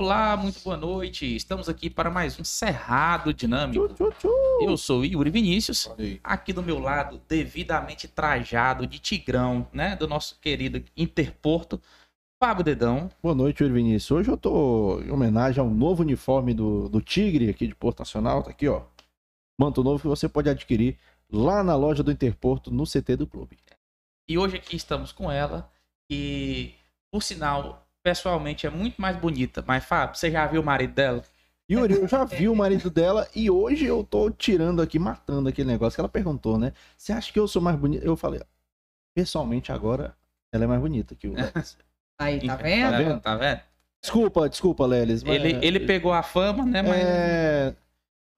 Olá, 0.00 0.36
muito 0.36 0.60
boa 0.62 0.76
noite. 0.76 1.34
Estamos 1.34 1.68
aqui 1.68 1.90
para 1.90 2.08
mais 2.08 2.38
um 2.38 2.44
Cerrado 2.44 3.34
Dinâmico. 3.34 3.88
Eu 4.62 4.76
sou 4.76 5.04
Yuri 5.04 5.28
Vinícius, 5.28 5.90
aqui 6.22 6.52
do 6.52 6.62
meu 6.62 6.78
lado, 6.78 7.20
devidamente 7.28 8.06
trajado 8.06 8.86
de 8.86 9.00
tigrão, 9.00 9.66
né? 9.72 9.96
Do 9.96 10.06
nosso 10.06 10.38
querido 10.38 10.80
Interporto, 10.96 11.82
Fábio 12.40 12.62
Dedão. 12.62 13.10
Boa 13.20 13.34
noite, 13.34 13.64
Yuri 13.64 13.74
Vinícius. 13.74 14.12
Hoje 14.12 14.30
eu 14.30 14.36
tô 14.36 15.00
em 15.00 15.10
homenagem 15.10 15.60
ao 15.60 15.68
novo 15.68 16.04
uniforme 16.04 16.54
do, 16.54 16.88
do 16.88 17.00
Tigre 17.00 17.50
aqui 17.50 17.66
de 17.66 17.74
Porto 17.74 17.98
Nacional. 17.98 18.44
Tá 18.44 18.50
aqui, 18.50 18.68
ó. 18.68 18.82
Manto 19.60 19.82
novo 19.82 20.00
que 20.00 20.06
você 20.06 20.28
pode 20.28 20.48
adquirir 20.48 20.96
lá 21.28 21.64
na 21.64 21.74
loja 21.74 22.04
do 22.04 22.12
Interporto, 22.12 22.70
no 22.70 22.84
CT 22.84 23.16
do 23.16 23.26
clube. 23.26 23.58
E 24.28 24.38
hoje 24.38 24.58
aqui 24.58 24.76
estamos 24.76 25.10
com 25.10 25.28
ela, 25.28 25.68
que, 26.08 26.72
por 27.10 27.20
sinal, 27.20 27.87
pessoalmente 28.02 28.66
é 28.66 28.70
muito 28.70 29.00
mais 29.00 29.16
bonita. 29.16 29.62
Mas, 29.66 29.84
Fábio, 29.84 30.16
você 30.16 30.30
já 30.30 30.46
viu 30.46 30.60
o 30.60 30.64
marido 30.64 30.92
dela? 30.94 31.22
Yuri, 31.70 31.94
eu 31.94 32.08
já 32.08 32.24
vi 32.24 32.48
o 32.48 32.56
marido 32.56 32.88
dela 32.90 33.28
e 33.34 33.50
hoje 33.50 33.84
eu 33.84 34.02
tô 34.02 34.30
tirando 34.30 34.80
aqui, 34.80 34.98
matando 34.98 35.48
aquele 35.50 35.68
negócio 35.68 35.96
que 35.96 36.00
ela 36.00 36.08
perguntou, 36.08 36.58
né? 36.58 36.72
Você 36.96 37.12
acha 37.12 37.30
que 37.32 37.38
eu 37.38 37.46
sou 37.46 37.60
mais 37.60 37.76
bonita? 37.76 38.04
Eu 38.04 38.16
falei, 38.16 38.40
pessoalmente 39.14 39.70
agora, 39.70 40.16
ela 40.50 40.64
é 40.64 40.66
mais 40.66 40.80
bonita 40.80 41.14
que 41.14 41.28
o 41.28 41.34
Lelis. 41.36 41.76
Aí, 42.18 42.40
tá 42.46 42.56
vendo? 42.56 42.90
Tá 42.90 42.98
vendo? 42.98 43.20
Tá 43.20 43.36
vendo? 43.36 43.60
Desculpa, 44.00 44.48
desculpa, 44.48 44.86
Lelis. 44.86 45.22
mas- 45.22 45.34
Ele, 45.36 45.58
ele 45.66 45.80
pegou 45.80 46.12
a 46.12 46.22
fama, 46.22 46.64
né? 46.64 46.80
Mas 46.80 46.92
É... 46.92 47.74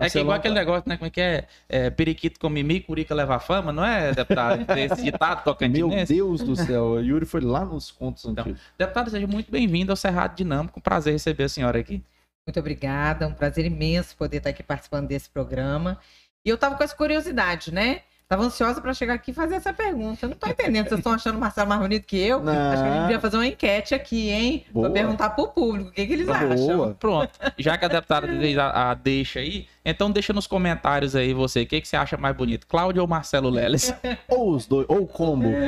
É 0.00 0.10
que 0.10 0.18
igual 0.18 0.26
Marcelão 0.28 0.32
aquele 0.36 0.54
tá- 0.54 0.60
negócio, 0.60 0.88
né? 0.88 0.96
Como 0.96 1.06
é 1.06 1.10
que 1.10 1.20
é? 1.20 1.46
é 1.68 1.90
periquito 1.90 2.40
com 2.40 2.48
mimi, 2.48 2.80
curica 2.80 3.14
leva 3.14 3.38
fama, 3.38 3.72
não 3.72 3.84
é, 3.84 4.12
deputado? 4.12 4.64
Esse 4.78 5.02
ditado 5.02 5.36
Meu 5.36 5.44
tocantinense. 5.44 6.14
Deus 6.14 6.42
do 6.42 6.56
céu, 6.56 6.84
o 6.84 7.00
Yuri 7.00 7.26
foi 7.26 7.40
lá 7.40 7.64
nos 7.64 7.90
contos 7.90 8.24
Então, 8.24 8.42
antigos. 8.44 8.60
Deputado, 8.78 9.10
seja 9.10 9.26
muito 9.26 9.50
bem-vindo 9.50 9.92
ao 9.92 9.96
Cerrado 9.96 10.34
Dinâmico. 10.34 10.78
Um 10.78 10.82
prazer 10.82 11.12
receber 11.12 11.44
a 11.44 11.48
senhora 11.48 11.78
aqui. 11.78 12.02
Muito 12.46 12.58
obrigada, 12.58 13.28
um 13.28 13.34
prazer 13.34 13.64
imenso 13.66 14.16
poder 14.16 14.38
estar 14.38 14.50
aqui 14.50 14.62
participando 14.62 15.06
desse 15.06 15.28
programa. 15.28 15.98
E 16.44 16.48
eu 16.48 16.56
tava 16.56 16.74
com 16.76 16.82
essa 16.82 16.96
curiosidade, 16.96 17.72
né? 17.72 18.00
Tava 18.30 18.44
ansiosa 18.44 18.80
para 18.80 18.94
chegar 18.94 19.14
aqui 19.14 19.32
e 19.32 19.34
fazer 19.34 19.56
essa 19.56 19.72
pergunta. 19.72 20.24
Eu 20.24 20.28
não 20.28 20.36
tô 20.36 20.48
entendendo, 20.48 20.86
vocês 20.86 21.00
estão 21.00 21.10
achando 21.10 21.34
o 21.34 21.40
Marcelo 21.40 21.68
mais 21.68 21.80
bonito 21.80 22.06
que 22.06 22.16
eu? 22.16 22.38
Não. 22.38 22.52
Acho 22.52 22.80
que 22.80 22.88
a 22.88 22.92
gente 22.92 23.02
devia 23.02 23.18
fazer 23.18 23.36
uma 23.36 23.46
enquete 23.48 23.92
aqui, 23.92 24.30
hein? 24.30 24.64
Boa. 24.70 24.88
Pra 24.88 25.00
perguntar 25.00 25.30
pro 25.30 25.48
público 25.48 25.90
o 25.90 25.92
que, 25.92 26.06
que 26.06 26.12
eles 26.12 26.28
acham. 26.28 26.76
Boa. 26.76 26.94
Pronto. 26.94 27.32
Já 27.58 27.76
que 27.76 27.86
a 27.86 27.88
deputada 27.88 28.28
fez 28.38 28.56
a, 28.56 28.92
a 28.92 28.94
deixa 28.94 29.40
aí, 29.40 29.66
então 29.84 30.12
deixa 30.12 30.32
nos 30.32 30.46
comentários 30.46 31.16
aí 31.16 31.34
você, 31.34 31.62
o 31.62 31.66
que, 31.66 31.80
que 31.80 31.88
você 31.88 31.96
acha 31.96 32.16
mais 32.16 32.36
bonito, 32.36 32.68
Cláudio 32.68 33.02
ou 33.02 33.08
Marcelo 33.08 33.50
Leles? 33.50 33.92
Ou 34.28 34.54
os 34.54 34.64
dois, 34.64 34.86
ou 34.88 35.02
o 35.02 35.06
combo. 35.08 35.48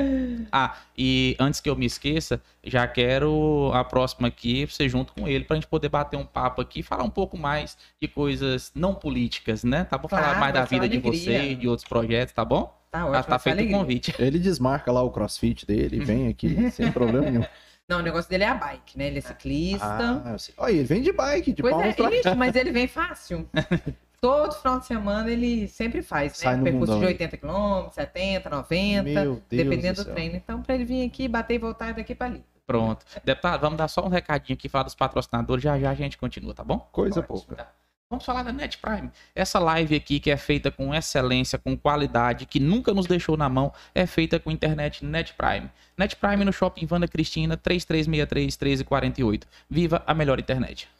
Ah, 0.54 0.76
e 0.96 1.34
antes 1.38 1.60
que 1.60 1.70
eu 1.70 1.74
me 1.74 1.86
esqueça, 1.86 2.40
já 2.62 2.86
quero 2.86 3.70
a 3.72 3.82
próxima 3.82 4.28
aqui, 4.28 4.66
você 4.66 4.88
junto 4.88 5.12
com 5.12 5.26
ele, 5.26 5.44
pra 5.44 5.56
gente 5.56 5.66
poder 5.66 5.88
bater 5.88 6.16
um 6.16 6.26
papo 6.26 6.60
aqui 6.60 6.80
e 6.80 6.82
falar 6.82 7.04
um 7.04 7.10
pouco 7.10 7.38
mais 7.38 7.76
de 8.00 8.06
coisas 8.06 8.70
não 8.74 8.94
políticas, 8.94 9.64
né? 9.64 9.84
Tá 9.84 9.96
bom? 9.96 10.08
Falar 10.08 10.38
mais 10.38 10.52
da 10.52 10.64
vida 10.64 10.88
de 10.88 10.98
alegria. 10.98 11.12
você, 11.12 11.54
de 11.54 11.66
outros 11.66 11.88
projetos, 11.88 12.34
tá 12.34 12.44
bom? 12.44 12.51
Tá 12.90 12.98
Já 12.98 13.04
ótimo, 13.06 13.12
tá 13.12 13.18
essa 13.20 13.38
feito 13.38 13.56
o 13.56 13.58
alegria. 13.58 13.78
convite. 13.78 14.14
Ele 14.18 14.38
desmarca 14.38 14.92
lá 14.92 15.02
o 15.02 15.10
crossfit 15.10 15.66
dele, 15.66 16.04
vem 16.04 16.28
aqui 16.28 16.70
sem 16.70 16.92
problema 16.92 17.30
nenhum. 17.30 17.44
Não, 17.88 17.98
o 17.98 18.02
negócio 18.02 18.30
dele 18.30 18.44
é 18.44 18.48
a 18.48 18.54
bike, 18.54 18.96
né? 18.96 19.06
Ele 19.08 19.18
é 19.18 19.20
ciclista. 19.20 20.22
Ah. 20.24 20.36
Olha, 20.58 20.72
ele 20.72 20.84
vem 20.84 21.02
de 21.02 21.12
bike, 21.12 21.52
de 21.52 21.62
pois 21.62 21.74
palmas 21.74 21.98
é, 21.98 22.18
ixi, 22.18 22.34
mas 22.36 22.54
ele 22.54 22.70
vem 22.70 22.86
fácil. 22.86 23.48
Todo 24.20 24.52
final 24.54 24.78
de 24.78 24.86
semana 24.86 25.30
ele 25.30 25.66
sempre 25.66 26.00
faz, 26.00 26.36
Sai 26.38 26.52
né? 26.52 26.58
no 26.58 26.64
Percurso 26.64 26.92
mundão, 26.92 26.98
de 27.00 27.06
hein? 27.06 27.28
80 27.28 27.36
km, 27.38 27.90
70, 27.90 28.50
90. 28.50 29.02
Meu 29.02 29.24
Deus 29.24 29.42
Dependendo 29.50 29.94
do 29.94 29.96
do, 29.96 30.04
céu. 30.04 30.14
treino. 30.14 30.36
Então, 30.36 30.62
pra 30.62 30.74
ele 30.76 30.84
vir 30.84 31.04
aqui, 31.04 31.26
bater 31.26 31.54
e 31.54 31.58
voltar 31.58 31.92
daqui 31.92 32.14
pra 32.14 32.28
ali. 32.28 32.44
Pronto. 32.64 33.04
Deputado, 33.24 33.60
vamos 33.60 33.76
dar 33.76 33.88
só 33.88 34.04
um 34.06 34.08
recadinho 34.08 34.56
aqui, 34.56 34.68
falar 34.68 34.84
dos 34.84 34.94
patrocinadores, 34.94 35.64
já 35.64 35.76
já 35.78 35.90
a 35.90 35.94
gente 35.94 36.16
continua, 36.16 36.54
tá 36.54 36.62
bom? 36.62 36.78
Coisa 36.92 37.18
Ótimo. 37.18 37.36
pouca. 37.36 37.56
Tá. 37.56 37.72
Vamos 38.12 38.26
falar 38.26 38.42
da 38.42 38.52
Net 38.52 38.76
Prime. 38.76 39.10
Essa 39.34 39.58
live 39.58 39.96
aqui, 39.96 40.20
que 40.20 40.30
é 40.30 40.36
feita 40.36 40.70
com 40.70 40.94
excelência, 40.94 41.58
com 41.58 41.74
qualidade, 41.74 42.44
que 42.44 42.60
nunca 42.60 42.92
nos 42.92 43.06
deixou 43.06 43.38
na 43.38 43.48
mão, 43.48 43.72
é 43.94 44.04
feita 44.04 44.38
com 44.38 44.50
internet 44.50 45.02
Net 45.02 45.32
Prime. 45.32 45.70
Net 45.96 46.14
Prime 46.16 46.44
no 46.44 46.52
Shopping 46.52 46.84
Vanda 46.84 47.08
Cristina, 47.08 47.56
3363-1348. 47.56 49.44
Viva 49.70 50.02
a 50.06 50.12
melhor 50.12 50.38
internet. 50.38 50.90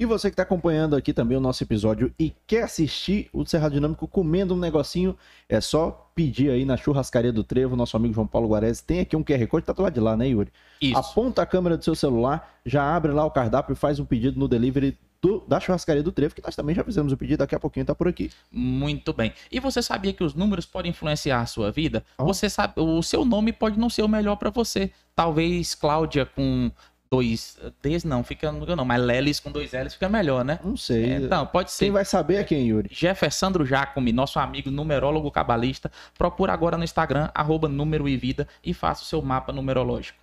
E 0.00 0.06
você 0.06 0.30
que 0.30 0.32
está 0.32 0.44
acompanhando 0.44 0.96
aqui 0.96 1.12
também 1.12 1.36
o 1.36 1.42
nosso 1.42 1.62
episódio 1.62 2.10
e 2.18 2.34
quer 2.46 2.62
assistir 2.62 3.28
o 3.34 3.44
Cerrado 3.44 3.74
Dinâmico 3.74 4.08
comendo 4.08 4.54
um 4.54 4.58
negocinho, 4.58 5.14
é 5.50 5.60
só 5.60 6.10
pedir 6.14 6.50
aí 6.50 6.64
na 6.64 6.78
churrascaria 6.78 7.34
do 7.34 7.44
Trevo, 7.44 7.76
nosso 7.76 7.98
amigo 7.98 8.14
João 8.14 8.26
Paulo 8.26 8.48
Guarez. 8.48 8.80
Tem 8.80 9.00
aqui 9.00 9.14
um 9.14 9.22
QR 9.22 9.46
Code, 9.46 9.66
tá 9.66 9.74
do 9.74 9.82
lado 9.82 9.92
de 9.92 10.00
lá, 10.00 10.16
né, 10.16 10.28
Yuri? 10.28 10.50
Isso. 10.80 10.96
Aponta 10.96 11.42
a 11.42 11.46
câmera 11.46 11.76
do 11.76 11.84
seu 11.84 11.94
celular, 11.94 12.50
já 12.64 12.82
abre 12.96 13.12
lá 13.12 13.26
o 13.26 13.30
cardápio 13.30 13.74
e 13.74 13.76
faz 13.76 14.00
um 14.00 14.06
pedido 14.06 14.40
no 14.40 14.48
delivery 14.48 14.96
do- 15.22 15.44
da 15.46 15.60
churrascaria 15.60 16.02
do 16.02 16.10
Trevo, 16.10 16.34
que 16.34 16.42
nós 16.42 16.56
também 16.56 16.74
já 16.74 16.82
fizemos 16.82 17.12
o 17.12 17.16
pedido, 17.16 17.38
daqui 17.38 17.54
a 17.54 17.60
pouquinho 17.60 17.86
tá 17.86 17.94
por 17.94 18.08
aqui. 18.08 18.30
Muito 18.50 19.12
bem. 19.12 19.32
E 19.50 19.60
você 19.60 19.80
sabia 19.80 20.12
que 20.12 20.24
os 20.24 20.34
números 20.34 20.66
podem 20.66 20.90
influenciar 20.90 21.40
a 21.40 21.46
sua 21.46 21.70
vida? 21.70 22.04
Oh. 22.18 22.24
Você 22.24 22.50
sabe, 22.50 22.74
o 22.76 23.00
seu 23.02 23.24
nome 23.24 23.52
pode 23.52 23.78
não 23.78 23.88
ser 23.88 24.02
o 24.02 24.08
melhor 24.08 24.34
para 24.36 24.50
você. 24.50 24.90
Talvez 25.14 25.74
Cláudia 25.76 26.26
com 26.26 26.72
dois 27.10 27.58
Ds 27.82 28.04
não, 28.04 28.24
fica 28.24 28.50
não, 28.50 28.84
mas 28.86 29.02
Lelis 29.02 29.38
com 29.38 29.52
dois 29.52 29.72
L's 29.72 29.92
fica 29.92 30.08
melhor, 30.08 30.42
né? 30.44 30.58
Não 30.64 30.76
sei. 30.78 31.12
Então, 31.12 31.46
pode 31.46 31.70
ser. 31.70 31.84
Quem 31.84 31.92
vai 31.92 32.06
saber 32.06 32.36
é 32.36 32.44
quem, 32.44 32.66
Yuri? 32.68 32.88
Jeffersandro 32.90 33.66
Jacome, 33.66 34.12
nosso 34.12 34.38
amigo 34.38 34.70
numerólogo 34.70 35.30
cabalista, 35.30 35.92
procura 36.16 36.54
agora 36.54 36.78
no 36.78 36.84
Instagram, 36.84 37.28
arroba 37.34 37.68
número 37.68 38.08
e 38.08 38.16
vida, 38.16 38.48
e 38.64 38.72
faça 38.72 39.02
o 39.02 39.06
seu 39.06 39.20
mapa 39.20 39.52
numerológico. 39.52 40.21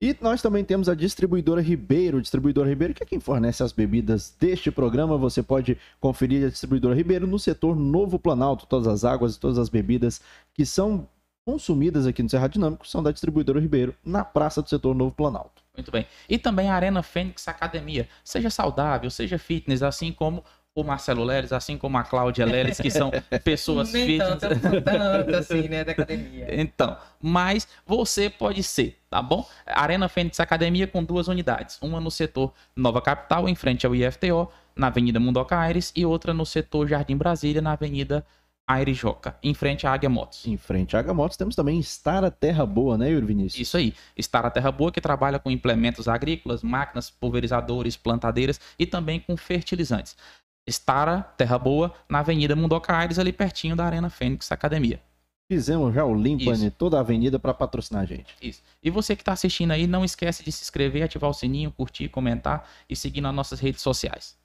E 0.00 0.16
nós 0.20 0.40
também 0.40 0.64
temos 0.64 0.88
a 0.88 0.94
distribuidora 0.94 1.60
Ribeiro. 1.60 2.22
Distribuidora 2.22 2.68
Ribeiro, 2.68 2.94
que 2.94 3.02
é 3.02 3.06
quem 3.06 3.18
fornece 3.18 3.64
as 3.64 3.72
bebidas 3.72 4.32
deste 4.38 4.70
programa. 4.70 5.18
Você 5.18 5.42
pode 5.42 5.76
conferir 5.98 6.46
a 6.46 6.50
distribuidora 6.50 6.94
Ribeiro 6.94 7.26
no 7.26 7.38
setor 7.38 7.74
Novo 7.74 8.16
Planalto. 8.16 8.64
Todas 8.66 8.86
as 8.86 9.04
águas 9.04 9.34
e 9.34 9.40
todas 9.40 9.58
as 9.58 9.68
bebidas 9.68 10.20
que 10.54 10.64
são 10.64 11.08
consumidas 11.44 12.06
aqui 12.06 12.22
no 12.22 12.28
Cerrado 12.28 12.52
Dinâmico 12.52 12.86
são 12.86 13.02
da 13.02 13.10
distribuidora 13.10 13.58
Ribeiro, 13.58 13.94
na 14.04 14.22
praça 14.22 14.60
do 14.62 14.68
setor 14.68 14.94
Novo 14.94 15.14
Planalto. 15.14 15.62
Muito 15.74 15.90
bem. 15.90 16.06
E 16.28 16.36
também 16.36 16.68
a 16.68 16.74
Arena 16.74 17.02
Fênix 17.02 17.48
Academia. 17.48 18.08
Seja 18.22 18.50
saudável, 18.50 19.10
seja 19.10 19.38
fitness, 19.38 19.82
assim 19.82 20.12
como 20.12 20.44
o 20.80 20.84
Marcelo 20.84 21.24
Leles, 21.24 21.52
assim 21.52 21.76
como 21.76 21.98
a 21.98 22.04
Cláudia 22.04 22.46
Leles, 22.46 22.80
que 22.80 22.90
são 22.90 23.10
pessoas 23.42 23.92
Nem 23.92 24.06
fitness. 24.06 24.38
tanto, 24.38 24.82
tanto 24.82 25.36
assim, 25.36 25.68
né, 25.68 25.84
da 25.84 25.92
academia. 25.92 26.46
Então, 26.58 26.96
mas 27.20 27.66
você 27.86 28.30
pode 28.30 28.62
ser, 28.62 28.98
tá 29.10 29.20
bom? 29.20 29.46
Arena 29.66 30.08
Fênix 30.08 30.38
Academia 30.40 30.86
com 30.86 31.02
duas 31.02 31.28
unidades. 31.28 31.78
Uma 31.82 32.00
no 32.00 32.10
setor 32.10 32.52
Nova 32.76 33.00
Capital, 33.00 33.48
em 33.48 33.54
frente 33.54 33.86
ao 33.86 33.94
IFTO, 33.94 34.48
na 34.76 34.86
Avenida 34.86 35.18
Mundoca 35.18 35.58
Aires, 35.58 35.92
e 35.96 36.06
outra 36.06 36.32
no 36.32 36.46
setor 36.46 36.88
Jardim 36.88 37.16
Brasília, 37.16 37.60
na 37.60 37.72
Avenida 37.72 38.24
Aires 38.68 38.98
Joca, 38.98 39.34
em 39.42 39.54
frente 39.54 39.86
à 39.86 39.92
Águia 39.92 40.10
Motos. 40.10 40.46
Em 40.46 40.58
frente 40.58 40.94
à 40.94 41.00
Agamotos 41.00 41.38
temos 41.38 41.56
também 41.56 41.80
Estar 41.80 42.22
a 42.22 42.30
Terra 42.30 42.66
Boa, 42.66 42.98
né, 42.98 43.10
Yuri 43.10 43.24
Vinícius? 43.24 43.60
Isso 43.60 43.76
aí. 43.78 43.94
Estar 44.14 44.44
a 44.44 44.50
Terra 44.50 44.70
Boa, 44.70 44.92
que 44.92 45.00
trabalha 45.00 45.38
com 45.38 45.50
implementos 45.50 46.06
agrícolas, 46.06 46.62
máquinas, 46.62 47.08
pulverizadores, 47.08 47.96
plantadeiras 47.96 48.60
e 48.78 48.84
também 48.84 49.20
com 49.20 49.36
fertilizantes. 49.38 50.14
Estar 50.68 51.08
a 51.08 51.22
Terra 51.22 51.58
Boa, 51.58 51.92
na 52.08 52.18
Avenida 52.18 52.54
Mundoca 52.54 52.94
Aires, 52.94 53.18
ali 53.18 53.32
pertinho 53.32 53.74
da 53.74 53.84
Arena 53.86 54.10
Fênix 54.10 54.52
Academia. 54.52 55.00
Fizemos 55.50 55.94
já 55.94 56.04
o 56.04 56.14
limpa 56.14 56.52
em 56.52 56.68
toda 56.68 56.98
a 56.98 57.00
avenida 57.00 57.38
para 57.38 57.54
patrocinar 57.54 58.02
a 58.02 58.06
gente. 58.06 58.34
Isso. 58.42 58.62
E 58.82 58.90
você 58.90 59.16
que 59.16 59.22
está 59.22 59.32
assistindo 59.32 59.70
aí, 59.70 59.86
não 59.86 60.04
esquece 60.04 60.44
de 60.44 60.52
se 60.52 60.62
inscrever, 60.62 61.02
ativar 61.02 61.30
o 61.30 61.32
sininho, 61.32 61.72
curtir, 61.72 62.08
comentar 62.10 62.68
e 62.86 62.94
seguir 62.94 63.22
nas 63.22 63.34
nossas 63.34 63.58
redes 63.58 63.80
sociais. 63.80 64.36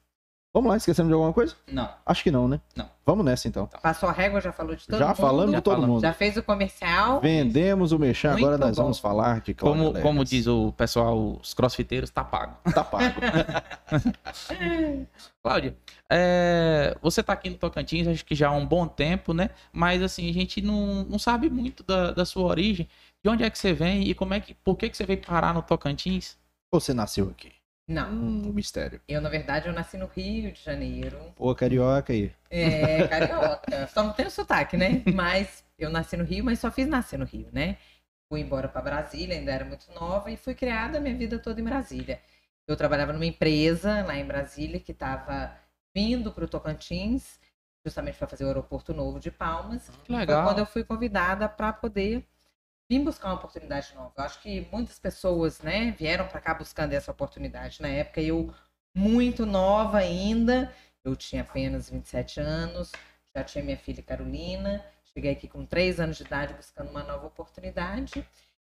Vamos 0.53 0.69
lá, 0.69 0.77
esquecemos 0.77 1.09
de 1.09 1.13
alguma 1.15 1.33
coisa? 1.33 1.55
Não. 1.71 1.89
Acho 2.05 2.21
que 2.21 2.29
não, 2.29 2.47
né? 2.47 2.61
Não. 2.75 2.87
Vamos 3.03 3.25
nessa 3.25 3.47
então. 3.47 3.67
Passou 3.81 4.07
a 4.07 4.11
régua, 4.11 4.39
já 4.39 4.51
falou 4.51 4.75
de 4.75 4.85
todo 4.85 4.99
já 4.99 5.07
mundo. 5.07 5.15
falamos 5.15 5.51
Já 5.51 5.57
de 5.57 5.63
todo 5.63 5.73
falamos. 5.73 5.93
mundo. 5.95 6.01
Já 6.03 6.13
fez 6.13 6.37
o 6.37 6.43
comercial. 6.43 7.19
Vendemos 7.19 7.91
o 7.91 7.97
Muito 7.97 8.27
agora 8.27 8.59
nós 8.59 8.77
bom. 8.77 8.83
vamos 8.83 8.99
falar 8.99 9.41
de 9.41 9.55
Cláudia 9.55 9.83
Como, 9.83 10.01
como 10.01 10.23
diz 10.23 10.45
o 10.45 10.71
pessoal, 10.73 11.39
os 11.41 11.55
crossfiteiros, 11.55 12.11
tá 12.11 12.23
pago. 12.23 12.55
Tá 12.71 12.83
pago. 12.83 13.19
Cláudia, 15.41 15.75
é, 16.07 16.95
você 17.01 17.23
tá 17.23 17.33
aqui 17.33 17.49
no 17.49 17.57
Tocantins, 17.57 18.07
acho 18.07 18.23
que 18.23 18.35
já 18.35 18.49
há 18.49 18.51
um 18.51 18.65
bom 18.65 18.87
tempo, 18.87 19.33
né? 19.33 19.49
Mas 19.71 20.03
assim, 20.03 20.29
a 20.29 20.33
gente 20.33 20.61
não, 20.61 21.03
não 21.05 21.17
sabe 21.17 21.49
muito 21.49 21.81
da, 21.81 22.11
da 22.11 22.25
sua 22.25 22.43
origem. 22.43 22.87
De 23.23 23.29
onde 23.29 23.43
é 23.43 23.49
que 23.49 23.57
você 23.57 23.73
vem 23.73 24.07
e 24.07 24.13
como 24.13 24.35
é 24.35 24.39
que, 24.39 24.53
por 24.53 24.77
que, 24.77 24.87
que 24.87 24.95
você 24.95 25.05
veio 25.05 25.19
parar 25.19 25.51
no 25.51 25.63
Tocantins? 25.63 26.37
Você 26.71 26.93
nasceu 26.93 27.29
aqui. 27.29 27.51
Não. 27.87 28.11
Hum, 28.11 28.53
mistério. 28.53 29.01
Eu, 29.07 29.19
na 29.21 29.29
verdade, 29.29 29.67
eu 29.67 29.73
nasci 29.73 29.97
no 29.97 30.05
Rio 30.05 30.51
de 30.51 30.61
Janeiro. 30.61 31.17
Pô, 31.35 31.53
carioca 31.53 32.13
aí. 32.13 32.31
É, 32.49 33.07
carioca. 33.07 33.87
Só 33.93 34.03
não 34.03 34.13
tenho 34.13 34.31
sotaque, 34.31 34.77
né? 34.77 35.03
Mas 35.13 35.63
eu 35.77 35.89
nasci 35.89 36.15
no 36.15 36.23
Rio, 36.23 36.45
mas 36.45 36.59
só 36.59 36.71
fiz 36.71 36.87
nascer 36.87 37.17
no 37.19 37.25
Rio, 37.25 37.49
né? 37.51 37.77
Fui 38.29 38.39
embora 38.39 38.67
para 38.67 38.81
Brasília, 38.81 39.35
ainda 39.35 39.51
era 39.51 39.65
muito 39.65 39.91
nova, 39.93 40.31
e 40.31 40.37
fui 40.37 40.55
criada 40.55 40.97
a 40.97 41.01
minha 41.01 41.15
vida 41.15 41.37
toda 41.37 41.59
em 41.59 41.63
Brasília. 41.63 42.21
Eu 42.67 42.77
trabalhava 42.77 43.11
numa 43.11 43.25
empresa 43.25 44.03
lá 44.03 44.15
em 44.15 44.25
Brasília 44.25 44.79
que 44.79 44.91
estava 44.91 45.53
vindo 45.93 46.31
para 46.31 46.45
o 46.45 46.47
Tocantins, 46.47 47.39
justamente 47.85 48.17
para 48.17 48.27
fazer 48.27 48.45
o 48.45 48.47
aeroporto 48.47 48.93
novo 48.93 49.19
de 49.19 49.29
Palmas. 49.29 49.89
Que 50.03 50.13
Foi 50.13 50.15
legal. 50.15 50.45
quando 50.45 50.59
eu 50.59 50.65
fui 50.65 50.83
convidada 50.83 51.49
para 51.49 51.73
poder 51.73 52.25
vir 52.89 52.99
buscar 52.99 53.29
uma 53.29 53.35
oportunidade 53.35 53.93
nova. 53.95 54.13
Eu 54.17 54.23
acho 54.23 54.41
que 54.41 54.67
muitas 54.71 54.99
pessoas, 54.99 55.61
né, 55.61 55.91
vieram 55.97 56.27
para 56.27 56.41
cá 56.41 56.53
buscando 56.53 56.93
essa 56.93 57.11
oportunidade. 57.11 57.81
Na 57.81 57.87
época 57.87 58.21
eu 58.21 58.53
muito 58.95 59.45
nova 59.45 59.97
ainda. 59.97 60.73
Eu 61.03 61.15
tinha 61.15 61.41
apenas 61.41 61.89
27 61.89 62.39
anos, 62.39 62.91
já 63.35 63.43
tinha 63.43 63.63
minha 63.63 63.77
filha 63.77 64.01
Carolina. 64.01 64.83
Cheguei 65.13 65.31
aqui 65.31 65.47
com 65.47 65.65
3 65.65 65.99
anos 65.99 66.17
de 66.17 66.23
idade 66.23 66.53
buscando 66.53 66.89
uma 66.89 67.03
nova 67.03 67.27
oportunidade. 67.27 68.25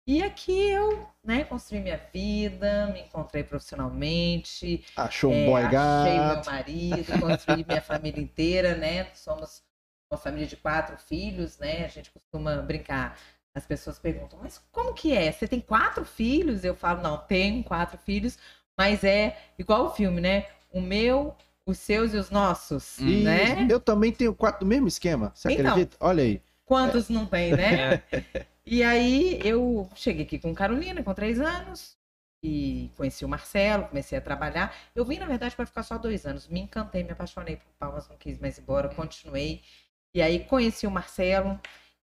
E 0.05 0.21
aqui 0.21 0.71
eu, 0.71 1.09
né, 1.23 1.45
construí 1.45 1.81
minha 1.81 2.01
vida, 2.13 2.89
me 2.89 3.03
encontrei 3.03 3.45
profissionalmente. 3.45 4.85
Achou 4.97 5.31
um 5.31 5.35
é, 5.35 5.47
boy 5.47 5.63
achei 5.63 5.71
gato. 5.71 6.45
meu 6.45 6.53
marido, 6.53 7.21
construí 7.21 7.65
minha 7.65 7.81
família 7.81 8.21
inteira, 8.21 8.75
né? 8.75 9.05
Somos 9.15 9.63
uma 10.11 10.19
família 10.19 10.47
de 10.47 10.57
quatro 10.57 10.99
filhos, 10.99 11.59
né? 11.59 11.85
A 11.85 11.89
gente 11.89 12.11
costuma 12.11 12.57
brincar. 12.57 13.17
As 13.55 13.67
pessoas 13.67 13.99
perguntam, 13.99 14.39
mas 14.43 14.59
como 14.73 14.95
que 14.95 15.13
é? 15.13 15.31
Você 15.31 15.47
tem 15.47 15.61
quatro 15.61 16.05
filhos? 16.05 16.65
Eu 16.65 16.75
falo, 16.75 17.03
não, 17.03 17.19
tenho 17.19 17.63
quatro 17.63 17.99
filhos, 17.99 18.39
mas 18.79 19.05
é 19.05 19.37
igual 19.59 19.87
o 19.87 19.91
filme, 19.91 20.21
né? 20.21 20.47
O 20.73 20.81
meu, 20.81 21.37
os 21.67 21.79
seus 21.79 22.15
e 22.15 22.17
os 22.17 22.31
nossos, 22.31 22.99
E 22.99 23.23
né? 23.25 23.67
eu 23.71 23.79
também 23.79 24.11
tenho 24.11 24.35
quatro 24.35 24.61
do 24.61 24.67
mesmo 24.67 24.89
esquema. 24.89 25.33
Você 25.35 25.53
Então. 25.53 25.65
acredita? 25.67 25.97
Olha 26.01 26.23
aí. 26.23 26.41
Quantos 26.65 27.09
não 27.11 27.27
tem, 27.27 27.53
né? 27.53 28.01
É. 28.13 28.43
E 28.65 28.83
aí 28.83 29.41
eu 29.45 29.89
cheguei 29.95 30.25
aqui 30.25 30.39
com 30.39 30.55
Carolina, 30.55 31.03
com 31.03 31.13
três 31.13 31.41
anos, 31.41 31.97
e 32.43 32.91
conheci 32.97 33.25
o 33.25 33.29
Marcelo, 33.29 33.87
comecei 33.89 34.17
a 34.19 34.21
trabalhar. 34.21 34.75
Eu 34.95 35.05
vim, 35.05 35.19
na 35.19 35.27
verdade, 35.27 35.55
para 35.55 35.67
ficar 35.67 35.83
só 35.83 35.99
dois 35.99 36.25
anos. 36.27 36.49
Me 36.49 36.61
encantei, 36.61 37.03
me 37.03 37.11
apaixonei 37.11 37.57
por 37.57 37.67
Palmas, 37.79 38.09
não 38.09 38.17
quis 38.17 38.39
mais 38.39 38.59
ir 38.59 38.63
embora, 38.63 38.89
continuei. 38.89 39.63
E 40.15 40.23
aí 40.23 40.45
conheci 40.45 40.87
o 40.87 40.91
Marcelo, 40.91 41.61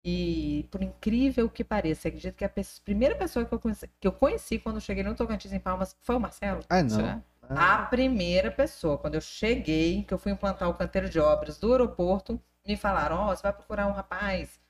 e 0.07 0.67
por 0.71 0.83
incrível 0.83 1.51
que 1.51 1.65
pareça, 1.65 2.09
acredito 2.09 2.37
que 2.37 2.45
a 2.45 2.49
pe- 2.49 2.63
primeira 2.85 3.17
pessoa 3.17 3.45
que 3.45 3.53
eu, 3.53 3.59
conheci, 3.61 3.91
que 4.01 4.07
eu 4.09 4.13
conheci 4.13 4.59
quando 4.59 4.77
eu 4.77 4.81
cheguei 4.81 5.03
no 5.03 5.15
Tocantins 5.17 5.53
em 5.53 5.59
Palmas 5.61 5.97
foi 6.03 6.17
o 6.17 6.21
Marcelo. 6.21 6.65
Ah, 6.71 6.83
não. 6.83 6.97
Será? 6.97 7.23
A 7.55 7.79
Ah, 7.79 7.87
primeira 7.87 8.51
pessoa, 8.51 8.99
quando 8.99 9.17
eu 9.17 9.21
cheguei, 9.21 10.05
que 10.05 10.15
eu 10.15 10.19
fui 10.19 10.33
implantar 10.33 10.69
o 10.71 10.75
canteiro 10.75 11.09
de 11.09 11.19
obras 11.21 11.59
do 11.59 11.73
aeroporto, 11.73 12.41
me 12.67 12.77
falaram: 12.77 13.17
Ó, 13.17 13.35
você 13.35 13.43
vai 13.43 13.53
procurar 13.53 13.87
um 13.89 13.93
rapaz 13.93 14.61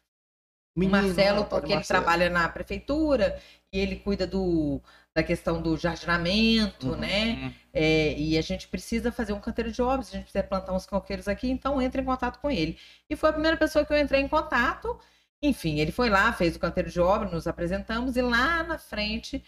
o 0.76 0.80
menino, 0.80 0.92
Marcelo, 0.92 1.38
rapaz, 1.42 1.48
porque 1.48 1.72
ele 1.72 1.76
Marcelo. 1.76 2.00
trabalha 2.00 2.30
na 2.30 2.48
prefeitura 2.48 3.40
e 3.72 3.78
ele 3.78 3.96
cuida 3.96 4.26
do, 4.26 4.80
da 5.14 5.22
questão 5.22 5.60
do 5.60 5.76
jardinamento, 5.76 6.88
Uhum. 6.88 6.96
né? 6.96 7.32
Hum. 7.48 7.52
É, 7.72 8.12
e 8.18 8.38
a 8.38 8.42
gente 8.42 8.68
precisa 8.68 9.10
fazer 9.10 9.32
um 9.32 9.40
canteiro 9.40 9.72
de 9.72 9.82
obras, 9.82 10.08
a 10.08 10.12
gente 10.12 10.24
precisa 10.24 10.44
plantar 10.44 10.72
uns 10.72 10.86
coqueiros 10.86 11.28
aqui, 11.28 11.50
então 11.50 11.80
entre 11.82 12.00
em 12.02 12.04
contato 12.04 12.38
com 12.40 12.50
ele. 12.50 12.78
E 13.08 13.16
foi 13.16 13.30
a 13.30 13.32
primeira 13.32 13.56
pessoa 13.56 13.84
que 13.84 13.92
eu 13.92 13.98
entrei 13.98 14.20
em 14.20 14.28
contato. 14.28 14.98
Enfim, 15.42 15.78
ele 15.80 15.92
foi 15.92 16.08
lá, 16.08 16.32
fez 16.32 16.56
o 16.56 16.58
canteiro 16.58 16.90
de 16.90 17.00
obra, 17.00 17.28
nos 17.28 17.46
apresentamos 17.46 18.16
e 18.16 18.22
lá 18.22 18.62
na 18.62 18.78
frente, 18.78 19.44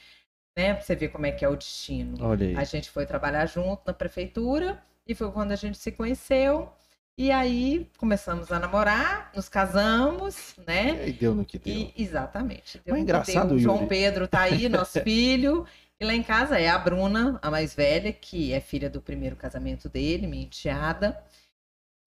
né, 0.56 0.74
pra 0.74 0.82
você 0.82 0.94
ver 0.94 1.08
como 1.08 1.26
é 1.26 1.32
que 1.32 1.44
é 1.44 1.48
o 1.48 1.56
destino. 1.56 2.16
Olha 2.20 2.46
aí. 2.46 2.56
A 2.56 2.64
gente 2.64 2.90
foi 2.90 3.06
trabalhar 3.06 3.46
junto 3.46 3.82
na 3.86 3.92
prefeitura 3.94 4.82
e 5.06 5.14
foi 5.14 5.30
quando 5.32 5.52
a 5.52 5.56
gente 5.56 5.78
se 5.78 5.90
conheceu. 5.92 6.70
E 7.16 7.32
aí 7.32 7.90
começamos 7.96 8.52
a 8.52 8.60
namorar, 8.60 9.32
nos 9.34 9.48
casamos, 9.48 10.56
E 10.56 10.60
né? 10.60 11.00
aí 11.02 11.12
deu 11.12 11.34
no 11.34 11.44
que 11.44 11.58
deu. 11.58 11.74
E, 11.74 11.92
exatamente. 11.96 12.80
Deu 12.84 12.94
que 12.94 13.00
engraçado, 13.00 13.48
deu. 13.48 13.56
O 13.56 13.58
João. 13.58 13.88
Pedro 13.88 14.28
tá 14.28 14.42
aí, 14.42 14.68
nosso 14.70 15.00
filho. 15.00 15.66
E 15.98 16.04
lá 16.04 16.14
em 16.14 16.22
casa 16.22 16.60
é 16.60 16.68
a 16.68 16.78
Bruna, 16.78 17.36
a 17.42 17.50
mais 17.50 17.74
velha, 17.74 18.12
que 18.12 18.52
é 18.52 18.60
filha 18.60 18.88
do 18.88 19.00
primeiro 19.00 19.34
casamento 19.34 19.88
dele, 19.88 20.28
minha 20.28 20.44
enteada. 20.44 21.20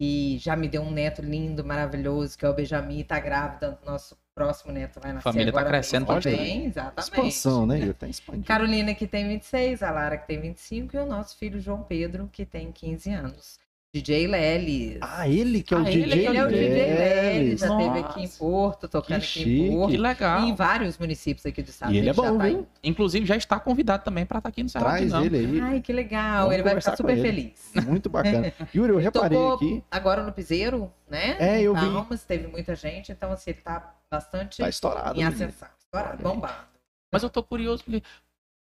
E 0.04 0.40
já 0.40 0.56
me 0.56 0.68
deu 0.68 0.82
um 0.82 0.90
neto 0.90 1.22
lindo, 1.22 1.64
maravilhoso, 1.64 2.36
que 2.36 2.44
é 2.44 2.50
o 2.50 2.54
Benjamin, 2.56 3.04
tá 3.04 3.20
grávida. 3.20 3.78
Nosso 3.86 4.18
próximo 4.34 4.74
neto 4.74 5.00
vai 5.00 5.14
nascer 5.14 5.22
Família 5.22 5.54
tá 5.54 5.60
agora 5.60 5.78
crescendo 5.78 6.12
mês 6.12 6.24
que 6.24 6.32
também. 6.32 6.66
exatamente. 6.66 7.04
Expansão, 7.04 7.68
né, 7.68 7.80
Yuri? 7.80 7.94
Tá 7.94 8.08
expandindo. 8.08 8.48
Carolina, 8.48 8.96
que 8.96 9.06
tem 9.06 9.28
26, 9.28 9.84
a 9.84 9.92
Lara, 9.92 10.18
que 10.18 10.26
tem 10.26 10.42
25, 10.42 10.96
e 10.96 11.00
o 11.00 11.06
nosso 11.06 11.38
filho 11.38 11.60
João 11.60 11.84
Pedro, 11.84 12.28
que 12.34 12.48
tem 12.48 12.72
15 12.72 13.12
anos. 13.12 13.60
DJ 13.94 14.26
Lelis. 14.28 14.98
Ah, 15.02 15.28
ele 15.28 15.62
que 15.62 15.74
é 15.74 15.78
o 15.78 15.82
Ah, 15.82 15.92
ele 15.92 16.04
DJ 16.06 16.28
ele 16.28 16.38
é 16.38 16.46
o 16.46 16.48
DJ 16.48 16.70
Lelis, 16.70 17.60
já 17.60 17.68
Nossa. 17.68 17.82
esteve 17.84 18.00
aqui 18.00 18.22
em 18.24 18.28
Porto, 18.30 18.88
tocando 18.88 19.08
Que 19.08 19.14
aqui 19.16 19.26
chique. 19.26 19.50
em 19.64 19.70
Porto. 19.72 19.92
Que 19.92 19.98
legal. 19.98 20.40
E 20.42 20.50
em 20.50 20.56
vários 20.56 20.98
municípios 20.98 21.46
aqui 21.46 21.62
do 21.62 21.70
estado. 21.70 21.92
E 21.94 21.98
ele 21.98 22.10
é 22.10 22.14
já 22.14 22.22
bom, 22.22 22.38
tá 22.38 22.46
viu? 22.46 22.68
Inclusive, 22.82 23.26
já 23.26 23.36
está 23.36 23.60
convidado 23.60 24.04
também 24.06 24.26
para 24.26 24.38
estar 24.38 24.48
aqui 24.48 24.64
no 24.64 24.70
Serra 24.70 24.86
Traz 24.86 25.12
ele 25.14 25.38
aí. 25.38 25.60
Ai, 25.62 25.82
que 25.82 25.92
legal. 25.92 26.44
Vamos 26.44 26.54
ele 26.54 26.64
vai 26.64 26.80
ficar 26.80 26.96
super 26.96 27.22
feliz. 27.22 27.72
Muito 27.86 28.10
bacana. 28.10 28.54
Yuri, 28.74 28.94
eu 28.94 28.98
reparei 28.98 29.38
Tocou 29.38 29.56
aqui. 29.56 29.84
agora 29.92 30.24
no 30.24 30.32
Piseiro, 30.32 30.90
né? 31.10 31.36
É, 31.38 31.62
eu 31.62 31.74
vi. 31.76 31.82
Palmas, 31.82 32.24
teve 32.24 32.48
muita 32.48 32.74
gente, 32.76 33.12
então 33.12 33.30
assim, 33.34 33.50
ele 33.52 33.60
tá 33.62 33.94
bastante 34.10 34.58
Tá 34.62 34.70
estourado. 34.70 35.20
em 35.20 35.24
ascensão. 35.26 35.68
Estourado, 35.78 36.24
bombado. 36.24 36.72
Mas 37.12 37.24
eu 37.24 37.30
tô 37.30 37.44
curioso, 37.44 37.84
porque 37.84 38.02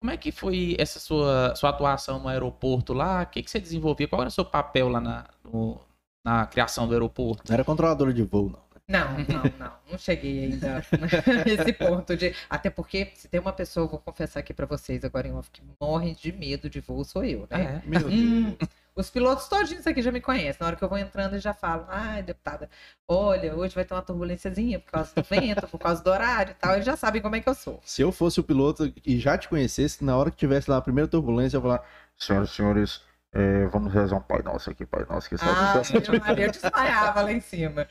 como 0.01 0.11
é 0.13 0.17
que 0.17 0.31
foi 0.31 0.77
essa 0.79 0.99
sua, 1.01 1.55
sua 1.57 1.71
atuação 1.71 2.21
no 2.21 2.29
aeroporto 2.29 2.93
lá? 2.93 3.23
O 3.23 3.27
que, 3.27 3.43
que 3.43 3.51
você 3.51 3.59
desenvolvia? 3.61 4.07
Qual 4.09 4.21
era 4.21 4.29
o 4.29 4.33
seu 4.33 4.45
papel 4.45 4.89
lá 4.89 5.01
na, 5.01 5.27
no- 5.45 5.81
na 6.25 6.47
criação 6.47 6.87
do 6.87 6.93
aeroporto? 6.93 7.45
Não 7.49 7.55
era 7.55 7.65
controladora 7.65 8.13
de 8.13 8.23
voo, 8.23 8.51
não. 8.51 8.67
Não, 8.89 9.19
não, 9.19 9.43
não. 9.59 9.73
Não 9.91 9.99
cheguei 9.99 10.45
ainda 10.45 10.81
nesse 11.45 11.73
ponto 11.73 12.17
de. 12.17 12.33
Até 12.49 12.71
porque, 12.71 13.11
se 13.17 13.27
tem 13.27 13.41
uma 13.41 13.53
pessoa, 13.53 13.89
vou 13.89 13.99
confessar 13.99 14.39
aqui 14.41 14.55
pra 14.55 14.65
vocês 14.65 15.05
agora 15.05 15.27
em 15.27 15.33
off, 15.33 15.51
que 15.51 15.61
morre 15.81 16.15
de 16.15 16.31
medo 16.31 16.71
de 16.71 16.79
voo, 16.81 17.05
sou 17.05 17.25
eu, 17.25 17.49
né? 17.51 17.83
É. 17.85 17.89
Meu 17.89 18.07
Hum, 18.09 18.57
os 18.97 19.11
pilotos 19.11 19.47
todinhos 19.47 19.87
aqui 19.87 20.01
já 20.01 20.11
me 20.11 20.21
conhecem. 20.21 20.57
Na 20.59 20.67
hora 20.69 20.77
que 20.77 20.83
eu 20.83 20.89
vou 20.89 20.97
entrando, 20.97 21.35
eles 21.35 21.43
já 21.43 21.53
falam: 21.53 21.87
ai, 21.89 22.23
deputada, 22.23 22.69
olha, 23.07 23.55
hoje 23.55 23.75
vai 23.75 23.85
ter 23.85 23.93
uma 23.95 24.03
turbulênciazinha 24.03 24.81
por 24.81 24.91
causa 24.91 25.13
do 25.15 25.23
vento, 25.23 25.69
por 25.69 25.79
causa 25.79 26.03
do 26.03 26.11
horário 26.11 26.53
e 26.53 26.55
tal. 26.55 26.73
Eles 26.75 26.87
já 26.87 26.97
sabem 26.97 27.21
como 27.21 27.37
é 27.37 27.41
que 27.41 27.49
eu 27.49 27.55
sou. 27.55 27.79
Se 27.85 28.01
eu 28.03 28.11
fosse 28.11 28.41
o 28.41 28.43
piloto 28.43 28.91
e 29.05 29.19
já 29.21 29.37
te 29.37 29.49
conhecesse, 29.49 30.03
na 30.03 30.17
hora 30.17 30.31
que 30.31 30.37
tivesse 30.37 30.71
lá 30.71 30.79
a 30.79 30.83
primeira 30.83 31.07
turbulência, 31.07 31.57
eu 31.57 31.61
ia 31.61 31.63
falar: 31.63 31.85
Senhoras 32.17 32.51
e 32.51 32.55
senhores, 32.55 33.03
eh, 33.35 33.67
vamos 33.67 33.93
rezar 33.93 34.17
um 34.17 34.23
Pai 34.23 34.43
Nosso 34.43 34.71
aqui, 34.71 34.87
Pai 34.87 35.05
Nosso, 35.09 35.29
que 35.29 35.37
Ah, 35.41 35.75
Deus." 35.75 35.91
meu 36.11 36.21
Maria, 36.21 36.47
eu 36.47 36.51
desmaiava 36.51 37.21
lá 37.21 37.33
em 37.33 37.41
cima. 37.41 37.87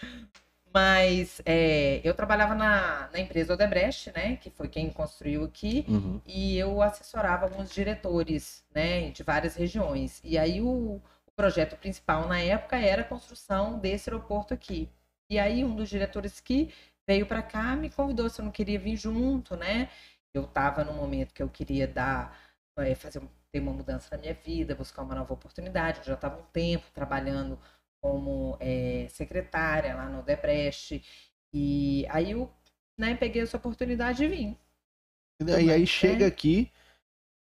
Mas 0.75 1.41
é, 1.45 2.01
eu 2.03 2.13
trabalhava 2.13 2.53
na, 2.53 3.09
na 3.13 3.19
empresa 3.21 3.53
Odebrecht, 3.53 4.11
né? 4.13 4.35
Que 4.35 4.49
foi 4.49 4.67
quem 4.67 4.89
construiu 4.89 5.45
aqui. 5.45 5.85
Uhum. 5.87 6.19
e 6.25 6.57
eu 6.57 6.81
assessorava 6.81 7.45
alguns 7.45 7.71
diretores, 7.71 8.61
né, 8.73 9.09
de 9.11 9.23
várias 9.23 9.55
regiões. 9.55 10.19
E 10.21 10.37
aí 10.37 10.59
o, 10.59 11.01
o 11.25 11.31
projeto 11.33 11.77
principal 11.77 12.27
na 12.27 12.41
época 12.41 12.75
era 12.75 13.03
a 13.03 13.05
construção 13.05 13.79
desse 13.79 14.09
aeroporto 14.09 14.53
aqui. 14.53 14.89
E 15.29 15.39
aí 15.39 15.63
um 15.63 15.73
dos 15.73 15.87
diretores 15.87 16.41
que 16.41 16.73
veio 17.07 17.25
para 17.25 17.41
cá 17.41 17.73
me 17.77 17.89
convidou 17.89 18.29
se 18.29 18.41
eu 18.41 18.45
não 18.45 18.51
queria 18.51 18.77
vir 18.77 18.97
junto, 18.97 19.55
né? 19.55 19.89
Eu 20.33 20.43
estava 20.43 20.83
num 20.83 20.93
momento 20.93 21.33
que 21.33 21.41
eu 21.41 21.47
queria 21.47 21.87
dar, 21.87 22.37
eh, 22.79 22.95
fazer 22.95 23.21
ter 23.49 23.61
uma 23.61 23.71
mudança 23.71 24.09
na 24.11 24.21
minha 24.21 24.33
vida, 24.33 24.75
buscar 24.75 25.03
uma 25.03 25.15
nova 25.15 25.33
oportunidade. 25.33 25.99
Eu 25.99 26.05
já 26.05 26.13
estava 26.15 26.37
um 26.41 26.45
tempo 26.51 26.85
trabalhando 26.93 27.57
como 28.05 28.55
eh, 28.59 29.07
secretária 29.09 29.95
lá 29.95 30.07
no 30.07 30.21
Debrecht. 30.21 31.03
E 31.51 32.05
aí 32.09 32.31
eu 32.31 32.51
né, 32.95 33.15
peguei 33.15 33.41
essa 33.41 33.57
oportunidade 33.57 34.23
e 34.23 34.27
vim. 34.27 34.57
E 35.43 35.71
aí 35.71 35.87
chega 35.87 36.23
É. 36.23 36.27
aqui, 36.27 36.71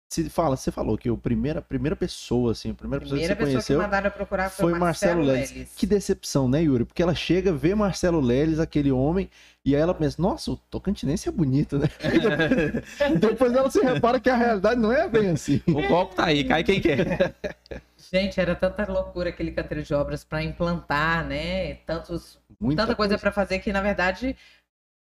se 0.09 0.29
fala, 0.29 0.55
você 0.55 0.71
falou 0.71 0.97
que 0.97 1.09
o 1.09 1.17
primeira, 1.17 1.59
a 1.59 1.61
primeira 1.61 1.93
pessoa, 1.95 2.53
assim, 2.53 2.71
a 2.71 2.73
primeira 2.73 3.03
pessoa 3.03 3.19
primeira 3.19 3.35
que 3.35 3.41
você 3.41 3.45
pessoa 3.45 3.53
conheceu 3.53 3.77
que 3.77 3.83
mandaram 3.83 4.07
eu 4.07 4.11
procurar 4.11 4.49
foi, 4.49 4.71
foi 4.71 4.79
Marcelo 4.79 5.17
Marcelo, 5.17 5.23
Leles. 5.23 5.51
Leles. 5.51 5.73
Que 5.75 5.85
decepção, 5.85 6.47
né, 6.47 6.63
Yuri? 6.63 6.85
Porque 6.85 7.03
ela 7.03 7.13
chega, 7.13 7.51
vê 7.51 7.75
Marcelo 7.75 8.21
Leles, 8.21 8.59
aquele 8.59 8.93
homem, 8.93 9.29
e 9.65 9.75
aí 9.75 9.81
ela 9.81 9.93
pensa, 9.93 10.21
nossa, 10.21 10.51
o 10.51 10.55
tocantinense 10.55 11.27
é 11.27 11.31
bonito, 11.33 11.77
né? 11.77 11.89
Depois 13.19 13.53
ela 13.53 13.69
se 13.69 13.81
repara 13.81 14.21
que 14.21 14.29
a 14.29 14.37
realidade 14.37 14.79
não 14.79 14.93
é 14.93 15.07
bem 15.09 15.31
assim. 15.31 15.61
O 15.67 15.85
golpe 15.85 16.15
tá 16.15 16.25
aí, 16.27 16.45
cai 16.45 16.63
quem 16.63 16.79
quer. 16.79 17.35
Gente, 18.11 18.39
era 18.39 18.55
tanta 18.55 18.89
loucura 18.91 19.29
aquele 19.29 19.51
canteiro 19.51 19.83
de 19.83 19.93
obras 19.93 20.23
para 20.23 20.43
implantar, 20.43 21.25
né? 21.25 21.75
Tantos, 21.85 22.39
Muita 22.59 22.83
tanta 22.83 22.95
coisa 22.95 23.17
para 23.17 23.31
fazer 23.31 23.59
que, 23.59 23.73
na 23.73 23.81
verdade, 23.81 24.37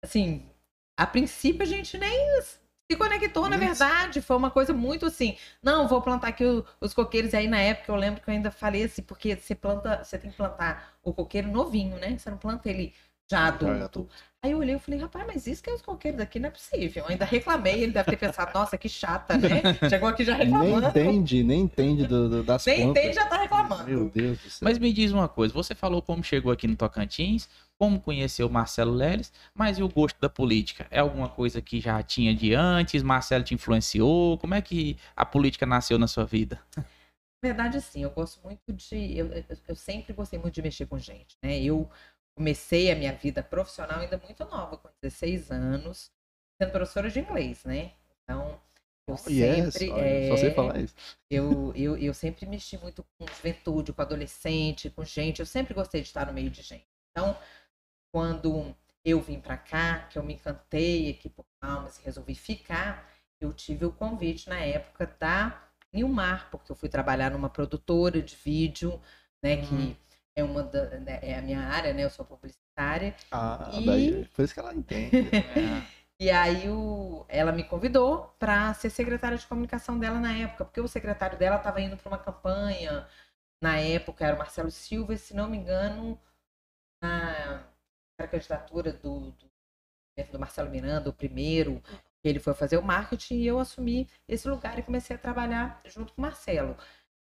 assim, 0.03 0.49
a 0.97 1.07
princípio 1.07 1.63
a 1.63 1.65
gente 1.65 1.97
nem 1.97 2.41
se 2.41 2.97
conectou, 2.97 3.49
na 3.49 3.57
Isso. 3.57 3.67
verdade. 3.67 4.21
Foi 4.21 4.37
uma 4.37 4.51
coisa 4.51 4.73
muito 4.73 5.05
assim, 5.05 5.37
não, 5.63 5.87
vou 5.87 6.01
plantar 6.01 6.29
aqui 6.29 6.45
o- 6.45 6.65
os 6.79 6.93
coqueiros. 6.93 7.33
E 7.33 7.37
aí, 7.37 7.47
na 7.47 7.59
época, 7.61 7.91
eu 7.91 7.95
lembro 7.95 8.21
que 8.21 8.29
eu 8.29 8.33
ainda 8.33 8.51
falei 8.51 8.83
assim, 8.83 9.01
porque 9.01 9.35
você 9.35 9.55
planta, 9.55 10.03
você 10.03 10.17
tem 10.19 10.29
que 10.31 10.37
plantar 10.37 10.97
o 11.03 11.13
coqueiro 11.13 11.49
novinho, 11.49 11.97
né? 11.97 12.17
Você 12.17 12.29
não 12.29 12.37
planta 12.37 12.69
ele 12.69 12.93
já 13.31 13.47
adulto. 13.47 14.07
Aí 14.43 14.51
eu 14.51 14.57
olhei 14.57 14.75
e 14.75 14.79
falei, 14.79 14.99
rapaz, 14.99 15.25
mas 15.27 15.45
isso 15.45 15.61
que 15.61 15.69
é 15.69 15.73
os 15.73 15.81
coqueiros 15.83 16.17
daqui 16.17 16.39
não 16.39 16.47
é 16.47 16.51
possível. 16.51 17.03
Eu 17.03 17.09
ainda 17.11 17.25
reclamei, 17.25 17.83
ele 17.83 17.91
deve 17.91 18.09
ter 18.09 18.17
pensado, 18.17 18.51
nossa, 18.53 18.75
que 18.77 18.89
chata, 18.89 19.37
né? 19.37 19.61
Chegou 19.87 20.09
aqui 20.09 20.23
já 20.25 20.35
Nem 20.35 20.47
reclamando. 20.51 20.87
entende, 20.89 21.43
nem 21.43 21.61
entende 21.61 22.07
do, 22.07 22.27
do- 22.27 22.43
das 22.43 22.65
Nem 22.65 22.77
plantas. 22.85 23.03
entende, 23.03 23.15
já 23.15 23.25
tá 23.27 23.37
reclamando. 23.37 23.83
Meu 23.83 24.09
Deus 24.09 24.39
do 24.39 24.49
céu. 24.49 24.67
Mas 24.67 24.79
me 24.79 24.91
diz 24.91 25.11
uma 25.11 25.29
coisa, 25.29 25.53
você 25.53 25.75
falou 25.75 26.01
como 26.01 26.23
chegou 26.23 26.51
aqui 26.51 26.67
no 26.67 26.75
Tocantins, 26.75 27.47
como 27.77 27.99
conheceu 28.01 28.47
o 28.47 28.51
Marcelo 28.51 28.91
Leles, 28.93 29.31
mas 29.53 29.77
e 29.77 29.83
o 29.83 29.87
gosto 29.89 30.19
da 30.19 30.27
política? 30.29 30.87
É 30.89 30.99
alguma 30.99 31.29
coisa 31.29 31.61
que 31.61 31.79
já 31.79 32.01
tinha 32.01 32.33
de 32.33 32.55
antes? 32.55 33.03
Marcelo 33.03 33.43
te 33.43 33.53
influenciou? 33.53 34.39
Como 34.39 34.55
é 34.55 34.61
que 34.61 34.97
a 35.15 35.23
política 35.25 35.67
nasceu 35.67 35.99
na 35.99 36.07
sua 36.07 36.25
vida? 36.25 36.59
Na 36.75 36.83
verdade, 37.43 37.77
assim, 37.77 38.01
eu 38.03 38.09
gosto 38.09 38.41
muito 38.43 38.73
de. 38.73 39.17
Eu, 39.17 39.27
eu- 39.33 39.43
eu 39.67 39.75
sempre 39.75 40.13
gostei 40.13 40.39
muito 40.39 40.53
de 40.55 40.61
mexer 40.63 40.85
com 40.87 40.97
gente, 40.97 41.35
né? 41.43 41.59
Eu 41.61 41.87
comecei 42.41 42.91
a 42.91 42.95
minha 42.95 43.13
vida 43.13 43.43
profissional 43.43 43.99
ainda 43.99 44.17
muito 44.17 44.43
nova, 44.45 44.77
com 44.77 44.89
16 45.01 45.51
anos, 45.51 46.11
sendo 46.59 46.71
professora 46.71 47.09
de 47.09 47.19
inglês, 47.19 47.63
né? 47.65 47.91
Então, 48.23 48.59
Eu 49.07 49.15
Oh, 49.15 49.29
yes, 49.29 49.73
sempre, 49.75 49.89
olha, 49.91 50.27
Só 50.27 50.37
sei 50.37 50.49
é, 50.49 50.53
falar 50.55 50.79
isso. 50.79 50.95
eu, 51.29 51.73
eu, 51.75 51.97
eu 51.97 52.13
sempre 52.13 52.45
mexi 52.47 52.77
muito 52.77 53.03
com 53.17 53.27
juventude, 53.27 53.93
com 53.93 54.01
adolescente, 54.01 54.89
com 54.89 55.03
gente. 55.05 55.39
Eu 55.39 55.45
sempre 55.45 55.73
gostei 55.73 56.01
de 56.01 56.07
estar 56.07 56.25
no 56.27 56.33
meio 56.33 56.49
de 56.49 56.61
gente. 56.61 56.87
Então, 57.11 57.37
quando 58.11 58.75
eu 59.03 59.19
vim 59.21 59.39
para 59.39 59.57
cá, 59.57 60.07
que 60.09 60.17
eu 60.17 60.23
me 60.23 60.33
encantei 60.35 61.09
aqui 61.11 61.29
por 61.29 61.45
Palmas 61.59 61.99
e 61.99 62.03
resolvi 62.03 62.35
ficar, 62.35 63.09
eu 63.39 63.53
tive 63.53 63.85
o 63.85 63.91
convite 63.91 64.49
na 64.49 64.59
época 64.59 65.07
da 65.19 65.61
Nilmar, 65.93 66.49
porque 66.51 66.71
eu 66.71 66.75
fui 66.75 66.89
trabalhar 66.89 67.31
numa 67.31 67.49
produtora 67.49 68.21
de 68.21 68.35
vídeo, 68.35 69.01
né, 69.43 69.57
Uhum. 69.57 69.93
que 69.95 69.97
é 70.35 70.43
uma 70.43 70.63
da, 70.63 70.99
né, 70.99 71.19
é 71.21 71.35
a 71.37 71.41
minha 71.41 71.61
área, 71.61 71.93
né? 71.93 72.03
Eu 72.03 72.09
sou 72.09 72.25
publicitária. 72.25 73.15
Ah, 73.31 73.69
E- 73.73 73.85
daí. 73.85 74.25
Por 74.33 74.43
isso 74.43 74.53
que 74.53 74.59
ela 74.59 74.73
entende. 74.73 75.17
É. 75.37 75.91
E 76.21 76.29
aí 76.29 76.69
o, 76.69 77.25
ela 77.27 77.51
me 77.51 77.63
convidou 77.63 78.27
para 78.37 78.71
ser 78.75 78.91
secretária 78.91 79.35
de 79.39 79.47
comunicação 79.47 79.97
dela 79.97 80.19
na 80.19 80.31
época, 80.37 80.65
porque 80.65 80.79
o 80.79 80.87
secretário 80.87 81.35
dela 81.35 81.55
estava 81.55 81.81
indo 81.81 81.97
para 81.97 82.09
uma 82.09 82.17
campanha. 82.19 83.07
Na 83.61 83.79
época 83.79 84.25
era 84.25 84.35
o 84.35 84.39
Marcelo 84.39 84.71
Silva, 84.71 85.13
e, 85.15 85.17
se 85.17 85.35
não 85.35 85.49
me 85.49 85.57
engano, 85.57 86.19
na 87.01 87.65
era 88.19 88.25
a 88.25 88.27
candidatura 88.27 88.93
do, 88.93 89.31
do, 89.31 89.51
do 90.31 90.39
Marcelo 90.39 90.69
Miranda, 90.69 91.09
o 91.09 91.13
primeiro, 91.13 91.81
ele 92.23 92.39
foi 92.39 92.53
fazer 92.53 92.77
o 92.77 92.83
marketing 92.83 93.35
e 93.35 93.47
eu 93.47 93.59
assumi 93.59 94.07
esse 94.27 94.47
lugar 94.47 94.77
e 94.79 94.83
comecei 94.83 95.15
a 95.15 95.19
trabalhar 95.19 95.81
junto 95.85 96.13
com 96.13 96.21
o 96.21 96.25
Marcelo. 96.25 96.77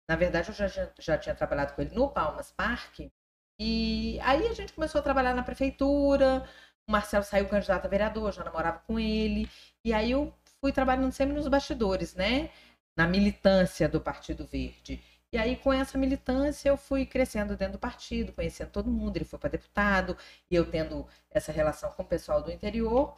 Na 0.08 0.16
verdade, 0.16 0.50
eu 0.50 0.54
já, 0.54 0.68
já, 0.98 1.18
tinha 1.18 1.34
trabalhado 1.34 1.74
com 1.74 1.82
ele 1.82 1.94
no 1.94 2.10
Palmas 2.10 2.52
Parque, 2.52 3.10
e 3.58 4.18
aí 4.22 4.46
a 4.48 4.52
gente 4.52 4.72
começou 4.72 4.98
a 4.98 5.02
trabalhar 5.02 5.34
na 5.34 5.42
prefeitura, 5.42 6.44
o 6.86 6.92
Marcelo 6.92 7.24
saiu 7.24 7.48
candidato 7.48 7.86
a 7.86 7.88
vereador, 7.88 8.32
já 8.32 8.44
namorava 8.44 8.80
com 8.80 8.98
ele. 8.98 9.48
E 9.84 9.92
aí 9.92 10.10
eu 10.10 10.34
fui 10.60 10.72
trabalhando 10.72 11.12
sempre 11.12 11.34
nos 11.34 11.48
bastidores, 11.48 12.14
né? 12.14 12.50
Na 12.96 13.06
militância 13.06 13.88
do 13.88 14.00
Partido 14.00 14.46
Verde. 14.46 15.02
E 15.32 15.38
aí, 15.38 15.56
com 15.56 15.72
essa 15.72 15.98
militância, 15.98 16.68
eu 16.68 16.76
fui 16.76 17.04
crescendo 17.06 17.56
dentro 17.56 17.74
do 17.74 17.78
partido, 17.78 18.32
conhecendo 18.32 18.70
todo 18.70 18.90
mundo. 18.90 19.16
Ele 19.16 19.24
foi 19.24 19.38
para 19.38 19.50
deputado, 19.50 20.16
e 20.50 20.54
eu 20.54 20.70
tendo 20.70 21.06
essa 21.30 21.50
relação 21.50 21.90
com 21.92 22.02
o 22.02 22.06
pessoal 22.06 22.42
do 22.42 22.52
interior. 22.52 23.16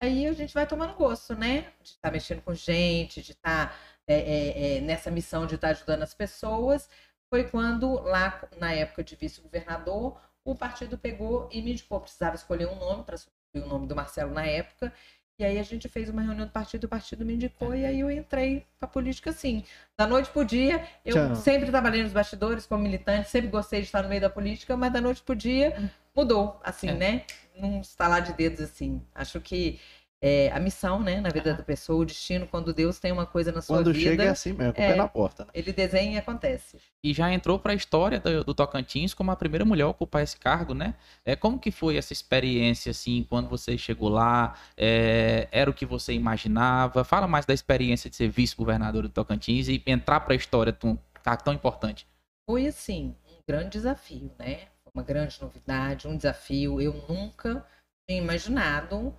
Aí 0.00 0.26
a 0.26 0.32
gente 0.32 0.54
vai 0.54 0.66
tomando 0.66 0.94
gosto, 0.94 1.34
né? 1.34 1.72
De 1.82 1.90
estar 1.90 2.10
mexendo 2.10 2.42
com 2.42 2.54
gente, 2.54 3.22
de 3.22 3.32
estar 3.32 3.72
é, 3.72 3.76
é, 4.06 4.76
é, 4.76 4.80
nessa 4.80 5.10
missão 5.10 5.46
de 5.46 5.54
estar 5.56 5.68
ajudando 5.68 6.02
as 6.02 6.14
pessoas. 6.14 6.88
Foi 7.28 7.44
quando, 7.44 8.00
lá 8.02 8.40
na 8.58 8.72
época 8.72 9.02
de 9.02 9.16
vice-governador, 9.16 10.16
o 10.44 10.54
partido 10.54 10.96
pegou 10.96 11.48
e 11.52 11.60
me 11.60 11.72
indicou. 11.72 12.00
Precisava 12.00 12.36
escolher 12.36 12.68
um 12.68 12.76
nome 12.76 13.02
para 13.02 13.16
substituir 13.16 13.64
o 13.64 13.68
nome 13.68 13.86
do 13.86 13.96
Marcelo 13.96 14.32
na 14.32 14.46
época. 14.46 14.92
E 15.38 15.44
aí 15.44 15.58
a 15.58 15.62
gente 15.62 15.86
fez 15.86 16.08
uma 16.08 16.22
reunião 16.22 16.46
do 16.46 16.52
partido, 16.52 16.84
o 16.84 16.88
partido 16.88 17.22
me 17.22 17.34
indicou 17.34 17.74
e 17.74 17.84
aí 17.84 18.00
eu 18.00 18.10
entrei 18.10 18.64
para 18.78 18.88
política 18.88 19.28
assim. 19.30 19.62
Da 19.98 20.06
noite 20.06 20.30
pro 20.30 20.42
dia, 20.44 20.82
eu 21.04 21.12
Tchau. 21.12 21.36
sempre 21.36 21.66
trabalhei 21.66 22.02
nos 22.02 22.12
bastidores 22.12 22.64
como 22.64 22.82
militante, 22.82 23.28
sempre 23.28 23.50
gostei 23.50 23.80
de 23.80 23.86
estar 23.86 24.02
no 24.02 24.08
meio 24.08 24.20
da 24.22 24.30
política, 24.30 24.74
mas 24.78 24.90
da 24.90 24.98
noite 24.98 25.20
pro 25.22 25.36
dia 25.36 25.92
mudou, 26.14 26.58
assim, 26.64 26.88
É. 26.88 26.94
né? 26.94 27.24
Num 27.54 27.82
estalar 27.82 28.22
de 28.22 28.32
dedos 28.32 28.62
assim. 28.62 29.02
Acho 29.14 29.38
que 29.38 29.78
é, 30.22 30.50
a 30.50 30.58
missão, 30.58 31.00
né, 31.00 31.20
na 31.20 31.28
vida 31.28 31.52
da 31.52 31.62
pessoa, 31.62 32.02
o 32.02 32.04
destino, 32.04 32.46
quando 32.46 32.72
Deus 32.72 32.98
tem 32.98 33.12
uma 33.12 33.26
coisa 33.26 33.52
na 33.52 33.60
sua 33.60 33.78
Quando 33.78 33.92
vida, 33.92 34.10
chega 34.10 34.24
é 34.24 34.28
assim 34.28 34.52
mesmo, 34.54 34.72
com 34.72 34.80
o 34.80 34.84
é. 34.84 34.88
pé 34.88 34.96
na 34.96 35.08
porta, 35.08 35.44
né? 35.44 35.50
ele 35.52 35.72
desenha 35.72 36.14
e 36.14 36.16
acontece. 36.16 36.78
E 37.04 37.12
já 37.12 37.30
entrou 37.32 37.58
para 37.58 37.72
a 37.72 37.74
história 37.74 38.18
do, 38.18 38.42
do 38.42 38.54
Tocantins 38.54 39.12
como 39.12 39.30
a 39.30 39.36
primeira 39.36 39.64
mulher 39.64 39.84
a 39.84 39.88
ocupar 39.88 40.22
esse 40.22 40.38
cargo, 40.38 40.72
né? 40.72 40.94
É, 41.24 41.36
como 41.36 41.58
que 41.58 41.70
foi 41.70 41.96
essa 41.96 42.12
experiência, 42.12 42.90
assim, 42.90 43.26
quando 43.28 43.48
você 43.48 43.76
chegou 43.76 44.08
lá? 44.08 44.54
É, 44.76 45.48
era 45.52 45.70
o 45.70 45.74
que 45.74 45.84
você 45.84 46.14
imaginava? 46.14 47.04
Fala 47.04 47.28
mais 47.28 47.44
da 47.44 47.52
experiência 47.52 48.08
de 48.08 48.16
ser 48.16 48.28
vice-governadora 48.28 49.08
do 49.08 49.12
Tocantins 49.12 49.68
e 49.68 49.82
entrar 49.86 50.20
para 50.20 50.32
a 50.32 50.36
história 50.36 50.72
tão, 50.72 50.98
tá 51.22 51.36
tão 51.36 51.52
importante. 51.52 52.06
foi 52.48 52.66
assim, 52.66 53.14
um 53.28 53.42
grande 53.46 53.70
desafio, 53.70 54.32
né? 54.38 54.60
Uma 54.94 55.02
grande 55.02 55.40
novidade, 55.42 56.08
um 56.08 56.16
desafio. 56.16 56.80
Eu 56.80 56.94
nunca 57.06 57.66
tinha 58.08 58.20
imaginado 58.20 59.14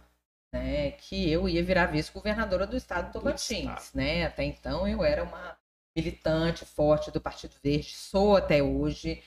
né, 0.54 0.92
que 0.92 1.32
eu 1.32 1.48
ia 1.48 1.63
virar 1.63 1.88
vice-governadora 1.88 2.66
do 2.66 2.77
estado 2.77 3.08
do 3.08 3.20
Tocantins, 3.20 3.94
né? 3.94 4.25
Até 4.25 4.44
então 4.44 4.88
eu 4.88 5.04
era 5.04 5.24
uma 5.24 5.58
militante 5.96 6.63
forte 6.63 7.10
do 7.12 7.20
Partido 7.20 7.56
Verde, 7.63 7.89
sou 7.96 8.38
até 8.38 8.62
hoje. 8.62 9.24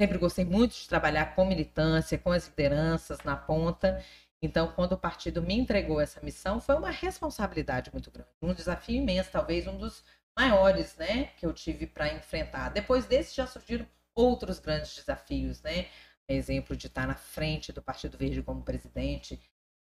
Sempre 0.00 0.18
gostei 0.18 0.44
muito 0.44 0.74
de 0.74 0.88
trabalhar 0.88 1.34
com 1.34 1.44
militância, 1.44 2.18
com 2.18 2.32
as 2.32 2.48
lideranças 2.48 3.18
na 3.22 3.36
ponta. 3.36 4.02
Então, 4.42 4.72
quando 4.72 4.92
o 4.92 4.98
partido 4.98 5.40
me 5.40 5.54
entregou 5.54 6.00
essa 6.00 6.20
missão, 6.20 6.60
foi 6.60 6.74
uma 6.74 6.90
responsabilidade 6.90 7.90
muito 7.92 8.10
grande, 8.10 8.28
um 8.42 8.52
desafio 8.52 8.96
imenso, 8.96 9.30
talvez 9.30 9.66
um 9.66 9.76
dos 9.76 10.02
maiores, 10.36 10.96
né, 10.96 11.30
que 11.36 11.46
eu 11.46 11.52
tive 11.52 11.86
para 11.86 12.12
enfrentar. 12.12 12.70
Depois 12.70 13.06
desse 13.06 13.36
já 13.36 13.46
surgiram 13.46 13.86
outros 14.14 14.58
grandes 14.58 14.96
desafios, 14.96 15.62
né? 15.62 15.86
Exemplo 16.28 16.76
de 16.76 16.86
estar 16.86 17.06
na 17.06 17.14
frente 17.14 17.72
do 17.72 17.82
Partido 17.82 18.16
Verde 18.16 18.42
como 18.42 18.62
presidente 18.62 19.40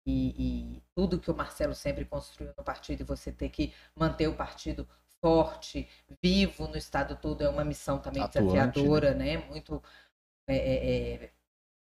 e, 0.08 0.78
e 0.78 0.84
tudo 0.96 1.20
que 1.20 1.30
o 1.30 1.36
Marcelo 1.36 1.76
sempre 1.76 2.06
construiu 2.06 2.54
no 2.58 2.64
partido 2.64 3.02
e 3.02 3.04
você 3.04 3.30
ter 3.30 3.50
que 3.50 3.74
manter 3.94 4.28
o 4.28 4.36
partido 4.36 4.88
forte, 5.20 5.90
vivo 6.24 6.68
no 6.68 6.78
estado 6.78 7.18
todo 7.18 7.44
é 7.44 7.50
uma 7.50 7.66
missão 7.66 8.00
também 8.00 8.24
Atuante, 8.24 8.54
desafiadora, 8.54 9.14
né? 9.14 9.38
Muito 9.50 9.84
é, 10.48 10.56
é, 10.56 11.14
é, 11.26 11.32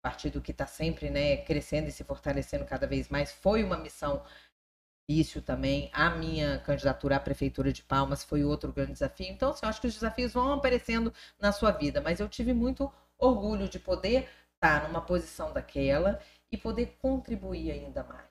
partido 0.00 0.40
que 0.40 0.52
está 0.52 0.66
sempre, 0.66 1.10
né, 1.10 1.38
crescendo 1.38 1.88
e 1.88 1.92
se 1.92 2.04
fortalecendo 2.04 2.64
cada 2.64 2.86
vez 2.86 3.08
mais. 3.08 3.32
Foi 3.32 3.64
uma 3.64 3.76
missão 3.76 4.22
difícil 5.08 5.42
também. 5.42 5.90
A 5.92 6.10
minha 6.10 6.60
candidatura 6.60 7.16
à 7.16 7.20
prefeitura 7.20 7.72
de 7.72 7.82
Palmas 7.82 8.22
foi 8.22 8.44
outro 8.44 8.72
grande 8.72 8.92
desafio. 8.92 9.26
Então, 9.26 9.50
assim, 9.50 9.60
eu 9.64 9.70
acho 9.70 9.80
que 9.80 9.88
os 9.88 9.94
desafios 9.94 10.32
vão 10.32 10.52
aparecendo 10.52 11.12
na 11.40 11.50
sua 11.50 11.72
vida, 11.72 12.00
mas 12.00 12.20
eu 12.20 12.28
tive 12.28 12.52
muito 12.52 12.92
orgulho 13.18 13.68
de 13.68 13.78
poder 13.80 14.28
estar 14.54 14.86
numa 14.86 15.00
posição 15.00 15.52
daquela 15.52 16.20
e 16.52 16.56
poder 16.56 16.96
contribuir 17.00 17.70
ainda 17.72 18.02
mais, 18.04 18.28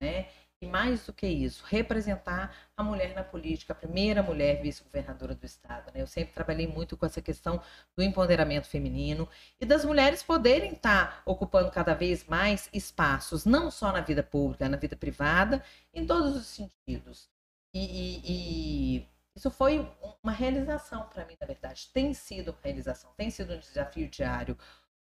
né? 0.00 0.28
E 0.60 0.66
mais 0.66 1.04
do 1.06 1.12
que 1.12 1.26
isso, 1.26 1.64
representar 1.66 2.54
a 2.76 2.84
mulher 2.84 3.14
na 3.16 3.24
política, 3.24 3.72
a 3.72 3.76
primeira 3.76 4.22
mulher 4.22 4.62
vice-governadora 4.62 5.34
do 5.34 5.44
estado, 5.44 5.86
né? 5.92 6.00
Eu 6.00 6.06
sempre 6.06 6.32
trabalhei 6.32 6.68
muito 6.68 6.96
com 6.96 7.04
essa 7.04 7.20
questão 7.20 7.60
do 7.96 8.02
empoderamento 8.02 8.68
feminino 8.68 9.28
e 9.60 9.66
das 9.66 9.84
mulheres 9.84 10.22
poderem 10.22 10.72
estar 10.72 11.22
ocupando 11.26 11.70
cada 11.72 11.94
vez 11.94 12.24
mais 12.26 12.68
espaços, 12.72 13.44
não 13.44 13.70
só 13.72 13.90
na 13.90 14.00
vida 14.02 14.22
pública, 14.22 14.68
na 14.68 14.76
vida 14.76 14.94
privada, 14.96 15.64
em 15.92 16.06
todos 16.06 16.36
os 16.36 16.46
sentidos. 16.46 17.28
E, 17.74 17.80
e- 17.80 18.98
e 18.98 19.08
isso 19.34 19.50
foi 19.50 19.78
uma 20.22 20.32
realização 20.32 21.08
para 21.08 21.24
mim, 21.24 21.36
na 21.40 21.46
verdade. 21.46 21.88
Tem 21.92 22.12
sido 22.14 22.50
uma 22.50 22.58
realização, 22.62 23.12
tem 23.16 23.30
sido 23.30 23.54
um 23.54 23.58
desafio 23.58 24.08
diário. 24.08 24.56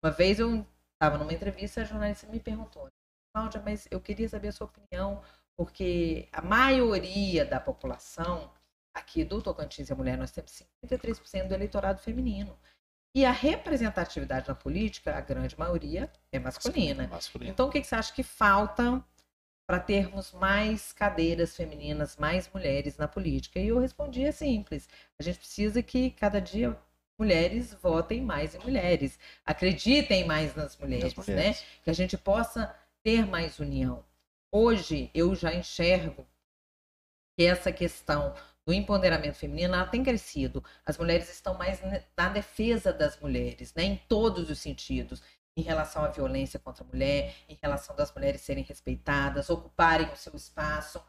Uma 0.03 0.11
vez 0.11 0.39
eu 0.39 0.65
estava 1.01 1.17
numa 1.17 1.33
entrevista, 1.33 1.81
a 1.81 1.83
jornalista 1.83 2.27
me 2.27 2.39
perguntou, 2.39 2.87
Cláudia, 3.33 3.59
mas 3.65 3.87
eu 3.89 3.99
queria 3.99 4.29
saber 4.29 4.49
a 4.49 4.51
sua 4.51 4.67
opinião, 4.67 5.23
porque 5.57 6.29
a 6.31 6.43
maioria 6.43 7.43
da 7.43 7.59
população 7.59 8.51
aqui 8.93 9.23
do 9.23 9.41
Tocantins 9.41 9.89
e 9.89 9.93
a 9.93 9.95
Mulher, 9.95 10.15
nós 10.15 10.29
temos 10.29 10.63
53% 10.85 11.47
do 11.47 11.55
eleitorado 11.55 11.99
feminino. 11.99 12.55
E 13.15 13.25
a 13.25 13.31
representatividade 13.31 14.47
na 14.47 14.53
política, 14.53 15.17
a 15.17 15.21
grande 15.21 15.57
maioria, 15.57 16.09
é 16.31 16.37
masculina. 16.37 17.07
Masculino. 17.07 17.51
Então, 17.51 17.67
o 17.67 17.71
que 17.71 17.81
que 17.81 17.87
você 17.87 17.95
acha 17.95 18.13
que 18.13 18.23
falta 18.23 19.03
para 19.67 19.79
termos 19.79 20.31
mais 20.33 20.93
cadeiras 20.93 21.55
femininas, 21.55 22.15
mais 22.15 22.49
mulheres 22.53 22.97
na 22.97 23.07
política? 23.07 23.59
E 23.59 23.69
eu 23.69 23.79
respondi 23.79 24.23
é 24.23 24.31
simples: 24.31 24.87
a 25.19 25.23
gente 25.23 25.39
precisa 25.39 25.81
que 25.81 26.11
cada 26.11 26.39
dia 26.39 26.77
mulheres 27.21 27.71
votem 27.75 28.19
mais 28.19 28.55
em 28.55 28.59
mulheres, 28.59 29.19
acreditem 29.45 30.25
mais 30.25 30.55
nas 30.55 30.75
mulheres, 30.75 31.15
né? 31.15 31.23
mulheres. 31.27 31.63
Que 31.83 31.91
a 31.91 31.93
gente 31.93 32.17
possa 32.17 32.75
ter 33.03 33.27
mais 33.27 33.59
união. 33.59 34.03
Hoje 34.51 35.11
eu 35.13 35.35
já 35.35 35.53
enxergo 35.53 36.25
que 37.37 37.45
essa 37.45 37.71
questão 37.71 38.33
do 38.65 38.73
empoderamento 38.73 39.35
feminino 39.35 39.75
ela 39.75 39.85
tem 39.85 40.03
crescido. 40.03 40.63
As 40.83 40.97
mulheres 40.97 41.29
estão 41.29 41.53
mais 41.53 41.79
na 42.17 42.29
defesa 42.29 42.91
das 42.91 43.19
mulheres, 43.19 43.71
né, 43.75 43.83
em 43.83 43.97
todos 44.09 44.49
os 44.49 44.57
sentidos, 44.57 45.21
em 45.55 45.61
relação 45.61 46.03
à 46.03 46.07
violência 46.07 46.59
contra 46.59 46.83
a 46.83 46.87
mulher, 46.87 47.35
em 47.47 47.57
relação 47.61 47.95
das 47.95 48.11
mulheres 48.15 48.41
serem 48.41 48.63
respeitadas, 48.63 49.47
ocuparem 49.47 50.07
o 50.11 50.15
seu 50.15 50.35
espaço. 50.35 50.99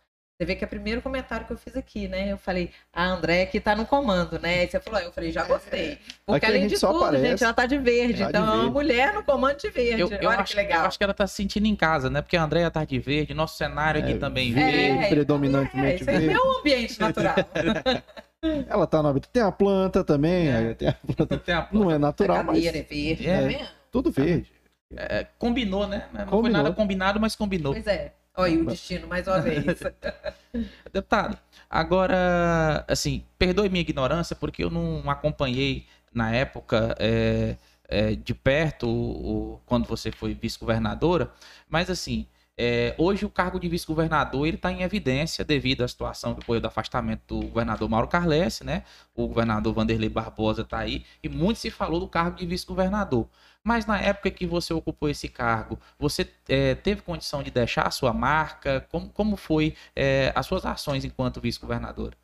Você 0.42 0.46
vê 0.46 0.56
que 0.56 0.64
é 0.64 0.66
o 0.66 0.70
primeiro 0.70 1.00
comentário 1.00 1.46
que 1.46 1.52
eu 1.52 1.56
fiz 1.56 1.76
aqui, 1.76 2.08
né? 2.08 2.32
Eu 2.32 2.36
falei, 2.36 2.70
a 2.92 3.04
André 3.06 3.46
que 3.46 3.60
tá 3.60 3.76
no 3.76 3.86
comando, 3.86 4.40
né? 4.40 4.64
E 4.64 4.68
você 4.68 4.80
falou, 4.80 4.98
eu 4.98 5.12
falei, 5.12 5.30
já 5.30 5.44
gostei. 5.44 5.98
Porque 6.26 6.44
Aqui 6.44 6.46
a 6.46 6.48
além 6.58 6.66
de 6.66 6.80
tudo, 6.80 6.96
aparece. 7.04 7.26
gente, 7.28 7.44
ela 7.44 7.54
tá 7.54 7.64
de 7.64 7.78
verde. 7.78 8.18
Tá 8.18 8.24
de 8.24 8.30
então, 8.30 8.42
é 8.42 8.46
uma 8.46 8.56
verde. 8.56 8.70
mulher 8.72 9.14
no 9.14 9.22
comando 9.22 9.56
de 9.58 9.70
verde. 9.70 10.00
Eu, 10.00 10.10
eu 10.10 10.28
Olha 10.28 10.40
acho, 10.40 10.50
que 10.50 10.56
legal. 10.56 10.80
eu 10.80 10.86
acho 10.88 10.98
que 10.98 11.04
ela 11.04 11.14
tá 11.14 11.28
se 11.28 11.34
sentindo 11.36 11.66
em 11.66 11.76
casa, 11.76 12.10
né? 12.10 12.20
Porque 12.22 12.36
a 12.36 12.42
Andréia 12.42 12.68
tá 12.72 12.84
de 12.84 12.98
verde, 12.98 13.32
nosso 13.34 13.56
cenário 13.56 14.02
aqui 14.02 14.14
É, 14.14 14.18
também 14.18 14.52
verde, 14.52 14.72
verde. 14.76 15.04
É, 15.04 15.08
predominantemente 15.10 15.92
É, 15.92 15.94
isso 16.00 16.10
aí 16.10 16.18
verde. 16.18 16.34
é 16.34 16.40
um 16.40 16.58
ambiente 16.58 16.98
natural. 17.00 17.34
Ela 18.68 18.86
tá 18.88 19.00
na 19.00 19.14
Tem 19.20 19.42
a 19.44 19.52
planta 19.52 20.02
também. 20.02 20.48
É. 20.48 20.74
tem 20.74 20.88
a 20.88 20.92
planta. 20.94 21.38
Tem 21.46 21.54
a- 21.54 21.68
Não 21.70 21.88
é 21.88 21.94
a 21.94 21.98
natural, 22.00 22.38
mas 22.42 22.56
cadeira 22.56 22.78
é 22.78 22.82
verde, 22.82 23.28
É. 23.30 23.46
vendo? 23.46 23.68
tudo 23.92 24.10
verde. 24.10 24.50
é, 24.96 25.24
combinou, 25.38 25.86
né? 25.86 26.06
Não 26.12 26.20
foi 26.22 26.26
Combinou. 26.26 26.62
nada 26.64 26.74
combinado, 26.74 27.20
mas 27.20 27.36
combinou. 27.36 27.72
Pois 27.74 27.86
é. 27.86 28.12
Olha 28.34 28.60
o 28.62 28.66
destino, 28.66 29.06
mais 29.06 29.26
uma 29.26 29.40
vez. 29.40 29.64
Deputado, 30.92 31.38
agora, 31.68 32.84
assim, 32.88 33.24
perdoe 33.38 33.68
minha 33.68 33.82
ignorância, 33.82 34.34
porque 34.34 34.64
eu 34.64 34.70
não 34.70 35.08
acompanhei 35.10 35.86
na 36.12 36.34
época 36.34 36.94
é, 36.98 37.56
é, 37.88 38.14
de 38.14 38.34
perto 38.34 38.86
o, 38.88 39.54
o, 39.54 39.60
quando 39.66 39.86
você 39.86 40.10
foi 40.10 40.34
vice-governadora, 40.34 41.30
mas 41.68 41.90
assim, 41.90 42.26
é, 42.56 42.94
hoje 42.98 43.24
o 43.24 43.30
cargo 43.30 43.58
de 43.58 43.68
vice-governador 43.68 44.46
ele 44.46 44.56
está 44.56 44.70
em 44.70 44.82
evidência 44.82 45.44
devido 45.44 45.82
à 45.82 45.88
situação 45.88 46.34
que 46.34 46.44
foi 46.44 46.60
do 46.60 46.66
afastamento 46.66 47.22
do 47.26 47.46
governador 47.48 47.88
Mauro 47.88 48.08
Carlesse, 48.08 48.62
né? 48.62 48.84
O 49.14 49.26
governador 49.26 49.72
Vanderlei 49.72 50.08
Barbosa 50.08 50.62
está 50.62 50.78
aí 50.78 51.04
e 51.22 51.28
muito 51.28 51.58
se 51.58 51.70
falou 51.70 51.98
do 51.98 52.08
cargo 52.08 52.36
de 52.36 52.46
vice-governador. 52.46 53.26
Mas 53.64 53.86
na 53.86 54.00
época 54.00 54.30
que 54.30 54.46
você 54.46 54.74
ocupou 54.74 55.08
esse 55.08 55.28
cargo, 55.28 55.78
você 55.98 56.28
é, 56.48 56.74
teve 56.74 57.02
condição 57.02 57.42
de 57.42 57.50
deixar 57.50 57.86
a 57.86 57.90
sua 57.90 58.12
marca? 58.12 58.80
Como, 58.90 59.10
como 59.10 59.36
foi 59.36 59.76
é, 59.94 60.32
as 60.34 60.46
suas 60.46 60.66
ações 60.66 61.04
enquanto 61.04 61.40
vice-governadora? 61.40 62.16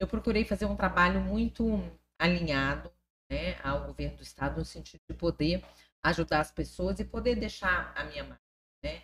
Eu 0.00 0.08
procurei 0.08 0.44
fazer 0.44 0.64
um 0.64 0.76
trabalho 0.76 1.20
muito 1.20 1.82
alinhado 2.18 2.90
né, 3.30 3.58
ao 3.62 3.86
governo 3.86 4.16
do 4.16 4.22
estado 4.22 4.58
no 4.58 4.64
sentido 4.64 5.00
de 5.08 5.16
poder 5.16 5.62
ajudar 6.02 6.40
as 6.40 6.50
pessoas 6.50 6.98
e 6.98 7.04
poder 7.04 7.36
deixar 7.36 7.92
a 7.94 8.04
minha 8.04 8.24
marca. 8.24 8.42
Né? 8.82 9.02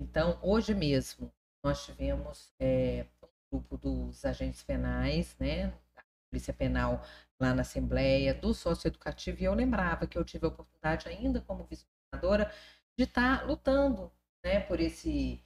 Então, 0.00 0.38
hoje 0.42 0.74
mesmo, 0.74 1.32
nós 1.62 1.84
tivemos 1.84 2.52
é, 2.58 3.06
um 3.22 3.58
grupo 3.58 3.76
dos 3.76 4.24
agentes 4.24 4.62
penais, 4.62 5.36
né, 5.38 5.68
da 5.94 6.02
Polícia 6.30 6.52
Penal 6.52 7.02
lá 7.40 7.54
na 7.54 7.62
Assembleia, 7.62 8.34
do 8.34 8.54
socioeducativo, 8.54 9.40
e 9.40 9.44
eu 9.44 9.54
lembrava 9.54 10.06
que 10.06 10.16
eu 10.16 10.24
tive 10.24 10.46
a 10.46 10.48
oportunidade, 10.48 11.08
ainda 11.08 11.40
como 11.40 11.64
vice-governadora, 11.64 12.52
de 12.96 13.04
estar 13.04 13.46
lutando 13.46 14.12
né, 14.44 14.60
por 14.60 14.80
esse, 14.80 15.42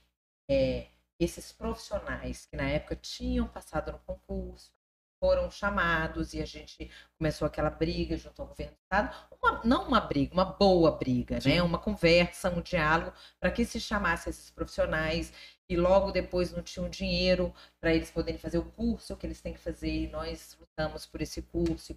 é, 0.50 0.88
esses 1.18 1.52
profissionais 1.52 2.46
que 2.46 2.56
na 2.56 2.68
época 2.68 2.96
tinham 2.96 3.48
passado 3.48 3.92
no 3.92 3.98
concurso, 4.00 4.72
foram 5.20 5.50
chamados 5.50 6.32
e 6.32 6.40
a 6.40 6.46
gente 6.46 6.90
começou 7.16 7.46
aquela 7.46 7.70
briga 7.70 8.16
junto 8.16 8.40
ao 8.40 8.48
governo 8.48 8.72
do 8.72 8.78
estado, 8.82 9.28
uma, 9.42 9.64
não 9.64 9.88
uma 9.88 10.00
briga, 10.00 10.32
uma 10.32 10.44
boa 10.44 10.92
briga, 10.92 11.40
Sim. 11.40 11.48
né? 11.50 11.62
Uma 11.62 11.78
conversa, 11.78 12.50
um 12.50 12.60
diálogo 12.60 13.12
para 13.40 13.50
que 13.50 13.64
se 13.64 13.80
chamasse 13.80 14.30
esses 14.30 14.50
profissionais 14.50 15.32
e 15.68 15.76
logo 15.76 16.10
depois 16.10 16.52
não 16.52 16.62
tinham 16.62 16.88
dinheiro 16.88 17.54
para 17.80 17.94
eles 17.94 18.10
poderem 18.10 18.38
fazer 18.38 18.58
o 18.58 18.70
curso 18.72 19.16
que 19.16 19.26
eles 19.26 19.40
têm 19.40 19.52
que 19.52 19.60
fazer 19.60 19.90
e 19.90 20.08
nós 20.08 20.56
lutamos 20.60 21.06
por 21.06 21.20
esse 21.20 21.42
curso 21.42 21.96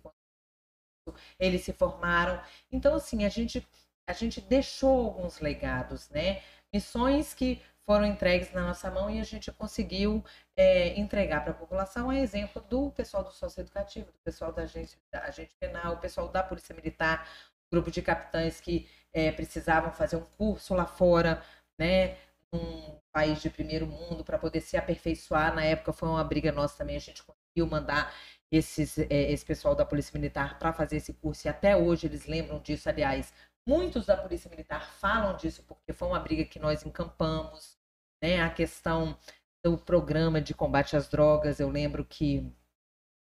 eles 1.39 1.63
se 1.63 1.73
formaram. 1.73 2.41
Então 2.71 2.95
assim, 2.95 3.25
a 3.25 3.29
gente 3.29 3.67
a 4.07 4.13
gente 4.13 4.41
deixou 4.41 5.05
alguns 5.05 5.39
legados, 5.39 6.09
né? 6.09 6.41
Missões 6.73 7.33
que 7.33 7.61
foram 7.85 8.05
entregues 8.05 8.51
na 8.51 8.61
nossa 8.61 8.89
mão 8.91 9.09
e 9.09 9.19
a 9.19 9.23
gente 9.23 9.51
conseguiu 9.51 10.23
é, 10.55 10.99
entregar 10.99 11.43
para 11.43 11.51
a 11.51 11.55
população, 11.55 12.09
a 12.09 12.17
exemplo 12.17 12.61
do 12.61 12.91
pessoal 12.91 13.23
do 13.23 13.31
socioeducativo, 13.31 14.11
do 14.11 14.19
pessoal 14.19 14.51
da 14.51 14.63
agente, 14.63 14.97
da 15.11 15.23
agente 15.23 15.55
penal, 15.59 15.93
o 15.93 15.97
pessoal 15.97 16.27
da 16.29 16.43
Polícia 16.43 16.75
Militar, 16.75 17.27
grupo 17.71 17.89
de 17.89 18.01
capitães 18.01 18.59
que 18.59 18.87
é, 19.13 19.31
precisavam 19.31 19.91
fazer 19.91 20.15
um 20.17 20.25
curso 20.37 20.73
lá 20.73 20.85
fora, 20.85 21.41
né, 21.79 22.17
num 22.51 23.00
país 23.11 23.41
de 23.41 23.49
primeiro 23.49 23.85
mundo, 23.85 24.23
para 24.23 24.37
poder 24.37 24.61
se 24.61 24.77
aperfeiçoar. 24.77 25.53
Na 25.53 25.63
época 25.63 25.93
foi 25.93 26.09
uma 26.09 26.23
briga 26.23 26.51
nossa 26.51 26.77
também, 26.77 26.95
a 26.95 26.99
gente 26.99 27.23
conseguiu 27.23 27.67
mandar 27.67 28.13
esses, 28.51 28.97
é, 28.97 29.31
esse 29.31 29.45
pessoal 29.45 29.75
da 29.75 29.85
Polícia 29.85 30.17
Militar 30.17 30.59
para 30.59 30.73
fazer 30.73 30.97
esse 30.97 31.13
curso, 31.13 31.47
e 31.47 31.49
até 31.49 31.75
hoje 31.75 32.07
eles 32.07 32.25
lembram 32.25 32.59
disso, 32.59 32.89
aliás, 32.89 33.33
Muitos 33.67 34.07
da 34.07 34.17
Polícia 34.17 34.49
Militar 34.49 34.91
falam 34.93 35.37
disso 35.37 35.63
porque 35.67 35.93
foi 35.93 36.07
uma 36.07 36.19
briga 36.19 36.43
que 36.45 36.59
nós 36.59 36.83
encampamos, 36.83 37.77
né? 38.21 38.41
A 38.41 38.49
questão 38.49 39.17
do 39.63 39.77
programa 39.77 40.41
de 40.41 40.53
combate 40.53 40.95
às 40.95 41.07
drogas, 41.07 41.59
eu 41.59 41.69
lembro 41.69 42.03
que 42.03 42.51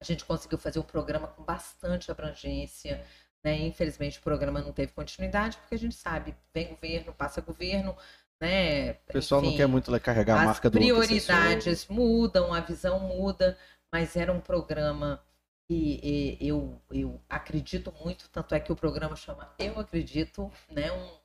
a 0.02 0.04
gente 0.04 0.24
conseguiu 0.24 0.58
fazer 0.58 0.80
um 0.80 0.84
programa 0.84 1.28
com 1.28 1.44
bastante 1.44 2.10
abrangência, 2.10 3.06
né? 3.44 3.56
Infelizmente 3.58 4.18
o 4.18 4.22
programa 4.22 4.60
não 4.60 4.72
teve 4.72 4.92
continuidade 4.92 5.56
porque 5.58 5.76
a 5.76 5.78
gente 5.78 5.94
sabe, 5.94 6.36
vem 6.52 6.74
governo, 6.74 7.14
passa 7.14 7.40
governo, 7.40 7.96
né? 8.40 8.92
O 8.92 9.12
pessoal 9.12 9.40
Enfim, 9.40 9.50
não 9.50 9.56
quer 9.56 9.66
muito 9.66 10.00
carregar 10.00 10.40
a 10.40 10.44
marca 10.44 10.70
do 10.70 10.78
As 10.78 10.84
prioridades 10.84 11.86
mudam, 11.88 12.52
a 12.52 12.60
visão 12.60 13.00
muda, 13.00 13.56
mas 13.92 14.16
era 14.16 14.32
um 14.32 14.40
programa 14.40 15.22
e, 15.68 16.36
e, 16.40 16.48
eu, 16.48 16.80
eu 16.90 17.20
acredito 17.28 17.92
muito, 18.04 18.28
tanto 18.28 18.54
é 18.54 18.60
que 18.60 18.72
o 18.72 18.76
programa 18.76 19.16
chama 19.16 19.54
Eu 19.58 19.78
Acredito, 19.78 20.52
né? 20.70 20.92
Um 20.92 21.18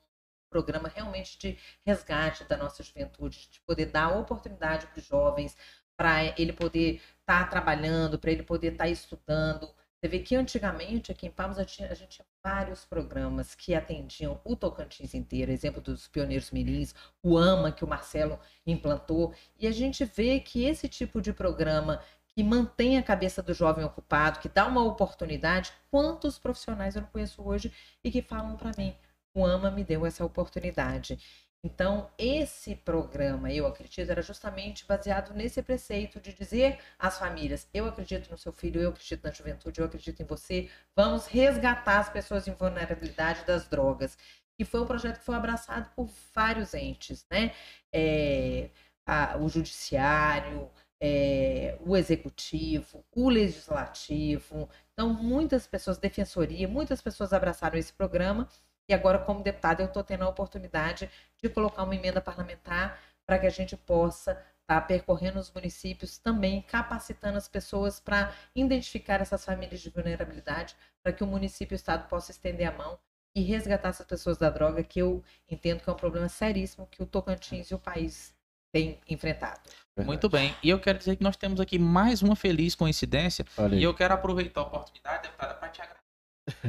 programa 0.48 0.88
realmente 0.88 1.38
de 1.38 1.58
resgate 1.86 2.44
da 2.44 2.56
nossa 2.56 2.82
juventude, 2.82 3.48
de 3.50 3.60
poder 3.60 3.86
dar 3.86 4.16
oportunidade 4.18 4.86
para 4.86 4.98
os 4.98 5.06
jovens, 5.06 5.56
para 5.96 6.34
ele 6.40 6.52
poder 6.52 7.00
estar 7.20 7.44
tá 7.44 7.46
trabalhando, 7.46 8.18
para 8.18 8.32
ele 8.32 8.42
poder 8.42 8.72
estar 8.72 8.84
tá 8.84 8.90
estudando. 8.90 9.70
Você 10.00 10.08
vê 10.08 10.20
que 10.20 10.34
antigamente 10.34 11.12
aqui 11.12 11.26
em 11.26 11.30
Palmas 11.30 11.58
a 11.58 11.62
gente, 11.62 11.84
a 11.84 11.94
gente 11.94 12.16
tinha 12.16 12.26
vários 12.42 12.86
programas 12.86 13.54
que 13.54 13.74
atendiam 13.74 14.40
o 14.44 14.56
Tocantins 14.56 15.12
inteiro, 15.12 15.52
exemplo 15.52 15.78
dos 15.78 16.08
Pioneiros 16.08 16.50
Mirins, 16.50 16.94
o 17.22 17.36
AMA 17.36 17.70
que 17.70 17.84
o 17.84 17.86
Marcelo 17.86 18.40
implantou, 18.66 19.34
e 19.58 19.66
a 19.66 19.70
gente 19.70 20.02
vê 20.06 20.40
que 20.40 20.64
esse 20.64 20.88
tipo 20.88 21.20
de 21.20 21.34
programa 21.34 22.02
que 22.28 22.42
mantém 22.42 22.96
a 22.96 23.02
cabeça 23.02 23.42
do 23.42 23.52
jovem 23.52 23.84
ocupado, 23.84 24.38
que 24.38 24.48
dá 24.48 24.66
uma 24.66 24.82
oportunidade. 24.82 25.70
Quantos 25.90 26.38
profissionais 26.38 26.96
eu 26.96 27.02
não 27.02 27.08
conheço 27.10 27.42
hoje 27.42 27.70
e 28.02 28.10
que 28.10 28.22
falam 28.22 28.56
para 28.56 28.72
mim: 28.78 28.96
o 29.34 29.44
AMA 29.44 29.70
me 29.70 29.84
deu 29.84 30.06
essa 30.06 30.24
oportunidade. 30.24 31.18
Então, 31.62 32.10
esse 32.16 32.74
programa, 32.74 33.52
eu 33.52 33.66
acredito, 33.66 34.10
era 34.10 34.22
justamente 34.22 34.86
baseado 34.86 35.34
nesse 35.34 35.62
preceito 35.62 36.18
de 36.18 36.32
dizer 36.32 36.78
às 36.98 37.18
famílias: 37.18 37.68
eu 37.74 37.86
acredito 37.86 38.30
no 38.30 38.38
seu 38.38 38.52
filho, 38.52 38.80
eu 38.80 38.90
acredito 38.90 39.22
na 39.24 39.30
juventude, 39.30 39.78
eu 39.80 39.86
acredito 39.86 40.22
em 40.22 40.24
você, 40.26 40.70
vamos 40.96 41.26
resgatar 41.26 41.98
as 41.98 42.08
pessoas 42.08 42.48
em 42.48 42.54
vulnerabilidade 42.54 43.44
das 43.44 43.68
drogas. 43.68 44.16
E 44.58 44.64
foi 44.64 44.80
um 44.80 44.86
projeto 44.86 45.18
que 45.18 45.24
foi 45.24 45.34
abraçado 45.34 45.90
por 45.94 46.08
vários 46.34 46.74
entes, 46.74 47.26
né? 47.30 47.52
É, 47.92 48.70
a, 49.06 49.36
o 49.38 49.48
judiciário, 49.48 50.70
é, 51.00 51.78
o 51.80 51.96
executivo, 51.96 53.04
o 53.12 53.28
legislativo. 53.28 54.68
Então, 54.92 55.12
muitas 55.12 55.66
pessoas, 55.66 55.98
defensoria, 55.98 56.68
muitas 56.68 57.00
pessoas 57.02 57.32
abraçaram 57.32 57.78
esse 57.78 57.92
programa. 57.92 58.48
E 58.90 58.92
agora, 58.92 59.20
como 59.20 59.40
deputada, 59.40 59.84
eu 59.84 59.86
estou 59.86 60.02
tendo 60.02 60.24
a 60.24 60.28
oportunidade 60.28 61.08
de 61.40 61.48
colocar 61.48 61.84
uma 61.84 61.94
emenda 61.94 62.20
parlamentar 62.20 63.00
para 63.24 63.38
que 63.38 63.46
a 63.46 63.50
gente 63.50 63.76
possa 63.76 64.32
estar 64.32 64.42
tá 64.66 64.80
percorrendo 64.80 65.38
os 65.38 65.48
municípios 65.52 66.18
também, 66.18 66.60
capacitando 66.62 67.38
as 67.38 67.46
pessoas 67.46 68.00
para 68.00 68.34
identificar 68.52 69.20
essas 69.20 69.44
famílias 69.44 69.80
de 69.80 69.90
vulnerabilidade, 69.90 70.74
para 71.04 71.12
que 71.12 71.22
o 71.22 71.26
município 71.26 71.74
e 71.74 71.76
o 71.76 71.78
Estado 71.78 72.08
possa 72.08 72.32
estender 72.32 72.66
a 72.66 72.72
mão 72.72 72.98
e 73.32 73.42
resgatar 73.42 73.90
essas 73.90 74.04
pessoas 74.04 74.36
da 74.36 74.50
droga, 74.50 74.82
que 74.82 74.98
eu 74.98 75.22
entendo 75.48 75.84
que 75.84 75.88
é 75.88 75.92
um 75.92 75.96
problema 75.96 76.28
seríssimo 76.28 76.88
que 76.90 77.00
o 77.00 77.06
Tocantins 77.06 77.70
e 77.70 77.74
o 77.76 77.78
país 77.78 78.34
tem 78.72 78.98
enfrentado. 79.08 79.60
Verdade. 79.96 80.08
Muito 80.08 80.28
bem. 80.28 80.52
E 80.64 80.68
eu 80.68 80.80
quero 80.80 80.98
dizer 80.98 81.14
que 81.14 81.22
nós 81.22 81.36
temos 81.36 81.60
aqui 81.60 81.78
mais 81.78 82.22
uma 82.22 82.34
feliz 82.34 82.74
coincidência. 82.74 83.44
E 83.70 83.84
eu 83.84 83.94
quero 83.94 84.14
aproveitar 84.14 84.62
a 84.62 84.64
oportunidade, 84.64 85.22
deputada, 85.22 85.54
para 85.54 85.68
te 85.68 85.80
agradecer. 85.80 85.99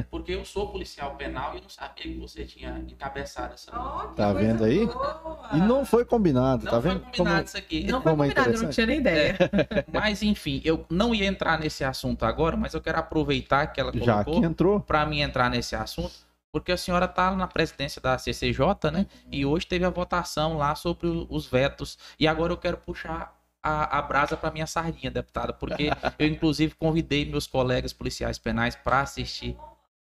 Porque 0.09 0.33
eu 0.33 0.45
sou 0.45 0.69
policial 0.69 1.15
penal 1.15 1.57
e 1.57 1.61
não 1.61 1.69
sabia 1.69 2.03
que 2.03 2.19
você 2.19 2.45
tinha 2.45 2.77
encabeçado 2.87 3.53
essa. 3.53 3.71
Oh, 3.71 4.09
tá 4.13 4.33
vendo 4.33 4.63
aí? 4.63 4.85
Boa. 4.85 5.49
E 5.53 5.57
não 5.57 5.85
foi 5.85 6.05
combinado, 6.05 6.65
não 6.65 6.71
tá 6.71 6.79
vendo? 6.79 6.95
Não 6.95 7.01
foi 7.01 7.11
combinado 7.11 7.35
como... 7.35 7.45
isso 7.45 7.57
aqui. 7.57 7.83
Não 7.85 8.01
foi 8.01 8.11
é 8.11 8.15
combinado, 8.15 8.49
eu 8.51 8.63
não 8.63 8.69
tinha 8.69 8.85
nem 8.85 8.99
ideia. 8.99 9.37
É. 9.39 9.85
Mas 9.91 10.21
enfim, 10.23 10.61
eu 10.63 10.85
não 10.89 11.13
ia 11.13 11.25
entrar 11.25 11.59
nesse 11.59 11.83
assunto 11.83 12.23
agora, 12.25 12.55
mas 12.55 12.73
eu 12.73 12.81
quero 12.81 12.99
aproveitar 12.99 13.67
que 13.67 13.79
ela 13.79 13.91
colocou 13.91 14.05
Já 14.05 14.23
que 14.23 14.45
entrou. 14.45 14.79
para 14.79 15.05
mim 15.05 15.21
entrar 15.21 15.49
nesse 15.49 15.75
assunto 15.75 16.31
porque 16.51 16.71
a 16.71 16.77
senhora 16.77 17.05
está 17.05 17.33
na 17.35 17.47
presidência 17.47 18.01
da 18.01 18.17
CCJ, 18.17 18.91
né? 18.91 19.07
E 19.31 19.45
hoje 19.45 19.65
teve 19.65 19.85
a 19.85 19.89
votação 19.89 20.57
lá 20.57 20.75
sobre 20.75 21.07
os 21.07 21.47
vetos. 21.47 21.97
E 22.19 22.27
agora 22.27 22.51
eu 22.51 22.57
quero 22.57 22.77
puxar 22.77 23.33
a, 23.63 23.99
a 23.99 24.01
brasa 24.01 24.35
para 24.35 24.51
minha 24.51 24.67
sardinha, 24.67 25.11
deputada, 25.11 25.53
porque 25.53 25.89
eu 26.19 26.27
inclusive 26.27 26.75
convidei 26.75 27.25
meus 27.25 27.47
colegas 27.47 27.93
policiais 27.93 28.37
penais 28.37 28.75
para 28.75 29.01
assistir. 29.01 29.55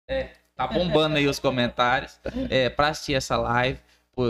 É, 0.07 0.31
tá 0.55 0.67
bombando 0.67 1.17
aí 1.17 1.27
os 1.27 1.39
comentários 1.39 2.19
é, 2.49 2.69
para 2.69 2.89
assistir 2.89 3.13
essa 3.13 3.37
live. 3.37 3.79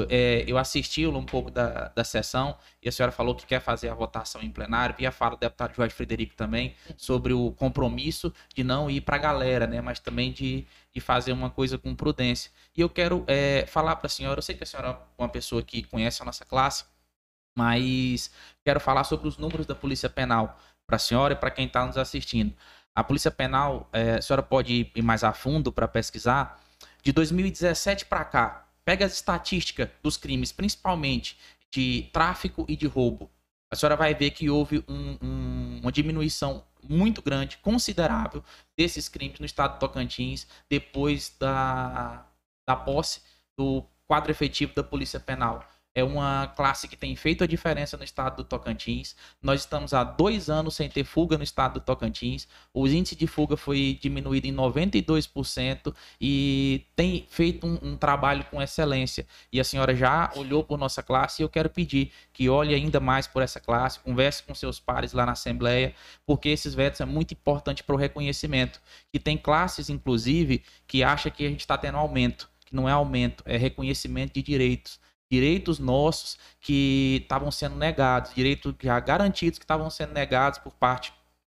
É, 0.10 0.46
eu 0.48 0.58
assisti 0.58 1.06
um 1.06 1.26
pouco 1.26 1.52
da, 1.52 1.90
da 1.90 2.06
sessão 2.06 2.58
e 2.82 2.88
a 2.88 2.92
senhora 2.92 3.12
falou 3.12 3.36
que 3.36 3.46
quer 3.46 3.60
fazer 3.60 3.90
a 3.90 3.94
votação 3.94 4.42
em 4.42 4.50
plenário. 4.50 4.96
Vi 4.98 5.06
a 5.06 5.12
fala 5.12 5.36
do 5.36 5.40
deputado 5.40 5.76
Jorge 5.76 5.94
Frederico 5.94 6.36
também 6.36 6.74
sobre 6.96 7.34
o 7.34 7.52
compromisso 7.52 8.34
de 8.56 8.64
não 8.64 8.90
ir 8.90 9.02
para 9.02 9.18
a 9.18 9.20
galera, 9.20 9.68
né, 9.68 9.82
mas 9.82 10.00
também 10.00 10.32
de, 10.32 10.66
de 10.94 11.02
fazer 11.02 11.34
uma 11.34 11.50
coisa 11.50 11.78
com 11.78 11.94
prudência. 11.94 12.50
E 12.76 12.80
eu 12.80 12.90
quero 12.90 13.26
é, 13.28 13.66
falar 13.68 13.98
para 13.98 14.08
a 14.08 14.10
senhora, 14.10 14.38
eu 14.38 14.44
sei 14.44 14.56
que 14.56 14.64
a 14.64 14.66
senhora 14.66 14.92
é 14.92 15.22
uma 15.22 15.28
pessoa 15.28 15.62
que 15.62 15.84
conhece 15.84 16.22
a 16.22 16.26
nossa 16.26 16.46
classe, 16.46 16.86
mas 17.54 18.32
quero 18.64 18.80
falar 18.80 19.04
sobre 19.04 19.28
os 19.28 19.38
números 19.38 19.66
da 19.66 19.76
Polícia 19.76 20.10
Penal 20.10 20.58
para 20.88 20.96
a 20.96 21.00
senhora 21.00 21.34
e 21.34 21.36
para 21.36 21.52
quem 21.52 21.66
está 21.66 21.86
nos 21.86 21.98
assistindo. 21.98 22.54
A 22.96 23.04
Polícia 23.04 23.32
Penal, 23.32 23.90
é, 23.92 24.16
a 24.16 24.22
senhora 24.22 24.44
pode 24.44 24.92
ir 24.96 25.02
mais 25.02 25.24
a 25.24 25.34
fundo 25.34 25.72
para 25.72 25.88
pesquisar, 25.88 26.60
de 27.02 27.12
2017 27.12 28.06
para 28.06 28.24
cá, 28.24 28.64
Pega 28.86 29.06
as 29.06 29.14
estatísticas 29.14 29.90
dos 30.02 30.18
crimes, 30.18 30.52
principalmente 30.52 31.38
de 31.72 32.10
tráfico 32.12 32.66
e 32.68 32.76
de 32.76 32.86
roubo. 32.86 33.32
A 33.72 33.76
senhora 33.76 33.96
vai 33.96 34.14
ver 34.14 34.32
que 34.32 34.50
houve 34.50 34.84
um, 34.88 35.18
um, 35.22 35.80
uma 35.82 35.92
diminuição 35.92 36.64
muito 36.84 37.22
grande, 37.22 37.58
considerável, 37.58 38.44
desses 38.78 39.08
crimes 39.08 39.40
no 39.40 39.46
estado 39.46 39.76
de 39.76 39.80
Tocantins 39.80 40.46
depois 40.70 41.34
da, 41.40 42.28
da 42.68 42.76
posse 42.76 43.22
do 43.58 43.86
quadro 44.06 44.32
efetivo 44.32 44.76
da 44.76 44.84
Polícia 44.84 45.20
Penal 45.20 45.66
é 45.96 46.04
uma 46.04 46.48
classe 46.48 46.88
que 46.88 46.96
tem 46.96 47.16
feito 47.16 47.44
a 47.44 47.48
diferença 47.48 47.96
no 47.96 48.04
estado 48.04 48.38
do 48.38 48.44
Tocantins. 48.44 49.16
Nós 49.42 49.62
estamos 49.62 49.94
há 49.94 50.04
dois 50.04 50.50
anos 50.50 50.76
sem 50.76 50.90
ter 50.90 51.04
fuga 51.04 51.38
no 51.38 51.44
estado 51.44 51.76
do 51.76 51.80
Tocantins. 51.82 52.48
O 52.74 52.88
índice 52.88 53.16
de 53.16 53.28
fuga 53.28 53.56
foi 53.56 53.98
diminuído 54.02 54.48
em 54.48 54.54
92% 54.54 55.94
e 56.20 56.86
tem 56.96 57.26
feito 57.30 57.68
um, 57.68 57.78
um 57.84 57.98
trabalho 57.98 58.44
com 58.46 58.62
excelência. 58.62 59.28
E 59.52 59.60
a 59.60 59.64
senhora 59.64 59.96
já 59.96 60.32
olhou 60.36 60.64
por 60.64 60.78
nossa 60.78 61.04
classe 61.04 61.42
e 61.42 61.44
eu 61.44 61.50
quero 61.50 61.70
pedir 61.70 62.12
que 62.32 62.50
olhe 62.50 62.74
ainda 62.74 63.00
mais 63.00 63.28
por 63.28 63.44
essa 63.44 63.60
classe, 63.60 64.00
converse 64.00 64.42
com 64.42 64.56
seus 64.56 64.80
pares 64.80 65.14
lá 65.14 65.26
na 65.26 65.34
Assembleia, 65.34 65.94
porque 66.26 66.50
esses 66.50 66.74
vetos 66.74 67.02
é 67.02 67.06
muito 67.06 67.34
importante 67.34 67.84
para 67.84 67.94
o 67.94 67.98
reconhecimento. 67.98 68.82
Que 69.12 69.20
tem 69.20 69.38
classes, 69.38 69.90
inclusive, 69.90 70.64
que 70.88 71.04
acha 71.04 71.30
que 71.30 71.46
a 71.46 71.50
gente 71.50 71.60
está 71.60 71.78
tendo 71.78 71.98
aumento. 72.00 72.50
Que 72.66 72.76
não 72.76 72.90
é 72.90 72.92
aumento, 72.92 73.44
é 73.46 73.58
reconhecimento 73.58 74.34
de 74.34 74.42
direitos 74.42 75.00
direitos 75.34 75.80
nossos 75.80 76.38
que 76.62 77.22
estavam 77.24 77.50
sendo 77.50 77.76
negados, 77.76 78.36
direitos 78.36 78.76
já 78.80 79.00
garantidos 79.00 79.58
que 79.58 79.65
estavam 79.65 79.89
sendo 79.89 80.13
negados 80.13 80.60
por 80.60 80.72
parte 80.76 81.12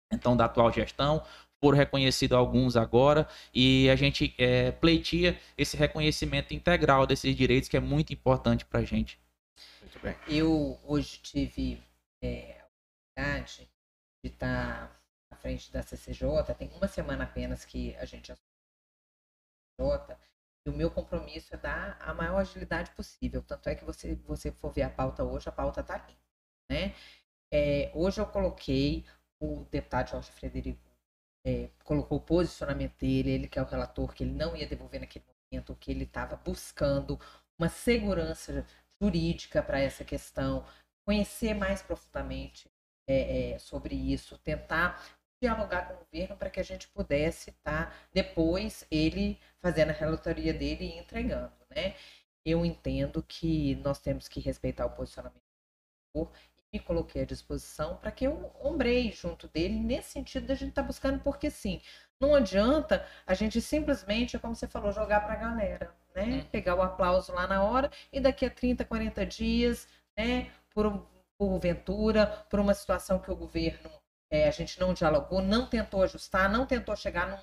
então 0.09 0.37
da 0.37 0.45
atual 0.45 0.71
gestão, 0.71 1.21
foram 1.59 1.77
reconhecidos 1.77 2.37
alguns 2.37 2.77
agora 2.77 3.27
e 3.53 3.89
a 3.89 3.95
gente 3.97 4.33
é, 4.37 4.71
pleitia 4.71 5.37
esse 5.57 5.75
reconhecimento 5.75 6.53
integral 6.53 7.05
desses 7.05 7.35
direitos 7.35 7.67
que 7.67 7.75
é 7.75 7.81
muito 7.81 8.13
importante 8.13 8.63
para 8.63 8.79
a 8.79 8.85
gente. 8.85 9.19
Muito 9.81 9.99
bem. 9.99 10.15
Eu 10.25 10.79
hoje 10.85 11.19
tive 11.21 11.83
é, 12.23 12.61
a 12.61 12.65
oportunidade 13.17 13.69
de 14.23 14.31
estar 14.31 15.01
à 15.29 15.35
frente 15.35 15.69
da 15.69 15.83
CCJ, 15.83 16.53
tem 16.57 16.71
uma 16.77 16.87
semana 16.87 17.25
apenas 17.25 17.65
que 17.65 17.93
a 17.97 18.05
gente 18.05 18.31
assumiu 18.31 19.91
a 19.91 19.99
CCJ, 19.99 20.17
e 20.65 20.69
o 20.69 20.73
meu 20.73 20.89
compromisso 20.89 21.53
é 21.53 21.57
dar 21.57 21.97
a 22.01 22.13
maior 22.13 22.39
agilidade 22.39 22.91
possível. 22.91 23.41
Tanto 23.43 23.69
é 23.69 23.75
que 23.75 23.85
você, 23.85 24.15
você 24.15 24.51
for 24.51 24.71
ver 24.71 24.83
a 24.83 24.89
pauta 24.89 25.23
hoje, 25.23 25.47
a 25.47 25.51
pauta 25.51 25.81
está 25.81 25.95
aqui. 25.95 26.17
Né? 26.69 26.95
É, 27.53 27.91
hoje 27.93 28.19
eu 28.19 28.25
coloquei 28.25 29.05
o 29.39 29.65
deputado 29.69 30.09
Jorge 30.09 30.31
Frederico, 30.31 30.81
é, 31.45 31.69
colocou 31.83 32.17
o 32.17 32.21
posicionamento 32.21 32.97
dele, 32.97 33.29
ele 33.29 33.47
que 33.47 33.59
é 33.59 33.61
o 33.61 33.65
relator, 33.65 34.13
que 34.13 34.23
ele 34.23 34.33
não 34.33 34.55
ia 34.55 34.67
devolver 34.67 34.99
naquele 34.99 35.25
momento, 35.51 35.75
que 35.75 35.91
ele 35.91 36.05
estava 36.05 36.35
buscando 36.35 37.19
uma 37.59 37.69
segurança 37.69 38.65
jurídica 38.99 39.61
para 39.61 39.79
essa 39.79 40.03
questão, 40.03 40.65
conhecer 41.05 41.53
mais 41.53 41.83
profundamente 41.83 42.67
é, 43.07 43.51
é, 43.51 43.59
sobre 43.59 43.93
isso, 43.93 44.37
tentar 44.39 45.03
dialogar 45.41 45.87
com 45.87 45.93
o 45.93 45.97
governo 45.97 46.37
para 46.37 46.49
que 46.49 46.59
a 46.59 46.63
gente 46.63 46.87
pudesse 46.89 47.49
estar 47.51 47.89
tá, 47.89 47.95
depois 48.13 48.85
ele 48.89 49.39
fazendo 49.61 49.89
a 49.89 49.93
relatoria 49.93 50.53
dele 50.53 50.85
e 50.85 50.97
entregando, 50.99 51.53
né? 51.69 51.95
Eu 52.45 52.65
entendo 52.65 53.23
que 53.23 53.75
nós 53.77 53.99
temos 53.99 54.27
que 54.27 54.39
respeitar 54.39 54.85
o 54.85 54.91
posicionamento 54.91 55.41
do 56.13 56.29
e 56.57 56.77
me 56.77 56.79
coloquei 56.79 57.23
à 57.23 57.25
disposição 57.25 57.97
para 57.97 58.11
que 58.11 58.25
eu 58.25 58.51
ombrei 58.61 59.11
junto 59.11 59.47
dele 59.47 59.79
nesse 59.79 60.11
sentido 60.11 60.47
da 60.47 60.55
gente 60.55 60.69
estar 60.69 60.81
tá 60.81 60.87
buscando, 60.87 61.19
porque 61.19 61.49
sim, 61.49 61.81
não 62.19 62.35
adianta 62.35 63.05
a 63.25 63.33
gente 63.33 63.59
simplesmente, 63.61 64.39
como 64.39 64.55
você 64.55 64.67
falou, 64.67 64.91
jogar 64.91 65.21
para 65.21 65.33
a 65.33 65.37
galera, 65.37 65.95
né? 66.13 66.23
Hum. 66.23 66.45
Pegar 66.51 66.75
o 66.75 66.81
aplauso 66.81 67.33
lá 67.33 67.47
na 67.47 67.63
hora 67.63 67.91
e 68.11 68.19
daqui 68.19 68.45
a 68.45 68.49
30, 68.49 68.85
40 68.85 69.25
dias, 69.25 69.87
né, 70.17 70.49
por, 70.73 71.07
por 71.37 71.59
ventura, 71.59 72.27
por 72.49 72.59
uma 72.59 72.73
situação 72.73 73.19
que 73.19 73.31
o 73.31 73.35
governo 73.35 73.89
é, 74.31 74.47
a 74.47 74.51
gente 74.51 74.79
não 74.79 74.93
dialogou, 74.93 75.41
não 75.41 75.67
tentou 75.67 76.03
ajustar, 76.03 76.49
não 76.51 76.65
tentou 76.65 76.95
chegar 76.95 77.27
num 77.27 77.37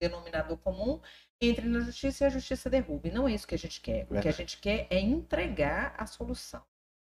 denominador 0.00 0.56
comum, 0.58 1.00
entre 1.40 1.66
na 1.66 1.80
justiça 1.80 2.24
e 2.24 2.26
a 2.26 2.30
justiça 2.30 2.70
derrube. 2.70 3.10
Não 3.10 3.28
é 3.28 3.32
isso 3.32 3.46
que 3.46 3.54
a 3.54 3.58
gente 3.58 3.80
quer. 3.80 4.06
O 4.10 4.20
que 4.20 4.28
a 4.28 4.32
gente 4.32 4.58
quer 4.58 4.86
é 4.90 4.98
entregar 4.98 5.94
a 5.96 6.06
solução. 6.06 6.62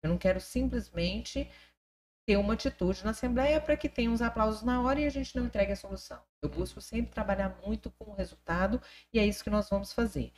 Eu 0.02 0.10
não 0.10 0.18
quero 0.18 0.40
simplesmente 0.42 1.50
ter 2.26 2.38
uma 2.38 2.54
atitude 2.54 3.04
na 3.04 3.12
Assembleia 3.12 3.60
para 3.60 3.76
que 3.76 3.90
tenha 3.90 4.10
uns 4.10 4.22
aplausos 4.22 4.64
na 4.64 4.82
hora 4.82 5.00
e 5.00 5.06
a 5.06 5.10
gente 5.10 5.36
não 5.36 5.46
entregue 5.46 5.74
a 5.74 5.76
solução. 5.76 6.22
Eu 6.42 6.50
busco 6.50 6.80
sempre 6.80 7.12
trabalhar 7.12 7.58
muito 7.66 7.92
com 7.92 8.12
o 8.12 8.16
resultado 8.16 8.82
e 9.14 9.20
é 9.20 9.26
isso 9.26 9.44
que 9.44 9.50
nós 9.50 9.70
vamos 9.70 9.92
fazer. 9.92 10.32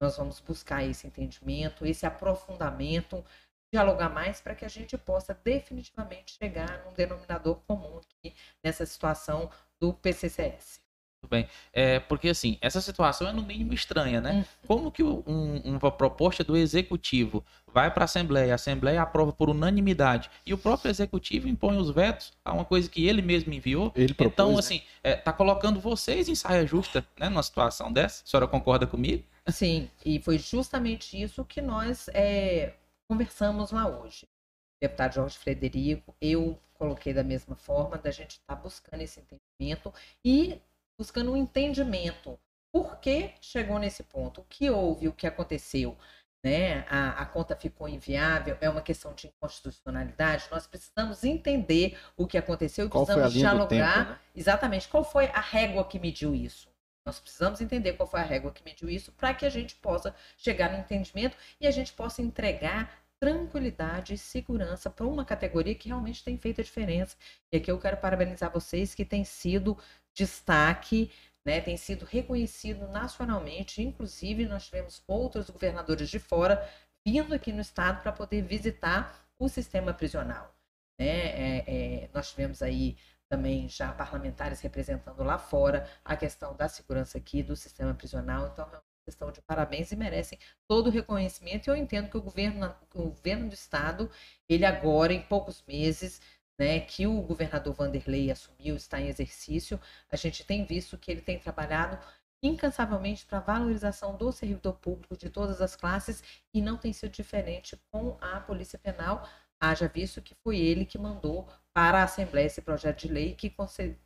Nós 0.00 0.16
vamos 0.16 0.40
buscar 0.40 0.84
esse 0.84 1.06
entendimento, 1.06 1.86
esse 1.86 2.04
aprofundamento, 2.06 3.24
dialogar 3.72 4.10
mais 4.10 4.40
para 4.40 4.54
que 4.54 4.64
a 4.64 4.68
gente 4.68 4.98
possa 4.98 5.36
definitivamente 5.42 6.36
chegar 6.38 6.84
num 6.84 6.92
denominador 6.92 7.56
comum 7.66 7.98
aqui 7.98 8.34
nessa 8.62 8.84
situação 8.84 9.50
do 9.80 9.92
PCCS. 9.94 10.82
Tudo 11.22 11.30
bem. 11.30 11.48
É, 11.72 12.00
porque, 12.00 12.28
assim, 12.28 12.58
essa 12.60 12.80
situação 12.80 13.28
é 13.28 13.32
no 13.32 13.42
mínimo 13.42 13.72
estranha, 13.72 14.20
né? 14.20 14.32
Hum. 14.32 14.44
Como 14.66 14.90
que 14.90 15.04
um, 15.04 15.56
uma 15.64 15.90
proposta 15.90 16.42
do 16.42 16.56
executivo 16.56 17.44
vai 17.72 17.92
para 17.92 18.02
a 18.02 18.06
Assembleia, 18.06 18.52
a 18.52 18.56
Assembleia 18.56 19.00
aprova 19.00 19.32
por 19.32 19.48
unanimidade 19.48 20.28
e 20.44 20.52
o 20.52 20.58
próprio 20.58 20.90
executivo 20.90 21.48
impõe 21.48 21.78
os 21.78 21.90
vetos 21.90 22.32
a 22.44 22.52
uma 22.52 22.64
coisa 22.64 22.90
que 22.90 23.06
ele 23.06 23.22
mesmo 23.22 23.52
enviou? 23.54 23.92
Ele 23.94 24.12
propôs, 24.12 24.32
então, 24.32 24.52
né? 24.52 24.58
assim, 24.58 24.82
é, 25.02 25.14
tá 25.14 25.32
colocando 25.32 25.80
vocês 25.80 26.28
em 26.28 26.34
saia 26.34 26.66
justa, 26.66 27.06
né? 27.16 27.28
Numa 27.28 27.42
situação 27.42 27.92
dessa. 27.92 28.24
A 28.24 28.26
senhora 28.26 28.48
concorda 28.48 28.84
comigo? 28.84 29.22
Sim, 29.48 29.88
e 30.04 30.20
foi 30.20 30.38
justamente 30.38 31.20
isso 31.20 31.44
que 31.44 31.60
nós 31.60 32.08
é, 32.12 32.74
conversamos 33.12 33.70
lá 33.70 33.86
hoje. 33.86 34.24
O 34.24 34.80
deputado 34.80 35.14
Jorge 35.14 35.36
Frederico, 35.36 36.16
eu 36.18 36.58
coloquei 36.72 37.12
da 37.12 37.22
mesma 37.22 37.54
forma, 37.54 37.98
da 37.98 38.10
gente 38.10 38.38
estar 38.38 38.56
tá 38.56 38.62
buscando 38.62 39.02
esse 39.02 39.20
entendimento 39.20 39.92
e 40.24 40.58
buscando 40.98 41.30
um 41.32 41.36
entendimento. 41.36 42.38
Por 42.72 42.96
que 43.00 43.32
chegou 43.38 43.78
nesse 43.78 44.02
ponto? 44.02 44.40
O 44.40 44.44
que 44.44 44.70
houve, 44.70 45.08
o 45.08 45.12
que 45.12 45.26
aconteceu? 45.26 45.94
Né? 46.42 46.86
A, 46.88 47.22
a, 47.22 47.26
conta 47.26 47.54
ficou 47.54 47.86
inviável, 47.86 48.56
é 48.62 48.70
uma 48.70 48.80
questão 48.80 49.12
de 49.12 49.26
inconstitucionalidade. 49.26 50.48
Nós 50.50 50.66
precisamos 50.66 51.22
entender 51.22 51.98
o 52.16 52.26
que 52.26 52.38
aconteceu 52.38 52.86
e 52.86 52.88
qual 52.88 53.04
precisamos 53.04 53.34
dialogar 53.34 54.06
tempo, 54.06 54.10
né? 54.10 54.18
exatamente 54.34 54.88
qual 54.88 55.04
foi 55.04 55.26
a 55.26 55.40
régua 55.40 55.84
que 55.84 55.98
mediu 55.98 56.34
isso. 56.34 56.72
Nós 57.04 57.18
precisamos 57.18 57.60
entender 57.60 57.92
qual 57.94 58.08
foi 58.08 58.20
a 58.20 58.24
régua 58.24 58.52
que 58.52 58.64
mediu 58.64 58.88
isso 58.88 59.12
para 59.12 59.34
que 59.34 59.44
a 59.44 59.50
gente 59.50 59.74
possa 59.76 60.14
chegar 60.36 60.72
no 60.72 60.78
entendimento 60.78 61.36
e 61.60 61.66
a 61.66 61.70
gente 61.70 61.92
possa 61.92 62.22
entregar 62.22 63.01
tranquilidade 63.22 64.14
e 64.14 64.18
segurança 64.18 64.90
para 64.90 65.06
uma 65.06 65.24
categoria 65.24 65.76
que 65.76 65.86
realmente 65.86 66.24
tem 66.24 66.36
feito 66.36 66.60
a 66.60 66.64
diferença. 66.64 67.16
E 67.52 67.56
aqui 67.56 67.70
eu 67.70 67.78
quero 67.78 67.96
parabenizar 67.96 68.52
vocês 68.52 68.96
que 68.96 69.04
tem 69.04 69.24
sido 69.24 69.78
destaque, 70.12 71.08
né, 71.44 71.60
tem 71.60 71.76
sido 71.76 72.04
reconhecido 72.04 72.88
nacionalmente. 72.88 73.80
Inclusive, 73.80 74.44
nós 74.44 74.66
tivemos 74.66 75.04
outros 75.06 75.48
governadores 75.48 76.10
de 76.10 76.18
fora 76.18 76.68
vindo 77.06 77.32
aqui 77.32 77.52
no 77.52 77.60
estado 77.60 78.02
para 78.02 78.10
poder 78.10 78.42
visitar 78.42 79.24
o 79.38 79.48
sistema 79.48 79.94
prisional. 79.94 80.52
Né? 80.98 81.06
É, 81.06 81.64
é, 82.04 82.10
nós 82.12 82.28
tivemos 82.28 82.60
aí 82.60 82.96
também 83.28 83.68
já 83.68 83.92
parlamentares 83.92 84.60
representando 84.60 85.22
lá 85.22 85.38
fora 85.38 85.88
a 86.04 86.16
questão 86.16 86.56
da 86.56 86.68
segurança 86.68 87.18
aqui 87.18 87.40
do 87.40 87.54
sistema 87.54 87.94
prisional. 87.94 88.48
Então, 88.48 88.68
questão 89.04 89.30
de 89.30 89.40
parabéns 89.42 89.92
e 89.92 89.96
merecem 89.96 90.38
todo 90.68 90.86
o 90.88 90.90
reconhecimento. 90.90 91.66
E 91.66 91.70
eu 91.70 91.76
entendo 91.76 92.08
que 92.10 92.16
o 92.16 92.22
governo, 92.22 92.74
o 92.94 93.08
governo 93.08 93.48
do 93.48 93.54
estado, 93.54 94.10
ele 94.48 94.64
agora, 94.64 95.12
em 95.12 95.22
poucos 95.22 95.62
meses, 95.66 96.20
né, 96.58 96.80
que 96.80 97.06
o 97.06 97.20
governador 97.22 97.74
Vanderlei 97.74 98.30
assumiu, 98.30 98.76
está 98.76 99.00
em 99.00 99.08
exercício, 99.08 99.80
a 100.10 100.16
gente 100.16 100.44
tem 100.44 100.64
visto 100.64 100.98
que 100.98 101.10
ele 101.10 101.20
tem 101.20 101.38
trabalhado 101.38 101.98
incansavelmente 102.42 103.24
para 103.24 103.38
a 103.38 103.40
valorização 103.40 104.16
do 104.16 104.32
servidor 104.32 104.74
público 104.74 105.16
de 105.16 105.30
todas 105.30 105.60
as 105.60 105.76
classes 105.76 106.22
e 106.52 106.60
não 106.60 106.76
tem 106.76 106.92
sido 106.92 107.10
diferente 107.10 107.80
com 107.90 108.16
a 108.20 108.40
Polícia 108.40 108.78
Penal, 108.78 109.28
haja 109.60 109.86
visto 109.86 110.20
que 110.20 110.34
foi 110.42 110.58
ele 110.58 110.84
que 110.84 110.98
mandou 110.98 111.48
para 111.72 112.00
a 112.00 112.04
Assembleia 112.04 112.46
esse 112.46 112.60
projeto 112.60 113.00
de 113.00 113.08
lei 113.08 113.34
que 113.34 113.48
concede, 113.48 113.96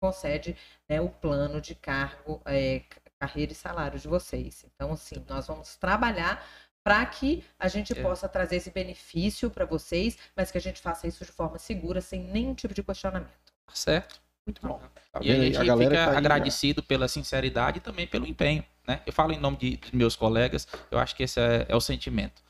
concede 0.00 0.56
né, 0.88 1.00
o 1.00 1.10
plano 1.10 1.60
de 1.60 1.74
cargo, 1.74 2.40
é, 2.46 2.82
carreira 3.22 3.52
e 3.52 3.54
salário 3.54 3.98
de 4.00 4.08
vocês. 4.08 4.64
Então, 4.74 4.92
assim, 4.92 5.24
nós 5.28 5.46
vamos 5.46 5.76
trabalhar 5.76 6.44
para 6.84 7.06
que 7.06 7.44
a 7.56 7.68
gente 7.68 7.96
é. 7.96 8.02
possa 8.02 8.28
trazer 8.28 8.56
esse 8.56 8.70
benefício 8.70 9.48
para 9.48 9.64
vocês, 9.64 10.18
mas 10.36 10.50
que 10.50 10.58
a 10.58 10.60
gente 10.60 10.80
faça 10.80 11.06
isso 11.06 11.24
de 11.24 11.30
forma 11.30 11.56
segura, 11.56 12.00
sem 12.00 12.20
nenhum 12.20 12.52
tipo 12.52 12.74
de 12.74 12.82
questionamento. 12.82 13.30
Tá 13.64 13.74
certo. 13.74 14.20
Muito 14.44 14.60
bom. 14.66 14.82
Tá 15.12 15.20
e 15.22 15.30
a 15.30 15.36
gente 15.36 15.56
a 15.56 15.76
fica 15.76 15.94
tá 15.94 16.18
agradecido 16.18 16.80
aí, 16.80 16.86
pela 16.88 17.06
sinceridade 17.06 17.78
e 17.78 17.80
também 17.80 18.08
pelo 18.08 18.26
empenho. 18.26 18.64
Né? 18.88 19.00
Eu 19.06 19.12
falo 19.12 19.32
em 19.32 19.38
nome 19.38 19.56
de, 19.56 19.76
de 19.76 19.94
meus 19.94 20.16
colegas, 20.16 20.66
eu 20.90 20.98
acho 20.98 21.14
que 21.14 21.22
esse 21.22 21.40
é, 21.40 21.64
é 21.68 21.76
o 21.76 21.80
sentimento. 21.80 22.42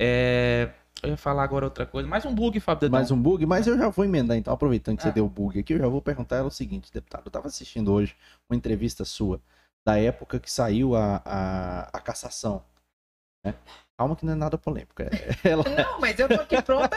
É, 0.00 0.70
eu 1.02 1.10
ia 1.10 1.16
falar 1.18 1.44
agora 1.44 1.66
outra 1.66 1.84
coisa. 1.84 2.08
Mais 2.08 2.24
um 2.24 2.34
bug, 2.34 2.58
Fábio 2.60 2.90
Mais 2.90 3.10
um 3.10 3.20
bug, 3.20 3.44
mas 3.44 3.66
eu 3.66 3.76
já 3.76 3.90
vou 3.90 4.06
emendar 4.06 4.38
então, 4.38 4.54
aproveitando 4.54 4.96
que 4.96 5.02
ah. 5.02 5.08
você 5.08 5.12
deu 5.12 5.26
o 5.26 5.28
bug 5.28 5.60
aqui, 5.60 5.74
eu 5.74 5.78
já 5.78 5.86
vou 5.86 6.00
perguntar 6.00 6.36
ela 6.36 6.48
o 6.48 6.50
seguinte, 6.50 6.90
deputado. 6.90 7.24
Eu 7.26 7.28
estava 7.28 7.48
assistindo 7.48 7.92
hoje 7.92 8.16
uma 8.48 8.56
entrevista 8.56 9.04
sua 9.04 9.38
da 9.86 9.98
época 9.98 10.38
que 10.38 10.50
saiu 10.50 10.94
a, 10.94 11.22
a, 11.24 11.80
a 11.92 12.00
cassação 12.00 12.64
Né? 13.44 13.54
Calma 13.98 14.16
que 14.16 14.24
não 14.24 14.32
é 14.32 14.36
nada 14.36 14.56
polêmico. 14.56 15.02
É, 15.02 15.08
ela... 15.48 15.64
Não, 15.64 16.00
mas 16.00 16.18
eu 16.18 16.28
tô 16.28 16.40
aqui 16.40 16.60
pronta 16.62 16.96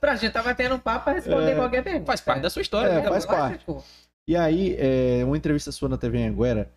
pra 0.00 0.14
gente 0.14 0.28
estar 0.28 0.42
batendo 0.42 0.74
um 0.74 0.78
papo 0.78 1.04
pra 1.04 1.14
responder 1.14 1.52
É. 1.52 1.54
qualquer 1.54 1.82
pergunta. 1.82 2.06
Faz 2.06 2.20
parte 2.20 2.42
da 2.42 2.50
sua 2.50 2.62
história. 2.62 2.90
É, 2.90 3.02
né? 3.02 3.08
faz 3.08 3.26
Lógico. 3.26 3.84
E 4.28 4.36
aí, 4.36 4.74
é, 4.78 5.24
uma 5.24 5.36
entrevista 5.36 5.70
sua 5.70 5.88
na 5.88 5.96
TV 5.96 6.24
Anguera, 6.24 6.72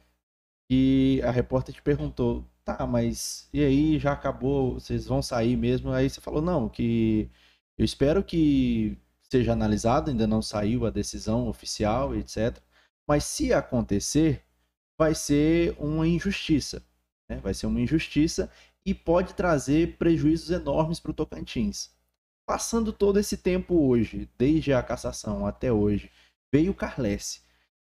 e 0.70 1.20
a 1.24 1.32
repórter 1.32 1.74
te 1.74 1.82
perguntou, 1.82 2.46
tá, 2.64 2.86
mas 2.86 3.50
e 3.52 3.64
aí, 3.64 3.98
já 3.98 4.12
acabou, 4.12 4.76
vocês 4.76 5.08
vão 5.08 5.22
sair 5.22 5.58
mesmo? 5.58 5.92
Aí 5.92 6.10
você 6.10 6.22
falou, 6.22 6.42
não, 6.42 6.70
que 6.70 7.30
eu 7.78 7.84
espero 7.84 8.24
que 8.24 8.98
seja 9.24 9.54
analisado, 9.54 10.12
ainda 10.12 10.28
não 10.28 10.42
saiu 10.42 10.86
a 10.86 10.92
decisão 10.92 11.48
oficial, 11.48 12.16
etc. 12.16 12.58
Mas 13.08 13.24
se 13.24 13.52
acontecer, 13.52 14.44
vai 15.00 15.16
ser 15.16 15.76
uma 15.80 16.08
injustiça, 16.08 16.84
né? 17.30 17.38
Vai 17.38 17.54
ser 17.56 17.68
uma 17.68 17.82
injustiça 17.82 18.52
e 18.86 18.94
pode 18.94 19.34
trazer 19.36 19.98
prejuízos 19.98 20.52
enormes 20.52 21.00
para 21.00 21.12
o 21.12 21.16
Tocantins. 21.16 21.92
Passando 22.48 22.92
todo 22.92 23.20
esse 23.20 23.38
tempo 23.38 23.88
hoje, 23.88 24.30
desde 24.38 24.74
a 24.74 24.84
cassação 24.84 25.48
até 25.48 25.72
hoje, 25.72 26.12
veio 26.54 26.72
o 26.72 26.76
Carlesse. 26.76 27.42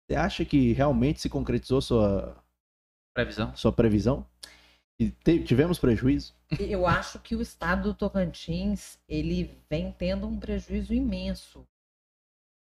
Você 0.09 0.17
acha 0.17 0.45
que 0.45 0.73
realmente 0.73 1.21
se 1.21 1.29
concretizou 1.29 1.83
sua, 1.83 2.43
Previsão. 3.15 3.55
sua 3.57 3.73
previsão? 3.73 4.27
E 5.01 5.11
te- 5.11 5.45
tivemos 5.45 5.79
prejuízo? 5.79 6.35
Eu 6.59 6.87
acho 6.87 7.19
que 7.19 7.35
o 7.35 7.43
estado 7.43 7.91
do 7.91 7.95
Tocantins, 7.95 8.99
ele 9.09 9.59
vem 9.71 9.93
tendo 9.93 10.27
um 10.27 10.39
prejuízo 10.39 10.95
imenso. 10.95 11.67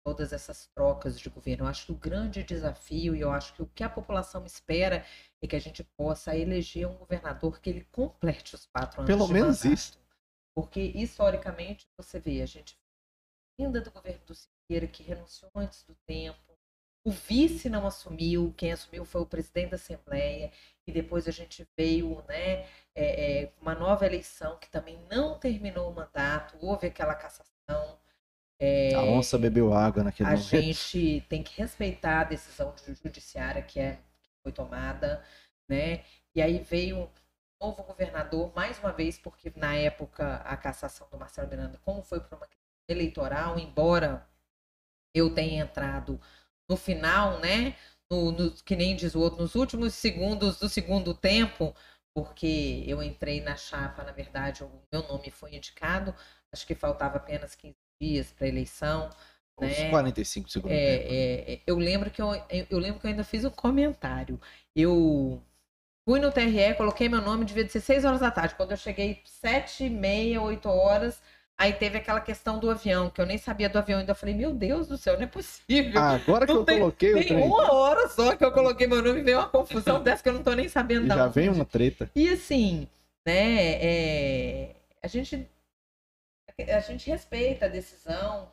Todas 0.04 0.34
essas 0.34 0.68
trocas 0.68 1.20
de 1.20 1.30
governo. 1.30 1.66
Eu 1.66 1.70
acho 1.70 1.86
que 1.86 1.92
o 1.92 1.96
grande 1.96 2.44
desafio, 2.44 3.16
e 3.16 3.22
eu 3.22 3.32
acho 3.32 3.54
que 3.54 3.62
o 3.62 3.68
que 3.68 3.84
a 3.84 3.90
população 3.90 4.46
espera 4.46 5.06
é 5.42 5.48
que 5.48 5.56
a 5.56 5.62
gente 5.62 5.84
possa 5.84 6.36
eleger 6.36 6.88
um 6.88 6.98
governador 6.98 7.60
que 7.60 7.70
ele 7.70 7.86
complete 7.92 8.56
os 8.56 8.66
quatro 8.66 9.02
anos 9.02 9.08
Pelo 9.08 9.28
menos 9.28 9.64
mandato. 9.64 9.74
isso. 9.74 10.02
Porque, 10.56 10.82
historicamente, 10.82 11.88
você 11.98 12.20
vê, 12.20 12.42
a 12.42 12.46
gente 12.46 12.78
ainda 13.60 13.82
do 13.82 13.92
governo 13.92 14.22
do 14.26 14.36
Siqueira, 14.36 14.88
que 14.88 15.04
renunciou 15.04 15.52
antes 15.56 15.84
do 15.84 15.96
tempo, 16.06 16.40
o 17.04 17.12
vice 17.12 17.70
não 17.70 17.86
assumiu, 17.88 18.54
quem 18.56 18.72
assumiu 18.72 19.06
foi 19.06 19.22
o 19.22 19.26
presidente 19.26 19.72
da 19.72 19.76
Assembleia, 19.76 20.52
e 20.86 20.92
depois 20.92 21.28
a 21.28 21.32
gente 21.32 21.68
veio, 21.76 22.24
né, 22.28 22.68
é, 22.94 23.44
é, 23.44 23.54
uma 23.60 23.74
nova 23.74 24.06
eleição 24.06 24.58
que 24.58 24.70
também 24.70 25.00
não 25.10 25.40
terminou 25.40 25.90
o 25.90 25.96
mandato, 25.96 26.58
houve 26.62 26.88
aquela 26.88 27.16
cassação. 27.16 28.00
É, 28.62 28.94
A 28.94 29.04
onça 29.04 29.38
bebeu 29.38 29.74
água 29.74 30.02
naquele 30.02 30.30
a 30.30 30.36
momento. 30.36 30.78
gente 30.78 31.22
tem 31.30 31.44
que 31.44 31.60
respeitar 31.60 32.22
a 32.22 32.24
decisão 32.26 32.74
ju- 32.78 32.96
judiciária 32.96 33.62
que, 33.64 33.80
é, 33.80 33.96
que 34.22 34.30
foi 34.44 34.52
tomada, 34.52 35.24
né? 35.70 36.04
E 36.36 36.42
aí 36.42 36.60
veio 36.60 36.98
um 37.06 37.10
novo 37.68 37.84
governador, 37.84 38.54
mais 38.56 38.80
uma 38.80 38.92
vez, 38.92 39.18
porque 39.20 39.52
na 39.56 39.76
época 39.76 40.38
a 40.38 40.56
cassação 40.58 41.08
do 41.12 41.18
Marcelo 41.18 41.50
Miranda, 41.50 41.80
como 41.84 42.04
foi 42.04 42.20
para 42.20 42.38
uma 42.38 42.48
questão 42.48 42.62
eleitoral, 42.90 43.60
embora 43.60 44.28
eu 45.14 45.34
tenha 45.34 45.64
entrado 45.64 46.20
no 46.70 46.78
final, 46.78 47.40
né? 47.40 47.76
No, 48.10 48.32
no- 48.32 48.52
que 48.64 48.76
nem 48.76 48.96
diz 48.96 49.16
o 49.16 49.22
outro, 49.22 49.42
nos 49.42 49.56
últimos 49.56 49.94
segundos 49.96 50.60
do 50.60 50.70
segundo 50.70 51.14
tempo, 51.14 51.76
porque 52.14 52.84
eu 52.88 53.02
entrei 53.04 53.42
na 53.42 53.56
chapa, 53.56 54.04
na 54.04 54.12
verdade, 54.12 54.64
o 54.64 54.84
meu 54.92 55.04
nome 55.08 55.32
foi 55.32 55.56
indicado, 55.56 56.14
acho 56.52 56.68
que 56.68 56.76
faltava 56.76 57.18
apenas 57.18 57.56
15 57.56 57.78
dias 58.02 58.34
para 58.36 58.48
eleição. 58.48 59.10
Uns 59.60 59.78
né? 59.78 59.90
45 59.90 60.50
segundos. 60.50 60.76
É, 60.76 60.96
é, 60.96 61.54
é, 61.54 61.60
eu 61.68 61.78
lembro 61.78 62.10
que 62.10 62.20
eu, 62.22 62.30
eu 62.70 62.80
lembro 62.80 63.00
que 63.00 63.06
eu 63.06 63.12
ainda 63.12 63.24
fiz 63.24 63.46
um 63.46 63.50
comentário. 63.52 64.40
Eu 64.76 65.40
fui 66.04 66.20
no 66.20 66.32
TRE, 66.32 66.74
coloquei 66.76 67.08
meu 67.08 67.22
nome, 67.22 67.46
devia 67.46 67.68
ser 67.70 67.80
6 67.80 68.04
horas 68.06 68.20
da 68.22 68.32
tarde. 68.32 68.56
Quando 68.56 68.72
eu 68.72 68.78
cheguei 68.78 69.22
7 69.24 69.86
e 69.86 69.90
meia, 69.90 70.42
8 70.42 70.68
horas, 70.68 71.22
aí 71.56 71.74
teve 71.74 72.00
aquela 72.00 72.20
questão 72.20 72.58
do 72.58 72.72
avião, 72.72 73.12
que 73.12 73.22
eu 73.22 73.26
nem 73.28 73.38
sabia 73.38 73.70
do 73.70 73.78
avião 73.78 74.00
ainda. 74.00 74.14
Eu 74.14 74.16
falei, 74.16 74.34
meu 74.34 74.52
Deus 74.52 74.88
do 74.88 74.98
céu, 74.98 75.16
não 75.16 75.24
é 75.24 75.28
possível. 75.28 76.02
Agora 76.02 76.48
que 76.48 76.54
Não 76.54 76.62
eu 76.62 76.66
tem- 76.66 76.80
coloquei 76.80 77.12
o 77.12 77.18
Tem 77.20 77.28
trem, 77.28 77.44
uma 77.44 77.72
hora 77.72 78.08
só 78.10 78.36
que 78.36 78.44
eu 78.44 78.52
coloquei 78.52 78.88
meu 78.88 79.04
nome 79.04 79.20
e 79.20 79.24
veio 79.24 79.38
uma 79.38 79.48
confusão 79.50 80.02
dessa 80.02 80.24
que 80.24 80.30
eu 80.30 80.34
não 80.34 80.42
tô 80.42 80.54
nem 80.54 80.68
sabendo 80.68 81.06
e 81.06 81.10
já 81.10 81.28
vem 81.28 81.50
uma 81.50 81.66
treta. 81.66 82.10
E 82.16 82.30
assim, 82.30 82.88
né, 83.24 83.74
é, 83.76 84.76
a 85.04 85.08
gente 85.08 85.48
a 86.70 86.80
gente 86.80 87.10
respeita 87.10 87.66
a 87.66 87.70
decisão, 87.70 88.52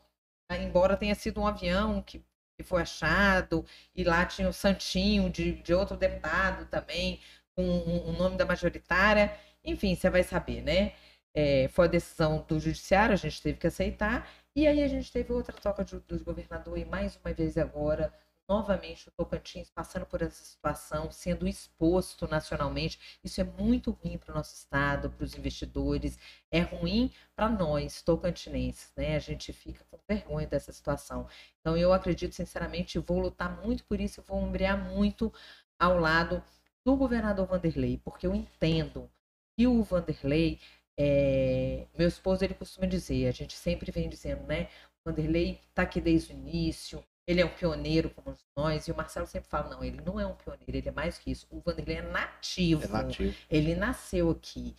tá? 0.48 0.56
embora 0.56 0.96
tenha 0.96 1.14
sido 1.14 1.40
um 1.40 1.46
avião 1.46 2.02
que, 2.02 2.24
que 2.56 2.62
foi 2.62 2.82
achado, 2.82 3.64
e 3.94 4.04
lá 4.04 4.24
tinha 4.26 4.48
o 4.48 4.52
Santinho 4.52 5.30
de, 5.30 5.52
de 5.62 5.74
outro 5.74 5.96
deputado 5.96 6.66
também, 6.66 7.20
com 7.54 7.64
o 7.64 8.12
nome 8.12 8.36
da 8.36 8.46
majoritária, 8.46 9.36
enfim, 9.64 9.94
você 9.94 10.08
vai 10.08 10.22
saber, 10.22 10.62
né? 10.62 10.92
É, 11.34 11.68
foi 11.68 11.86
a 11.86 11.90
decisão 11.90 12.44
do 12.48 12.58
judiciário, 12.58 13.12
a 13.12 13.16
gente 13.16 13.42
teve 13.42 13.58
que 13.58 13.66
aceitar, 13.66 14.28
e 14.56 14.66
aí 14.66 14.82
a 14.82 14.88
gente 14.88 15.10
teve 15.12 15.32
outra 15.32 15.52
troca 15.52 15.84
de, 15.84 15.98
do 16.00 16.24
governador, 16.24 16.78
e 16.78 16.84
mais 16.84 17.16
uma 17.16 17.32
vez 17.32 17.56
agora, 17.58 18.12
novamente 18.48 19.08
o 19.08 19.12
Tocantins 19.12 19.70
passando 19.70 20.06
por 20.06 20.22
essa 20.22 20.42
situação, 20.42 21.11
sendo 21.12 21.46
exposto 21.46 22.26
nacionalmente. 22.26 22.98
Isso 23.22 23.40
é 23.40 23.44
muito 23.44 23.90
ruim 23.90 24.16
para 24.16 24.32
o 24.32 24.34
nosso 24.34 24.54
estado, 24.54 25.11
para 25.11 25.24
os 25.24 25.37
investidores, 25.37 26.18
é 26.50 26.61
ruim 26.61 27.12
para 27.37 27.48
nós, 27.48 28.00
tocantinenses, 28.02 28.92
né? 28.96 29.16
A 29.16 29.20
gente 29.20 29.52
fica 29.52 29.84
com 29.90 29.98
vergonha 30.08 30.46
dessa 30.46 30.72
situação. 30.72 31.28
Então, 31.61 31.76
eu 31.76 31.92
acredito, 31.92 32.34
sinceramente, 32.34 32.98
vou 32.98 33.20
lutar 33.20 33.62
muito 33.62 33.84
por 33.84 34.00
isso, 34.00 34.22
vou 34.22 34.38
ombrear 34.38 34.78
muito 34.78 35.32
ao 35.78 35.98
lado 35.98 36.42
do 36.84 36.96
governador 36.96 37.46
Vanderlei, 37.46 37.98
porque 38.02 38.26
eu 38.26 38.34
entendo 38.34 39.11
que 39.56 39.66
o 39.66 39.82
Vanderlei, 39.82 40.58
é, 40.96 41.87
meu 41.96 42.08
esposo, 42.08 42.44
ele 42.44 42.54
costuma 42.54 42.87
dizer, 42.87 43.28
a 43.28 43.32
gente 43.32 43.54
sempre 43.54 43.92
vem 43.92 44.08
dizendo, 44.08 44.44
né? 44.46 44.68
O 45.04 45.11
Vanderlei 45.11 45.61
está 45.68 45.82
aqui 45.82 46.00
desde 46.00 46.32
o 46.32 46.37
início, 46.37 47.04
ele 47.28 47.42
é 47.42 47.44
um 47.44 47.50
pioneiro 47.50 48.08
como 48.08 48.34
nós, 48.56 48.88
e 48.88 48.90
o 48.90 48.96
Marcelo 48.96 49.26
sempre 49.26 49.50
fala, 49.50 49.68
não, 49.68 49.84
ele 49.84 50.00
não 50.00 50.18
é 50.18 50.26
um 50.26 50.34
pioneiro, 50.34 50.64
ele 50.78 50.88
é 50.88 50.92
mais 50.92 51.18
que 51.18 51.30
isso. 51.30 51.46
O 51.50 51.60
Vanderlei 51.60 51.98
é 51.98 52.02
nativo, 52.02 52.84
É 52.84 52.88
nativo. 52.88 53.36
ele 53.50 53.74
nasceu 53.74 54.30
aqui. 54.30 54.74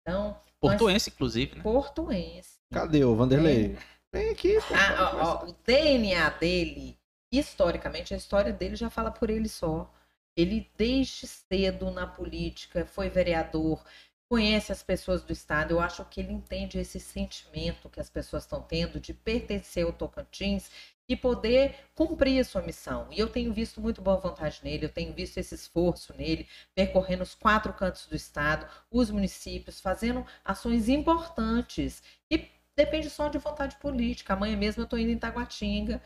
Então, 0.00 0.40
Portuense, 0.58 1.10
inclusive, 1.10 1.56
né? 1.56 1.62
portuense. 1.62 2.58
Cadê 2.72 3.04
o 3.04 3.14
Vanderlei? 3.14 3.76
Vem 4.10 4.30
aqui. 4.30 4.54
pô. 4.66 4.74
Ah, 4.74 5.12
ó, 5.14 5.44
ó, 5.44 5.50
o 5.50 5.56
DNA 5.64 6.30
dele, 6.30 6.98
historicamente, 7.30 8.14
a 8.14 8.16
história 8.16 8.52
dele 8.52 8.76
já 8.76 8.88
fala 8.88 9.10
por 9.10 9.28
ele 9.28 9.48
só. 9.48 9.92
Ele, 10.34 10.70
desde 10.78 11.26
cedo 11.26 11.90
na 11.90 12.06
política, 12.06 12.86
foi 12.86 13.10
vereador, 13.10 13.84
conhece 14.30 14.70
as 14.70 14.80
pessoas 14.80 15.24
do 15.24 15.32
Estado. 15.32 15.72
Eu 15.72 15.80
acho 15.80 16.04
que 16.04 16.20
ele 16.20 16.32
entende 16.32 16.78
esse 16.78 17.00
sentimento 17.00 17.90
que 17.90 18.00
as 18.00 18.08
pessoas 18.08 18.44
estão 18.44 18.62
tendo 18.62 19.00
de 19.00 19.12
pertencer 19.12 19.84
ao 19.84 19.92
Tocantins 19.92 20.70
e 21.08 21.16
poder 21.16 21.74
cumprir 21.96 22.40
a 22.40 22.44
sua 22.44 22.62
missão. 22.62 23.08
E 23.10 23.18
eu 23.18 23.28
tenho 23.28 23.52
visto 23.52 23.80
muito 23.80 24.00
boa 24.00 24.16
vontade 24.18 24.60
nele, 24.62 24.84
eu 24.84 24.88
tenho 24.92 25.12
visto 25.12 25.38
esse 25.38 25.56
esforço 25.56 26.14
nele, 26.16 26.46
percorrendo 26.76 27.24
os 27.24 27.34
quatro 27.34 27.72
cantos 27.72 28.06
do 28.06 28.14
Estado, 28.14 28.68
os 28.88 29.10
municípios, 29.10 29.80
fazendo 29.80 30.24
ações 30.44 30.88
importantes. 30.88 32.00
E 32.30 32.48
depende 32.76 33.10
só 33.10 33.28
de 33.28 33.38
vontade 33.38 33.74
política. 33.78 34.34
Amanhã 34.34 34.56
mesmo 34.56 34.82
eu 34.82 34.84
estou 34.84 34.98
indo 34.98 35.10
em 35.10 35.18
Taguatinga. 35.18 36.00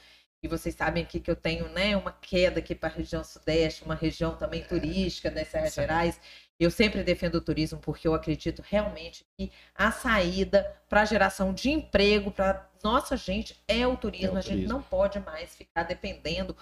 E 0.45 0.47
vocês 0.47 0.75
sabem 0.75 1.03
aqui 1.03 1.21
que 1.21 1.31
eu 1.31 1.37
tenho 1.37 1.67
né, 1.71 1.97
uma 1.97 2.13
queda 2.13 2.59
aqui 2.59 2.75
para 2.75 2.91
a 2.91 2.93
região 2.93 3.25
sudeste, 3.25 3.83
uma 3.83 3.95
região 3.95 4.37
também 4.37 4.63
turística 4.63 5.31
das 5.31 5.49
Serras 5.49 5.73
Certo. 5.73 5.89
Gerais. 5.89 6.21
Eu 6.61 6.71
sempre 6.71 7.03
defendo 7.03 7.37
o 7.37 7.41
turismo 7.41 7.79
porque 7.81 8.07
eu 8.07 8.13
acredito 8.13 8.63
realmente 8.63 9.25
que 9.39 9.51
a 9.75 9.91
saída 9.91 10.71
para 10.87 11.01
a 11.01 11.05
geração 11.07 11.55
de 11.55 11.71
emprego 11.71 12.31
para 12.31 12.71
nossa 12.83 13.17
gente 13.17 13.59
é 13.67 13.87
o 13.87 13.97
turismo. 13.97 14.33
É 14.33 14.35
o 14.35 14.37
a 14.37 14.41
gente 14.43 14.51
turismo. 14.53 14.75
não 14.75 14.83
pode 14.83 15.19
mais 15.19 15.57
ficar 15.57 15.85
dependendo 15.85 16.55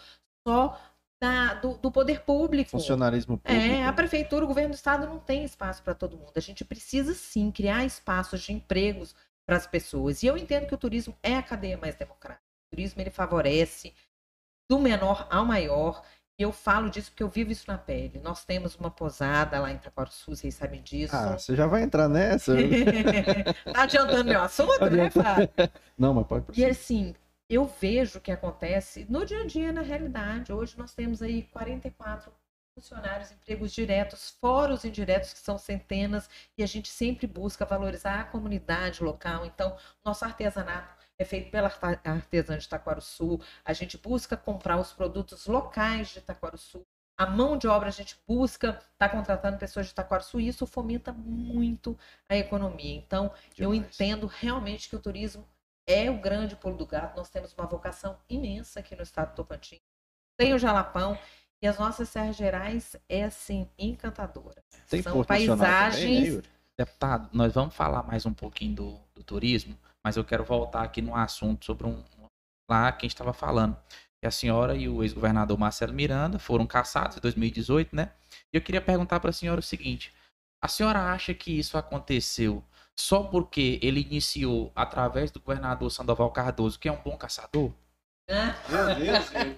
só 0.47 0.81
da- 1.21 1.55
do, 1.55 1.77
do 1.79 1.90
poder 1.90 2.21
público. 2.21 2.71
Funcionarismo 2.71 3.37
público. 3.37 3.64
É, 3.66 3.85
a 3.85 3.92
prefeitura, 3.92 4.45
o 4.45 4.49
governo 4.49 4.71
do 4.71 4.77
estado 4.77 5.09
não 5.09 5.18
tem 5.18 5.42
espaço 5.42 5.83
para 5.83 5.92
todo 5.92 6.16
mundo. 6.16 6.33
A 6.37 6.40
gente 6.40 6.64
precisa 6.64 7.14
sim 7.14 7.51
criar 7.51 7.85
espaços 7.85 8.42
de 8.42 8.53
empregos 8.53 9.12
para 9.45 9.57
as 9.57 9.66
pessoas. 9.66 10.23
E 10.23 10.29
eu 10.29 10.37
entendo 10.37 10.68
que 10.68 10.75
o 10.75 10.79
turismo 10.79 11.18
é 11.21 11.35
a 11.35 11.42
cadeia 11.42 11.77
mais 11.77 11.97
democrática. 11.97 12.52
Turismo 12.73 13.03
ele 13.03 13.11
favorece 13.11 13.95
do 14.69 14.79
menor 14.79 15.27
ao 15.31 15.45
maior. 15.45 16.03
E 16.39 16.43
eu 16.43 16.51
falo 16.51 16.89
disso 16.91 17.11
porque 17.11 17.23
eu 17.23 17.29
vivo 17.29 17.53
isso 17.53 17.65
na 17.69 17.77
pele. 17.77 18.19
Nós 18.21 18.45
temos 18.45 18.75
uma 18.77 18.91
posada 18.91 19.61
lá 19.61 19.71
em 19.71 19.77
Itaquaruçu, 19.77 20.35
vocês 20.35 20.55
sabem 20.55 20.83
disso. 20.83 21.15
Ah, 21.15 21.39
você 21.39 21.55
já 21.55 21.67
vai 21.67 21.83
entrar 21.83 22.09
nessa? 22.09 22.55
tá 23.73 23.83
adiantando 23.83 24.25
meu 24.25 24.41
assunto, 24.41 24.89
né, 24.91 25.11
Fábio? 25.11 25.49
Não, 25.99 26.15
mas 26.15 26.27
pode 26.27 26.43
E 26.43 26.47
prosseguir. 26.47 26.71
assim, 26.71 27.15
eu 27.51 27.67
vejo 27.67 28.19
o 28.19 28.21
que 28.21 28.33
acontece 28.33 29.07
no 29.11 29.27
dia 29.27 29.43
a 29.43 29.47
dia, 29.47 29.73
na 29.73 29.83
realidade. 29.83 30.53
Hoje 30.53 30.75
nós 30.79 30.95
temos 30.95 31.21
aí 31.21 31.43
44 31.45 32.33
funcionários, 32.75 33.31
empregos 33.31 33.71
diretos, 33.71 34.31
fora 34.41 34.73
os 34.73 34.85
indiretos, 34.87 35.35
que 35.35 35.39
são 35.39 35.59
centenas, 35.59 36.31
e 36.57 36.63
a 36.63 36.67
gente 36.67 36.89
sempre 36.89 37.27
busca 37.27 37.67
valorizar 37.67 38.21
a 38.21 38.25
comunidade 38.25 39.05
local. 39.05 39.45
Então, 39.45 39.77
nosso 40.03 40.25
artesanato 40.25 41.02
é 41.23 41.25
feito 41.25 41.51
pela 41.51 41.73
artesã 42.05 42.59
de 42.59 42.65
Itaquaruçu, 42.65 43.41
a 43.65 43.73
gente 43.73 43.97
busca 43.97 44.37
comprar 44.37 44.79
os 44.79 44.93
produtos 44.93 45.47
locais 45.47 46.09
de 46.09 46.19
Itaquaruçu. 46.19 46.85
A 47.17 47.27
mão 47.27 47.57
de 47.57 47.69
obra 47.69 47.89
a 47.89 47.93
gente 47.93 48.17
busca, 48.27 48.81
está 48.93 49.09
contratando 49.09 49.59
pessoas 49.59 49.87
de 49.87 49.95
Taquarçu 49.95 50.41
e 50.41 50.49
isso 50.49 50.67
fomenta 50.67 51.13
muito 51.13 51.97
a 52.29 52.37
economia. 52.37 52.97
Então, 52.97 53.33
eu 53.57 53.73
Demais. 53.73 53.95
entendo 53.95 54.27
realmente 54.27 54.89
que 54.89 54.97
o 54.97 54.99
turismo 54.99 55.47
é 55.87 56.11
o 56.11 56.19
grande 56.19 56.57
pulo 56.57 56.77
do 56.77 56.87
gato. 56.87 57.17
Nós 57.17 57.31
temos 57.31 57.53
uma 57.53 57.67
vocação 57.67 58.19
imensa 58.29 58.81
aqui 58.81 58.97
no 58.97 59.03
estado 59.03 59.31
do 59.31 59.37
Tocantins. 59.37 59.81
Tem 60.37 60.55
o 60.55 60.59
Jalapão 60.59 61.17
e 61.61 61.69
as 61.69 61.79
nossas 61.79 62.09
Serras 62.09 62.35
Gerais 62.35 62.97
é 63.09 63.25
assim 63.25 63.69
encantadora. 63.79 64.65
Tem 64.89 65.03
São 65.03 65.19
Nacional 65.19 65.27
também, 65.27 65.49
né, 65.49 65.57
paisagens? 65.57 66.43
Deputado, 66.77 67.29
nós 67.33 67.53
vamos 67.53 67.75
falar 67.75 68.03
mais 68.03 68.25
um 68.27 68.33
pouquinho 68.33 68.75
do, 68.75 69.01
do 69.15 69.23
turismo, 69.23 69.79
mas 70.05 70.17
eu 70.17 70.25
quero 70.25 70.45
voltar 70.45 70.83
aqui 70.83 71.01
no 71.01 71.15
assunto 71.15 71.65
sobre 71.65 71.87
um. 71.87 72.03
Lá 72.71 72.91
quem 72.93 73.07
estava 73.07 73.33
falando. 73.33 73.77
Que 74.21 74.27
a 74.27 74.31
senhora 74.31 74.77
e 74.77 74.88
o 74.88 75.03
ex-governador 75.03 75.59
Marcelo 75.59 75.93
Miranda 75.93 76.38
foram 76.38 76.67
caçados 76.67 77.17
em 77.17 77.21
2018, 77.21 77.95
né? 77.95 78.12
E 78.53 78.57
eu 78.57 78.62
queria 78.62 78.81
perguntar 78.81 79.19
para 79.19 79.31
a 79.31 79.33
senhora 79.33 79.61
o 79.61 79.62
seguinte: 79.62 80.12
a 80.62 80.69
senhora 80.69 81.12
acha 81.12 81.35
que 81.35 81.59
isso 81.59 81.77
aconteceu 81.77 82.65
só 82.97 83.25
porque 83.25 83.81
ele 83.83 84.01
iniciou 84.01 84.71
através 84.77 85.31
do 85.31 85.41
governador 85.41 85.91
Sandoval 85.91 86.31
Cardoso, 86.31 86.79
que 86.79 86.88
é 86.88 86.93
um 86.93 87.03
bom 87.03 87.17
caçador? 87.17 87.73
Meu 88.69 88.95
Deus, 88.95 89.33
Yuri. 89.33 89.57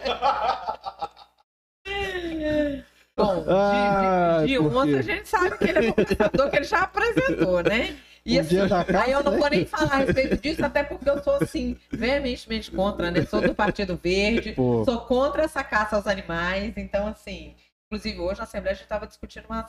Bom, 3.16 3.44
de, 3.44 4.46
de, 4.46 4.58
de 4.58 4.58
ontem 4.58 4.92
quê? 4.92 4.98
a 4.98 5.02
gente 5.02 5.28
sabe 5.28 5.56
que 5.56 5.64
ele 5.64 5.86
é 5.86 5.92
conquistador, 5.92 6.50
que 6.50 6.56
ele 6.56 6.64
já 6.64 6.80
apresentou, 6.80 7.62
né? 7.62 7.96
E 8.26 8.38
Um 8.38 8.40
assim, 8.40 8.56
aí 8.98 9.12
eu 9.12 9.22
não 9.22 9.32
né? 9.32 9.38
vou 9.38 9.50
nem 9.50 9.66
falar 9.66 9.92
a 9.92 9.96
respeito 9.96 10.36
disso, 10.40 10.64
até 10.64 10.82
porque 10.82 11.08
eu 11.08 11.22
sou, 11.22 11.34
assim, 11.34 11.76
veementemente 11.90 12.70
contra, 12.70 13.10
né? 13.10 13.26
Sou 13.26 13.42
do 13.42 13.54
Partido 13.54 13.96
Verde, 14.02 14.52
Pô, 14.52 14.82
sou 14.84 15.00
contra 15.02 15.42
essa 15.42 15.62
caça 15.62 15.96
aos 15.96 16.06
animais, 16.06 16.72
então, 16.76 17.06
assim, 17.06 17.54
inclusive 17.86 18.18
hoje 18.20 18.38
na 18.38 18.44
Assembleia 18.44 18.72
a 18.72 18.76
gente 18.76 18.84
estava 18.84 19.06
discutindo 19.06 19.44
uma- 19.46 19.66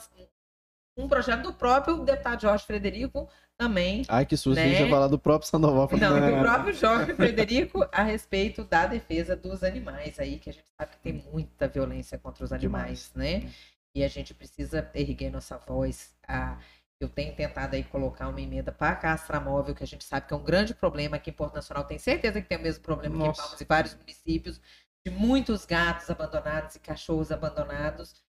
um 0.98 1.06
projeto 1.06 1.42
do 1.42 1.52
próprio 1.52 1.98
deputado 1.98 2.40
Jorge 2.40 2.64
Frederico 2.64 3.28
também, 3.58 4.02
ai 4.08 4.24
que 4.24 4.36
susto, 4.38 4.58
a 4.58 4.62
gente 4.62 4.78
Né? 4.80 4.84
ia 4.86 4.90
falar 4.90 5.08
do 5.08 5.18
próprio 5.18 5.48
Sandoval. 5.50 5.88
Não, 5.92 6.18
do 6.30 6.38
próprio 6.42 6.72
Jorge 6.74 7.12
Frederico 7.14 7.86
a 7.92 8.02
respeito 8.02 8.64
da 8.64 8.86
defesa 8.86 9.36
dos 9.36 9.62
animais 9.62 10.18
aí, 10.18 10.38
que 10.38 10.48
a 10.48 10.52
gente 10.54 10.64
sabe 10.78 10.92
que 10.92 10.98
tem 10.98 11.12
muita 11.30 11.68
violência 11.68 12.16
contra 12.16 12.42
os 12.42 12.52
animais, 12.52 13.12
né? 13.14 13.50
E 13.94 14.02
a 14.04 14.08
gente 14.08 14.32
precisa 14.34 14.90
erguer 14.94 15.30
nossa 15.30 15.56
voz. 15.58 16.14
A... 16.26 16.58
Eu 17.00 17.08
tenho 17.08 17.34
tentado 17.34 17.76
aí 17.76 17.84
colocar 17.84 18.28
uma 18.28 18.40
emenda 18.40 18.72
para 18.72 18.92
a 18.92 18.96
castramóvel, 18.96 19.74
que 19.74 19.84
a 19.84 19.86
gente 19.86 20.04
sabe 20.04 20.26
que 20.26 20.32
é 20.32 20.36
um 20.36 20.42
grande 20.42 20.74
problema 20.74 21.16
aqui 21.16 21.30
em 21.30 21.32
Porto 21.32 21.54
Nacional. 21.54 21.84
Tenho 21.84 22.00
certeza 22.00 22.40
que 22.40 22.48
tem 22.48 22.56
o 22.56 22.62
mesmo 22.62 22.82
problema 22.82 23.14
aqui 23.14 23.24
em 23.24 23.28
Nossa. 23.28 23.42
Palmas 23.42 23.60
e 23.60 23.64
vários 23.64 23.94
municípios, 23.94 24.60
de 25.04 25.10
muitos 25.10 25.66
gatos 25.66 26.08
abandonados 26.08 26.74
e 26.74 26.80
cachorros 26.80 27.30
abandonados. 27.30 28.24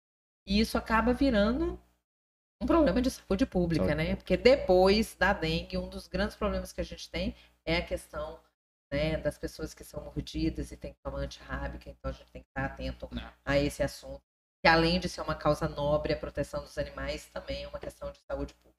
E 0.48 0.60
isso 0.60 0.78
acaba 0.78 1.14
virando 1.14 1.80
um 2.62 2.66
problema 2.66 3.02
de 3.02 3.12
saúde 3.12 3.46
pública, 3.46 3.86
Saúde 3.86 4.04
né? 4.04 4.16
Porque 4.16 4.36
depois 4.36 5.16
da 5.16 5.34
dengue, 5.34 5.78
um 5.78 5.90
dos 5.90 6.08
grandes 6.08 6.36
problemas 6.36 6.74
que 6.74 6.82
a 6.82 6.86
gente 6.86 7.10
tem 7.10 7.36
é 7.66 7.78
a 7.78 7.86
questão 7.86 8.40
né, 8.92 9.18
das 9.18 9.38
pessoas 9.38 9.74
que 9.74 9.84
são 9.84 10.04
mordidas 10.04 10.72
e 10.72 10.78
tem 10.78 10.94
que 10.94 11.00
tomar 11.04 11.20
antirrábica, 11.20 11.90
então 11.90 12.10
a 12.10 12.14
gente 12.14 12.32
tem 12.32 12.42
que 12.42 12.48
estar 12.50 12.66
atento 12.66 13.08
Não. 13.12 13.30
a 13.44 13.58
esse 13.58 13.84
assunto. 13.84 14.24
Que 14.66 14.70
além 14.70 15.00
de 15.00 15.08
ser 15.08 15.22
uma 15.22 15.36
causa 15.36 15.68
nobre, 15.70 16.12
a 16.14 16.18
proteção 16.18 16.64
dos 16.64 16.76
animais 16.80 17.30
também 17.32 17.62
é 17.66 17.68
uma 17.68 17.78
questão 17.78 18.12
de 18.12 18.18
saúde 18.28 18.52
pública. 18.56 18.76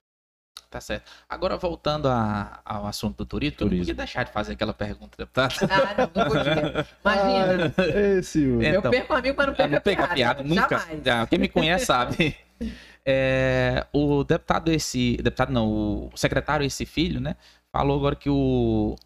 Tá 0.68 0.80
certo. 0.80 1.08
Agora, 1.28 1.56
voltando 1.56 2.08
a- 2.08 2.60
ao 2.64 2.88
assunto 2.88 3.18
do 3.18 3.24
turismo, 3.24 3.56
que 3.56 3.62
eu 3.62 3.66
não 3.66 3.70
Turismo. 3.70 3.84
podia 3.84 3.94
deixar 3.94 4.24
de 4.24 4.32
fazer 4.32 4.54
aquela 4.54 4.74
pergunta, 4.74 5.16
deputado. 5.16 5.54
Ah, 5.70 5.94
não, 5.96 6.10
não 6.12 6.28
podia. 6.28 6.86
Imagina, 7.04 7.74
Esse, 8.18 8.40
Yuri. 8.40 8.66
É. 8.66 8.74
eu 8.74 8.78
Então, 8.80 8.90
perco 8.90 9.12
um 9.12 9.16
amigo, 9.16 9.36
mas 9.38 9.46
não 9.46 9.52
Eu 9.52 9.56
perco 9.56 9.74
não 9.76 9.80
pego 9.80 10.02
a 10.02 10.08
piada, 10.08 10.42
nunca. 10.42 10.76
Jamais. 10.76 11.04
Já, 11.04 11.26
quem 11.28 11.38
me 11.38 11.48
conhece 11.48 11.86
sabe. 11.86 12.36
É, 13.08 13.86
o 13.92 14.24
deputado 14.24 14.72
esse, 14.72 15.16
deputado 15.18 15.52
não, 15.52 16.08
o 16.08 16.10
secretário 16.16 16.66
esse 16.66 16.84
filho, 16.84 17.20
né, 17.20 17.36
falou 17.70 17.96
agora 17.96 18.16
que 18.16 18.28
o, 18.28 18.96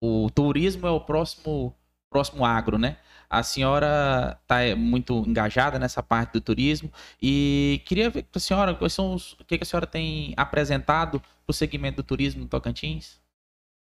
o 0.00 0.30
turismo 0.30 0.86
é 0.86 0.90
o 0.92 1.00
próximo 1.00 1.74
próximo 2.14 2.44
agro, 2.44 2.78
né? 2.78 2.96
A 3.28 3.42
senhora 3.42 4.38
está 4.40 4.76
muito 4.76 5.24
engajada 5.26 5.80
nessa 5.80 6.00
parte 6.00 6.34
do 6.34 6.40
turismo 6.40 6.92
e 7.20 7.82
queria 7.86 8.08
ver 8.08 8.22
com 8.22 8.38
a 8.38 8.40
senhora 8.40 8.72
quais 8.72 8.92
são 8.92 9.12
os, 9.12 9.32
o 9.32 9.44
que, 9.44 9.58
a 9.60 9.64
senhora 9.64 9.84
tem 9.84 10.32
apresentado 10.36 11.18
para 11.18 11.50
o 11.50 11.52
segmento 11.52 11.96
do 11.96 12.06
turismo 12.06 12.42
no 12.42 12.48
Tocantins. 12.48 13.20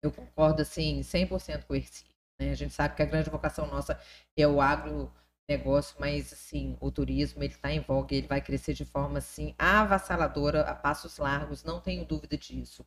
Eu 0.03 0.11
concordo, 0.11 0.63
assim, 0.63 1.01
100% 1.01 1.65
com 1.65 1.75
o. 1.75 1.77
Né? 2.41 2.53
A 2.53 2.55
gente 2.55 2.73
sabe 2.73 2.97
que 2.97 3.03
a 3.03 3.07
grande 3.07 3.29
vocação 3.29 3.67
nossa 3.67 4.01
é 4.35 4.49
o 4.49 4.63
agronegócio, 4.63 5.95
mas, 5.99 6.33
assim, 6.33 6.75
o 6.81 6.91
turismo, 6.91 7.43
ele 7.43 7.53
está 7.53 7.71
em 7.71 7.81
voga 7.81 8.15
ele 8.15 8.27
vai 8.27 8.41
crescer 8.41 8.73
de 8.73 8.87
forma, 8.87 9.19
assim, 9.19 9.55
avassaladora, 9.59 10.63
a 10.63 10.75
passos 10.75 11.19
largos, 11.19 11.63
não 11.63 11.83
tenho 11.83 12.07
dúvida 12.07 12.39
disso. 12.39 12.83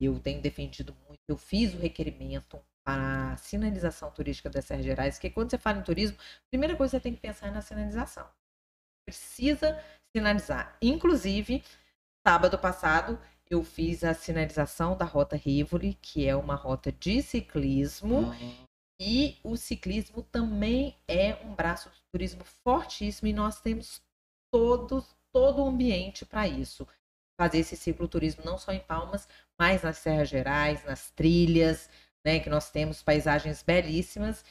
Eu 0.00 0.18
tenho 0.18 0.42
defendido 0.42 0.96
muito, 1.06 1.20
eu 1.28 1.36
fiz 1.36 1.72
o 1.74 1.78
requerimento 1.78 2.58
para 2.84 3.32
a 3.32 3.36
sinalização 3.36 4.10
turística 4.10 4.50
das 4.50 4.66
Serras 4.66 4.84
Gerais, 4.84 5.18
que 5.18 5.30
quando 5.30 5.50
você 5.50 5.58
fala 5.58 5.78
em 5.78 5.82
turismo, 5.82 6.16
a 6.18 6.48
primeira 6.50 6.76
coisa 6.76 6.90
que 6.90 6.96
você 6.98 7.02
tem 7.02 7.14
que 7.14 7.20
pensar 7.20 7.48
é 7.48 7.50
na 7.50 7.62
sinalização. 7.62 8.28
Precisa 9.06 9.82
sinalizar. 10.14 10.76
Inclusive, 10.82 11.64
sábado 12.26 12.58
passado, 12.58 13.18
eu 13.48 13.64
fiz 13.64 14.04
a 14.04 14.14
sinalização 14.14 14.96
da 14.96 15.04
Rota 15.04 15.36
Rivoli, 15.36 15.94
que 15.94 16.26
é 16.26 16.36
uma 16.36 16.54
rota 16.54 16.92
de 16.92 17.22
ciclismo. 17.22 18.34
E 19.00 19.38
o 19.42 19.56
ciclismo 19.56 20.22
também 20.22 20.96
é 21.08 21.34
um 21.44 21.54
braço 21.54 21.88
do 21.88 21.96
turismo 22.12 22.44
fortíssimo 22.44 23.28
e 23.28 23.32
nós 23.32 23.60
temos 23.60 24.00
todo, 24.52 25.04
todo 25.32 25.62
o 25.62 25.68
ambiente 25.68 26.24
para 26.24 26.46
isso. 26.46 26.86
Fazer 27.38 27.58
esse 27.58 27.76
cicloturismo 27.76 28.44
não 28.44 28.56
só 28.56 28.72
em 28.72 28.78
Palmas, 28.78 29.28
mas 29.58 29.82
nas 29.82 29.98
Serras 29.98 30.28
Gerais, 30.28 30.84
nas 30.84 31.10
trilhas, 31.10 31.90
né, 32.24 32.38
que 32.40 32.48
nós 32.50 32.70
temos 32.70 33.02
paisagens 33.02 33.62
belíssimas. 33.62 34.44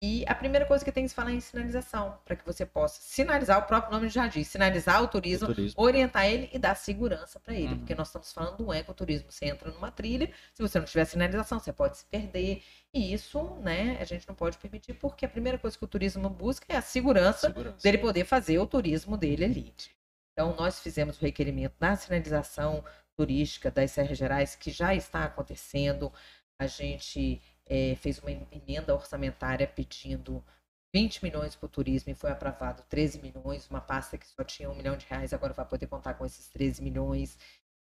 E 0.00 0.24
a 0.28 0.34
primeira 0.34 0.64
coisa 0.64 0.84
que 0.84 0.92
tem 0.92 1.02
que 1.02 1.08
se 1.08 1.14
falar 1.16 1.32
é 1.32 1.34
em 1.34 1.40
sinalização, 1.40 2.16
para 2.24 2.36
que 2.36 2.46
você 2.46 2.64
possa 2.64 3.00
sinalizar, 3.02 3.58
o 3.58 3.62
próprio 3.66 3.92
nome 3.92 4.08
já 4.08 4.28
diz, 4.28 4.46
sinalizar 4.46 5.02
o 5.02 5.08
turismo, 5.08 5.48
Turismo. 5.48 5.82
orientar 5.82 6.24
ele 6.24 6.48
e 6.52 6.58
dar 6.58 6.76
segurança 6.76 7.40
para 7.40 7.52
ele, 7.52 7.66
Uhum. 7.72 7.78
porque 7.78 7.96
nós 7.96 8.06
estamos 8.06 8.32
falando 8.32 8.58
do 8.58 8.72
ecoturismo. 8.72 9.32
Você 9.32 9.46
entra 9.46 9.72
numa 9.72 9.90
trilha, 9.90 10.30
se 10.54 10.62
você 10.62 10.78
não 10.78 10.86
tiver 10.86 11.04
sinalização, 11.04 11.58
você 11.58 11.72
pode 11.72 11.98
se 11.98 12.04
perder. 12.04 12.62
E 12.94 13.12
isso, 13.12 13.42
né, 13.56 13.98
a 14.00 14.04
gente 14.04 14.26
não 14.28 14.36
pode 14.36 14.56
permitir, 14.58 14.94
porque 14.94 15.26
a 15.26 15.28
primeira 15.28 15.58
coisa 15.58 15.76
que 15.76 15.84
o 15.84 15.88
turismo 15.88 16.30
busca 16.30 16.64
é 16.68 16.76
a 16.76 16.82
segurança 16.82 17.52
dele 17.82 17.98
poder 17.98 18.24
fazer 18.24 18.56
o 18.60 18.66
turismo 18.68 19.16
dele 19.16 19.44
ali. 19.44 19.74
Então, 20.32 20.54
nós 20.54 20.78
fizemos 20.78 21.18
o 21.18 21.22
requerimento 21.24 21.74
da 21.76 21.96
sinalização 21.96 22.84
turística 23.16 23.68
das 23.68 23.90
Serras 23.90 24.16
Gerais, 24.16 24.54
que 24.54 24.70
já 24.70 24.94
está 24.94 25.24
acontecendo. 25.24 26.12
A 26.58 26.66
gente 26.66 27.40
eh, 27.66 27.94
fez 27.96 28.18
uma 28.18 28.30
emenda 28.30 28.94
orçamentária 28.94 29.66
pedindo 29.66 30.44
20 30.94 31.22
milhões 31.22 31.54
para 31.54 31.66
o 31.66 31.68
turismo 31.68 32.10
e 32.10 32.14
foi 32.14 32.30
aprovado 32.30 32.82
13 32.88 33.20
milhões. 33.20 33.68
Uma 33.68 33.80
pasta 33.80 34.18
que 34.18 34.26
só 34.26 34.42
tinha 34.44 34.70
um 34.70 34.74
milhão 34.74 34.96
de 34.96 35.06
reais, 35.06 35.32
agora 35.32 35.52
vai 35.52 35.66
poder 35.66 35.86
contar 35.86 36.14
com 36.14 36.26
esses 36.26 36.48
13 36.48 36.82
milhões. 36.82 37.38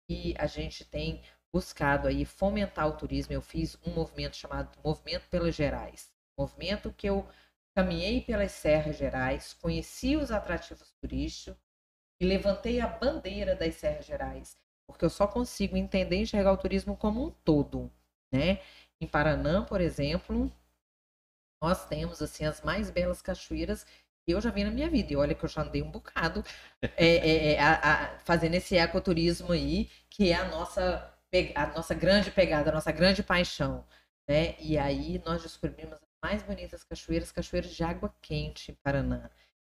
E 0.08 0.34
a 0.38 0.46
gente 0.46 0.84
tem 0.84 1.22
buscado 1.52 2.08
aí 2.08 2.24
fomentar 2.24 2.88
o 2.88 2.96
turismo. 2.96 3.32
Eu 3.32 3.42
fiz 3.42 3.76
um 3.84 3.92
movimento 3.92 4.36
chamado 4.36 4.78
Movimento 4.84 5.28
pelas 5.28 5.54
Gerais. 5.54 6.12
Movimento 6.38 6.92
que 6.92 7.08
eu 7.08 7.28
caminhei 7.74 8.20
pelas 8.20 8.52
Serras 8.52 8.96
Gerais, 8.96 9.54
conheci 9.54 10.16
os 10.16 10.30
atrativos 10.30 10.92
turísticos 11.00 11.60
e 12.20 12.26
levantei 12.26 12.80
a 12.80 12.86
bandeira 12.86 13.54
das 13.54 13.76
Serras 13.76 14.04
Gerais, 14.04 14.58
porque 14.86 15.04
eu 15.04 15.10
só 15.10 15.26
consigo 15.26 15.76
entender 15.76 16.16
e 16.16 16.22
enxergar 16.22 16.52
o 16.52 16.56
turismo 16.56 16.96
como 16.96 17.26
um 17.26 17.30
todo, 17.30 17.90
né? 18.32 18.60
Em 19.00 19.06
Paranã, 19.06 19.64
por 19.64 19.80
exemplo, 19.80 20.50
nós 21.62 21.86
temos 21.86 22.22
assim 22.22 22.44
as 22.44 22.60
mais 22.62 22.90
belas 22.90 23.20
cachoeiras 23.22 23.84
que 24.24 24.32
eu 24.34 24.40
já 24.40 24.50
vi 24.50 24.64
na 24.64 24.70
minha 24.70 24.88
vida. 24.88 25.12
E 25.12 25.16
olha 25.16 25.34
que 25.34 25.44
eu 25.44 25.48
já 25.48 25.62
andei 25.62 25.82
um 25.82 25.90
bocado 25.90 26.44
é, 26.82 26.88
é, 26.96 27.52
é, 27.54 27.60
a- 27.60 28.14
a- 28.14 28.18
fazendo 28.20 28.54
esse 28.54 28.76
ecoturismo 28.76 29.52
aí, 29.52 29.90
que 30.08 30.30
é 30.30 30.34
a 30.34 30.48
nossa, 30.48 31.12
a 31.54 31.66
nossa 31.68 31.94
grande 31.94 32.30
pegada, 32.30 32.70
a 32.70 32.74
nossa 32.74 32.92
grande 32.92 33.22
paixão. 33.22 33.84
Né? 34.28 34.56
E 34.60 34.78
aí 34.78 35.20
nós 35.24 35.42
descobrimos 35.42 35.94
as 35.94 36.00
mais 36.22 36.42
bonitas 36.42 36.84
cachoeiras, 36.84 37.32
cachoeiras 37.32 37.74
de 37.74 37.82
água 37.82 38.14
quente 38.22 38.70
em 38.72 38.74
Paraná. 38.74 39.30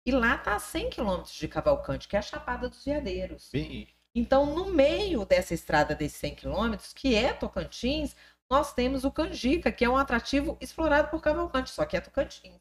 E 0.05 0.11
lá 0.11 0.37
tá 0.37 0.55
a 0.55 0.59
100 0.59 0.89
quilômetros 0.89 1.33
de 1.33 1.47
Cavalcante, 1.47 2.07
que 2.07 2.15
é 2.15 2.19
a 2.19 2.21
Chapada 2.21 2.69
dos 2.69 2.85
Veadeiros. 2.85 3.49
Bem, 3.51 3.87
Então, 4.13 4.45
no 4.45 4.65
meio 4.71 5.25
dessa 5.25 5.53
estrada 5.53 5.95
desses 5.95 6.17
100 6.19 6.35
quilômetros, 6.35 6.93
que 6.93 7.15
é 7.15 7.33
Tocantins, 7.33 8.15
nós 8.49 8.73
temos 8.73 9.03
o 9.03 9.11
Canjica, 9.11 9.71
que 9.71 9.83
é 9.83 9.89
um 9.89 9.97
atrativo 9.97 10.57
explorado 10.61 11.09
por 11.09 11.21
Cavalcante, 11.21 11.71
só 11.71 11.85
que 11.85 11.97
é 11.97 12.01
Tocantins. 12.01 12.59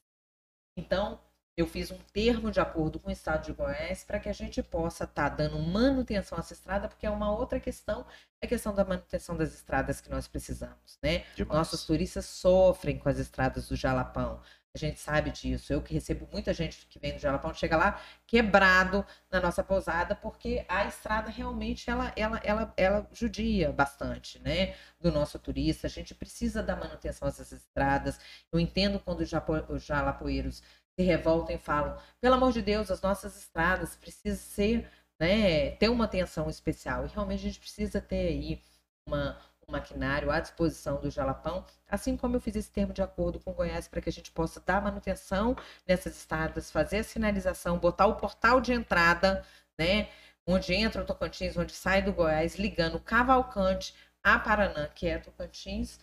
Então, 0.77 1.21
eu 1.57 1.67
fiz 1.67 1.91
um 1.91 1.99
termo 2.13 2.51
de 2.51 2.59
acordo 2.59 2.99
com 2.99 3.09
o 3.09 3.13
Estado 3.13 3.45
de 3.45 3.53
Goiás 3.53 4.03
para 4.03 4.19
que 4.19 4.29
a 4.29 4.33
gente 4.33 4.61
possa 4.63 5.05
estar 5.05 5.29
dando 5.29 5.59
manutenção 5.59 6.37
a 6.37 6.41
essa 6.41 6.53
estrada, 6.53 6.89
porque 6.89 7.07
é 7.07 7.11
uma 7.11 7.31
outra 7.31 7.61
questão, 7.61 8.05
é 8.43 8.47
a 8.47 8.49
questão 8.49 8.75
da 8.75 8.85
manutenção 8.85 9.37
das 9.37 9.55
estradas 9.55 10.01
que 10.01 10.11
nós 10.11 10.27
precisamos, 10.27 10.99
né? 11.03 11.25
demais. 11.37 11.59
Nossos 11.59 11.85
turistas 11.85 12.27
sofrem 12.27 12.99
com 12.99 13.09
as 13.09 13.19
estradas 13.19 13.69
do 13.69 13.77
Jalapão. 13.77 14.43
A 14.75 14.79
gente 14.79 14.99
sabe 14.99 15.31
disso. 15.31 15.73
Eu 15.73 15.81
que 15.81 15.95
recebo 15.95 16.29
muita 16.33 16.53
gente 16.53 16.85
que 16.87 16.99
vem 16.99 17.15
do 17.15 17.21
Jalapão, 17.21 17.55
chega 17.55 17.77
lá 17.77 18.01
quebrado 18.27 19.07
na 19.31 19.41
nossa 19.41 19.63
pousada, 19.63 20.17
porque 20.17 20.65
a 20.69 20.85
estrada 20.87 21.31
realmente 21.31 21.89
ela, 21.89 22.13
ela, 22.17 22.41
ela, 22.43 22.75
ela 22.77 23.09
judia 23.13 23.71
bastante, 23.73 24.41
né? 24.41 24.75
Do 25.01 25.13
nosso 25.13 25.39
turista. 25.39 25.87
A 25.87 25.91
gente 25.91 26.13
precisa 26.13 26.61
dar 26.61 26.75
manutenção 26.77 27.27
a 27.27 27.31
essas 27.31 27.53
estradas. 27.53 28.19
Eu 28.53 28.59
entendo 28.59 28.99
quando 28.99 29.21
os 29.21 29.29
japo- 29.29 29.65
os 29.73 29.85
jalapoeiros 29.85 30.61
se 30.99 31.05
revoltam 31.05 31.55
e 31.55 31.59
falam, 31.59 31.97
pelo 32.21 32.35
amor 32.35 32.53
de 32.53 32.63
Deus, 32.63 32.91
as 32.91 33.01
nossas 33.01 33.37
estradas 33.37 33.95
precisam 33.97 34.45
ser, 34.45 34.91
né, 35.21 35.71
ter 35.77 35.89
uma 35.89 36.05
atenção 36.05 36.49
especial. 36.51 37.05
E 37.05 37.09
realmente 37.09 37.41
a 37.41 37.43
gente 37.49 37.61
precisa 37.61 38.01
ter 38.01 38.29
aí 38.29 38.63
uma, 39.07 39.39
um 39.69 39.73
maquinário 39.73 40.31
à 40.31 40.41
disposição 40.41 41.01
do 41.01 41.11
Jalapão, 41.11 41.65
assim 41.89 42.17
como 42.17 42.37
eu 42.37 42.41
fiz 42.41 42.57
esse 42.57 42.71
termo 42.71 42.93
de 42.93 43.03
acordo 43.03 43.41
com 43.41 43.51
o 43.51 43.55
Goiás 43.55 43.89
para 43.89 44.01
que 44.01 44.09
a 44.09 44.13
gente 44.13 44.31
possa 44.31 44.61
dar 44.61 44.83
manutenção 44.83 45.57
nessas 45.87 46.17
estradas, 46.17 46.71
fazer 46.71 46.99
a 46.99 47.05
sinalização, 47.05 47.79
botar 47.79 48.07
o 48.07 48.17
portal 48.17 48.61
de 48.61 48.73
entrada, 48.73 49.45
né, 49.79 50.09
onde 50.47 50.75
entra 50.75 51.03
o 51.03 51.07
Tocantins, 51.07 51.57
onde 51.57 51.73
sai 51.73 52.03
do 52.03 52.13
Goiás, 52.13 52.57
ligando 52.57 53.01
Cavalcante 53.01 53.95
a 54.23 54.39
Paraná, 54.39 54.89
que 54.89 55.07
é 55.07 55.19
Tocantins, 55.19 55.99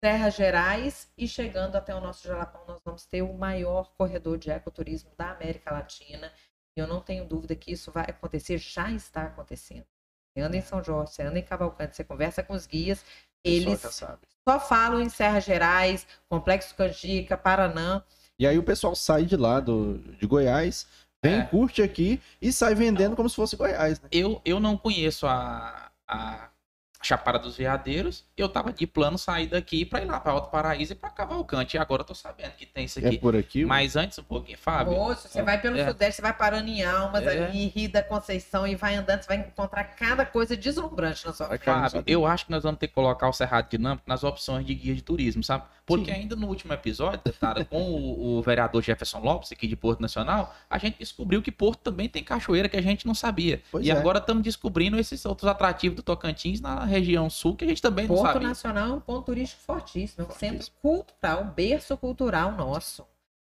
Terras 0.00 0.34
Gerais 0.34 1.10
e 1.16 1.26
chegando 1.26 1.76
até 1.76 1.94
o 1.94 2.00
nosso 2.00 2.28
Jalapão, 2.28 2.62
nós 2.66 2.80
vamos 2.84 3.06
ter 3.06 3.22
o 3.22 3.32
maior 3.32 3.90
corredor 3.96 4.36
de 4.36 4.50
ecoturismo 4.50 5.10
da 5.16 5.30
América 5.30 5.72
Latina. 5.72 6.30
E 6.76 6.80
eu 6.80 6.86
não 6.86 7.00
tenho 7.00 7.24
dúvida 7.24 7.56
que 7.56 7.72
isso 7.72 7.90
vai 7.90 8.04
acontecer, 8.04 8.58
já 8.58 8.90
está 8.90 9.22
acontecendo. 9.24 9.86
Você 10.34 10.42
anda 10.42 10.56
em 10.56 10.62
São 10.62 10.82
Jorge, 10.82 11.12
você 11.12 11.22
anda 11.22 11.38
em 11.38 11.42
Cavalcante, 11.42 11.94
você 11.94 12.02
conversa 12.02 12.42
com 12.42 12.54
os 12.54 12.66
guias, 12.66 13.04
eles 13.44 13.80
Só 13.80 14.58
falam 14.58 15.00
em 15.00 15.08
Serras 15.08 15.44
Gerais, 15.44 16.06
Complexo 16.28 16.74
Canjica, 16.74 17.36
Paraná. 17.36 18.02
E 18.36 18.44
aí 18.46 18.58
o 18.58 18.62
pessoal 18.64 18.96
sai 18.96 19.24
de 19.24 19.36
lá 19.36 19.60
do, 19.60 19.98
de 19.98 20.26
Goiás, 20.26 20.88
vem, 21.22 21.38
É. 21.40 21.44
curte 21.44 21.82
aqui 21.82 22.20
e 22.42 22.52
sai 22.52 22.74
vendendo 22.74 23.14
como 23.14 23.28
se 23.28 23.36
fosse 23.36 23.54
Goiás, 23.54 24.00
né? 24.00 24.08
Eu, 24.10 24.42
eu 24.44 24.58
não 24.58 24.76
conheço 24.76 25.24
a, 25.26 25.92
a 26.08 26.48
Chapada 27.06 27.38
dos 27.38 27.56
Veadeiros. 27.56 28.24
Eu 28.36 28.48
tava 28.48 28.72
de 28.72 28.86
plano 28.86 29.18
sair 29.18 29.46
daqui 29.46 29.84
pra 29.84 30.00
ir 30.02 30.06
lá 30.06 30.18
pra 30.18 30.32
Alto 30.32 30.50
Paraíso 30.50 30.92
e 30.92 30.96
pra 30.96 31.10
Cavalcante. 31.10 31.76
E 31.76 31.78
agora 31.78 32.02
eu 32.02 32.06
tô 32.06 32.14
sabendo 32.14 32.52
que 32.52 32.66
tem 32.66 32.84
isso 32.86 32.98
É 33.00 33.06
aqui. 33.06 33.18
por 33.18 33.36
aqui. 33.36 33.64
Mas 33.64 33.96
antes 33.96 34.18
um 34.18 34.22
pouquinho, 34.22 34.58
Fábio. 34.58 34.94
Moço, 34.94 35.28
você 35.28 35.42
vai 35.42 35.60
pelo 35.60 35.76
É. 35.76 35.86
Sudeste, 35.86 36.16
você 36.16 36.22
vai 36.22 36.32
parando 36.32 36.68
em 36.68 36.82
Almas, 36.82 37.24
É. 37.26 37.44
ali, 37.46 37.66
Rio 37.66 37.90
da 37.92 38.02
Conceição 38.02 38.66
e 38.66 38.74
vai 38.74 38.94
andando, 38.94 39.22
você 39.22 39.28
vai 39.28 39.36
encontrar 39.38 39.84
cada 39.84 40.24
coisa 40.24 40.56
deslumbrante 40.56 41.26
na 41.26 41.32
sua 41.32 41.48
Vai 41.48 41.58
Fábio, 41.58 42.02
eu 42.06 42.24
acho 42.26 42.46
que 42.46 42.50
nós 42.50 42.62
vamos 42.62 42.78
ter 42.78 42.88
que 42.88 42.94
colocar 42.94 43.28
o 43.28 43.32
Cerrado 43.32 43.68
Dinâmico 43.68 44.04
nas 44.06 44.24
opções 44.24 44.64
de 44.66 44.74
guia 44.74 44.94
de 44.94 45.02
turismo, 45.02 45.42
sabe? 45.44 45.64
Porque 45.86 46.06
Sim. 46.06 46.20
ainda 46.20 46.34
no 46.34 46.46
último 46.48 46.72
episódio, 46.72 47.20
deputada, 47.22 47.62
com 47.64 47.82
o, 47.82 48.38
o 48.38 48.42
vereador 48.42 48.82
Jefferson 48.82 49.18
Lopes, 49.18 49.52
aqui 49.52 49.66
de 49.66 49.76
Porto 49.76 50.00
Nacional, 50.00 50.54
a 50.70 50.78
gente 50.78 50.98
descobriu 50.98 51.42
que 51.42 51.52
Porto 51.52 51.80
também 51.80 52.08
tem 52.08 52.24
cachoeira 52.24 52.68
que 52.70 52.76
a 52.76 52.82
gente 52.82 53.06
não 53.06 53.14
sabia. 53.14 53.60
Pois 53.70 53.84
e 53.86 53.90
é. 53.90 53.92
agora 53.94 54.18
estamos 54.18 54.42
descobrindo 54.42 54.98
esses 54.98 55.24
outros 55.26 55.46
atrativos 55.50 55.96
do 55.96 56.02
Tocantins 56.02 56.60
na 56.60 56.84
região 56.94 57.28
sul 57.30 57.56
que 57.56 57.64
a 57.64 57.68
gente 57.68 57.82
também 57.82 58.06
não 58.06 58.16
Porto 58.16 58.32
sabia. 58.32 58.48
Nacional 58.48 58.88
é 58.88 58.92
um 58.92 59.00
ponto 59.00 59.26
turístico 59.26 59.62
fortíssimo, 59.62 60.22
é 60.22 60.26
um 60.26 60.30
Fortíssimo. 60.30 60.58
centro 60.58 60.72
cultural, 60.80 61.42
um 61.42 61.50
berço 61.50 61.96
cultural 61.96 62.52
nosso. 62.52 63.06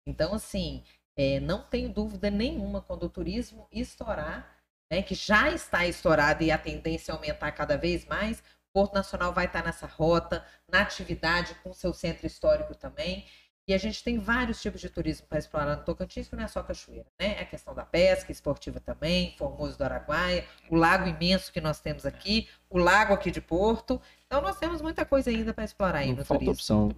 Então, 0.07 0.35
assim, 0.35 0.83
é, 1.17 1.41
não 1.41 1.63
tenho 1.63 1.89
dúvida 1.89 2.31
nenhuma 2.31 2.81
quando 2.81 3.05
o 3.05 3.09
turismo 3.09 3.67
estourar, 3.73 4.57
né, 4.91 5.03
que 5.03 5.15
já 5.15 5.51
está 5.51 5.87
estourado 5.87 6.43
e 6.43 6.51
a 6.51 6.57
tendência 6.59 7.13
é 7.13 7.15
aumentar 7.15 7.53
cada 7.53 7.77
vez 7.77 8.07
mais, 8.07 8.43
Porto 8.73 8.95
Nacional 8.95 9.33
vai 9.33 9.47
estar 9.47 9.65
nessa 9.65 9.87
rota, 9.87 10.45
na 10.71 10.83
atividade 10.83 11.55
com 11.63 11.73
seu 11.73 11.93
centro 11.93 12.27
histórico 12.27 12.75
também. 12.75 13.27
E 13.69 13.75
a 13.75 13.79
gente 13.79 14.03
tem 14.03 14.19
vários 14.19 14.63
tipos 14.63 14.81
de 14.81 14.89
turismo 14.89 15.27
para 15.29 15.39
explorar 15.39 15.77
no 15.77 15.85
Tocantins, 15.85 16.27
que 16.27 16.35
não 16.35 16.43
é 16.43 16.49
só 16.49 16.63
cachoeira, 16.63 17.05
né? 17.21 17.35
É 17.39 17.43
a 17.43 17.45
questão 17.45 17.75
da 17.75 17.85
pesca 17.85 18.33
esportiva 18.33 18.81
também, 18.81 19.35
Formoso 19.37 19.77
do 19.77 19.85
Araguaia, 19.85 20.47
o 20.71 20.75
lago 20.75 21.07
imenso 21.07 21.53
que 21.53 21.61
nós 21.61 21.79
temos 21.79 22.07
aqui, 22.07 22.49
o 22.71 22.79
lago 22.79 23.13
aqui 23.13 23.31
de 23.31 23.43
Porto. 23.43 24.01
Então 24.27 24.41
nós 24.41 24.59
temos 24.59 24.81
muita 24.81 25.05
coisa 25.05 25.29
ainda 25.29 25.53
para 25.53 25.65
explorar 25.65 25.99
aí 25.99 26.09
Não 26.09 26.17
no 26.17 26.25
falta 26.25 26.47
turismo. 26.47 26.53
opção. 26.53 26.97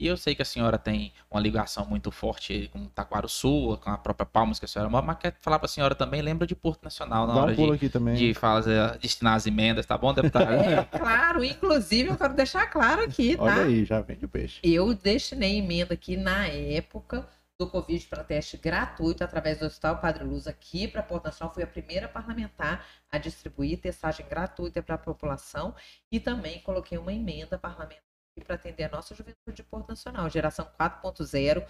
E 0.00 0.06
eu 0.06 0.16
sei 0.16 0.34
que 0.34 0.40
a 0.40 0.46
senhora 0.46 0.78
tem 0.78 1.12
uma 1.30 1.38
ligação 1.38 1.84
muito 1.84 2.10
forte 2.10 2.70
com 2.72 2.86
Taquaruçu, 2.86 3.78
com 3.82 3.90
a 3.90 3.98
própria 3.98 4.24
Palmas 4.24 4.58
que 4.58 4.64
a 4.64 4.68
senhora 4.68 4.88
mora, 4.88 5.04
mas 5.04 5.18
quer 5.18 5.36
falar 5.42 5.58
para 5.58 5.66
a 5.66 5.68
senhora 5.68 5.94
também, 5.94 6.22
lembra 6.22 6.46
de 6.46 6.54
Porto 6.54 6.82
Nacional 6.82 7.26
na 7.26 7.34
Dá 7.34 7.42
hora 7.42 7.52
um 7.52 7.54
pulo 7.54 7.72
de, 7.72 7.76
aqui 7.76 7.88
também. 7.90 8.14
de 8.14 8.32
fazer, 8.32 8.96
destinar 8.96 9.34
as 9.34 9.46
emendas, 9.46 9.84
tá 9.84 9.98
bom, 9.98 10.14
deputada? 10.14 10.54
É, 10.54 10.84
claro, 10.84 11.44
inclusive 11.44 12.08
eu 12.08 12.16
quero 12.16 12.32
deixar 12.32 12.66
claro 12.70 13.02
aqui, 13.02 13.36
tá? 13.36 13.42
Olha 13.42 13.62
aí, 13.64 13.84
já 13.84 14.00
vende 14.00 14.24
o 14.24 14.28
peixe. 14.28 14.58
Eu 14.64 14.94
destinei 14.94 15.58
emenda 15.58 15.92
aqui 15.92 16.16
na 16.16 16.46
época 16.46 17.28
do 17.58 17.66
Covid 17.66 18.06
para 18.06 18.24
teste 18.24 18.56
gratuito 18.56 19.22
através 19.22 19.58
do 19.58 19.66
Hospital 19.66 19.98
Padre 19.98 20.24
Luz 20.24 20.46
aqui 20.46 20.88
para 20.88 21.02
Porto 21.02 21.26
Nacional. 21.26 21.52
Fui 21.52 21.62
a 21.62 21.66
primeira 21.66 22.08
parlamentar 22.08 22.86
a 23.12 23.18
distribuir 23.18 23.78
testagem 23.78 24.24
gratuita 24.26 24.82
para 24.82 24.94
a 24.94 24.98
população 24.98 25.74
e 26.10 26.18
também 26.18 26.60
coloquei 26.60 26.96
uma 26.96 27.12
emenda 27.12 27.58
parlamentar 27.58 28.09
para 28.44 28.54
atender 28.54 28.84
a 28.84 28.88
nossa 28.88 29.14
juventude 29.14 29.56
de 29.56 29.62
Porto 29.62 29.88
Nacional, 29.88 30.28
geração 30.30 30.70
4.0, 30.78 31.66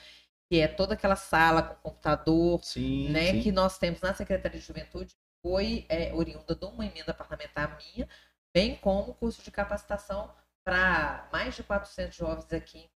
que 0.48 0.61
é 0.61 0.68
toda 0.68 0.94
aquela 0.94 1.16
sala 1.16 1.62
com 1.62 1.90
computador, 1.90 2.62
Sim, 2.62 3.08
né, 3.11 3.32
sim. 3.32 3.42
que 3.42 3.52
nós 3.52 3.78
temos 3.78 4.00
na 4.00 4.14
Secretaria 4.14 4.58
de 4.58 4.66
Juventude, 4.66 5.16
foi 5.42 5.86
é, 5.88 6.12
oriunda 6.12 6.54
de 6.54 6.64
uma 6.64 6.84
emenda 6.84 7.14
parlamentar 7.14 7.78
minha, 7.78 8.08
bem 8.54 8.76
como 8.76 9.14
curso 9.14 9.42
de 9.42 9.50
capacitação 9.50 10.34
para 10.64 11.28
mais 11.32 11.54
de 11.56 11.62
400 11.62 12.16
jovens 12.16 12.52
aqui 12.52 12.78
em 12.78 12.90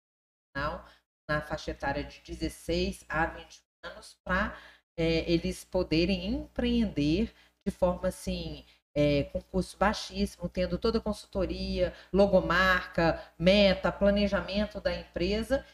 Natal, 0.55 0.85
na 1.29 1.41
faixa 1.41 1.71
etária 1.71 2.03
de 2.03 2.21
16 2.21 3.05
a 3.07 3.25
21 3.27 3.89
anos, 3.91 4.17
para 4.23 4.57
eles 4.97 5.63
poderem 5.63 6.27
empreender 6.27 7.33
de 7.65 7.71
forma 7.71 8.09
assim, 8.09 8.65
é, 8.95 9.23
com 9.31 9.41
custo 9.41 9.77
baixíssimo, 9.77 10.49
tendo 10.49 10.77
toda 10.77 10.97
a 10.97 11.01
consultoria, 11.01 11.93
logomarca, 12.11 13.21
meta, 13.37 13.91
planejamento 13.91 14.79
da 14.81 14.93
empresa. 14.95 15.65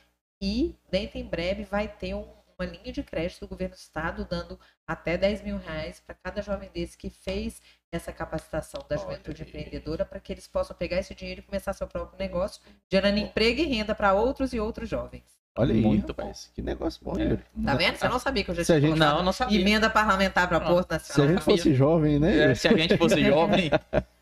E 0.41 0.75
dentro 0.89 1.17
em 1.17 1.25
breve 1.25 1.63
vai 1.63 1.87
ter 1.87 2.13
um- 2.13 2.27
uma 2.59 2.65
linha 2.65 2.91
de 2.91 3.03
crédito 3.03 3.41
do 3.41 3.47
governo 3.47 3.75
do 3.75 3.77
estado 3.77 4.25
dando 4.25 4.59
até 4.87 5.15
10 5.17 5.41
mil 5.43 5.57
reais 5.57 5.99
para 5.99 6.15
cada 6.15 6.41
jovem 6.41 6.69
desse 6.73 6.97
que 6.97 7.09
fez 7.09 7.61
essa 7.91 8.11
capacitação 8.11 8.83
da 8.89 8.97
juventude 8.97 9.43
empreendedora 9.43 10.03
para 10.05 10.19
que 10.19 10.33
eles 10.33 10.47
possam 10.47 10.75
pegar 10.75 10.97
esse 10.97 11.13
dinheiro 11.13 11.41
e 11.41 11.43
começar 11.43 11.73
seu 11.73 11.87
próprio 11.87 12.17
negócio, 12.17 12.61
gerando 12.91 13.17
emprego 13.19 13.61
e 13.61 13.65
renda 13.65 13.93
para 13.93 14.13
outros 14.13 14.53
e 14.53 14.59
outros 14.59 14.89
jovens. 14.89 15.37
Olha 15.57 15.73
aí, 15.73 15.81
Muito 15.81 16.07
rapaz. 16.09 16.51
Que 16.53 16.61
negócio 16.61 16.99
bom, 17.03 17.17
É, 17.17 17.23
Yuri. 17.23 17.39
Tá 17.65 17.75
vendo? 17.75 17.95
Você 17.97 18.07
não 18.07 18.19
sabia 18.19 18.43
que 18.43 18.51
eu 18.51 18.55
já 18.55 18.63
tinha 18.63 18.79
gente- 18.81 18.97
Não, 18.99 19.23
não 19.23 19.31
sabia. 19.33 19.59
emenda 19.59 19.89
parlamentar 19.89 20.47
para. 20.47 20.59
Porto 20.59 20.89
Se 20.89 20.93
a 20.93 20.97
Nacional. 20.97 21.29
gente 21.33 21.43
fosse 21.43 21.73
jovem, 21.73 22.19
né? 22.19 22.51
É, 22.51 22.55
se 22.55 22.67
a 22.67 22.75
gente 22.77 22.95
fosse 22.97 23.19
jovem, 23.25 23.71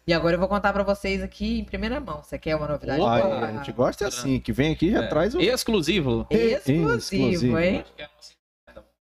E 0.08 0.14
agora 0.14 0.36
eu 0.36 0.40
vou 0.40 0.48
contar 0.48 0.72
para 0.72 0.84
vocês 0.84 1.22
aqui 1.24 1.60
em 1.60 1.64
primeira 1.64 2.00
mão. 2.00 2.22
Você 2.24 2.38
quer 2.38 2.56
uma 2.56 2.68
novidade? 2.68 3.02
A 3.02 3.52
gente 3.58 3.72
gosta 3.72 4.08
assim, 4.08 4.40
que 4.40 4.52
vem 4.54 4.72
aqui 4.72 4.88
e 4.88 4.92
já 4.92 5.04
É. 5.04 5.08
traz 5.08 5.34
o. 5.36 5.42
exclusivo. 5.42 6.28
Exclusivo, 6.30 6.94
Exclusivo. 6.96 7.60
hein? 7.60 7.84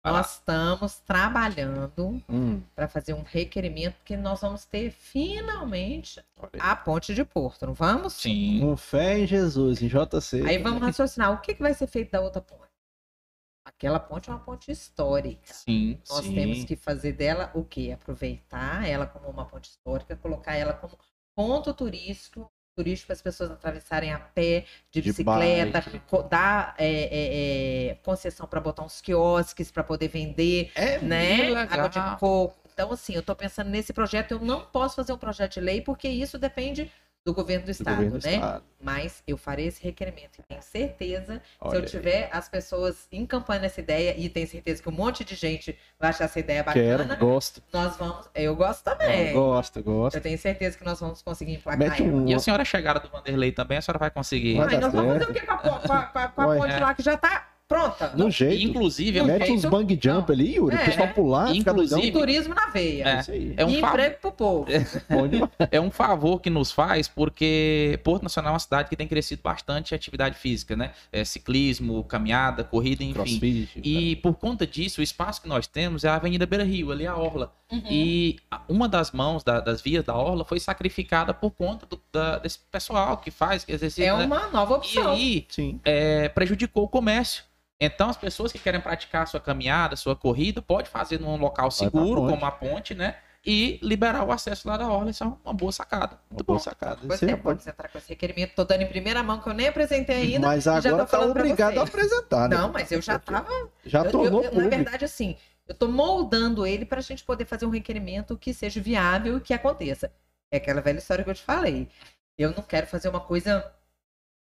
Nós 0.03 0.36
estamos 0.36 0.98
trabalhando 1.01 2.22
Hum, 2.28 2.62
para 2.74 2.88
fazer 2.88 3.12
um 3.12 3.22
requerimento, 3.22 3.96
porque 3.96 4.16
nós 4.16 4.40
vamos 4.40 4.64
ter 4.64 4.90
finalmente 4.90 6.24
a 6.59 6.74
ponte 6.74 7.14
de 7.14 7.22
Porto, 7.24 7.66
não 7.66 7.74
vamos? 7.74 8.14
Sim. 8.14 8.61
Com 8.61 8.76
fé 8.76 9.18
em 9.18 9.26
Jesus, 9.26 9.82
em 9.82 9.88
JC. 9.88 10.42
Aí 10.46 10.57
vamos 10.57 10.80
raciocinar, 10.80 11.32
o 11.32 11.40
que, 11.40 11.55
que 11.55 11.62
vai 11.62 11.74
ser 11.74 11.86
feito 11.86 12.12
da 12.12 12.20
outra 12.20 12.40
ponte? 12.40 12.61
Aquela 13.62 14.01
ponte 14.01 14.30
é 14.30 14.32
uma 14.32 14.40
ponte 14.40 14.70
histórica. 14.72 15.53
Sim. 15.53 16.01
Nós 16.09 16.24
Sim. 16.24 16.34
temos 16.34 16.64
que 16.64 16.76
fazer 16.76 17.12
dela 17.12 17.51
o 17.55 17.62
quê? 17.62 17.92
Aproveitar 17.92 18.88
ela 18.88 19.07
como 19.07 19.28
uma 19.28 19.44
ponte 19.44 19.68
histórica, 19.68 20.16
colocar 20.16 20.55
ela 20.55 20.72
como 20.72 20.98
ponto 21.34 21.72
turístico, 21.74 22.51
turístico 22.74 23.08
para 23.08 23.14
as 23.14 23.22
pessoas 23.22 23.50
atravessarem 23.50 24.12
a 24.12 24.18
pé, 24.18 24.64
de, 24.90 25.00
De 25.00 25.10
bicicleta, 25.10 25.80
bike. 25.80 26.28
dar 26.28 26.74
é, 26.78 26.88
é, 26.88 27.88
é, 27.90 27.94
concessão 27.96 28.46
para 28.46 28.60
botar 28.60 28.82
uns 28.84 29.00
quiosques 29.00 29.70
para 29.70 29.82
poder 29.84 30.08
vender, 30.08 30.70
É 30.74 30.98
né? 30.98 31.54
Água 31.54 31.88
de 31.88 32.00
coco. 32.18 32.56
Então, 32.72 32.92
assim, 32.92 33.14
eu 33.14 33.22
tô 33.22 33.34
pensando 33.36 33.68
nesse 33.68 33.92
projeto. 33.92 34.32
Eu 34.32 34.40
não 34.40 34.62
posso 34.62 34.96
fazer 34.96 35.12
um 35.12 35.18
projeto 35.18 35.54
de 35.54 35.60
lei, 35.60 35.82
porque 35.82 36.08
isso 36.08 36.38
depende 36.38 36.90
do 37.24 37.34
governo 37.34 37.64
do 37.64 37.66
do 37.66 37.70
estado, 37.70 37.96
governo 37.96 38.18
do 38.18 38.24
né? 38.26 38.34
estado. 38.34 38.64
Mas 38.82 39.22
eu 39.26 39.36
farei 39.36 39.66
esse 39.66 39.82
requerimento. 39.82 40.38
E 40.38 40.42
tenho 40.42 40.62
certeza, 40.62 41.34
se 41.34 41.40
Olha 41.60 41.76
eu 41.76 41.80
aí. 41.82 41.86
tiver 41.86 42.30
as 42.32 42.48
pessoas 42.48 43.06
encampando 43.12 43.66
essa 43.66 43.78
ideia, 43.78 44.14
e 44.16 44.26
tenho 44.30 44.46
certeza 44.48 44.82
que 44.82 44.88
um 44.88 44.92
monte 44.92 45.22
de 45.22 45.34
gente 45.34 45.78
vai 45.98 46.08
achar 46.10 46.24
essa 46.24 46.40
ideia 46.40 46.64
Quero, 46.64 46.98
bacana, 47.04 47.14
gosto. 47.16 47.62
nós 47.72 47.94
vamos. 47.98 48.26
Eu 48.34 48.56
gosto 48.56 48.82
também. 48.84 49.34
Gosto, 49.34 49.82
gosto. 49.82 50.16
Eu 50.16 50.22
tenho 50.22 50.38
certeza 50.38 50.78
que 50.78 50.84
nós 50.84 50.98
vamos 50.98 51.20
conseguir 51.20 51.52
emplacar 51.54 52.00
um. 52.02 52.26
E 52.26 52.32
a 52.34 52.38
senhora 52.38 52.64
chegada 52.64 52.98
do 53.00 53.08
Vanderlei 53.10 53.52
também, 53.52 53.76
a 53.76 53.82
senhora 53.82 53.98
vai 53.98 54.10
conseguir. 54.10 54.56
Vai 54.56 54.68
Ai, 54.68 54.74
dar 54.76 54.80
nós 54.80 54.92
vamos 54.92 55.12
fazer 55.12 55.24
certo. 55.26 55.30
o 55.30 55.40
que 55.40 55.46
com 55.46 55.52
a, 55.52 55.58
com 55.58 55.68
a- 55.68 55.78
com 56.06 56.18
a- 56.18 56.28
com 56.28 56.40
a 56.40 56.46
Vai. 56.46 56.58
ponte 56.58 56.80
lá 56.80 56.94
que 56.94 57.02
já 57.02 57.18
tá 57.18 57.49
pronta. 57.70 58.12
No 58.16 58.28
jeito. 58.30 58.62
Inclusive, 58.68 59.18
é 59.18 59.22
um, 59.22 59.26
Mete 59.26 59.46
jeito- 59.46 59.52
uns 59.54 59.64
bang 59.64 59.94
jump 60.02 60.28
não. 60.28 60.34
ali, 60.34 60.56
Yuri. 60.56 60.74
O 60.74 60.78
É. 60.78 60.84
pessoal 60.84 61.08
pular, 61.14 61.52
fica 61.52 61.72
doidão. 61.72 61.98
Inclusive- 61.98 62.10
Turismo 62.18 62.54
na 62.54 62.66
veia. 62.66 63.08
É. 63.08 63.20
Isso 63.20 63.30
aí. 63.30 63.54
é 63.56 63.64
um 63.64 63.70
e 63.70 63.78
emprego 63.80 64.16
pro 64.20 64.32
povo. 64.32 64.66
Demais. 65.30 65.50
é 65.70 65.80
um 65.80 65.90
favor 65.90 66.40
que 66.40 66.50
nos 66.50 66.72
faz, 66.72 67.06
porque 67.06 67.98
Porto 68.02 68.24
Nacional 68.24 68.50
é 68.50 68.52
uma 68.54 68.58
cidade 68.58 68.88
que 68.88 68.96
tem 68.96 69.06
crescido 69.06 69.40
bastante 69.42 69.94
atividade 69.94 70.36
física, 70.36 70.74
né? 70.74 70.90
É, 71.12 71.24
ciclismo, 71.24 72.02
caminhada, 72.04 72.64
corrida, 72.64 73.04
enfim. 73.04 73.14
Crossfit. 73.14 73.68
E 73.84 74.16
por 74.16 74.34
conta 74.34 74.66
disso, 74.66 75.00
o 75.00 75.04
espaço 75.04 75.40
que 75.40 75.48
nós 75.48 75.68
temos 75.68 76.02
é 76.02 76.08
a 76.08 76.16
Avenida 76.16 76.44
Beira 76.46 76.64
Rio, 76.64 76.90
ali 76.90 77.06
a 77.06 77.16
Orla. 77.16 77.52
Uhum. 77.70 77.82
E 77.88 78.36
uma 78.68 78.88
das 78.88 79.12
mãos 79.12 79.44
da- 79.44 79.60
das 79.60 79.80
vias 79.80 80.04
da 80.04 80.14
Orla 80.16 80.44
foi 80.44 80.58
sacrificada 80.58 81.32
por 81.32 81.52
conta 81.52 81.86
do- 81.86 82.00
da- 82.12 82.38
desse 82.38 82.58
pessoal 82.72 83.16
que 83.18 83.30
faz, 83.30 83.64
que 83.64 83.70
exercita. 83.70 84.08
É 84.08 84.16
né? 84.16 84.24
uma 84.24 84.48
nova 84.48 84.74
E 84.74 84.76
opção. 84.76 85.12
aí 85.12 85.46
Sim. 85.48 85.78
é, 85.84 86.28
prejudicou 86.30 86.82
o 86.84 86.88
comércio. 86.88 87.44
Então, 87.81 88.11
as 88.11 88.16
pessoas 88.16 88.53
que 88.53 88.59
querem 88.59 88.81
praticar 88.81 89.26
sua 89.26 89.41
caminhada, 89.41 89.97
sua 89.97 90.14
corrida, 90.14 90.61
pode 90.61 90.89
fazer 90.91 91.18
num 91.18 91.37
local 91.37 91.70
seguro, 91.70 92.26
como 92.28 92.45
a 92.45 92.51
ponte, 92.51 92.95
né? 92.95 93.16
E 93.45 93.81
liberar 93.83 94.22
o 94.22 94.31
acesso 94.31 94.68
lá 94.68 94.76
da 94.76 94.87
Orla. 94.87 95.11
Isso 95.11 95.24
é 95.24 95.26
uma 95.26 95.55
boa 95.55 95.72
sacada. 95.72 96.20
Uma 96.31 96.35
Muito 96.37 96.47
boa 96.47 96.59
bom. 96.59 96.62
sacada. 96.62 96.99
Você 97.05 97.31
é, 97.31 97.37
pode... 97.37 97.66
entrar 97.66 97.89
com 97.89 97.97
esse 97.97 98.11
requerimento. 98.11 98.55
Tô 98.55 98.64
dando 98.64 98.83
em 98.83 98.87
primeira 98.87 99.22
mão, 99.22 99.41
que 99.41 99.49
eu 99.49 99.55
nem 99.55 99.68
apresentei 99.68 100.35
ainda. 100.35 100.47
Mas 100.47 100.64
e 100.64 100.64
já 100.64 100.83
tô 100.83 100.89
agora 100.89 101.07
tá 101.07 101.20
obrigado 101.20 101.78
a 101.78 101.85
apresentar, 101.85 102.51
né? 102.51 102.57
Não, 102.59 102.70
mas 102.70 102.93
eu 102.93 103.01
já 103.01 103.18
tava. 103.18 103.49
Já 103.83 104.05
eu- 104.05 104.11
tornou 104.11 104.45
eu- 104.45 104.51
eu, 104.51 104.61
na 104.62 104.68
verdade, 104.68 105.07
assim, 105.07 105.39
eu 105.66 105.74
tô 105.74 105.89
moldando 105.89 106.66
ele 106.66 106.85
pra 106.85 107.01
gente 107.01 107.24
poder 107.24 107.47
fazer 107.47 107.64
um 107.64 107.70
requerimento 107.70 108.37
que 108.37 108.53
seja 108.53 108.78
viável 108.78 109.39
e 109.39 109.41
que 109.41 109.55
aconteça. 109.55 110.12
É 110.53 110.59
aquela 110.59 110.83
velha 110.83 110.99
história 110.99 111.24
que 111.24 111.31
eu 111.31 111.35
te 111.35 111.43
falei. 111.43 111.89
Eu 112.37 112.53
não 112.55 112.62
quero 112.62 112.87
fazer 112.87 113.09
uma 113.09 113.20
coisa 113.20 113.72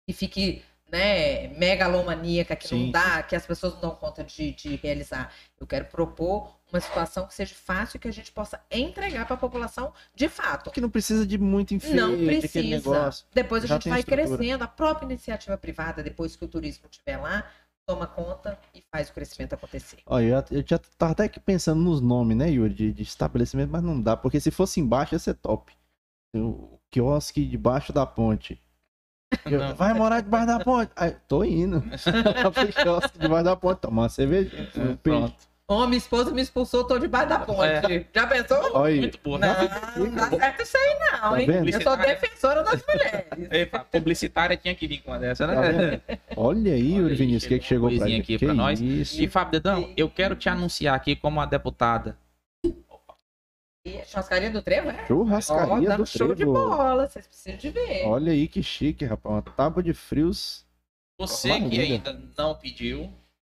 que 0.07 0.13
fique, 0.13 0.63
né, 0.93 1.49
megalomaníaca, 1.57 2.55
que 2.55 2.69
Sim, 2.69 2.85
não 2.85 2.91
dá, 2.93 3.23
que 3.23 3.35
as 3.35 3.47
pessoas 3.47 3.73
não 3.75 3.81
dão 3.81 3.91
conta 3.93 4.23
de, 4.23 4.53
de 4.53 4.77
realizar. 4.77 5.33
Eu 5.59 5.67
quero 5.67 5.87
propor 5.87 6.55
uma 6.71 6.81
situação 6.81 7.27
que 7.27 7.35
seja 7.35 7.55
fácil 7.55 7.97
e 7.97 8.01
que 8.01 8.09
a 8.09 8.13
gente 8.13 8.31
possa 8.31 8.61
entregar 8.71 9.25
para 9.25 9.35
a 9.35 9.39
população 9.39 9.93
de 10.15 10.29
fato. 10.29 10.71
Que 10.71 10.81
não 10.81 10.91
precisa 10.91 11.27
de 11.27 11.39
muito 11.39 11.73
enfeite, 11.75 11.97
Não 11.97 12.15
precisa. 12.17 12.63
negócio. 12.69 13.27
Depois 13.33 13.65
a 13.65 13.67
Já 13.67 13.75
gente 13.75 13.85
tem 13.85 13.91
vai 13.91 14.01
estrutura. 14.01 14.37
crescendo. 14.37 14.65
A 14.65 14.69
própria 14.69 15.07
iniciativa 15.07 15.57
privada, 15.57 16.03
depois 16.03 16.37
que 16.37 16.45
o 16.45 16.49
turismo 16.49 16.85
estiver 16.91 17.17
lá, 17.17 17.47
toma 17.87 18.07
conta 18.07 18.59
e 18.75 18.83
faz 18.91 19.09
o 19.09 19.13
crescimento 19.15 19.55
acontecer. 19.55 19.99
Olha, 20.07 20.25
eu 20.25 20.31
já, 20.31 20.45
eu 20.51 20.65
já 20.67 20.79
tava 20.99 21.13
até 21.13 21.25
aqui 21.25 21.41
pensando 21.41 21.81
nos 21.81 22.01
nomes, 22.01 22.37
né, 22.37 22.51
Yuri, 22.51 22.73
de, 22.75 22.93
de 22.93 23.03
estabelecimento, 23.03 23.71
mas 23.71 23.83
não 23.83 24.01
dá, 24.01 24.17
porque 24.17 24.39
se 24.41 24.51
fosse 24.51 24.79
embaixo 24.79 25.15
ia 25.15 25.19
ser 25.19 25.35
top. 25.35 25.73
O 26.35 26.79
quiosque 26.91 27.45
debaixo 27.45 27.93
da 27.93 28.07
ponte. 28.07 28.63
Eu- 29.47 29.59
Não. 29.61 29.75
Vai 29.75 29.93
morar 29.95 30.21
debaixo 30.21 30.47
da 30.47 30.61
ponte? 30.61 30.91
Aí, 30.97 31.15
tô 31.27 31.43
indo. 31.45 31.81
Debaixo 33.19 33.45
da 33.45 33.57
ponte, 33.57 33.79
tomar 33.81 34.03
uma 34.03 34.09
cerveja. 34.09 34.51
um 34.77 34.97
peixe. 34.97 34.99
Pronto. 35.03 35.53
Ô, 35.69 35.87
minha 35.87 35.97
esposa 35.97 36.31
me 36.33 36.43
expulsou, 36.43 36.85
tô 36.85 36.99
debaixo 36.99 37.29
da 37.31 37.39
ponte. 37.39 37.63
É. 37.63 38.05
Já 38.15 38.27
pensou? 38.27 38.85
Aí. 38.85 39.01
Muito 39.01 39.19
boa. 39.25 39.39
Não, 39.39 40.05
não 40.05 40.15
dá 40.15 40.29
certo 40.29 40.63
isso 40.63 40.77
aí 40.77 40.99
não, 41.13 41.31
Tá 41.31 41.41
hein? 41.41 41.47
vendo? 41.47 41.71
Eu 41.71 41.81
sou 41.83 41.97
defensora 41.97 42.63
das 42.63 42.83
mulheres. 42.87 43.27
Epa, 43.51 43.79
publicitária 43.91 44.57
tinha 44.57 44.75
que 44.75 44.87
vir 44.87 44.99
com 44.99 45.13
uma 45.13 45.19
dessa, 45.19 45.47
Tá 45.47 45.55
né? 45.55 45.73
vendo? 45.73 46.19
Olha 46.37 46.75
aí, 46.75 47.03
Olha 47.03 47.15
Vinícius, 47.15 47.45
o 47.45 47.49
que, 47.49 47.59
que 47.61 47.65
chegou 47.65 47.91
pra 47.97 48.07
aqui 48.07 48.39
pra 48.39 48.53
nós. 48.53 48.81
Isso. 48.81 49.23
E 49.23 49.29
Fábio 49.29 49.53
Dedão, 49.53 49.91
eu 49.97 50.11
quero 50.11 50.35
te 50.37 50.49
anunciar 50.49 50.95
aqui 50.95 51.17
como 51.17 51.41
a 51.41 51.47
deputada. 51.47 52.17
Churrascaria 54.07 54.51
do 54.51 54.63
Trevo, 54.63 54.91
é? 54.91 55.03
Ó, 55.03 55.07
Churrascaria 55.07 55.89
dando 55.89 55.99
do 56.03 56.07
show 56.07 56.29
de 56.29 56.37
Trevo. 56.37 56.53
bola, 56.53 57.07
vocês 57.09 57.27
precisam 57.27 57.59
de 57.59 57.71
ver. 57.71 58.07
Olha 58.07 58.33
aí 58.33 58.47
que 58.47 58.63
chique, 58.63 59.05
rapaz. 59.05 59.35
Uma 59.35 59.43
tábua 59.43 59.83
de 59.83 59.93
frios. 59.93 60.65
Você 61.19 61.49
Maravilha. 61.49 61.87
que 61.87 61.93
ainda 62.09 62.21
não 62.39 62.55
pediu, 62.55 63.13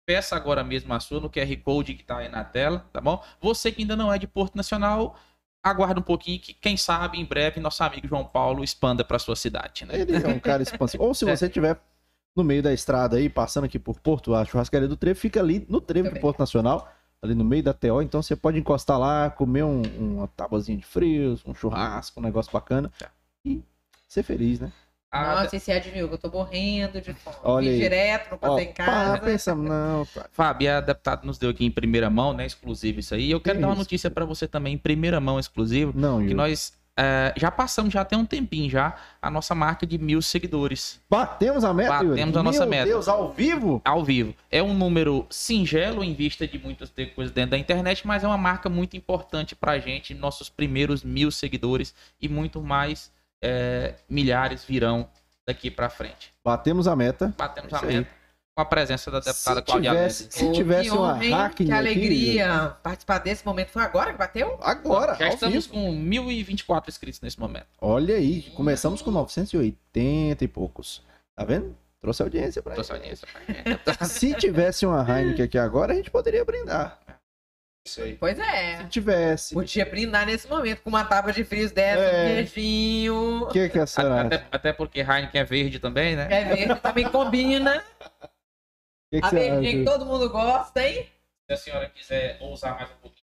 peça 0.06 0.34
agora 0.34 0.64
mesmo 0.64 0.92
a 0.94 1.00
sua 1.00 1.20
no 1.20 1.30
QR 1.30 1.54
Code 1.62 1.94
que 1.94 2.04
tá 2.04 2.18
aí 2.18 2.28
na 2.28 2.42
tela, 2.44 2.86
tá 2.92 3.00
bom? 3.00 3.22
Você 3.40 3.70
que 3.70 3.82
ainda 3.82 3.96
não 3.96 4.12
é 4.12 4.18
de 4.18 4.26
Porto 4.26 4.54
Nacional, 4.56 5.16
aguarda 5.62 6.00
um 6.00 6.02
pouquinho 6.02 6.40
que, 6.40 6.52
quem 6.54 6.76
sabe, 6.76 7.18
em 7.18 7.24
breve, 7.24 7.60
nosso 7.60 7.82
amigo 7.84 8.08
João 8.08 8.24
Paulo 8.24 8.64
expanda 8.64 9.04
para 9.04 9.18
sua 9.18 9.36
cidade, 9.36 9.84
né? 9.86 10.00
Ele 10.00 10.16
é 10.16 10.28
um 10.28 10.38
cara 10.40 10.62
expansivo. 10.64 11.04
Ou 11.04 11.14
se 11.14 11.28
É. 11.28 11.34
você 11.36 11.46
estiver 11.46 11.78
no 12.36 12.42
meio 12.44 12.62
da 12.62 12.72
estrada 12.72 13.16
aí, 13.16 13.28
passando 13.28 13.64
aqui 13.64 13.78
por 13.78 14.00
Porto, 14.00 14.34
a 14.34 14.44
churrascaria 14.44 14.88
do 14.88 14.96
Trevo 14.96 15.18
fica 15.18 15.40
ali 15.40 15.64
no 15.68 15.80
Trevo 15.80 16.08
de. 16.10 16.20
Porto 16.20 16.38
Nacional, 16.40 16.90
ali 17.24 17.34
no 17.34 17.44
meio 17.44 17.62
da 17.62 17.72
TO. 17.72 18.02
Então 18.02 18.22
você 18.22 18.36
pode 18.36 18.58
encostar 18.58 18.98
lá, 18.98 19.30
comer 19.30 19.64
um, 19.64 19.82
uma 19.98 20.28
tabuazinha 20.28 20.76
de 20.78 20.84
frios, 20.84 21.42
um 21.46 21.54
churrasco, 21.54 22.20
um 22.20 22.22
negócio 22.22 22.52
bacana. 22.52 22.92
Tá. 22.98 23.10
E 23.44 23.62
ser 24.06 24.22
feliz, 24.22 24.60
né? 24.60 24.70
A 25.10 25.42
Nossa, 25.42 25.54
esse 25.56 25.80
que 25.80 25.98
eu 26.00 26.18
tô 26.18 26.28
morrendo 26.28 27.00
de 27.00 27.14
fome. 27.14 27.36
Olha 27.44 27.68
Vim 27.68 27.74
aí. 27.76 27.80
direto, 27.80 28.30
não 28.32 28.38
passei 28.38 28.64
em 28.64 28.72
casa. 28.72 29.18
pensa, 29.20 29.54
não, 29.54 30.04
pá. 30.12 30.26
Fábio, 30.32 30.76
a 30.76 30.80
deputada 30.80 31.24
nos 31.24 31.38
deu 31.38 31.50
aqui 31.50 31.64
em 31.64 31.70
primeira 31.70 32.10
mão, 32.10 32.32
né? 32.32 32.44
Exclusivo 32.44 32.98
isso 32.98 33.14
aí. 33.14 33.30
Eu 33.30 33.40
quero 33.40 33.56
Que 33.56 33.60
dar 33.62 33.68
uma 33.68 33.74
isso? 33.74 33.82
notícia 33.82 34.10
para 34.10 34.24
você 34.24 34.48
também, 34.48 34.74
em 34.74 34.78
primeira 34.78 35.20
mão, 35.20 35.38
exclusivo. 35.38 35.92
Não, 35.96 36.16
Que 36.18 36.24
Yuri. 36.24 36.34
nós 36.34 36.72
é, 36.96 37.34
já 37.36 37.50
passamos, 37.50 37.92
já 37.92 38.04
tem 38.04 38.18
um 38.18 38.24
tempinho 38.24 38.70
já, 38.70 38.94
a 39.20 39.30
nossa 39.30 39.54
marca 39.54 39.86
de 39.86 39.98
mil 39.98 40.22
seguidores. 40.22 41.00
Batemos 41.10 41.64
a 41.64 41.74
meta, 41.74 41.96
Yuri. 41.96 42.08
Batemos 42.08 42.36
a 42.36 42.42
nossa 42.42 42.60
Meu 42.60 42.68
meta. 42.68 42.86
Deus, 42.86 43.08
ao 43.08 43.32
vivo? 43.32 43.82
ao 43.84 44.04
vivo. 44.04 44.34
É 44.50 44.62
um 44.62 44.72
número 44.72 45.26
singelo 45.28 46.04
em 46.04 46.14
vista 46.14 46.46
de 46.46 46.58
muitas 46.58 46.92
coisas 47.14 47.34
dentro 47.34 47.52
da 47.52 47.58
internet, 47.58 48.06
mas 48.06 48.22
é 48.22 48.26
uma 48.26 48.38
marca 48.38 48.68
muito 48.68 48.96
importante 48.96 49.56
pra 49.56 49.78
gente, 49.78 50.14
nossos 50.14 50.48
primeiros 50.48 51.02
mil 51.02 51.30
seguidores 51.30 51.94
e 52.20 52.28
muito 52.28 52.62
mais 52.62 53.10
é, 53.42 53.94
milhares 54.08 54.64
virão 54.64 55.08
daqui 55.46 55.70
pra 55.70 55.90
frente. 55.90 56.32
Batemos 56.44 56.86
a 56.86 56.94
meta. 56.94 57.34
Batemos 57.36 57.72
Isso 57.72 57.84
a 57.84 57.88
aí. 57.88 58.06
Com 58.54 58.62
a 58.62 58.64
presença 58.64 59.10
da 59.10 59.18
deputada 59.18 59.60
Se 59.60 59.66
Cláudia 59.66 59.90
tivesse, 59.90 60.26
se 60.30 60.44
Ô, 60.44 60.52
tivesse 60.52 60.90
que 60.90 60.96
uma 60.96 61.18
Que 61.18 61.32
aqui, 61.32 61.72
alegria 61.72 62.76
participar 62.82 63.18
desse 63.18 63.44
momento. 63.44 63.68
Foi 63.70 63.82
agora 63.82 64.12
que 64.12 64.18
bateu? 64.18 64.56
Agora, 64.62 65.14
Já 65.16 65.28
estamos 65.28 65.66
vivo. 65.66 65.74
com 65.74 65.92
1.024 65.92 66.88
inscritos 66.88 67.20
nesse 67.20 67.38
momento. 67.40 67.66
Olha 67.80 68.14
aí, 68.14 68.42
começamos 68.54 69.02
com 69.02 69.10
980 69.10 70.44
e 70.44 70.48
poucos. 70.48 71.02
Tá 71.36 71.44
vendo? 71.44 71.76
Trouxe 72.00 72.22
audiência 72.22 72.62
pra 72.62 72.74
Trouxe 72.74 72.92
audiência 72.92 73.26
pra 73.26 73.40
gente. 73.54 73.80
Se 74.06 74.34
tivesse 74.34 74.86
uma 74.86 75.02
Heineken 75.02 75.44
aqui 75.46 75.58
agora, 75.58 75.92
a 75.92 75.96
gente 75.96 76.10
poderia 76.10 76.44
brindar. 76.44 77.00
Isso 77.86 78.02
aí. 78.02 78.14
Pois 78.14 78.38
é. 78.38 78.78
Se 78.78 78.84
tivesse. 78.86 79.54
O 79.54 79.58
Podia 79.58 79.84
brindar 79.84 80.24
nesse 80.26 80.48
momento 80.48 80.80
com 80.82 80.90
uma 80.90 81.04
tábua 81.04 81.32
de 81.32 81.42
frios 81.44 81.72
dessa, 81.72 82.00
É. 82.00 82.22
um 82.22 82.34
beijinho. 82.36 83.48
que, 83.50 83.68
que 83.68 83.78
a 83.78 83.86
senhora 83.86 84.14
acha? 84.14 84.26
Até, 84.26 84.46
até 84.52 84.72
porque 84.72 85.00
Heineken 85.00 85.40
é 85.40 85.44
verde 85.44 85.78
também, 85.80 86.14
né? 86.14 86.28
É 86.30 86.44
verde, 86.54 86.80
também 86.80 87.08
combina. 87.08 87.82
Que, 89.14 89.20
que 89.20 89.26
A 89.26 89.30
verdinha 89.30 89.72
que 89.72 89.84
todo 89.84 90.04
mundo 90.04 90.28
gosta, 90.28 90.82
hein? 90.86 91.06
Se 91.46 91.52
a 91.52 91.56
senhora 91.56 91.88
quiser 91.88 92.36
ousar 92.40 92.74
mais 92.74 92.90
um 92.90 92.94
pouquinho, 93.00 93.22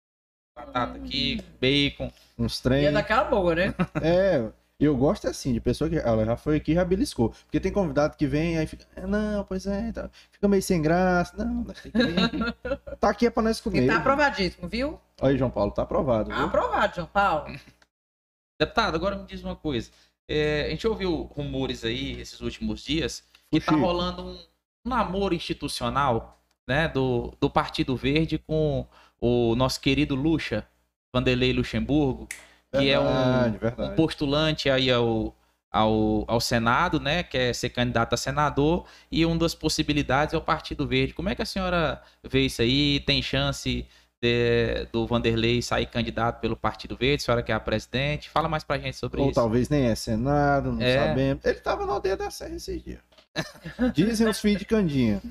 batata 0.54 0.96
aqui, 0.96 1.42
bacon. 1.60 2.12
Uns 2.38 2.58
E 2.58 2.62
trem. 2.62 2.86
é 2.86 2.92
daquela 2.92 3.24
boa, 3.24 3.54
né? 3.54 3.74
É, 4.00 4.48
eu 4.78 4.96
gosto 4.96 5.26
assim, 5.26 5.52
de 5.52 5.60
pessoa 5.60 5.90
que. 5.90 5.96
Ela 5.98 6.24
já 6.24 6.36
foi 6.36 6.56
aqui 6.56 6.70
e 6.70 6.74
já 6.76 6.84
beliscou. 6.84 7.30
Porque 7.30 7.58
tem 7.58 7.72
convidado 7.72 8.16
que 8.16 8.26
vem 8.28 8.58
aí 8.58 8.66
fica. 8.66 8.86
"Ah, 8.96 9.06
Não, 9.08 9.44
pois 9.44 9.66
é, 9.66 9.90
tá- 9.90 10.08
fica 10.30 10.46
meio 10.46 10.62
sem 10.62 10.80
graça. 10.80 11.36
Não, 11.36 11.64
nós 11.64 11.80
tem 11.80 11.90
que 11.90 11.98
vir. 11.98 12.54
Tá 13.00 13.08
aqui 13.10 13.26
é 13.26 13.30
pra 13.30 13.42
nós 13.42 13.60
comer. 13.60 13.82
E 13.82 13.86
tá 13.88 13.96
aprovadíssimo, 13.96 14.68
viu? 14.68 15.00
Aí, 15.20 15.36
João 15.36 15.50
Paulo, 15.50 15.72
tá 15.72 15.82
aprovado. 15.82 16.30
viu? 16.32 16.44
Aprovado, 16.44 16.94
João 16.94 17.08
Paulo. 17.08 17.46
Deputado, 18.60 18.94
agora 18.94 19.16
me 19.16 19.24
diz 19.26 19.42
uma 19.42 19.56
coisa. 19.56 19.90
É, 20.28 20.66
a 20.66 20.68
gente 20.70 20.86
ouviu 20.86 21.22
rumores 21.34 21.84
aí 21.84 22.20
esses 22.20 22.40
últimos 22.40 22.84
dias 22.84 23.24
que 23.50 23.58
tá 23.60 23.72
Fuxi. 23.72 23.80
rolando 23.84 24.22
um 24.24 24.38
namoro 24.84 25.34
institucional, 25.34 26.40
né, 26.68 26.88
do, 26.88 27.32
do 27.40 27.48
Partido 27.50 27.96
Verde 27.96 28.38
com 28.38 28.86
o 29.20 29.54
nosso 29.54 29.80
querido 29.80 30.14
Lucha, 30.14 30.66
Vanderlei 31.14 31.52
Luxemburgo, 31.52 32.28
que 32.72 32.88
é 32.90 32.98
um, 32.98 33.04
Verdade, 33.04 33.56
um 33.56 33.58
verdade. 33.58 33.96
postulante 33.96 34.70
aí 34.70 34.90
ao, 34.90 35.36
ao, 35.70 36.24
ao 36.26 36.40
Senado, 36.40 36.98
né, 36.98 37.22
quer 37.22 37.54
ser 37.54 37.70
candidato 37.70 38.14
a 38.14 38.16
senador, 38.16 38.86
e 39.10 39.24
uma 39.26 39.36
das 39.36 39.54
possibilidades 39.54 40.34
é 40.34 40.38
o 40.38 40.40
Partido 40.40 40.86
Verde. 40.86 41.12
Como 41.14 41.28
é 41.28 41.34
que 41.34 41.42
a 41.42 41.46
senhora 41.46 42.00
vê 42.24 42.46
isso 42.46 42.62
aí? 42.62 43.00
Tem 43.00 43.20
chance 43.22 43.86
de- 44.22 44.86
do 44.92 45.06
Vanderlei 45.06 45.60
sair 45.62 45.86
candidato 45.86 46.40
pelo 46.40 46.56
Partido 46.56 46.96
Verde? 46.96 47.22
A 47.22 47.24
senhora 47.26 47.42
que 47.42 47.52
é 47.52 47.54
a 47.54 47.60
presidente? 47.60 48.30
Fala 48.30 48.48
mais 48.48 48.64
pra 48.64 48.78
gente 48.78 48.96
sobre 48.96 49.20
Ou 49.20 49.26
isso. 49.26 49.34
talvez 49.34 49.68
nem 49.68 49.84
é 49.86 49.94
Senado, 49.94 50.72
não 50.72 50.80
É. 50.82 51.08
sabemos. 51.08 51.44
Ele 51.44 51.60
tava 51.60 51.84
na 51.84 51.92
aldeia 51.92 52.16
da 52.16 52.30
Serra 52.30 52.54
esses 52.56 52.82
dias. 52.82 53.00
Dizem 53.94 54.28
os 54.28 54.40
filhos 54.40 54.58
de 54.58 54.66
Candinha. 54.66 55.22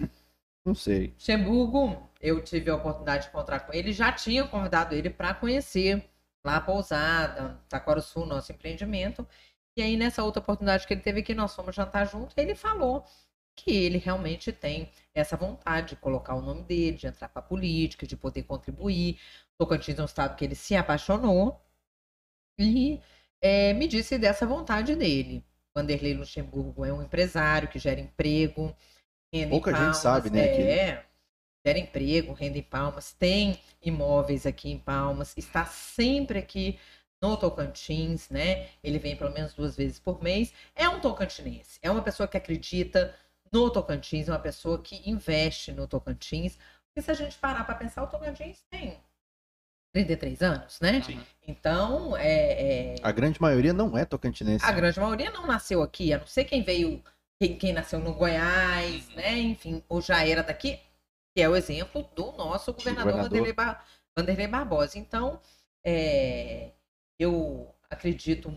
Não 0.65 0.75
sei. 0.75 1.09
Luxemburgo, 1.09 2.09
eu 2.19 2.43
tive 2.43 2.69
a 2.69 2.75
oportunidade 2.75 3.23
de 3.23 3.29
encontrar 3.29 3.61
com 3.61 3.73
ele, 3.73 3.91
já 3.91 4.11
tinha 4.11 4.47
convidado 4.47 4.93
ele 4.93 5.09
para 5.09 5.33
conhecer 5.33 6.07
lá 6.45 6.57
a 6.57 6.61
pousada, 6.61 7.59
Taquaruçu, 7.67 8.25
nosso 8.25 8.51
empreendimento. 8.51 9.27
E 9.75 9.81
aí, 9.81 9.95
nessa 9.95 10.23
outra 10.23 10.41
oportunidade 10.41 10.85
que 10.85 10.93
ele 10.93 11.01
teve 11.01 11.21
aqui, 11.21 11.33
nós 11.33 11.55
fomos 11.55 11.75
jantar 11.75 12.05
junto, 12.07 12.33
ele 12.37 12.55
falou 12.55 13.05
que 13.55 13.71
ele 13.71 13.97
realmente 13.97 14.51
tem 14.51 14.91
essa 15.13 15.37
vontade 15.37 15.89
de 15.89 15.95
colocar 15.97 16.35
o 16.35 16.41
nome 16.41 16.63
dele, 16.63 16.97
de 16.97 17.07
entrar 17.07 17.29
para 17.29 17.41
a 17.41 17.45
política, 17.45 18.07
de 18.07 18.15
poder 18.15 18.43
contribuir. 18.43 19.19
Tocantins 19.57 19.97
é 19.99 20.01
um 20.01 20.05
estado 20.05 20.35
que 20.35 20.45
ele 20.45 20.55
se 20.55 20.75
apaixonou 20.75 21.61
e 22.59 22.99
eh, 23.41 23.73
me 23.73 23.87
disse 23.87 24.17
dessa 24.17 24.45
vontade 24.45 24.95
dele. 24.95 25.43
Vanderlei 25.75 26.13
Luxemburgo 26.13 26.85
é 26.85 26.91
um 26.91 27.01
empresário 27.01 27.67
que 27.67 27.79
gera 27.79 27.99
emprego, 27.99 28.75
Renda 29.33 29.47
em 29.47 29.49
Pouca 29.49 29.71
gente 29.71 29.79
Palmas, 29.79 29.97
sabe, 29.97 30.29
né, 30.29 30.61
É, 30.61 31.05
gera 31.65 31.79
emprego, 31.79 32.33
renda 32.33 32.57
em 32.57 32.63
Palmas, 32.63 33.13
tem 33.13 33.59
imóveis 33.81 34.45
aqui 34.45 34.69
em 34.69 34.77
Palmas, 34.77 35.33
está 35.37 35.65
sempre 35.65 36.39
aqui 36.39 36.77
no 37.21 37.37
Tocantins, 37.37 38.29
né? 38.29 38.67
Ele 38.83 38.99
vem 38.99 39.15
pelo 39.15 39.31
menos 39.31 39.53
duas 39.53 39.75
vezes 39.77 39.99
por 39.99 40.21
mês. 40.21 40.51
É 40.75 40.89
um 40.89 40.99
tocantinense, 40.99 41.79
é 41.81 41.89
uma 41.89 42.01
pessoa 42.01 42.27
que 42.27 42.35
acredita 42.35 43.15
no 43.51 43.69
Tocantins, 43.69 44.27
é 44.27 44.31
uma 44.31 44.39
pessoa 44.39 44.81
que 44.81 45.09
investe 45.09 45.71
no 45.71 45.87
Tocantins. 45.87 46.57
Porque 46.87 47.01
se 47.01 47.11
a 47.11 47.13
gente 47.13 47.37
parar 47.37 47.63
para 47.63 47.75
pensar, 47.75 48.03
o 48.03 48.07
Tocantins 48.07 48.65
tem 48.69 48.99
33 49.93 50.41
anos, 50.41 50.79
né? 50.79 51.01
Sim. 51.01 51.19
Então, 51.47 52.15
é, 52.15 52.93
é- 52.93 52.95
A 53.03 53.11
grande 53.11 53.41
maioria 53.41 53.73
não 53.73 53.97
é 53.97 54.05
tocantinense. 54.05 54.65
a 54.65 54.71
grande 54.71 54.99
maioria 54.99 55.31
não 55.31 55.45
nasceu 55.45 55.81
aqui, 55.83 56.13
a 56.13 56.19
não 56.19 56.27
ser 56.27 56.45
quem 56.45 56.63
veio, 56.63 57.03
quem, 57.39 57.57
quem 57.57 57.73
nasceu 57.73 57.99
no 57.99 58.13
Goiás, 58.13 59.09
né? 59.09 59.37
Enfim, 59.39 59.83
ou 59.89 60.01
já 60.01 60.25
era 60.25 60.43
daqui, 60.43 60.79
que 61.35 61.41
é 61.41 61.49
o 61.49 61.55
exemplo 61.55 62.03
do 62.15 62.31
nosso 62.33 62.71
governador, 62.73 63.11
Governador. 63.11 63.29
Vanderlei, 63.29 63.53
Bar- 63.53 63.85
Vanderlei 64.17 64.47
Barbosa. 64.47 64.97
Então, 64.97 65.41
é, 65.85 66.71
eu 67.19 67.73
acredito 67.89 68.49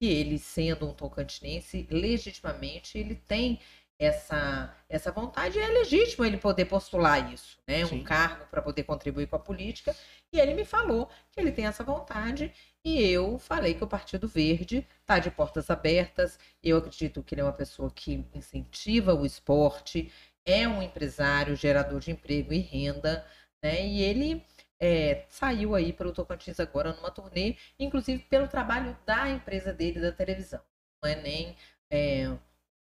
que 0.00 0.06
ele, 0.08 0.38
sendo 0.40 0.88
um 0.88 0.94
tocantinense, 0.94 1.86
legitimamente, 1.90 2.98
ele 2.98 3.14
tem 3.14 3.60
essa, 3.98 4.74
essa 4.88 5.12
vontade 5.12 5.58
é 5.58 5.68
legítimo 5.68 6.24
ele 6.24 6.36
poder 6.36 6.64
postular 6.64 7.32
isso, 7.32 7.58
né? 7.66 7.84
Sim. 7.86 8.00
Um 8.00 8.04
cargo 8.04 8.46
para 8.46 8.60
poder 8.60 8.82
contribuir 8.84 9.26
com 9.26 9.36
a 9.36 9.38
política. 9.38 9.94
E 10.32 10.38
ele 10.38 10.54
me 10.54 10.64
falou 10.64 11.08
que 11.30 11.40
ele 11.40 11.52
tem 11.52 11.66
essa 11.66 11.84
vontade 11.84 12.52
e 12.84 13.00
eu 13.00 13.38
falei 13.38 13.74
que 13.74 13.84
o 13.84 13.86
Partido 13.86 14.26
Verde 14.26 14.86
está 15.00 15.18
de 15.18 15.30
portas 15.30 15.70
abertas. 15.70 16.38
Eu 16.62 16.78
acredito 16.78 17.22
que 17.22 17.34
ele 17.34 17.40
é 17.40 17.44
uma 17.44 17.52
pessoa 17.52 17.90
que 17.90 18.26
incentiva 18.34 19.14
o 19.14 19.24
esporte, 19.24 20.12
é 20.44 20.68
um 20.68 20.82
empresário, 20.82 21.56
gerador 21.56 22.00
de 22.00 22.10
emprego 22.10 22.52
e 22.52 22.58
renda, 22.58 23.24
né? 23.62 23.86
E 23.86 24.02
ele 24.02 24.44
é, 24.80 25.24
saiu 25.28 25.74
aí 25.74 25.92
para 25.92 26.08
o 26.08 26.12
Tocantins 26.12 26.60
agora 26.60 26.92
numa 26.92 27.10
turnê, 27.10 27.56
inclusive 27.78 28.22
pelo 28.24 28.48
trabalho 28.48 28.96
da 29.06 29.30
empresa 29.30 29.72
dele 29.72 30.00
da 30.00 30.12
televisão. 30.12 30.60
Não 31.02 31.10
é 31.10 31.22
nem 31.22 31.56
é, 31.90 32.36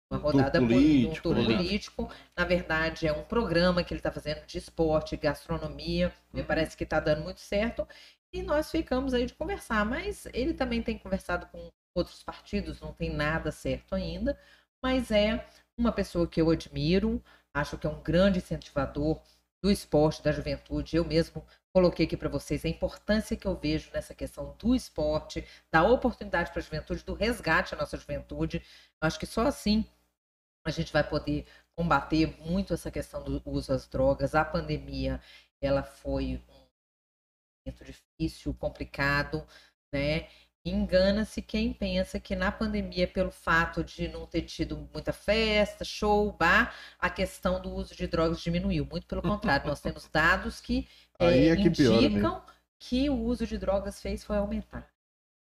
uma 0.09 0.19
Do 0.19 0.23
rodada 0.23 0.59
político, 0.59 1.29
um 1.29 1.33
tour 1.33 1.35
né? 1.35 1.43
político. 1.55 2.11
Na 2.35 2.43
verdade, 2.43 3.07
é 3.07 3.13
um 3.13 3.23
programa 3.23 3.83
que 3.83 3.93
ele 3.93 3.99
está 3.99 4.11
fazendo 4.11 4.45
de 4.45 4.57
esporte, 4.57 5.15
gastronomia. 5.15 6.11
Me 6.33 6.43
parece 6.43 6.75
que 6.75 6.83
está 6.83 6.99
dando 6.99 7.21
muito 7.21 7.39
certo. 7.39 7.87
E 8.33 8.41
nós 8.41 8.71
ficamos 8.71 9.13
aí 9.13 9.25
de 9.25 9.35
conversar. 9.35 9.85
Mas 9.85 10.25
ele 10.33 10.53
também 10.53 10.81
tem 10.81 10.97
conversado 10.97 11.45
com 11.47 11.69
outros 11.95 12.23
partidos, 12.23 12.81
não 12.81 12.93
tem 12.93 13.13
nada 13.13 13.51
certo 13.51 13.93
ainda. 13.93 14.37
Mas 14.81 15.11
é 15.11 15.45
uma 15.77 15.91
pessoa 15.91 16.27
que 16.27 16.41
eu 16.41 16.49
admiro, 16.49 17.23
acho 17.53 17.77
que 17.77 17.85
é 17.85 17.89
um 17.89 18.01
grande 18.01 18.39
incentivador 18.39 19.21
do 19.61 19.69
esporte, 19.69 20.23
da 20.23 20.31
juventude. 20.31 20.95
Eu 20.95 21.05
mesmo 21.05 21.45
coloquei 21.73 22.05
aqui 22.05 22.17
para 22.17 22.29
vocês 22.29 22.65
a 22.65 22.69
importância 22.69 23.35
que 23.35 23.45
eu 23.45 23.55
vejo 23.55 23.91
nessa 23.93 24.15
questão 24.15 24.55
do 24.57 24.73
esporte, 24.73 25.45
da 25.71 25.83
oportunidade 25.83 26.51
para 26.51 26.59
a 26.59 26.63
juventude, 26.63 27.03
do 27.03 27.13
resgate 27.13 27.75
à 27.75 27.77
nossa 27.77 27.97
juventude. 27.97 28.57
Eu 29.01 29.07
acho 29.07 29.19
que 29.19 29.25
só 29.25 29.45
assim 29.45 29.85
a 30.65 30.71
gente 30.71 30.91
vai 30.91 31.03
poder 31.03 31.45
combater 31.75 32.37
muito 32.41 32.73
essa 32.73 32.91
questão 32.91 33.23
do 33.23 33.41
uso 33.45 33.69
das 33.69 33.87
drogas. 33.87 34.35
A 34.35 34.43
pandemia, 34.43 35.21
ela 35.61 35.83
foi 35.83 36.41
um 36.49 36.67
momento 37.65 37.85
difícil, 37.85 38.53
complicado, 38.53 39.45
né? 39.93 40.27
Engana-se 40.65 41.41
quem 41.41 41.73
pensa 41.73 42.19
que 42.19 42.35
na 42.35 42.51
pandemia, 42.51 43.07
pelo 43.07 43.31
fato 43.31 43.81
de 43.81 44.09
não 44.09 44.27
ter 44.27 44.41
tido 44.41 44.89
muita 44.93 45.13
festa, 45.13 45.85
show, 45.85 46.31
bar, 46.33 46.75
a 46.99 47.09
questão 47.09 47.61
do 47.61 47.71
uso 47.73 47.95
de 47.95 48.05
drogas 48.07 48.41
diminuiu. 48.41 48.85
Muito 48.85 49.07
pelo 49.07 49.21
contrário, 49.21 49.67
nós 49.67 49.79
temos 49.79 50.07
dados 50.09 50.59
que 50.59 50.87
eh, 51.17 51.47
é 51.47 51.55
que 51.55 51.69
piora 51.69 52.05
indicam 52.05 52.43
que 52.77 53.09
o 53.09 53.17
uso 53.17 53.47
de 53.47 53.57
drogas 53.57 54.01
fez 54.01 54.23
foi 54.23 54.35
aumentar. 54.35 54.85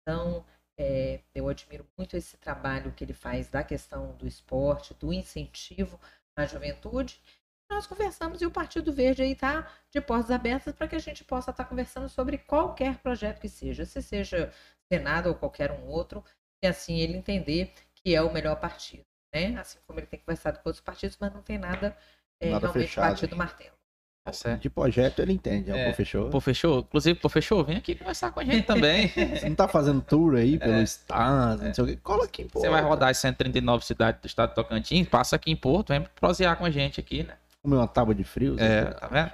Então, 0.01 0.45
é, 0.79 1.19
eu 1.35 1.49
admiro 1.49 1.85
muito 1.97 2.15
esse 2.15 2.37
trabalho 2.37 2.93
que 2.93 3.03
ele 3.03 3.13
faz 3.13 3.49
da 3.49 3.61
questão 3.61 4.15
do 4.15 4.25
esporte, 4.25 4.93
do 4.93 5.11
incentivo 5.11 5.99
à 6.37 6.45
juventude. 6.45 7.21
Nós 7.69 7.85
conversamos 7.85 8.41
e 8.41 8.45
o 8.45 8.51
Partido 8.51 8.93
Verde 8.93 9.21
aí 9.21 9.33
está 9.33 9.69
de 9.91 9.99
portas 9.99 10.31
abertas 10.31 10.73
para 10.73 10.87
que 10.87 10.95
a 10.95 10.99
gente 10.99 11.25
possa 11.25 11.51
estar 11.51 11.65
conversando 11.65 12.07
sobre 12.07 12.37
qualquer 12.37 12.97
projeto 12.99 13.41
que 13.41 13.49
seja, 13.49 13.85
se 13.85 14.01
seja 14.01 14.53
Senado 14.91 15.27
ou 15.27 15.35
qualquer 15.35 15.69
um 15.69 15.85
outro, 15.85 16.23
e 16.63 16.67
assim 16.67 16.97
ele 16.99 17.17
entender 17.17 17.73
que 17.93 18.15
é 18.15 18.21
o 18.21 18.31
melhor 18.31 18.55
partido. 18.55 19.05
Né? 19.35 19.59
Assim 19.59 19.79
como 19.85 19.99
ele 19.99 20.07
tem 20.07 20.19
conversado 20.19 20.59
com 20.59 20.69
outros 20.69 20.83
partidos, 20.83 21.17
mas 21.19 21.31
não 21.33 21.43
tem 21.43 21.57
nada, 21.57 21.95
é, 22.39 22.51
Nada 22.51 22.67
realmente 22.67 22.87
fechado, 22.87 23.09
partido 23.09 23.33
hein? 23.33 23.37
martelo. 23.37 23.78
Tá. 24.23 24.55
De 24.55 24.69
projeto 24.69 25.19
ele 25.21 25.33
entende, 25.33 25.71
é, 25.71 25.77
É. 25.85 25.89
pô, 25.89 25.95
fechou. 25.95 26.29
Pô, 26.29 26.39
fechou? 26.39 26.79
Inclusive, 26.79 27.19
pô, 27.19 27.29
fechou? 27.29 27.63
Vem 27.63 27.77
aqui 27.77 27.95
conversar 27.95 28.31
com 28.31 28.39
a 28.39 28.43
gente 28.43 28.63
também. 28.65 29.07
Você 29.35 29.47
não 29.49 29.55
tá 29.55 29.67
fazendo 29.67 30.01
tour 30.01 30.35
aí 30.35 30.59
pelo 30.59 30.81
estado, 30.81 31.63
não 31.63 31.73
sei 31.73 31.83
o 31.83 31.87
que. 31.87 31.95
Cola 31.97 32.25
aqui, 32.25 32.43
pô. 32.45 32.59
É. 32.59 32.61
Você 32.63 32.69
vai 32.69 32.81
rodar 32.81 33.09
as 33.09 33.17
139 33.17 33.83
cidades 33.85 34.21
do 34.21 34.27
estado 34.27 34.49
de 34.49 34.55
Tocantins, 34.55 35.07
passa 35.07 35.35
aqui 35.35 35.51
em 35.51 35.55
Porto, 35.55 35.89
vem 35.89 36.05
prosear 36.19 36.57
com 36.57 36.65
a 36.65 36.69
gente 36.69 36.99
aqui, 36.99 37.23
né? 37.23 37.33
Comer 37.63 37.75
uma 37.77 37.87
tábua 37.87 38.13
de 38.15 38.23
frio. 38.23 38.55
É, 38.59 38.85
tá 38.85 39.07
vendo? 39.07 39.31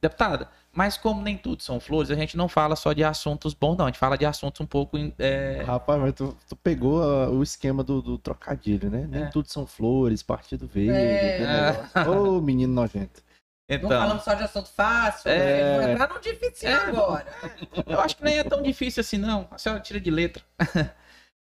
Deputada, 0.00 0.48
mas 0.70 0.96
como 0.96 1.22
nem 1.22 1.36
tudo 1.36 1.62
são 1.62 1.80
flores, 1.80 2.10
a 2.10 2.14
gente 2.14 2.36
não 2.36 2.46
fala 2.48 2.76
só 2.76 2.92
de 2.92 3.02
assuntos 3.02 3.54
bons, 3.54 3.76
não. 3.76 3.86
A 3.86 3.88
gente 3.88 3.98
fala 3.98 4.16
de 4.18 4.26
assuntos 4.26 4.60
um 4.60 4.66
pouco. 4.66 4.96
é, 5.18 5.62
Rapaz, 5.66 6.00
mas 6.00 6.12
tu, 6.12 6.36
tu 6.48 6.54
pegou 6.54 7.02
ah, 7.02 7.30
o 7.30 7.42
esquema 7.42 7.82
do, 7.82 8.02
do 8.02 8.18
trocadilho, 8.18 8.88
né? 8.90 9.06
Nem 9.08 9.22
É. 9.22 9.26
tudo 9.26 9.48
são 9.48 9.66
flores, 9.66 10.22
partido 10.22 10.66
verde. 10.68 10.92
É. 10.92 11.72
negócio. 11.96 12.36
Ô, 12.36 12.40
menino 12.40 12.72
nojento. 12.72 13.23
Não 13.68 13.76
Então, 13.76 13.88
falamos 13.88 14.22
só 14.24 14.34
de 14.34 14.42
assunto 14.42 14.68
fácil, 14.68 15.30
É. 15.30 15.78
né? 15.78 15.92
entrar 15.92 16.08
no 16.08 16.20
difícil 16.20 16.68
É. 16.68 16.74
agora. 16.74 17.26
eu 17.86 18.00
acho 18.00 18.16
que 18.16 18.24
nem 18.24 18.38
é 18.38 18.44
tão 18.44 18.62
difícil 18.62 19.00
assim, 19.00 19.16
não. 19.18 19.48
A 19.50 19.56
senhora 19.58 19.80
tira 19.80 20.00
de 20.00 20.10
letra. 20.10 20.42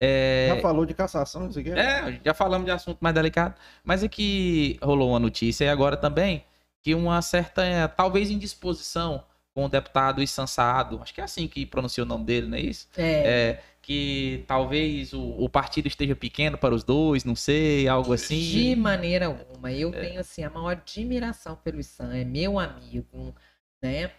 É, 0.05 0.51
Já 0.55 0.61
falou 0.61 0.85
de 0.85 0.93
cassação, 0.93 1.47
isso 1.47 1.57
aqui? 1.59 1.69
É, 1.71 2.19
já 2.25 2.33
falamos 2.33 2.65
de 2.65 2.71
assunto 2.71 2.97
mais 2.99 3.15
delicado, 3.15 3.55
mas 3.85 4.03
é 4.03 4.09
que 4.09 4.77
rolou 4.83 5.11
uma 5.11 5.19
notícia 5.19 5.63
e 5.63 5.69
agora 5.69 5.95
também 5.95 6.43
que 6.81 6.93
uma 6.93 7.21
certa, 7.21 7.63
é, 7.63 7.87
talvez 7.87 8.29
indisposição 8.29 9.23
com 9.53 9.63
o 9.63 9.69
deputado 9.69 10.21
Issansado, 10.21 10.99
acho 11.01 11.13
que 11.13 11.21
é 11.21 11.23
assim 11.23 11.47
que 11.47 11.65
pronuncia 11.65 12.03
o 12.03 12.07
nome 12.07 12.25
dele, 12.25 12.47
não 12.47 12.57
é 12.57 12.61
isso? 12.61 12.89
É, 12.97 13.03
É, 13.03 13.59
que 13.83 14.45
talvez 14.47 15.11
o, 15.13 15.21
o 15.21 15.49
partido 15.49 15.87
esteja 15.87 16.15
pequeno 16.15 16.57
para 16.57 16.73
os 16.73 16.83
dois, 16.85 17.25
não 17.25 17.35
sei, 17.35 17.87
algo 17.87 18.07
De 18.09 18.13
assim. 18.13 18.75
maneira 18.75 19.27
alguma. 19.27 19.71
Eu 19.71 19.91
tenho 19.91 20.21
assim 20.21 20.41
a 20.43 20.49
maior 20.49 20.71
admiração 20.71 21.57
pelo 21.57 21.79
Issan, 21.81 22.15
é 22.15 22.23
meu 22.23 22.57
amigo, 22.57 23.35
né? 23.83 24.11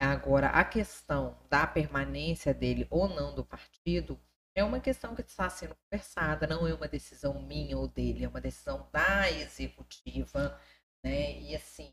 Agora, 0.00 0.48
a 0.48 0.64
questão 0.64 1.36
da 1.50 1.66
permanência 1.66 2.54
dele 2.54 2.86
ou 2.90 3.08
não 3.08 3.34
do 3.34 3.44
partido 3.44 4.18
é 4.54 4.64
uma 4.64 4.80
questão 4.80 5.14
que 5.14 5.20
está 5.20 5.50
sendo 5.50 5.76
conversada, 5.76 6.46
não 6.46 6.66
é 6.66 6.72
uma 6.72 6.88
decisão 6.88 7.42
minha 7.42 7.76
ou 7.76 7.86
dele, 7.86 8.24
é 8.24 8.28
uma 8.28 8.40
decisão 8.40 8.88
da 8.90 9.30
executiva, 9.30 10.58
né? 11.04 11.38
E 11.42 11.54
assim, 11.54 11.92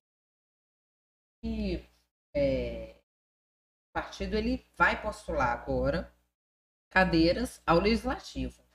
e, 1.44 1.84
é, 2.34 2.96
o 3.90 3.94
partido 3.94 4.38
ele 4.38 4.66
vai 4.78 5.02
postular 5.02 5.52
agora 5.52 6.14
cadeiras 6.90 7.62
ao 7.66 7.80
legislativo 7.80 8.68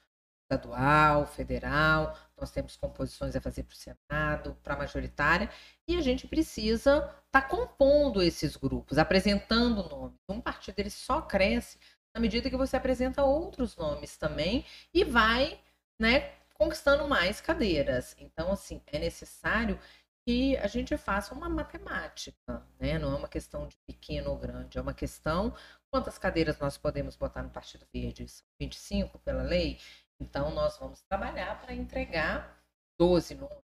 estadual, 0.53 1.27
federal, 1.27 2.17
nós 2.39 2.51
temos 2.51 2.77
composições 2.77 3.35
a 3.35 3.41
fazer 3.41 3.63
para 3.63 3.75
o 3.75 3.77
Senado, 3.77 4.57
para 4.63 4.75
a 4.75 4.79
majoritária, 4.79 5.49
e 5.89 5.97
a 5.97 6.01
gente 6.01 6.27
precisa 6.27 7.11
estar 7.27 7.43
compondo 7.43 8.23
esses 8.23 8.57
grupos, 8.57 8.99
apresentando 8.99 9.89
nomes. 9.89 10.19
Um 10.29 10.41
partido 10.41 10.79
ele 10.79 10.91
só 10.91 11.23
cresce 11.23 11.79
na 12.15 12.21
medida 12.21 12.51
que 12.51 12.57
você 12.57 12.77
apresenta 12.77 13.25
outros 13.25 13.77
nomes 13.77 14.17
também 14.17 14.67
e 14.93 15.05
vai, 15.05 15.59
né, 15.99 16.33
conquistando 16.55 17.09
mais 17.09 17.41
cadeiras. 17.41 18.15
Então, 18.19 18.53
assim, 18.53 18.83
é 18.87 18.99
necessário 18.99 19.79
que 20.27 20.57
a 20.59 20.67
gente 20.67 20.97
faça 20.97 21.35
uma 21.35 21.49
matemática, 21.49 22.65
né? 22.79 22.99
Não 22.99 23.13
é 23.13 23.17
uma 23.17 23.29
questão 23.29 23.67
de 23.67 23.77
pequeno 23.87 24.31
ou 24.31 24.39
grande, 24.39 24.79
é 24.79 24.81
uma 24.81 24.95
questão 24.95 25.55
quantas 25.91 26.17
cadeiras 26.17 26.59
nós 26.59 26.79
podemos 26.79 27.17
botar 27.17 27.43
no 27.43 27.51
Partido 27.51 27.87
Verde? 27.93 28.27
São 28.27 28.47
25 28.59 29.19
pela 29.19 29.43
lei? 29.43 29.79
Então, 30.19 30.51
nós 30.53 30.79
vamos 30.79 31.03
trabalhar 31.03 31.61
para 31.61 31.75
entregar 31.75 32.63
12 32.99 33.35
nomes. 33.35 33.63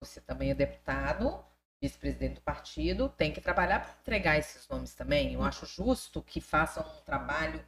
Você 0.00 0.20
também 0.20 0.50
é 0.50 0.54
deputado, 0.54 1.44
vice-presidente 1.82 2.36
do 2.36 2.40
partido, 2.40 3.08
tem 3.08 3.32
que 3.32 3.40
trabalhar 3.40 3.80
para 3.80 4.00
entregar 4.00 4.38
esses 4.38 4.66
nomes 4.68 4.94
também. 4.94 5.34
Eu 5.34 5.42
acho 5.42 5.66
justo 5.66 6.22
que 6.22 6.40
façam 6.40 6.84
um 6.84 7.00
trabalho 7.02 7.64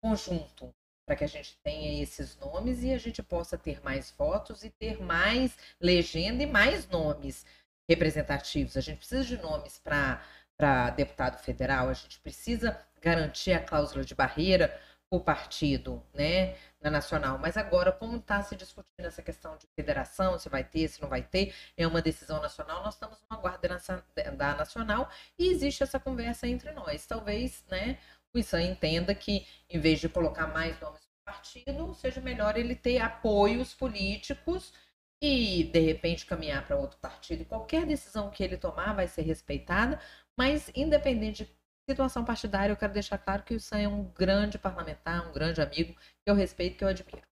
conjunto 0.00 0.72
para 1.06 1.14
que 1.14 1.24
a 1.24 1.28
gente 1.28 1.56
tenha 1.62 2.02
esses 2.02 2.36
nomes 2.36 2.82
e 2.82 2.92
a 2.92 2.98
gente 2.98 3.22
possa 3.22 3.56
ter 3.56 3.80
mais 3.82 4.10
votos 4.10 4.64
e 4.64 4.70
ter 4.70 5.00
mais 5.00 5.56
legenda 5.80 6.42
e 6.42 6.46
mais 6.46 6.88
nomes 6.88 7.46
representativos. 7.88 8.76
A 8.76 8.80
gente 8.80 8.98
precisa 8.98 9.24
de 9.24 9.38
nomes 9.38 9.78
para 9.78 10.90
deputado 10.90 11.38
federal, 11.38 11.88
a 11.88 11.94
gente 11.94 12.18
precisa 12.18 12.78
garantir 13.00 13.52
a 13.52 13.60
cláusula 13.60 14.04
de 14.04 14.14
barreira 14.14 14.78
por 15.08 15.20
partido, 15.20 16.02
né, 16.12 16.56
na 16.80 16.90
nacional. 16.90 17.38
Mas 17.38 17.56
agora, 17.56 17.92
como 17.92 18.16
está 18.16 18.42
se 18.42 18.56
discutindo 18.56 19.06
essa 19.06 19.22
questão 19.22 19.56
de 19.56 19.66
federação, 19.76 20.36
se 20.38 20.48
vai 20.48 20.64
ter, 20.64 20.88
se 20.88 21.00
não 21.00 21.08
vai 21.08 21.22
ter, 21.22 21.54
é 21.76 21.86
uma 21.86 22.02
decisão 22.02 22.40
nacional, 22.40 22.82
nós 22.82 22.94
estamos 22.94 23.18
numa 23.30 23.40
guarda 23.40 23.68
da 24.36 24.54
nacional 24.54 25.08
e 25.38 25.48
existe 25.48 25.84
essa 25.84 26.00
conversa 26.00 26.48
entre 26.48 26.72
nós. 26.72 27.06
Talvez, 27.06 27.64
né, 27.70 27.98
o 28.36 28.38
ISAM 28.38 28.62
entenda 28.62 29.14
que, 29.14 29.46
em 29.68 29.78
vez 29.78 29.98
de 29.98 30.08
colocar 30.08 30.46
mais 30.48 30.78
nomes 30.80 31.00
no 31.00 31.24
partido, 31.24 31.94
seja 31.94 32.20
melhor 32.20 32.56
ele 32.56 32.74
ter 32.74 32.98
apoios 32.98 33.74
políticos 33.74 34.72
e, 35.20 35.64
de 35.64 35.80
repente, 35.80 36.26
caminhar 36.26 36.66
para 36.66 36.76
outro 36.76 36.98
partido. 36.98 37.44
Qualquer 37.46 37.86
decisão 37.86 38.30
que 38.30 38.44
ele 38.44 38.56
tomar 38.56 38.92
vai 38.92 39.08
ser 39.08 39.22
respeitada, 39.22 39.98
mas, 40.38 40.70
independente 40.74 41.44
de 41.44 41.56
situação 41.88 42.24
partidária, 42.24 42.72
eu 42.72 42.76
quero 42.76 42.92
deixar 42.92 43.16
claro 43.16 43.42
que 43.42 43.54
o 43.54 43.60
Sam 43.60 43.78
é 43.80 43.88
um 43.88 44.04
grande 44.04 44.58
parlamentar, 44.58 45.26
um 45.28 45.32
grande 45.32 45.60
amigo, 45.62 45.94
que 45.94 46.30
eu 46.30 46.34
respeito, 46.34 46.76
que 46.76 46.84
eu 46.84 46.88
admiro. 46.88 47.26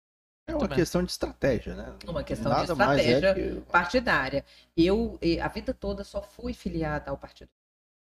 É 0.48 0.56
uma 0.56 0.68
questão 0.68 1.04
de 1.04 1.12
estratégia, 1.12 1.76
né? 1.76 1.98
Uma 2.06 2.24
questão 2.24 2.52
Nada 2.52 2.66
de 2.66 2.72
estratégia 2.72 3.30
é 3.30 3.34
que... 3.34 3.62
partidária. 3.72 4.46
Eu, 4.76 5.18
a 5.42 5.48
vida 5.48 5.74
toda, 5.74 6.04
só 6.04 6.22
fui 6.22 6.54
filiada 6.54 7.10
ao 7.10 7.18
partido. 7.18 7.50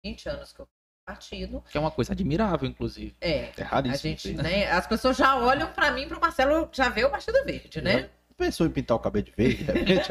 20 0.04 0.28
anos 0.28 0.52
que 0.52 0.60
eu 0.60 0.68
partido. 1.08 1.64
Que 1.70 1.78
é 1.78 1.80
uma 1.80 1.90
coisa 1.90 2.12
admirável, 2.12 2.68
inclusive. 2.68 3.16
É. 3.20 3.50
É 3.56 3.62
raríssimo. 3.62 3.94
A 3.94 3.96
gente, 3.96 4.34
né, 4.34 4.70
as 4.70 4.86
pessoas 4.86 5.16
já 5.16 5.36
olham 5.36 5.72
para 5.72 5.90
mim, 5.92 6.06
para 6.06 6.18
o 6.18 6.20
Marcelo, 6.20 6.68
já 6.70 6.88
vê 6.90 7.04
o 7.04 7.10
Partido 7.10 7.42
Verde, 7.44 7.80
né? 7.80 8.10
pensou 8.36 8.66
em 8.66 8.70
pintar 8.70 8.96
o 8.96 9.00
cabelo 9.00 9.24
de 9.24 9.32
verde, 9.32 9.64
de 9.64 9.72
repente, 9.72 10.08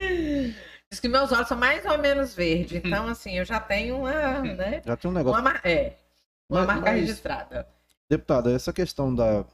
Diz 0.90 1.00
que 1.00 1.08
meus 1.08 1.30
olhos 1.32 1.48
são 1.48 1.56
mais 1.56 1.84
ou 1.86 1.96
menos 1.96 2.34
verdes. 2.34 2.82
Então, 2.84 3.06
assim, 3.06 3.38
eu 3.38 3.44
já 3.44 3.60
tenho 3.60 3.98
uma. 3.98 4.40
Né, 4.40 4.82
já 4.84 4.96
tem 4.96 5.10
um 5.10 5.14
negócio. 5.14 5.40
Uma, 5.40 5.60
é. 5.64 5.94
Uma 6.48 6.60
mas, 6.60 6.66
marca 6.66 6.90
mas, 6.90 7.00
registrada. 7.00 7.68
Deputada, 8.08 8.52
essa 8.52 8.72
questão 8.72 9.14
da 9.14 9.44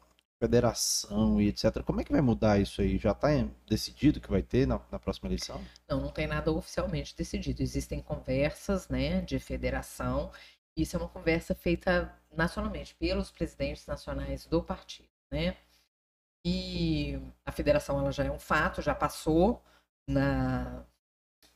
federação 0.41 1.41
e 1.41 1.49
etc. 1.49 1.83
Como 1.85 2.01
é 2.01 2.05
que 2.05 2.13
vai 2.13 2.23
mudar 2.23 2.59
isso 2.59 2.81
aí? 2.81 2.97
Já 2.99 3.13
está 3.13 3.29
decidido 3.69 4.21
que 4.21 4.31
vai 4.31 4.43
ter 4.43 4.67
na, 4.67 4.81
na, 4.91 4.99
próxima 4.99 5.29
eleição? 5.29 5.63
Não, 5.87 6.01
não 6.01 6.11
tem 6.11 6.27
nada 6.27 6.51
oficialmente 6.51 7.15
decidido. 7.15 7.63
Existem 7.63 8.01
conversas 8.01 8.89
né, 8.89 9.21
de 9.21 9.39
federação. 9.39 10.33
Isso 10.75 10.97
é 10.97 10.99
uma 10.99 11.09
conversa 11.09 11.55
feita 11.55 12.13
nacionalmente 12.35 12.95
pelos 12.95 13.31
presidentes 13.31 13.87
nacionais 13.87 14.47
do 14.47 14.63
partido. 14.63 15.09
Né? 15.31 15.57
E 16.45 17.21
a 17.45 17.53
federação 17.53 17.99
ela 17.99 18.11
já 18.11 18.25
é 18.25 18.31
um 18.31 18.39
fato, 18.39 18.81
já 18.81 18.95
passou 18.95 19.63
na, 20.09 20.87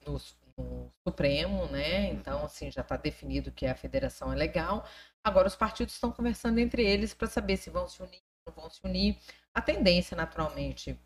no, 0.06 0.20
no 0.58 0.92
Supremo, 1.08 1.66
né? 1.68 2.10
Então, 2.10 2.44
assim, 2.44 2.70
já 2.70 2.82
está 2.82 2.98
definido 2.98 3.50
que 3.50 3.64
a 3.64 3.74
federação 3.74 4.30
é 4.30 4.36
legal. 4.36 4.86
Agora, 5.24 5.48
os 5.48 5.56
partidos 5.56 5.94
estão 5.94 6.12
conversando 6.12 6.58
entre 6.58 6.84
eles 6.84 7.14
para 7.14 7.28
saber 7.28 7.56
se 7.56 7.70
vão 7.70 7.88
se 7.88 8.02
unir 8.02 8.20
não 8.46 8.52
vão 8.52 8.70
se 8.70 8.80
unir. 8.84 9.18
A 9.52 9.60
tendência, 9.62 10.16
naturalmente, 10.16 10.98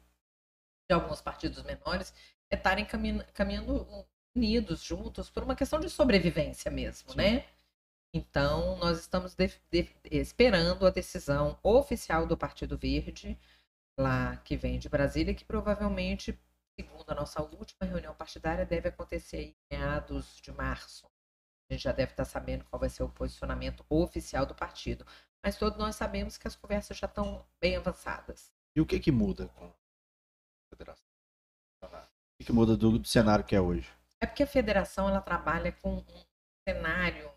de 0.89 0.95
alguns 0.95 1.21
partidos 1.21 1.63
menores 1.63 2.13
é 2.51 2.57
estarem 2.57 2.85
caminhando, 2.85 3.25
caminhando 3.33 4.07
unidos, 4.35 4.83
juntos, 4.83 5.29
por 5.31 5.43
uma 5.43 5.57
questão 5.57 5.81
de 5.81 5.91
sobrevivência 5.91 6.71
mesmo, 6.71 7.11
Sim. 7.11 7.17
né? 7.17 7.45
Então, 8.15 8.77
nós 8.79 8.99
estamos 8.99 9.35
de, 9.35 9.49
de, 9.71 9.89
esperando 10.11 10.87
a 10.87 10.91
decisão 10.91 11.59
oficial 11.63 12.27
do 12.27 12.37
Partido 12.37 12.79
Verde 12.79 13.39
lá 13.99 14.37
que 14.39 14.57
vem 14.57 14.79
de 14.79 14.89
Brasília, 14.89 15.35
que 15.35 15.45
provavelmente, 15.45 16.39
segundo 16.79 17.11
a 17.11 17.15
nossa 17.15 17.43
última 17.43 17.85
reunião 17.85 18.15
partidária, 18.15 18.65
deve 18.65 18.89
acontecer 18.89 19.43
em 19.43 19.57
meados 19.71 20.41
de 20.41 20.53
março. 20.53 21.07
A 21.69 21.75
gente 21.75 21.83
já 21.83 21.93
deve 21.93 22.13
estar 22.13 22.25
sabendo 22.25 22.65
qual 22.65 22.81
vai 22.81 22.89
ser 22.89 23.03
o 23.03 23.09
posicionamento 23.11 23.85
oficial 23.91 24.47
do 24.47 24.55
partido. 24.55 25.05
Mas 25.49 25.57
todos 25.57 25.79
nós 25.79 25.97
sabemos 25.97 26.37
que 26.37 26.47
as 26.47 26.55
conversas 26.55 26.99
já 26.99 27.07
estão 27.07 27.43
bem 27.59 27.75
avançadas. 27.75 28.53
E 28.77 28.83
o 28.83 28.85
que, 28.85 29.01
que 29.01 29.11
muda 29.11 29.49
com 29.49 29.65
a 29.65 29.73
federação? 30.69 31.09
O 31.83 31.89
que, 32.39 32.45
que 32.45 32.53
muda 32.53 32.77
do, 32.77 32.99
do 32.99 33.09
cenário 33.09 33.43
que 33.43 33.57
é 33.57 33.61
hoje? 33.61 33.91
É 34.21 34.27
porque 34.27 34.43
a 34.43 34.47
federação 34.47 35.09
ela 35.09 35.23
trabalha 35.23 35.73
com 35.73 36.01
um 36.01 36.25
cenário 36.69 37.33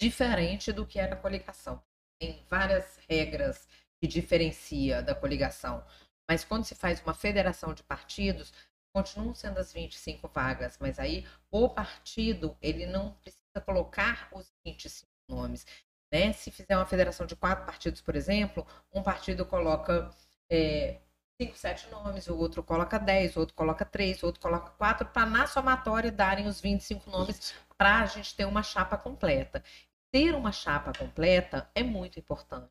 diferente 0.00 0.72
do 0.72 0.86
que 0.86 1.00
era 1.00 1.14
a 1.14 1.20
coligação. 1.20 1.82
Tem 2.20 2.44
várias 2.48 2.96
regras 3.08 3.66
que 4.00 4.06
diferencia 4.06 5.02
da 5.02 5.16
coligação. 5.16 5.84
Mas 6.30 6.44
quando 6.44 6.62
se 6.62 6.76
faz 6.76 7.02
uma 7.02 7.12
federação 7.12 7.74
de 7.74 7.82
partidos, 7.82 8.52
continuam 8.94 9.34
sendo 9.34 9.58
as 9.58 9.72
25 9.72 10.28
vagas, 10.28 10.78
mas 10.78 11.00
aí 11.00 11.26
o 11.50 11.68
partido 11.68 12.56
ele 12.62 12.86
não 12.86 13.14
precisa 13.14 13.60
colocar 13.66 14.28
os 14.32 14.54
25 14.64 15.10
nomes. 15.28 15.66
Né? 16.12 16.32
Se 16.34 16.50
fizer 16.50 16.76
uma 16.76 16.86
federação 16.86 17.26
de 17.26 17.34
quatro 17.34 17.64
partidos, 17.64 18.02
por 18.02 18.14
exemplo, 18.14 18.66
um 18.92 19.02
partido 19.02 19.46
coloca 19.46 20.10
é, 20.50 20.98
cinco, 21.40 21.56
sete 21.56 21.88
nomes, 21.90 22.28
o 22.28 22.36
outro 22.36 22.62
coloca 22.62 22.98
10, 22.98 23.36
o 23.36 23.40
outro 23.40 23.54
coloca 23.54 23.84
três, 23.84 24.22
o 24.22 24.26
outro 24.26 24.40
coloca 24.40 24.70
quatro, 24.72 25.06
para 25.08 25.26
na 25.26 25.46
somatória 25.46 26.12
darem 26.12 26.46
os 26.46 26.60
25 26.60 27.10
nomes 27.10 27.54
para 27.78 28.00
a 28.00 28.06
gente 28.06 28.36
ter 28.36 28.44
uma 28.44 28.62
chapa 28.62 28.96
completa. 28.98 29.64
Ter 30.12 30.34
uma 30.34 30.52
chapa 30.52 30.92
completa 30.92 31.70
é 31.74 31.82
muito 31.82 32.18
importante 32.18 32.70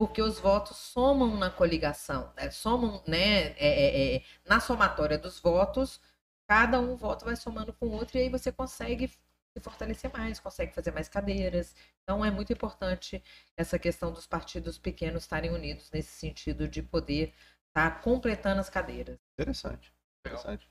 porque 0.00 0.22
os 0.22 0.40
votos 0.40 0.78
somam 0.78 1.36
na 1.36 1.50
coligação, 1.50 2.32
né? 2.34 2.50
somam, 2.50 3.02
né, 3.06 3.48
é, 3.58 4.14
é, 4.14 4.16
é, 4.16 4.22
na 4.46 4.58
somatória 4.58 5.18
dos 5.18 5.38
votos, 5.38 6.00
cada 6.48 6.80
um 6.80 6.96
voto 6.96 7.26
vai 7.26 7.36
somando 7.36 7.70
com 7.74 7.86
o 7.86 7.92
outro 7.92 8.16
e 8.16 8.22
aí 8.22 8.30
você 8.30 8.50
consegue 8.50 9.12
se 9.52 9.60
fortalecer 9.62 10.10
mais, 10.12 10.38
consegue 10.38 10.74
fazer 10.74 10.92
mais 10.92 11.08
cadeiras. 11.08 11.74
Então 12.02 12.24
é 12.24 12.30
muito 12.30 12.52
importante 12.52 13.22
essa 13.56 13.78
questão 13.78 14.12
dos 14.12 14.26
partidos 14.26 14.78
pequenos 14.78 15.22
estarem 15.22 15.50
unidos 15.50 15.90
nesse 15.90 16.10
sentido 16.10 16.68
de 16.68 16.82
poder 16.82 17.34
estar 17.68 17.90
tá 17.90 18.00
completando 18.00 18.60
as 18.60 18.70
cadeiras. 18.70 19.18
Interessante. 19.38 19.92
Interessante. 20.24 20.68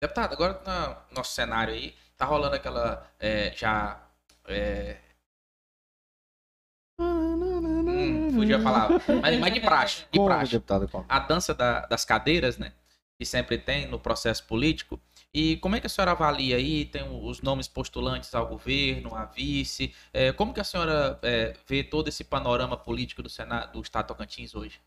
Deputado, 0.00 0.32
agora 0.32 0.60
no 1.08 1.16
nosso 1.16 1.32
cenário 1.32 1.74
aí, 1.74 1.96
tá 2.16 2.24
rolando 2.24 2.56
aquela 2.56 3.08
é, 3.18 3.52
já 3.54 4.04
é, 4.46 4.98
Hum, 6.98 8.30
fugiu 8.34 8.56
a 8.58 8.62
palavra. 8.62 9.02
Mas, 9.20 9.38
mas 9.38 9.54
de 9.54 9.60
praxe. 9.60 10.04
De 10.10 10.18
como, 10.18 10.28
praxe. 10.28 10.52
Deputado, 10.52 10.88
como? 10.88 11.04
A 11.08 11.18
dança 11.18 11.54
da, 11.54 11.86
das 11.86 12.04
cadeiras, 12.04 12.58
né? 12.58 12.72
Que 13.22 13.26
sempre 13.26 13.56
tem 13.56 13.86
no 13.86 14.00
processo 14.00 14.44
político. 14.48 15.00
E 15.32 15.56
como 15.58 15.76
é 15.76 15.80
que 15.80 15.86
a 15.86 15.88
senhora 15.88 16.10
avalia 16.10 16.56
aí? 16.56 16.84
Tem 16.84 17.04
os 17.24 17.40
nomes 17.40 17.68
postulantes 17.68 18.34
ao 18.34 18.48
governo, 18.48 19.14
a 19.14 19.26
vice. 19.26 19.94
É, 20.12 20.32
como 20.32 20.52
que 20.52 20.58
a 20.58 20.64
senhora 20.64 21.20
é, 21.22 21.52
vê 21.64 21.84
todo 21.84 22.08
esse 22.08 22.24
panorama 22.24 22.76
político 22.76 23.22
do, 23.22 23.28
Senado, 23.28 23.74
do 23.74 23.80
Estado 23.80 24.08
Tocantins 24.08 24.56
hoje? 24.56 24.80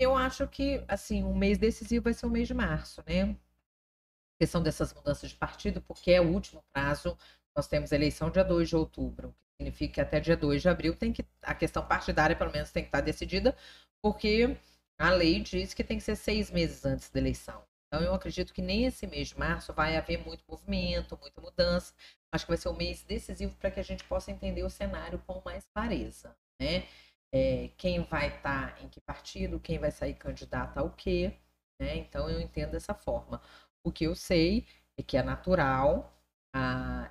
Eu 0.00 0.16
acho 0.16 0.48
que, 0.48 0.84
assim, 0.88 1.22
o 1.22 1.32
mês 1.32 1.56
decisivo 1.56 2.02
vai 2.02 2.14
ser 2.14 2.26
o 2.26 2.30
mês 2.30 2.48
de 2.48 2.54
março, 2.54 3.00
né? 3.06 3.22
A 3.30 4.38
questão 4.40 4.60
dessas 4.60 4.92
mudanças 4.92 5.30
de 5.30 5.36
partido, 5.36 5.80
porque 5.82 6.10
é 6.10 6.20
o 6.20 6.32
último 6.32 6.64
prazo. 6.72 7.16
Nós 7.56 7.68
temos 7.68 7.92
eleição 7.92 8.28
dia 8.28 8.42
2 8.42 8.68
de 8.68 8.74
outubro, 8.74 9.32
significa 9.56 9.94
que 9.94 10.00
até 10.00 10.18
dia 10.18 10.36
2 10.36 10.62
de 10.62 10.68
abril 10.68 10.96
tem 10.96 11.12
que 11.12 11.24
a 11.40 11.54
questão 11.54 11.86
partidária 11.86 12.34
pelo 12.34 12.50
menos 12.50 12.72
tem 12.72 12.82
que 12.82 12.88
estar 12.88 13.00
decidida, 13.00 13.56
porque 14.02 14.56
a 14.98 15.10
lei 15.10 15.40
diz 15.40 15.74
que 15.74 15.84
tem 15.84 15.98
que 15.98 16.04
ser 16.04 16.16
seis 16.16 16.50
meses 16.50 16.84
antes 16.84 17.10
da 17.10 17.18
eleição. 17.20 17.62
Então 17.86 18.02
eu 18.02 18.14
acredito 18.14 18.52
que 18.52 18.62
nem 18.62 18.84
esse 18.86 19.06
mês 19.06 19.28
de 19.28 19.38
março 19.38 19.72
vai 19.72 19.96
haver 19.96 20.24
muito 20.24 20.44
movimento, 20.48 21.18
muita 21.20 21.40
mudança. 21.40 21.94
Acho 22.32 22.44
que 22.44 22.50
vai 22.50 22.58
ser 22.58 22.68
um 22.68 22.76
mês 22.76 23.02
decisivo 23.02 23.54
para 23.56 23.70
que 23.70 23.80
a 23.80 23.82
gente 23.84 24.04
possa 24.04 24.30
entender 24.30 24.62
o 24.64 24.70
cenário 24.70 25.18
com 25.26 25.40
mais 25.44 25.66
clareza, 25.68 26.36
né? 26.60 26.86
É, 27.32 27.70
quem 27.76 28.02
vai 28.04 28.28
estar 28.28 28.74
tá 28.74 28.82
em 28.82 28.88
que 28.88 29.00
partido, 29.00 29.60
quem 29.60 29.78
vai 29.78 29.90
sair 29.90 30.14
candidato 30.14 30.78
ao 30.78 30.90
quê, 30.90 31.32
né? 31.80 31.96
Então 31.96 32.28
eu 32.30 32.40
entendo 32.40 32.72
dessa 32.72 32.94
forma. 32.94 33.40
O 33.84 33.92
que 33.92 34.04
eu 34.04 34.14
sei 34.14 34.66
é 34.98 35.02
que 35.02 35.16
é 35.16 35.22
natural 35.22 36.12
a, 36.54 37.10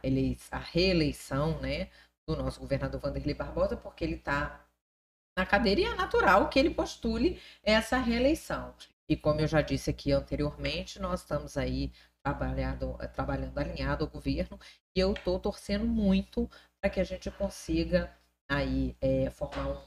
a 0.52 0.58
reeleição, 0.60 1.60
né? 1.62 1.90
do 2.28 2.36
nosso 2.36 2.60
governador 2.60 3.00
Vanderlei 3.00 3.36
Barbosa, 3.36 3.78
porque 3.78 4.04
ele 4.04 4.16
está 4.16 4.65
na 5.36 5.46
cadeira 5.46 5.82
e 5.82 5.86
é 5.86 5.96
natural 5.96 6.50
que 6.50 6.58
ele 6.58 6.70
postule 6.70 7.40
essa 7.64 7.98
reeleição. 7.98 8.74
E 9.08 9.16
como 9.16 9.42
eu 9.42 9.48
já 9.48 9.62
disse 9.62 9.90
aqui 9.90 10.12
anteriormente, 10.12 11.00
nós 11.00 11.22
estamos 11.22 11.58
aí 11.58 11.92
trabalhando, 12.24 12.98
trabalhando 13.14 13.58
alinhado 13.58 14.04
ao 14.04 14.10
governo 14.10 14.60
e 14.96 15.00
eu 15.00 15.14
estou 15.14 15.40
torcendo 15.40 15.86
muito 15.86 16.50
para 16.82 16.90
que 16.90 17.00
a 17.00 17.04
gente 17.04 17.30
consiga 17.30 18.12
aí 18.50 18.96
é, 19.02 19.30
formar 19.30 19.68
um 19.68 19.82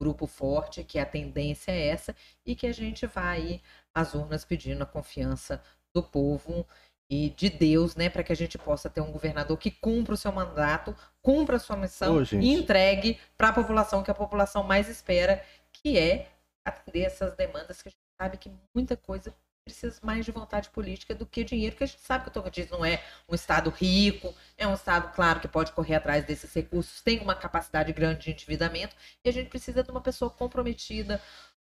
grupo 0.00 0.26
forte, 0.26 0.84
que 0.84 0.98
a 0.98 1.06
tendência 1.06 1.72
é 1.72 1.88
essa, 1.88 2.14
e 2.44 2.54
que 2.54 2.66
a 2.66 2.72
gente 2.72 3.06
vá 3.06 3.30
aí 3.30 3.62
às 3.94 4.14
urnas 4.14 4.44
pedindo 4.44 4.82
a 4.82 4.86
confiança 4.86 5.62
do 5.94 6.02
povo 6.02 6.66
e 7.08 7.30
de 7.30 7.48
Deus, 7.48 7.94
né, 7.94 8.10
para 8.10 8.22
que 8.24 8.32
a 8.32 8.36
gente 8.36 8.58
possa 8.58 8.90
ter 8.90 9.00
um 9.00 9.12
governador 9.12 9.56
que 9.56 9.70
cumpra 9.70 10.14
o 10.14 10.16
seu 10.16 10.32
mandato, 10.32 10.94
cumpra 11.26 11.56
a 11.56 11.58
sua 11.58 11.76
missão 11.76 12.18
Ô, 12.18 12.22
e 12.22 12.52
entregue 12.52 13.18
para 13.36 13.48
a 13.48 13.52
população 13.52 14.00
que 14.00 14.10
a 14.12 14.14
população 14.14 14.62
mais 14.62 14.88
espera, 14.88 15.42
que 15.72 15.98
é 15.98 16.28
atender 16.64 17.00
essas 17.00 17.34
demandas 17.34 17.82
que 17.82 17.88
a 17.88 17.90
gente 17.90 17.98
sabe 18.16 18.36
que 18.36 18.48
muita 18.72 18.96
coisa 18.96 19.34
precisa 19.64 19.98
mais 20.04 20.24
de 20.24 20.30
vontade 20.30 20.70
política 20.70 21.16
do 21.16 21.26
que 21.26 21.42
dinheiro, 21.42 21.74
que 21.74 21.82
a 21.82 21.86
gente 21.88 22.00
sabe 22.00 22.22
que 22.22 22.28
o 22.28 22.32
Tocantins 22.32 22.70
não 22.70 22.84
é 22.84 23.02
um 23.28 23.34
estado 23.34 23.70
rico, 23.70 24.32
é 24.56 24.68
um 24.68 24.74
estado, 24.74 25.12
claro, 25.16 25.40
que 25.40 25.48
pode 25.48 25.72
correr 25.72 25.96
atrás 25.96 26.24
desses 26.24 26.54
recursos, 26.54 27.02
tem 27.02 27.18
uma 27.18 27.34
capacidade 27.34 27.92
grande 27.92 28.26
de 28.26 28.30
endividamento, 28.30 28.94
e 29.24 29.28
a 29.28 29.32
gente 29.32 29.50
precisa 29.50 29.82
de 29.82 29.90
uma 29.90 30.00
pessoa 30.00 30.30
comprometida, 30.30 31.20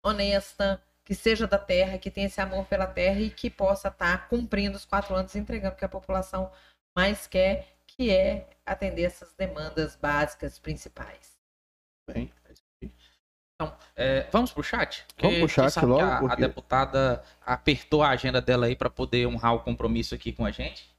honesta, 0.02 0.82
que 1.04 1.14
seja 1.14 1.46
da 1.46 1.58
terra, 1.58 1.98
que 1.98 2.10
tenha 2.10 2.26
esse 2.26 2.40
amor 2.40 2.64
pela 2.64 2.86
terra 2.86 3.20
e 3.20 3.28
que 3.28 3.50
possa 3.50 3.88
estar 3.88 4.28
cumprindo 4.28 4.78
os 4.78 4.86
quatro 4.86 5.14
anos, 5.14 5.36
entregando 5.36 5.74
o 5.74 5.76
que 5.76 5.84
a 5.84 5.88
população 5.90 6.50
mais 6.96 7.26
quer, 7.26 7.68
que 7.96 8.10
é 8.10 8.48
atender 8.64 9.02
essas 9.02 9.32
demandas 9.34 9.96
básicas 9.96 10.58
principais. 10.58 11.36
Bem, 12.10 12.32
Então, 13.54 13.76
é, 13.94 14.28
vamos 14.30 14.52
pro 14.52 14.62
chat? 14.62 15.04
Vamos 15.20 15.36
pro 15.38 15.46
Porque 15.46 15.54
chat 15.54 15.64
você 15.70 15.80
sabe 15.80 15.86
que 15.86 15.92
logo, 15.92 16.04
A, 16.04 16.16
a 16.16 16.20
porque- 16.20 16.42
deputada 16.42 17.22
apertou 17.44 18.02
a 18.02 18.08
agenda 18.10 18.40
dela 18.40 18.66
aí 18.66 18.74
para 18.74 18.90
poder 18.90 19.26
honrar 19.26 19.54
o 19.54 19.60
compromisso 19.60 20.14
aqui 20.14 20.32
com 20.32 20.44
a 20.44 20.50
gente. 20.50 20.90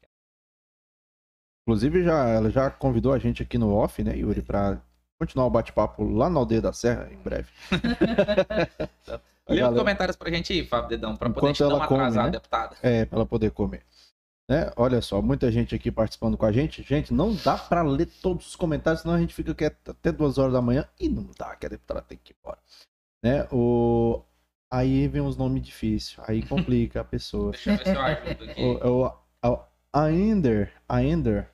Inclusive, 1.67 2.03
já, 2.03 2.27
ela 2.29 2.49
já 2.51 2.69
convidou 2.69 3.13
a 3.13 3.19
gente 3.19 3.41
aqui 3.41 3.57
no 3.57 3.73
off, 3.73 4.03
né, 4.03 4.15
Yuri, 4.17 4.41
pra 4.41 4.81
continuar 5.19 5.45
o 5.45 5.49
bate-papo 5.49 6.03
lá 6.03 6.29
na 6.29 6.39
Aldeia 6.39 6.61
da 6.61 6.73
Serra, 6.73 7.09
em 7.11 7.17
breve. 7.17 7.49
A 9.47 9.53
Lê 9.53 9.63
os 9.63 9.77
comentários 9.77 10.15
pra 10.17 10.29
gente 10.29 10.51
aí, 10.53 10.65
Fábio 10.65 10.89
Dedão, 10.89 11.15
pra 11.15 11.29
poder 11.29 11.39
Enquanto 11.39 11.55
te 11.55 11.59
dar 11.63 11.65
ela 11.69 11.75
uma 11.75 11.87
come, 11.87 12.01
atrasada, 12.01 12.25
né? 12.27 12.31
deputada. 12.31 12.75
É, 12.81 13.05
pra 13.05 13.17
ela 13.17 13.25
poder 13.25 13.51
comer. 13.51 13.83
Né? 14.53 14.71
Olha 14.75 15.01
só, 15.01 15.19
muita 15.19 15.51
gente 15.51 15.73
aqui 15.73 15.91
participando 15.91 16.37
com 16.37 16.45
a 16.45 16.51
gente. 16.51 16.83
Gente, 16.83 17.11
não 17.11 17.33
dá 17.33 17.57
pra 17.57 17.81
ler 17.81 18.05
todos 18.21 18.49
os 18.49 18.55
comentários, 18.55 19.01
senão 19.01 19.15
a 19.15 19.19
gente 19.19 19.33
fica 19.33 19.55
quieto 19.55 19.89
até 19.89 20.11
duas 20.11 20.37
horas 20.37 20.53
da 20.53 20.61
manhã 20.61 20.87
e 20.99 21.09
não 21.09 21.27
dá, 21.35 21.55
que 21.55 21.65
a 21.65 21.69
deputada 21.69 22.03
tem 22.03 22.19
que 22.19 22.33
ir 22.33 22.35
embora. 22.39 22.59
Né? 23.23 23.47
O... 23.51 24.23
Aí 24.71 25.07
vem 25.07 25.23
uns 25.23 25.35
nomes 25.35 25.63
difíceis, 25.63 26.19
aí 26.29 26.45
complica 26.45 27.01
a 27.01 27.03
pessoa. 27.03 27.49
Deixa 27.51 27.71
eu 27.71 27.77
ver 27.77 27.83
se 27.83 27.95
eu 27.95 28.01
ajudo 28.01 28.43
aqui. 28.43 28.61
O, 28.61 29.01
o, 29.01 29.05
a, 29.41 29.67
a 29.91 30.11
Ender, 30.11 30.71
a 30.87 31.03
Ender, 31.03 31.49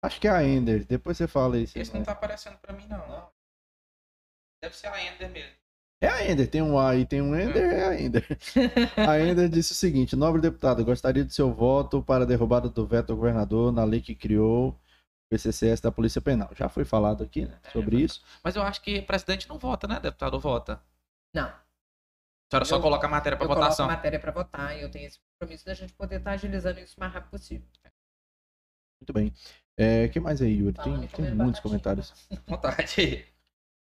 acho 0.00 0.20
que 0.20 0.28
é 0.28 0.30
a 0.30 0.44
Ender, 0.44 0.84
depois 0.84 1.16
você 1.16 1.26
fala 1.26 1.58
isso. 1.58 1.76
Esse 1.76 1.92
não 1.92 2.04
tá 2.04 2.12
aparecendo 2.12 2.56
pra 2.58 2.72
mim, 2.72 2.86
não. 2.86 2.98
não. 3.08 3.28
Deve 4.62 4.76
ser 4.76 4.86
a 4.86 5.04
Ender 5.04 5.28
mesmo. 5.28 5.56
É 6.06 6.10
a 6.10 6.30
Ender, 6.30 6.48
tem 6.48 6.62
um 6.62 6.78
A 6.78 6.94
e 6.96 7.04
tem 7.04 7.20
um 7.20 7.34
Ender, 7.34 7.64
é 7.64 7.84
a 7.88 8.00
Ender. 8.00 8.26
A 8.96 9.20
Ender 9.20 9.48
disse 9.48 9.72
o 9.72 9.74
seguinte: 9.74 10.14
Nobre 10.16 10.40
deputado, 10.40 10.84
gostaria 10.84 11.24
de 11.24 11.34
seu 11.34 11.52
voto 11.52 12.02
para 12.02 12.24
a 12.24 12.26
derrubada 12.26 12.68
do 12.68 12.86
veto 12.86 13.10
ao 13.10 13.16
governador 13.16 13.72
na 13.72 13.82
lei 13.84 14.00
que 14.00 14.14
criou 14.14 14.68
o 14.70 14.76
PCCS 15.30 15.80
da 15.80 15.90
Polícia 15.90 16.20
Penal. 16.20 16.48
Já 16.54 16.68
foi 16.68 16.84
falado 16.84 17.24
aqui 17.24 17.46
né, 17.46 17.58
sobre 17.72 18.00
isso. 18.00 18.22
Mas 18.44 18.54
eu 18.56 18.62
acho 18.62 18.80
que 18.82 18.98
o 18.98 19.06
presidente 19.06 19.48
não 19.48 19.58
vota, 19.58 19.86
né, 19.88 19.98
deputado? 20.00 20.38
Vota? 20.38 20.80
Não. 21.34 21.48
A 21.48 22.48
senhora 22.50 22.64
só 22.64 22.76
Eu- 22.76 22.80
coloca 22.82 23.06
a 23.06 23.10
matéria 23.10 23.36
pra 23.36 23.44
eu 23.44 23.48
votação. 23.48 23.76
coloco 23.86 23.92
a 23.92 23.96
matéria 23.96 24.20
para 24.20 24.30
votar 24.30 24.76
e 24.78 24.82
eu 24.82 24.90
tenho 24.90 25.06
esse 25.06 25.18
compromisso 25.18 25.66
da 25.66 25.74
gente 25.74 25.92
poder 25.94 26.18
estar 26.18 26.30
agilizando 26.32 26.78
isso 26.78 26.94
o 26.96 27.00
mais 27.00 27.12
rápido 27.12 27.30
possível. 27.30 27.66
Muito 29.00 29.12
bem. 29.12 29.32
É, 29.76 30.08
que 30.08 30.20
mais 30.20 30.40
aí, 30.40 30.56
Yuri? 30.58 30.72
Tem, 30.74 30.84
tem 30.84 31.34
muitos 31.34 31.60
batatinha. 31.60 31.62
comentários. 31.62 32.12
Vontade. 32.46 33.26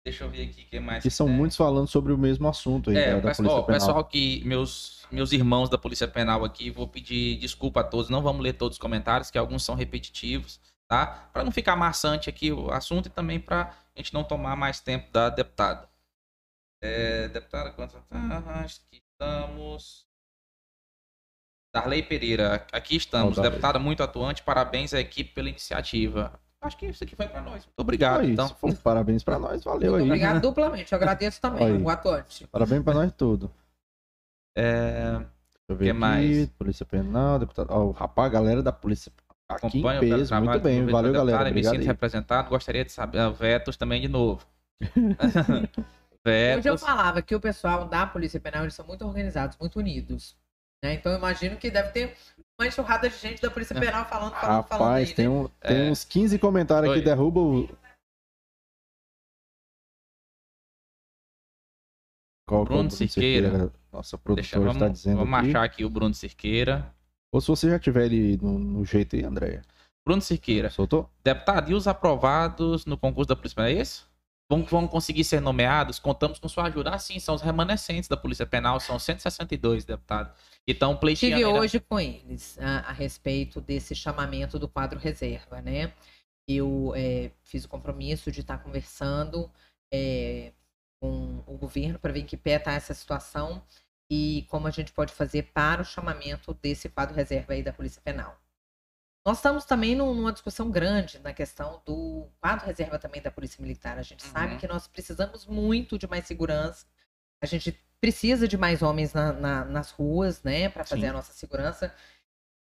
Deixa 0.06 0.22
eu 0.22 0.30
ver 0.30 0.44
aqui 0.48 0.62
o 0.62 0.66
que 0.66 0.78
mais. 0.78 1.02
Que 1.02 1.10
são 1.10 1.26
tem. 1.26 1.34
muitos 1.34 1.56
falando 1.56 1.88
sobre 1.88 2.12
o 2.12 2.16
mesmo 2.16 2.46
assunto 2.46 2.90
aí 2.90 2.96
É, 2.96 3.14
da, 3.14 3.16
da 3.16 3.28
pessoal, 3.30 3.64
Polícia 3.64 3.66
Penal. 3.66 3.80
pessoal 3.80 4.04
que. 4.04 4.40
Meus, 4.44 5.04
meus 5.10 5.32
irmãos 5.32 5.68
da 5.68 5.76
Polícia 5.76 6.06
Penal 6.06 6.44
aqui, 6.44 6.70
vou 6.70 6.86
pedir 6.86 7.36
desculpa 7.38 7.80
a 7.80 7.84
todos. 7.84 8.08
Não 8.08 8.22
vamos 8.22 8.40
ler 8.40 8.52
todos 8.52 8.76
os 8.76 8.80
comentários, 8.80 9.32
que 9.32 9.36
alguns 9.36 9.64
são 9.64 9.74
repetitivos, 9.74 10.60
tá? 10.86 11.28
Pra 11.32 11.42
não 11.42 11.50
ficar 11.50 11.74
maçante 11.74 12.30
aqui 12.30 12.52
o 12.52 12.70
assunto 12.70 13.06
e 13.06 13.10
também 13.10 13.40
pra 13.40 13.74
gente 13.96 14.14
não 14.14 14.22
tomar 14.22 14.54
mais 14.54 14.78
tempo 14.78 15.10
da 15.10 15.28
deputada. 15.28 15.88
É, 16.80 17.26
deputada, 17.26 17.72
quanto. 17.72 17.96
Ah, 18.08 18.64
que 18.88 19.02
estamos. 19.10 20.06
Darley 21.74 22.04
Pereira, 22.04 22.64
aqui 22.70 22.94
estamos. 22.94 23.34
Darley. 23.34 23.50
deputada 23.50 23.80
muito 23.80 24.04
atuante, 24.04 24.40
parabéns 24.44 24.94
à 24.94 25.00
equipe 25.00 25.34
pela 25.34 25.48
iniciativa. 25.48 26.38
Acho 26.62 26.76
que 26.76 26.86
isso 26.86 27.04
aqui 27.04 27.14
foi 27.14 27.28
pra 27.28 27.40
nós. 27.40 27.64
Muito 27.66 27.78
obrigado, 27.78 28.24
então. 28.24 28.48
se 28.48 28.54
for, 28.54 28.74
parabéns 28.78 29.22
pra 29.22 29.38
nós, 29.38 29.62
valeu 29.62 29.92
Muito 29.92 30.02
aí. 30.04 30.08
obrigado 30.10 30.40
duplamente. 30.40 30.92
Eu 30.92 30.96
agradeço 30.96 31.40
também, 31.40 31.64
Aí. 31.66 31.82
o 31.82 31.88
atuante. 31.88 32.46
Parabéns 32.48 32.82
pra 32.82 32.94
nós 32.94 33.12
tudo. 33.12 33.50
É, 34.56 35.12
Deixa 35.68 35.82
Que 35.82 35.90
aqui, 35.90 35.92
mais? 35.92 36.48
Polícia 36.50 36.86
Penal, 36.86 37.38
deputado. 37.38 37.68
Ó, 37.70 37.84
o 37.86 37.90
rapaz, 37.92 38.26
a 38.28 38.32
galera 38.32 38.62
da 38.62 38.72
Polícia 38.72 39.12
aqui 39.48 39.64
em 39.66 39.80
acompanho 39.80 39.98
o 39.98 40.16
peso. 40.16 40.34
Muito 40.34 40.60
bem, 40.60 40.86
valeu, 40.86 41.12
galera. 41.12 41.44
Me 41.44 41.50
Obrigado 41.50 41.74
sinto 41.74 41.84
representado. 41.86 42.48
Gostaria 42.48 42.84
de 42.84 42.90
saber. 42.92 43.18
ah, 43.18 43.28
Vetos 43.30 43.76
também 43.76 44.00
de 44.00 44.08
novo. 44.08 44.44
Hoje 46.26 46.58
eu 46.58 46.60
Vetos. 46.62 46.80
falava 46.82 47.22
que 47.22 47.34
o 47.34 47.40
pessoal 47.40 47.86
da 47.86 48.04
Polícia 48.06 48.40
Penal 48.40 48.62
eles 48.62 48.74
são 48.74 48.84
muito 48.86 49.04
organizados, 49.06 49.56
muito 49.58 49.78
unidos. 49.78 50.36
Né? 50.84 50.94
Então 50.94 51.12
eu 51.12 51.18
imagino 51.18 51.56
que 51.56 51.70
deve 51.70 51.90
ter 51.92 52.16
uma 52.58 52.66
enxurrada 52.66 53.08
de 53.08 53.16
gente 53.16 53.42
da 53.42 53.50
Polícia 53.50 53.78
Penal 53.78 54.04
falando, 54.06 54.32
falando, 54.34 54.64
falando 54.66 54.82
Rapaz, 54.82 55.08
aí, 55.10 55.14
tem, 55.14 55.28
né? 55.28 55.30
um, 55.34 55.48
tem 55.60 55.88
É. 55.88 55.90
uns 55.90 56.04
15 56.04 56.38
comentários 56.38 56.90
Oi. 56.92 56.98
que 56.98 57.04
derrubam. 57.04 57.68
Qual 62.48 62.60
é 62.60 62.62
o 62.62 62.64
Bruno 62.66 62.90
Siqueira. 62.90 63.72
Nossa, 63.92 64.16
o 64.16 64.34
Deixa, 64.34 64.50
produtor 64.56 64.66
está 64.68 64.78
vamos, 64.84 64.92
dizendo 64.98 65.16
vamos 65.18 65.38
aqui. 65.38 65.48
achar 65.48 65.64
aqui 65.64 65.84
o 65.84 65.90
Bruno 65.90 66.14
Cirqueira. 66.14 66.94
Ou 67.32 67.40
se 67.40 67.48
você 67.48 67.70
já 67.70 67.78
tiver 67.78 68.04
ele 68.06 68.36
no, 68.36 68.58
no 68.58 68.84
jeito 68.84 69.16
aí, 69.16 69.24
Andréia. 69.24 69.62
Bruno 70.06 70.22
Cirqueira. 70.22 70.70
Soltou? 70.70 71.10
Deputado, 71.24 71.70
e 71.70 71.74
os 71.74 71.88
aprovados 71.88 72.86
no 72.86 72.96
concurso 72.96 73.28
da 73.28 73.34
Polícia 73.36 73.56
Penal? 73.56 73.70
É 73.70 73.74
isso? 73.82 74.08
Vão, 74.48 74.62
vão 74.62 74.86
conseguir 74.86 75.24
ser 75.24 75.40
nomeados? 75.40 75.98
Contamos 75.98 76.38
com 76.38 76.48
sua 76.48 76.66
ajuda. 76.66 76.90
Ah, 76.94 76.98
sim, 77.00 77.18
são 77.18 77.34
os 77.34 77.42
remanescentes 77.42 78.08
da 78.08 78.16
Polícia 78.16 78.46
Penal, 78.46 78.78
são 78.78 78.96
162, 78.96 79.84
deputado. 79.84 80.32
Então. 80.68 80.98
Estive 81.04 81.34
ainda- 81.34 81.50
hoje 81.50 81.78
com 81.80 81.98
eles 82.00 82.58
a, 82.58 82.80
a 82.90 82.92
respeito 82.92 83.60
desse 83.60 83.94
chamamento 83.94 84.58
do 84.58 84.68
quadro 84.68 84.98
reserva, 84.98 85.60
né? 85.60 85.92
Eu 86.48 86.92
é, 86.96 87.30
fiz 87.44 87.64
o 87.64 87.68
compromisso 87.68 88.30
de 88.32 88.40
estar 88.40 88.58
conversando 88.58 89.50
é, 89.92 90.52
com 91.00 91.42
o 91.46 91.56
governo 91.56 91.98
para 91.98 92.12
ver 92.12 92.20
em 92.20 92.26
que 92.26 92.36
pé 92.36 92.56
está 92.56 92.72
essa 92.72 92.94
situação 92.94 93.62
e 94.10 94.46
como 94.48 94.66
a 94.66 94.70
gente 94.70 94.92
pode 94.92 95.12
fazer 95.12 95.44
para 95.52 95.82
o 95.82 95.84
chamamento 95.84 96.54
desse 96.54 96.88
quadro 96.88 97.14
reserva 97.14 97.52
aí 97.52 97.62
da 97.62 97.72
Polícia 97.72 98.00
Penal. 98.02 98.36
Nós 99.26 99.38
estamos 99.38 99.64
também 99.64 99.96
num- 99.96 100.14
numa 100.14 100.32
discussão 100.32 100.70
grande 100.70 101.18
na 101.18 101.32
questão 101.32 101.82
do 101.84 102.28
quadro 102.40 102.64
reserva 102.64 102.96
também 102.98 103.20
da 103.20 103.30
Polícia 103.30 103.60
Militar. 103.60 103.98
A 103.98 104.02
gente 104.02 104.24
Uhum. 104.24 104.30
sabe 104.32 104.56
que 104.58 104.68
nós 104.68 104.86
precisamos 104.86 105.46
muito 105.46 105.98
de 105.98 106.06
mais 106.06 106.26
segurança. 106.26 106.86
A 107.42 107.46
gente 107.46 107.72
precisa 108.00 108.46
de 108.46 108.56
mais 108.56 108.82
homens 108.82 109.12
na- 109.12 109.32
na- 109.32 109.64
nas 109.64 109.90
ruas, 109.90 110.42
né, 110.42 110.68
para 110.68 110.84
fazer 110.84 111.02
Sim. 111.02 111.08
a 111.08 111.12
nossa 111.12 111.32
segurança. 111.32 111.94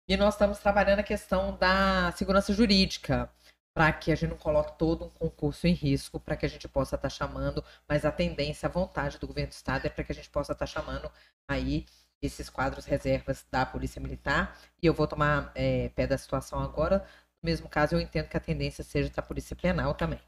E 0.09 0.17
nós 0.17 0.35
estamos 0.35 0.59
trabalhando 0.59 1.01
a 1.01 1.05
questão 1.05 1.57
da 1.57 2.11
segurança 2.13 2.53
jurídica, 2.53 3.31
para 3.73 3.93
que 3.93 4.11
a 4.11 4.15
gente 4.17 4.31
não 4.31 4.37
coloque 4.37 4.77
todo 4.77 5.05
um 5.05 5.11
concurso 5.11 5.67
em 5.67 5.73
risco, 5.73 6.19
para 6.19 6.37
que 6.37 6.45
a 6.45 6.49
gente 6.49 6.67
possa 6.67 6.97
estar 6.97 7.09
chamando, 7.09 7.65
mas 7.89 8.05
a 8.05 8.11
tendência, 8.11 8.67
a 8.67 8.73
vontade 8.73 9.19
do 9.19 9.27
governo 9.27 9.51
do 9.51 9.53
estado 9.55 9.87
é 9.87 9.89
para 9.89 10.03
que 10.03 10.13
a 10.13 10.15
gente 10.15 10.29
possa 10.29 10.53
estar 10.53 10.67
chamando 10.67 11.11
aí 11.49 11.87
esses 12.21 12.51
quadros 12.51 12.85
reservas 12.85 13.47
da 13.51 13.65
Polícia 13.65 14.01
Militar. 14.01 14.59
E 14.83 14.87
eu 14.87 14.93
vou 14.93 15.07
tomar 15.07 15.53
é, 15.55 15.89
pé 15.91 16.07
da 16.07 16.19
situação 16.19 16.59
agora. 16.61 17.07
No 17.43 17.49
mesmo 17.49 17.69
caso, 17.69 17.95
eu 17.95 18.01
entendo 18.01 18.29
que 18.29 18.37
a 18.37 18.41
tendência 18.41 18.85
seja 18.85 19.09
da 19.11 19.23
Polícia 19.23 19.57
Penal 19.57 19.95
também. 19.95 20.21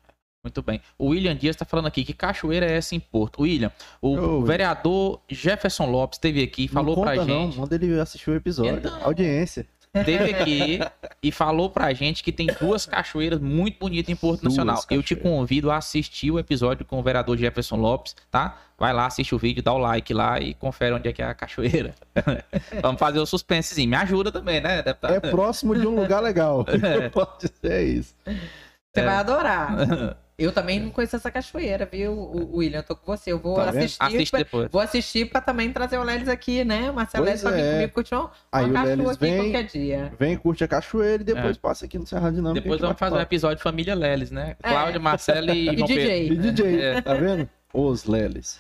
Muito 0.45 0.61
bem. 0.61 0.81
O 0.99 1.09
William 1.09 1.37
Dias 1.37 1.55
está 1.55 1.65
falando 1.65 1.87
aqui 1.87 2.05
que 2.05 2.13
cachoeira 2.13 2.67
é 2.67 2.77
essa 2.77 2.97
em 2.97 3.01
Porto. 3.01 3.43
William, 3.43 3.71
o 4.01 4.17
Ô, 4.17 4.43
vereador 4.43 5.21
Jefferson 5.29 5.87
Lopes 5.87 6.17
esteve 6.17 6.43
aqui 6.43 6.65
e 6.65 6.69
falou 6.69 7.01
pra 7.01 7.13
conta, 7.13 7.25
gente. 7.25 7.57
Não, 7.57 7.63
manda 7.63 7.75
ele 7.77 8.01
assistir 8.01 8.31
o 8.31 8.35
episódio. 8.35 8.79
Então. 8.79 9.05
Audiência. 9.05 9.65
Esteve 9.95 10.35
aqui 10.35 10.81
e 11.23 11.31
falou 11.31 11.71
pra 11.71 11.93
gente 11.93 12.25
que 12.25 12.33
tem 12.33 12.49
duas 12.61 12.87
cachoeiras 12.87 13.39
muito 13.39 13.79
bonitas 13.79 14.11
em 14.11 14.17
Porto 14.17 14.41
Duas 14.41 14.57
Nacional. 14.57 14.83
Eu 14.91 15.01
te 15.01 15.15
cachoeiras. 15.15 15.23
convido 15.23 15.71
a 15.71 15.77
assistir 15.77 16.33
o 16.33 16.41
episódio 16.41 16.85
com 16.85 16.99
o 16.99 17.03
vereador 17.05 17.37
Jefferson 17.37 17.77
Lopes, 17.77 18.17
tá? 18.29 18.59
Vai 18.77 18.93
lá, 18.93 19.07
assiste 19.07 19.33
o 19.37 19.39
vídeo, 19.39 19.63
dá 19.63 19.73
o 19.73 19.79
like 19.79 20.13
lá 20.13 20.41
e 20.41 20.55
confere 20.55 20.93
onde 20.93 21.09
é 21.09 21.13
que 21.13 21.23
é 21.23 21.27
a 21.27 21.35
cachoeira. 21.35 21.95
Vamos 22.83 22.99
fazer 22.99 23.21
o 23.21 23.27
suspensezinho. 23.27 23.91
Me 23.91 23.97
ajuda 23.97 24.33
também, 24.33 24.61
né, 24.61 24.83
deputado? 24.83 25.15
É 25.15 25.21
próximo 25.21 25.79
de 25.79 25.87
um 25.87 25.95
lugar 25.95 26.21
legal. 26.21 26.67
É. 26.83 27.09
Pode 27.11 27.47
ser 27.61 27.83
isso. 27.85 28.15
Você 28.27 29.05
vai 29.05 29.15
adorar. 29.15 30.17
Eu 30.39 30.51
também 30.51 30.81
não 30.81 30.91
conheço 30.91 31.15
essa 31.15 31.31
cachoeira, 31.31 31.87
viu, 31.91 32.13
o- 32.13 32.55
o 32.55 32.57
William? 32.57 32.79
Eu 32.79 32.83
tô 32.83 32.97
com 32.97 33.05
você. 33.17 33.31
Eu 33.33 33.39
vou 33.39 33.55
Tá 33.57 33.67
vendo? 33.71 33.79
assistir. 33.79 34.03
Assiste 34.03 34.31
pra- 34.31 34.39
depois. 34.39 34.69
Vou 34.73 34.81
assistir 34.81 35.31
pra 35.31 35.41
também 35.41 35.71
trazer 35.73 35.99
o 35.99 36.03
Lelis 36.03 36.27
aqui, 36.29 36.65
né? 36.65 36.91
Marcelo 36.91 37.25
Pois 37.27 37.43
Lelis 37.43 37.43
pra 37.43 37.51
vir 37.53 37.61
é. 37.85 37.89
comigo 37.89 38.33
Aí 38.51 38.65
o 38.65 38.67
uma 38.69 38.73
cachorra 38.75 38.95
Lelis 38.97 39.11
aqui 39.11 39.21
vem, 39.21 39.37
qualquer 39.53 39.65
dia. 39.65 40.13
vem, 40.19 40.37
curte 40.37 40.65
a 40.65 40.69
cachoeira 40.69 41.23
e 41.23 41.27
depois 41.27 41.57
É. 41.57 41.61
passa 41.61 41.85
aqui 41.85 41.99
no 41.99 42.07
Serra 42.07 42.31
Dinâmica. 42.33 42.61
Depois 42.63 42.81
vamos 42.81 42.99
fazer 42.99 43.15
um 43.17 43.21
episódio 43.21 43.63
Família 43.63 43.95
Leles, 43.95 44.31
né? 44.31 44.57
É. 44.63 44.69
Cláudia, 44.71 44.99
Marcelo 45.01 45.51
e, 45.51 45.69
E 45.69 45.77
Pedro. 45.77 45.81
papo. 45.81 45.93
E 45.93 45.97
DJ. 45.97 46.37
DJ, 46.37 46.81
É. 46.83 47.01
tá 47.03 47.15
vendo? 47.15 47.49
Os 47.75 48.05
Leles. 48.07 48.59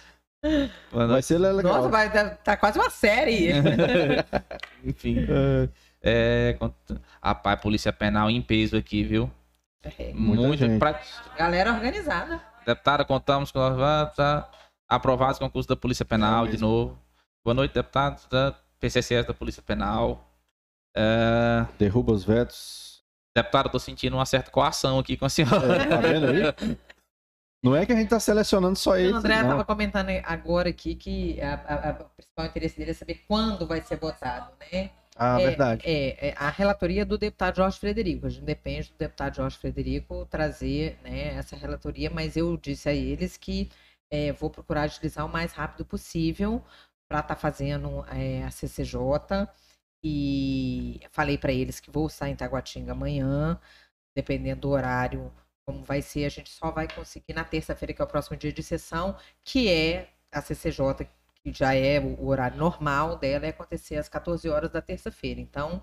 Vai 0.92 1.22
ser 1.22 1.38
legal. 1.38 1.74
Nossa, 1.76 1.88
vai 1.88 2.10
dar- 2.12 2.36
tá 2.36 2.56
quase 2.56 2.78
uma 2.78 2.90
série. 2.90 3.50
Enfim. 4.84 5.26
É, 5.28 5.68
É, 6.04 6.56
rapaz, 7.22 7.60
Polícia 7.60 7.92
Penal 7.92 8.28
em 8.28 8.42
peso 8.42 8.76
aqui, 8.76 9.04
viu? 9.04 9.30
É. 9.82 10.12
Muita 10.12 10.42
Muito. 10.46 10.58
gente. 10.58 10.78
Pra... 10.78 11.00
Galera 11.36 11.72
organizada. 11.72 12.40
Deputada, 12.64 13.04
contamos 13.04 13.50
com 13.50 13.58
nós. 13.58 14.14
Tá 14.14 14.48
aprovados 14.88 15.38
o 15.38 15.40
concurso 15.40 15.68
da 15.68 15.76
Polícia 15.76 16.04
Penal 16.04 16.46
É 16.46 16.50
de 16.50 16.58
novo. 16.60 16.98
Boa 17.44 17.54
noite, 17.54 17.74
deputado. 17.74 18.26
Tá- 18.28 18.54
PCCS 18.78 19.26
da 19.26 19.34
Polícia 19.34 19.62
Penal. 19.62 20.28
É, 20.96 21.64
Derruba 21.78 22.12
os 22.12 22.24
vetos. 22.24 23.02
Deputado, 23.36 23.66
eu 23.66 23.72
tô 23.72 23.78
sentindo 23.78 24.16
uma 24.16 24.26
certa 24.26 24.50
coação 24.50 24.98
aqui 24.98 25.16
com 25.16 25.24
a 25.24 25.28
senhora. 25.28 25.76
É, 25.76 25.86
tá 25.86 25.96
vendo 25.96 26.26
aí? 26.26 26.78
Não 27.64 27.74
é 27.76 27.86
que 27.86 27.92
a 27.92 27.96
gente 27.96 28.08
tá 28.08 28.18
selecionando 28.20 28.76
só 28.76 28.90
O 28.92 28.96
eles. 28.96 29.14
André 29.14 29.36
não. 29.36 29.42
estava 29.42 29.64
comentando 29.64 30.08
agora 30.24 30.68
aqui 30.68 30.96
que 30.96 31.40
a- 31.40 31.54
a- 31.54 31.88
a- 31.90 32.02
o 32.02 32.08
principal 32.16 32.46
interesse 32.46 32.76
dele 32.76 32.90
é 32.90 32.94
saber 32.94 33.24
quando 33.28 33.66
vai 33.66 33.80
ser 33.80 33.96
votado, 33.96 34.50
né? 34.72 34.90
Ah, 35.16 35.40
é, 35.40 35.44
verdade. 35.46 35.82
É, 35.84 36.28
é 36.28 36.34
a 36.36 36.48
relatoria 36.48 37.04
do 37.04 37.18
deputado 37.18 37.56
Jorge 37.56 37.78
Frederico. 37.78 38.26
A 38.26 38.30
gente 38.30 38.44
depende 38.44 38.90
do 38.90 38.96
deputado 38.98 39.36
Jorge 39.36 39.58
Frederico 39.58 40.26
trazer 40.26 40.98
né, 41.02 41.34
essa 41.34 41.56
relatoria, 41.56 42.10
mas 42.10 42.36
eu 42.36 42.56
disse 42.56 42.88
a 42.88 42.94
eles 42.94 43.36
que 43.36 43.70
é, 44.10 44.32
vou 44.32 44.50
procurar 44.50 44.82
agilizar 44.82 45.24
o 45.26 45.28
mais 45.28 45.52
rápido 45.52 45.84
possível 45.84 46.62
para 47.08 47.20
estar 47.20 47.36
fazendo 47.36 48.04
é, 48.08 48.42
a 48.44 48.50
CCJ. 48.50 49.48
E 50.04 51.00
falei 51.10 51.38
para 51.38 51.52
eles 51.52 51.78
que 51.78 51.90
vou 51.90 52.06
estar 52.06 52.28
em 52.28 52.34
Taguatinga 52.34 52.92
amanhã, 52.92 53.60
dependendo 54.16 54.62
do 54.62 54.70
horário 54.70 55.32
como 55.64 55.84
vai 55.84 56.02
ser, 56.02 56.24
a 56.24 56.28
gente 56.28 56.50
só 56.50 56.70
vai 56.70 56.88
conseguir 56.88 57.34
na 57.34 57.44
terça-feira, 57.44 57.94
que 57.94 58.02
é 58.02 58.04
o 58.04 58.08
próximo 58.08 58.36
dia 58.36 58.52
de 58.52 58.62
sessão, 58.62 59.16
que 59.44 59.68
é 59.68 60.08
a 60.30 60.40
CCJ, 60.40 61.08
que 61.42 61.52
já 61.52 61.74
é 61.74 61.98
o 61.98 62.26
horário 62.26 62.56
normal 62.56 63.16
dela, 63.16 63.46
é 63.46 63.50
acontecer 63.50 63.96
às 63.96 64.08
14 64.08 64.48
horas 64.48 64.70
da 64.70 64.80
terça-feira. 64.80 65.40
Então, 65.40 65.82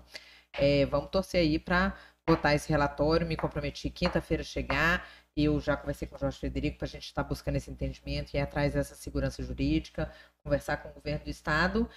é, 0.52 0.86
vamos 0.86 1.10
torcer 1.10 1.40
aí 1.40 1.58
para 1.58 1.94
botar 2.26 2.54
esse 2.54 2.68
relatório. 2.68 3.26
Me 3.26 3.36
comprometi 3.36 3.90
quinta-feira 3.90 4.42
chegar. 4.42 5.06
Eu 5.36 5.60
já 5.60 5.76
conversei 5.76 6.08
com 6.08 6.16
o 6.16 6.18
Jorge 6.18 6.38
Frederico 6.38 6.78
para 6.78 6.86
a 6.86 6.88
gente 6.88 7.04
estar 7.06 7.22
buscando 7.22 7.56
esse 7.56 7.70
entendimento 7.70 8.34
e 8.34 8.38
ir 8.38 8.40
atrás 8.40 8.74
dessa 8.74 8.94
segurança 8.94 9.42
jurídica, 9.42 10.10
conversar 10.42 10.78
com 10.78 10.88
o 10.88 10.92
governo 10.92 11.24
do 11.24 11.30
estado 11.30 11.88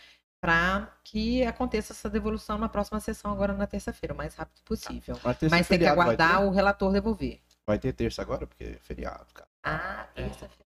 para 0.44 0.94
que 1.06 1.46
aconteça 1.46 1.94
essa 1.94 2.10
devolução 2.10 2.58
na 2.58 2.68
próxima 2.68 3.00
sessão, 3.00 3.32
agora 3.32 3.54
na 3.54 3.66
terça-feira, 3.66 4.14
o 4.14 4.18
mais 4.18 4.36
rápido 4.36 4.62
possível. 4.66 5.18
Mas, 5.24 5.38
terça 5.38 5.56
Mas 5.56 5.68
tem 5.70 5.80
que 5.80 5.86
aguardar 5.86 6.44
o 6.44 6.50
relator 6.52 6.92
devolver. 6.92 7.40
Vai 7.66 7.80
ter 7.80 7.94
terça 7.94 8.22
agora, 8.22 8.46
porque 8.46 8.66
é 8.66 8.74
feriado, 8.82 9.26
cara. 9.34 9.48
Ah, 9.64 10.06
É. 10.16 10.24
terça-feira. 10.24 10.73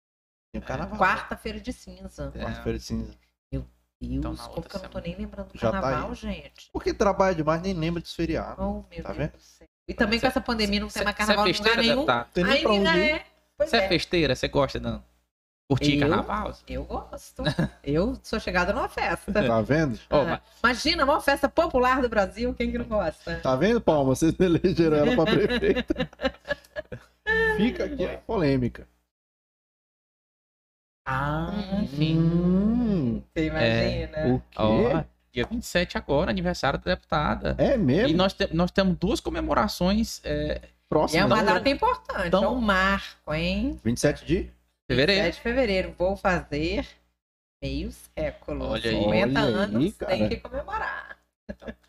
Tem 0.57 0.65
o 0.65 0.67
carnaval. 0.67 0.99
Quarta-feira 0.99 1.61
de 1.61 1.73
cinza. 1.73 2.33
É. 2.35 2.39
Quarta-feira 2.43 2.79
de 2.79 2.85
cinza. 2.85 3.13
Deus, 3.53 3.65
Então, 4.01 4.37
como 4.37 4.63
que 4.69 4.77
eu 4.77 4.83
não 4.83 4.89
tô 4.91 4.99
nem 4.99 5.17
lembrando 5.17 5.49
do 5.53 5.59
Já 5.59 5.71
tá 5.73 5.81
carnaval, 5.81 6.09
aí. 6.11 6.15
gente? 6.15 6.69
Porque 6.73 6.93
trabalha 6.93 7.35
demais, 7.35 7.63
nem 7.63 7.73
lembra 7.73 8.01
dos 8.03 8.15
feriados. 8.15 8.59
Oh, 8.59 8.85
meu 8.91 9.03
Tá 9.03 9.09
Deus 9.13 9.17
vendo? 9.17 9.33
do 9.33 9.41
céu. 9.41 9.67
E 9.89 9.95
também 9.95 10.21
com 10.21 10.27
essa 10.27 10.41
pandemia 10.41 10.81
não 10.81 10.89
tem 10.89 11.03
mais 11.05 11.17
carnaval 11.17 11.45
Você 11.47 11.51
em 11.51 11.55
é 11.55 11.59
lugar 11.59 11.65
festeira, 11.71 11.83
nenhum. 11.83 11.95
deputado? 12.07 12.29
Tem 12.33 12.45
nem 12.45 12.63
pra 12.63 12.71
Ainda 12.73 12.91
onde 12.91 13.01
é. 13.01 13.25
Você 13.59 13.77
é 13.77 13.85
é. 13.85 13.89
festeira? 13.89 14.35
Você 14.37 14.49
gosta 14.49 14.79
de 14.81 15.01
curtir 15.71 15.95
Eu? 15.95 16.01
carnaval? 16.01 16.55
Eu 16.69 16.85
gosto. 16.85 17.43
Eu 17.83 18.19
sou 18.23 18.39
chegada 18.39 18.73
numa 18.75 18.89
festa. 18.89 19.33
Tá 19.33 19.63
vendo? 19.63 19.99
Ah, 20.11 20.25
mas- 20.25 20.41
Imagina, 20.63 21.05
uma 21.05 21.21
festa 21.21 21.49
popular 21.49 22.03
do 22.03 22.09
Brasil, 22.09 22.53
quem 22.55 22.71
que 22.71 22.77
não 22.79 22.85
gosta? 22.87 23.37
Tá 23.41 23.57
vendo, 23.57 23.81
Palma? 23.81 24.15
Vocês 24.15 24.35
elegeram 24.39 24.97
ela 24.99 25.15
pra 25.15 25.25
prefeita. 25.33 26.11
Fica 27.57 27.85
aqui 27.85 28.05
a 28.05 28.19
polêmica. 28.19 28.87
Ah, 31.07 31.53
Hum. 31.55 31.83
enfim. 31.83 32.19
Hum, 32.19 33.23
Você 33.33 33.47
imagina? 33.47 34.35
o 34.35 34.41
quê? 34.51 34.57
Ó, 34.59 35.05
dia 35.33 35.47
27 35.49 35.97
agora, 35.97 36.31
aniversário 36.31 36.79
da 36.81 36.95
deputada. 36.95 37.55
É 37.59 37.77
mesmo? 37.77 38.09
E 38.09 38.15
nós, 38.15 38.33
te- 38.33 38.53
nós 38.53 38.71
temos 38.73 38.97
duas 38.99 39.21
comemorações 39.21 40.21
é, 40.25 40.61
E 40.65 40.69
Próximo. 40.89 41.21
é 41.23 41.25
uma 41.25 41.37
né? 41.37 41.43
data 41.55 41.69
importante, 41.69 42.27
Então- 42.27 42.45
é 42.45 42.49
um 42.49 42.61
marco, 42.61 43.33
hein? 43.33 43.79
27 43.85 44.25
de? 44.25 44.51
fevereiro. 44.91 45.23
7 45.25 45.35
de 45.37 45.41
fevereiro. 45.41 45.95
Vou 45.99 46.17
fazer 46.17 46.87
meio 47.63 47.91
século. 47.93 48.67
Olha 48.67 48.91
aí. 48.91 48.97
50 48.97 49.41
Olha 49.41 49.49
aí, 49.49 49.55
anos 49.55 49.95
cara. 49.97 50.13
tem 50.17 50.29
que 50.29 50.37
comemorar. 50.37 51.17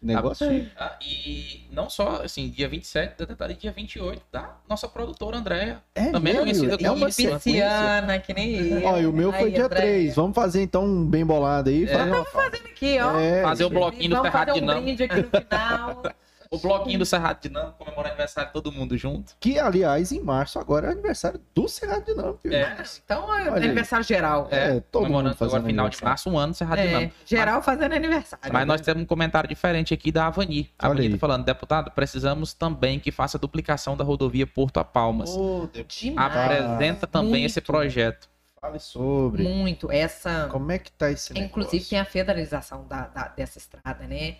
Negócio. 0.01 0.67
Ah, 0.77 0.95
e 1.01 1.65
não 1.71 1.89
só, 1.89 2.21
assim, 2.23 2.49
dia 2.49 2.69
27 2.69 3.17
da 3.17 3.25
deputada 3.25 3.51
e 3.51 3.55
dia 3.55 3.71
28 3.71 4.21
da 4.31 4.55
nossa 4.69 4.87
produtora 4.87 5.37
Andréa. 5.37 5.81
É 5.95 6.11
Também 6.11 6.33
mesmo? 6.33 6.39
conhecida 6.41 6.75
É 6.75 6.77
como 6.77 6.93
uma 6.97 7.11
sequência. 7.11 7.39
Pisciana, 7.39 8.19
que 8.19 8.33
nem 8.33 8.55
eu. 8.55 8.85
Ó, 8.85 8.97
e 8.99 9.05
o 9.07 9.13
meu 9.13 9.31
foi 9.31 9.45
Aí, 9.47 9.51
dia 9.53 9.65
André, 9.65 9.79
3. 9.81 10.15
Vamos 10.15 10.35
fazer 10.35 10.61
então 10.61 10.85
um 10.85 11.05
bem 11.05 11.25
bolado 11.25 11.69
aí. 11.69 11.85
É. 11.85 11.87
Fala- 11.87 12.47
Aqui, 12.47 12.99
ó. 12.99 13.19
É, 13.19 13.41
Fazer 13.41 13.65
o 13.65 13.69
bloquinho 13.71 14.09
do 14.11 14.15
Vamos 14.17 14.31
fazer 14.31 14.51
um 14.51 14.53
Dinâmico. 14.53 14.83
brinde 14.85 15.03
aqui 15.03 15.15
no 15.21 15.41
final. 15.41 16.03
O 16.51 16.57
bloquinho 16.57 16.99
do 16.99 17.05
Cerrado 17.05 17.41
Dinâmico 17.41 17.77
comemora 17.77 18.09
aniversário 18.09 18.51
todo 18.53 18.71
mundo 18.71 18.97
junto. 18.97 19.33
Que, 19.39 19.59
aliás, 19.59 20.11
em 20.11 20.21
março 20.21 20.57
agora 20.59 20.87
é 20.87 20.91
aniversário 20.91 21.39
do 21.53 21.67
Cerrado 21.67 22.05
Dinâmico. 22.05 22.39
É. 22.47 22.77
Então, 23.03 23.23
é 23.35 23.41
Olha 23.49 23.53
aí. 23.55 23.63
aniversário 23.65 24.05
geral. 24.05 24.47
É, 24.51 24.79
todo 24.79 25.01
mundo 25.03 25.07
comemorando 25.07 25.35
fazendo 25.35 25.55
agora 25.57 25.69
final 25.69 25.89
de 25.89 26.03
março, 26.03 26.29
um 26.29 26.37
ano 26.37 26.53
Cerrado 26.53 26.79
É, 26.79 26.87
Dinâmico. 26.87 27.15
geral 27.25 27.61
fazendo 27.61 27.93
aniversário. 27.93 28.53
Mas 28.53 28.65
nós 28.67 28.81
temos 28.81 29.03
um 29.03 29.05
comentário 29.05 29.49
diferente 29.49 29.93
aqui 29.93 30.11
da 30.11 30.27
Avani. 30.27 30.69
A 30.79 30.85
Avani 30.87 31.01
aí. 31.01 31.11
tá 31.13 31.17
falando, 31.17 31.43
deputado, 31.45 31.91
precisamos 31.91 32.53
também 32.53 32.99
que 32.99 33.11
faça 33.11 33.37
a 33.37 33.39
duplicação 33.39 33.97
da 33.97 34.03
rodovia 34.03 34.47
Porto 34.47 34.77
a 34.77 34.83
Palmas. 34.83 35.29
Deus, 35.73 35.85
Demais. 35.87 36.35
Apresenta 36.35 37.05
também 37.07 37.43
esse 37.45 37.59
Muito. 37.59 37.65
projeto. 37.67 38.29
fale 38.59 38.79
sobre. 38.79 39.43
Muito. 39.43 39.91
Essa. 39.91 40.47
Como 40.51 40.71
é 40.71 40.79
que 40.79 40.91
tá 40.91 41.11
esse 41.11 41.31
negócio? 41.33 41.47
Inclusive, 41.49 41.85
tem 41.85 41.99
a 41.99 42.05
federalização 42.05 42.85
da, 42.87 43.01
da- 43.07 43.27
dessa 43.27 43.57
estrada, 43.59 44.07
né? 44.07 44.37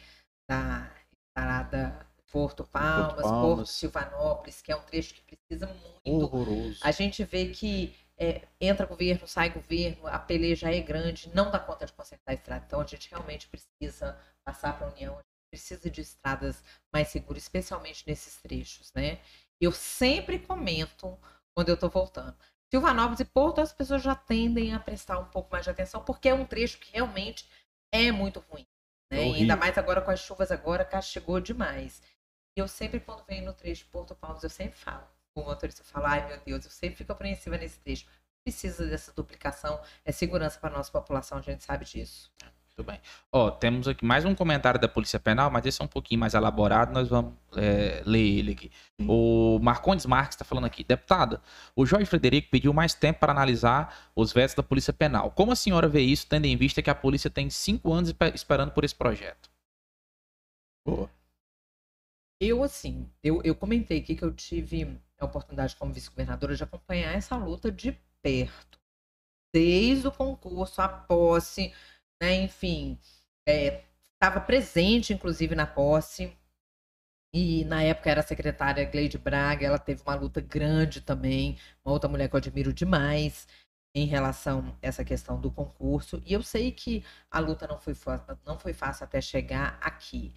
Da 0.50 0.88
estrada 1.38 2.08
Porto 2.32 2.64
Palmas, 2.66 3.14
Porto, 3.14 3.30
Palmas. 3.30 3.70
Silvanópolis, 3.70 4.62
que 4.62 4.72
é 4.72 4.76
um 4.76 4.82
trecho 4.82 5.14
que 5.14 5.36
precisa 5.36 5.68
muito. 5.68 6.26
Horroroso. 6.26 6.80
A 6.84 6.92
gente 6.92 7.24
vê 7.24 7.48
que 7.48 7.96
é, 8.18 8.42
entra 8.60 8.86
governo, 8.86 9.28
sai 9.28 9.50
governo, 9.50 10.08
a 10.08 10.20
peleja 10.20 10.74
é 10.74 10.82
grande, 10.82 11.32
não 11.34 11.50
dá 11.52 11.60
conta 11.60 11.86
de 11.86 11.94
consertar 11.94 12.32
a 12.32 12.36
estrada. 12.36 12.66
Então, 12.66 12.82
a 12.82 12.86
gente 12.86 13.10
realmente 13.10 13.48
precisa 13.48 14.18
passar 14.44 14.78
para 14.78 14.88
a 14.88 14.92
União, 14.92 15.14
a 15.14 15.18
gente 15.18 15.50
precisa 15.50 15.90
de 15.90 16.02
estradas 16.02 16.64
mais 16.92 17.08
seguras, 17.10 17.44
especialmente 17.44 18.04
nesses 18.06 18.38
trechos, 18.42 18.92
né? 18.94 19.20
Eu 19.62 19.72
sempre 19.72 20.38
comento 20.40 21.18
quando 21.56 21.70
eu 21.70 21.76
estou 21.76 21.90
voltando. 21.90 22.36
Silvanópolis 22.70 23.22
e 23.22 23.26
Porto, 23.26 23.62
as 23.62 23.72
pessoas 23.72 24.02
já 24.02 24.14
tendem 24.14 24.74
a 24.74 24.80
prestar 24.80 25.18
um 25.18 25.26
pouco 25.26 25.50
mais 25.52 25.64
de 25.64 25.72
atenção, 25.72 26.04
porque 26.04 26.28
é 26.28 26.34
um 26.34 26.46
trecho 26.46 26.78
que 26.80 26.92
realmente 26.92 27.48
é 27.92 28.12
muito 28.12 28.44
ruim. 28.50 28.68
Né? 29.12 29.30
É 29.30 29.36
ainda 29.36 29.56
mais 29.56 29.78
agora 29.78 30.02
com 30.02 30.12
as 30.12 30.20
chuvas 30.20 30.52
agora, 30.52 30.86
castigou 30.86 31.40
demais. 31.40 32.02
E 32.58 32.60
eu 32.60 32.68
sempre, 32.68 33.00
quando 33.00 33.26
venho 33.26 33.46
no 33.46 33.54
trecho 33.54 33.88
Porto 33.92 34.16
Palmas, 34.16 34.44
eu 34.44 34.50
sempre 34.50 34.78
falo 34.78 35.08
o 35.36 35.44
motorista, 35.44 35.82
eu 35.82 35.86
falo, 35.86 36.08
ai 36.08 36.28
meu 36.28 36.40
Deus, 36.40 36.66
eu 36.66 36.72
sempre 36.72 36.98
fico 36.98 37.12
apreensiva 37.12 37.58
nesse 37.58 37.80
trecho. 37.80 38.08
Precisa 38.44 38.88
dessa 38.88 39.14
duplicação, 39.14 39.80
é 40.04 40.12
segurança 40.12 40.60
para 40.60 40.76
nossa 40.76 40.92
população, 40.92 41.38
a 41.38 41.42
gente 41.42 41.64
sabe 41.64 41.86
disso. 41.86 42.32
Muito 42.78 42.92
bem. 42.92 43.02
Ó, 43.32 43.50
temos 43.50 43.88
aqui 43.88 44.06
mais 44.06 44.24
um 44.24 44.36
comentário 44.36 44.80
da 44.80 44.88
Polícia 44.88 45.20
Penal, 45.20 45.50
mas 45.50 45.66
esse 45.66 45.82
é 45.82 45.86
um 45.86 45.88
pouquinho 45.88 46.20
mais 46.20 46.36
elaborado, 46.36 46.94
nós 46.94 47.08
vamos 47.08 47.34
é, 47.56 48.04
ler 48.06 48.38
ele 48.38 48.52
aqui. 48.52 48.72
O 49.00 49.58
Marcondes 49.60 50.06
Marques 50.06 50.36
está 50.36 50.46
falando 50.46 50.66
aqui. 50.66 50.84
Deputada, 50.84 51.42
o 51.76 51.88
Jorge 51.88 52.06
Frederico 52.06 52.52
pediu 52.52 52.72
mais 52.74 52.94
tempo 52.94 53.20
para 53.20 53.32
analisar 53.32 54.12
os 54.16 54.32
vetos 54.32 54.54
da 54.54 54.62
Polícia 54.62 54.94
Penal. 54.94 55.32
Como 55.32 55.52
a 55.52 55.56
senhora 55.56 55.88
vê 55.88 56.02
isso, 56.02 56.28
tendo 56.28 56.46
em 56.46 56.56
vista 56.56 56.80
que 56.84 56.90
a 56.92 56.94
polícia 56.94 57.32
tem 57.32 57.50
cinco 57.50 57.92
anos 57.92 58.10
espe- 58.10 58.36
esperando 58.36 58.72
por 58.72 58.84
esse 58.84 58.94
projeto? 58.94 59.50
Boa. 60.86 61.10
Eu, 62.40 62.62
assim, 62.64 63.10
eu, 63.24 63.42
eu 63.44 63.56
comentei 63.56 63.98
aqui 63.98 64.16
que 64.16 64.24
eu 64.24 64.32
tive 64.32 65.02
a 65.20 65.26
oportunidade 65.26 65.76
como 65.76 65.92
vice-governadora 65.92 66.56
de 66.56 66.64
acompanhar 66.64 67.12
essa 67.16 67.36
luta 67.38 67.72
de 67.72 67.98
perto. 68.22 68.78
Desde 69.52 70.08
o 70.08 70.12
concurso, 70.12 70.80
a 70.80 70.88
posse, 70.88 71.74
né, 72.22 72.36
enfim, 72.36 73.00
estava 74.14 74.42
presente, 74.42 75.14
inclusive, 75.14 75.56
na 75.56 75.68
posse. 75.68 76.36
E 77.34 77.66
na 77.66 77.84
época 77.84 78.10
era 78.10 78.22
a 78.22 78.24
secretária 78.24 78.86
Gleide 78.86 79.18
Braga, 79.18 79.66
ela 79.66 79.78
teve 79.78 80.02
uma 80.02 80.16
luta 80.16 80.42
grande 80.42 81.02
também, 81.02 81.58
uma 81.86 81.94
outra 81.94 82.10
mulher 82.10 82.30
que 82.30 82.36
eu 82.36 82.40
admiro 82.40 82.74
demais 82.74 83.48
em 83.96 84.06
relação 84.06 84.78
a 84.82 84.88
essa 84.88 85.04
questão 85.04 85.40
do 85.40 85.52
concurso. 85.52 86.22
E 86.26 86.34
eu 86.34 86.42
sei 86.42 86.72
que 86.72 87.04
a 87.30 87.40
luta 87.40 87.68
não 87.68 87.80
foi, 87.80 87.94
não 88.46 88.58
foi 88.58 88.74
fácil 88.74 89.04
até 89.04 89.22
chegar 89.22 89.78
aqui 89.82 90.34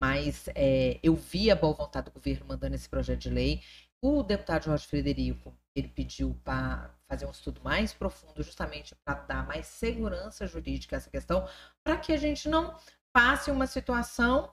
mas 0.00 0.48
é, 0.54 0.98
eu 1.02 1.14
vi 1.14 1.50
a 1.50 1.56
boa 1.56 1.74
vontade 1.74 2.06
do 2.06 2.12
governo 2.12 2.46
mandando 2.46 2.74
esse 2.74 2.88
projeto 2.88 3.20
de 3.20 3.30
lei. 3.30 3.62
O 4.02 4.22
deputado 4.22 4.64
Jorge 4.64 4.86
Frederico, 4.86 5.56
ele 5.74 5.88
pediu 5.88 6.38
para 6.44 6.94
fazer 7.08 7.26
um 7.26 7.30
estudo 7.30 7.60
mais 7.62 7.92
profundo, 7.92 8.42
justamente 8.42 8.94
para 9.04 9.14
dar 9.14 9.46
mais 9.46 9.66
segurança 9.66 10.46
jurídica 10.46 10.96
a 10.96 10.98
essa 10.98 11.10
questão, 11.10 11.48
para 11.84 11.96
que 11.96 12.12
a 12.12 12.16
gente 12.16 12.48
não 12.48 12.76
passe 13.12 13.50
uma 13.50 13.66
situação, 13.66 14.52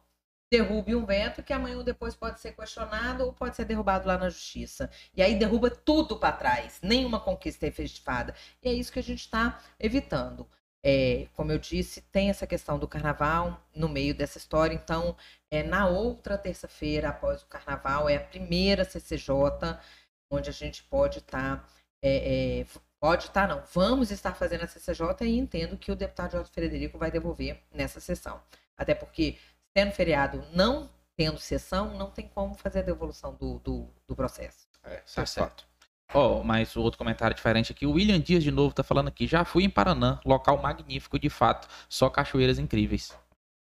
derrube 0.51 0.95
um 0.95 1.05
veto, 1.05 1.41
que 1.41 1.51
amanhã 1.51 1.77
ou 1.77 1.83
depois 1.83 2.15
pode 2.15 2.39
ser 2.39 2.55
questionado 2.55 3.25
ou 3.25 3.33
pode 3.33 3.55
ser 3.55 3.65
derrubado 3.65 4.07
lá 4.07 4.17
na 4.17 4.29
justiça. 4.29 4.89
E 5.15 5.21
aí 5.21 5.35
derruba 5.37 5.69
tudo 5.69 6.17
para 6.17 6.35
trás, 6.35 6.79
nenhuma 6.83 7.19
conquista 7.19 7.65
é 7.65 7.69
efetivada. 7.69 8.35
E 8.61 8.69
é 8.69 8.73
isso 8.73 8.91
que 8.91 8.99
a 8.99 9.03
gente 9.03 9.21
está 9.21 9.59
evitando. 9.79 10.47
É, 10.85 11.27
como 11.33 11.51
eu 11.51 11.57
disse, 11.57 12.01
tem 12.11 12.29
essa 12.29 12.45
questão 12.45 12.77
do 12.77 12.87
carnaval 12.87 13.65
no 13.73 13.87
meio 13.87 14.13
dessa 14.13 14.37
história. 14.37 14.75
Então, 14.75 15.15
é, 15.49 15.63
na 15.63 15.87
outra 15.87 16.37
terça-feira, 16.37 17.09
após 17.09 17.41
o 17.41 17.47
carnaval, 17.47 18.09
é 18.09 18.17
a 18.17 18.23
primeira 18.23 18.83
CCJ, 18.83 19.33
onde 20.29 20.49
a 20.49 20.53
gente 20.53 20.83
pode 20.83 21.19
estar 21.19 21.67
Pode 23.03 23.25
estar, 23.25 23.49
não. 23.49 23.61
Vamos 23.73 24.11
estar 24.11 24.33
fazendo 24.33 24.63
a 24.63 24.67
CCJ 24.67 25.27
e 25.27 25.37
entendo 25.37 25.75
que 25.75 25.91
o 25.91 25.95
deputado 25.95 26.31
Jorge 26.31 26.49
Frederico 26.53 26.97
vai 26.97 27.11
devolver 27.11 27.61
nessa 27.69 27.99
sessão. 27.99 28.39
Até 28.77 28.95
porque, 28.95 29.37
sendo 29.75 29.91
feriado, 29.91 30.41
não 30.53 30.89
tendo 31.17 31.37
sessão, 31.37 31.97
não 31.97 32.09
tem 32.09 32.29
como 32.29 32.55
fazer 32.55 32.79
a 32.79 32.83
devolução 32.83 33.35
do, 33.35 33.59
do, 33.59 33.89
do 34.07 34.15
processo. 34.15 34.69
É, 34.85 35.01
Tá 35.13 35.25
certo. 35.25 35.65
Ó, 36.13 36.43
mas 36.43 36.77
outro 36.77 36.97
comentário 36.97 37.35
diferente 37.35 37.73
aqui. 37.73 37.85
O 37.85 37.91
William 37.91 38.21
Dias 38.21 38.41
de 38.41 38.51
novo 38.51 38.73
tá 38.73 38.83
falando 38.83 39.09
aqui. 39.09 39.27
Já 39.27 39.43
fui 39.43 39.65
em 39.65 39.69
Paranã, 39.69 40.19
local 40.23 40.61
magnífico 40.61 41.19
de 41.19 41.29
fato. 41.29 41.67
Só 41.89 42.09
cachoeiras 42.09 42.57
incríveis. 42.57 43.13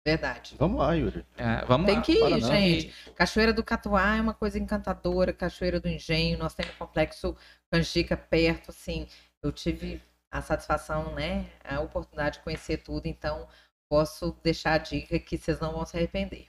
Verdade. 0.05 0.55
Vamos 0.59 0.79
lá, 0.79 0.93
Yuri. 0.93 1.25
É, 1.37 1.63
vamos 1.65 1.85
Tem 1.87 1.95
lá. 1.95 2.01
que 2.01 2.11
ir, 2.11 2.41
gente. 2.41 3.11
Cachoeira 3.15 3.53
do 3.53 3.63
Catuá 3.63 4.17
é 4.17 4.21
uma 4.21 4.33
coisa 4.33 4.59
encantadora, 4.59 5.31
Cachoeira 5.31 5.79
do 5.79 5.87
Engenho, 5.87 6.37
nós 6.37 6.53
temos 6.53 6.73
o 6.75 6.77
complexo 6.77 7.37
Canjica 7.71 8.17
perto, 8.17 8.71
assim, 8.71 9.07
eu 9.41 9.51
tive 9.51 10.01
a 10.29 10.41
satisfação, 10.41 11.13
né, 11.15 11.45
a 11.63 11.79
oportunidade 11.79 12.37
de 12.37 12.43
conhecer 12.43 12.77
tudo, 12.77 13.05
então 13.05 13.47
posso 13.89 14.35
deixar 14.43 14.73
a 14.73 14.77
dica 14.77 15.17
que 15.19 15.37
vocês 15.37 15.59
não 15.59 15.71
vão 15.71 15.85
se 15.85 15.95
arrepender. 15.95 16.47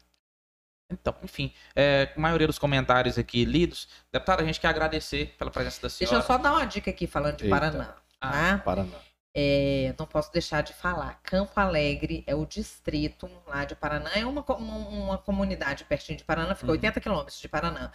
Então, 0.90 1.14
enfim, 1.22 1.52
é, 1.76 2.12
a 2.16 2.20
maioria 2.20 2.46
dos 2.46 2.58
comentários 2.58 3.16
aqui 3.18 3.44
lidos. 3.44 3.88
Deputada, 4.12 4.42
a 4.42 4.46
gente 4.46 4.60
quer 4.60 4.68
agradecer 4.68 5.34
pela 5.38 5.50
presença 5.50 5.76
da 5.80 5.88
Deixa 5.88 5.96
senhora. 6.06 6.18
eu 6.18 6.26
só 6.26 6.36
dar 6.38 6.52
uma 6.52 6.64
dica 6.66 6.90
aqui 6.90 7.06
falando 7.06 7.36
de 7.38 7.44
Eita. 7.44 7.56
Paraná, 7.56 7.96
Ah, 8.20 8.30
tá? 8.32 8.58
Paraná. 8.58 8.98
É, 9.36 9.92
não 9.98 10.06
posso 10.06 10.32
deixar 10.32 10.62
de 10.62 10.72
falar. 10.72 11.20
Campo 11.22 11.58
Alegre 11.58 12.22
é 12.26 12.34
o 12.36 12.46
distrito 12.46 13.28
lá 13.46 13.64
de 13.64 13.74
Paraná, 13.74 14.10
é 14.14 14.24
uma, 14.24 14.42
uma, 14.56 15.18
comunidade 15.18 15.84
pertinho 15.84 16.16
de 16.16 16.24
Paraná, 16.24 16.54
fica 16.54 16.68
Uhum. 16.68 16.72
80 16.74 17.00
quilômetros 17.00 17.40
de 17.40 17.48
Paraná, 17.48 17.90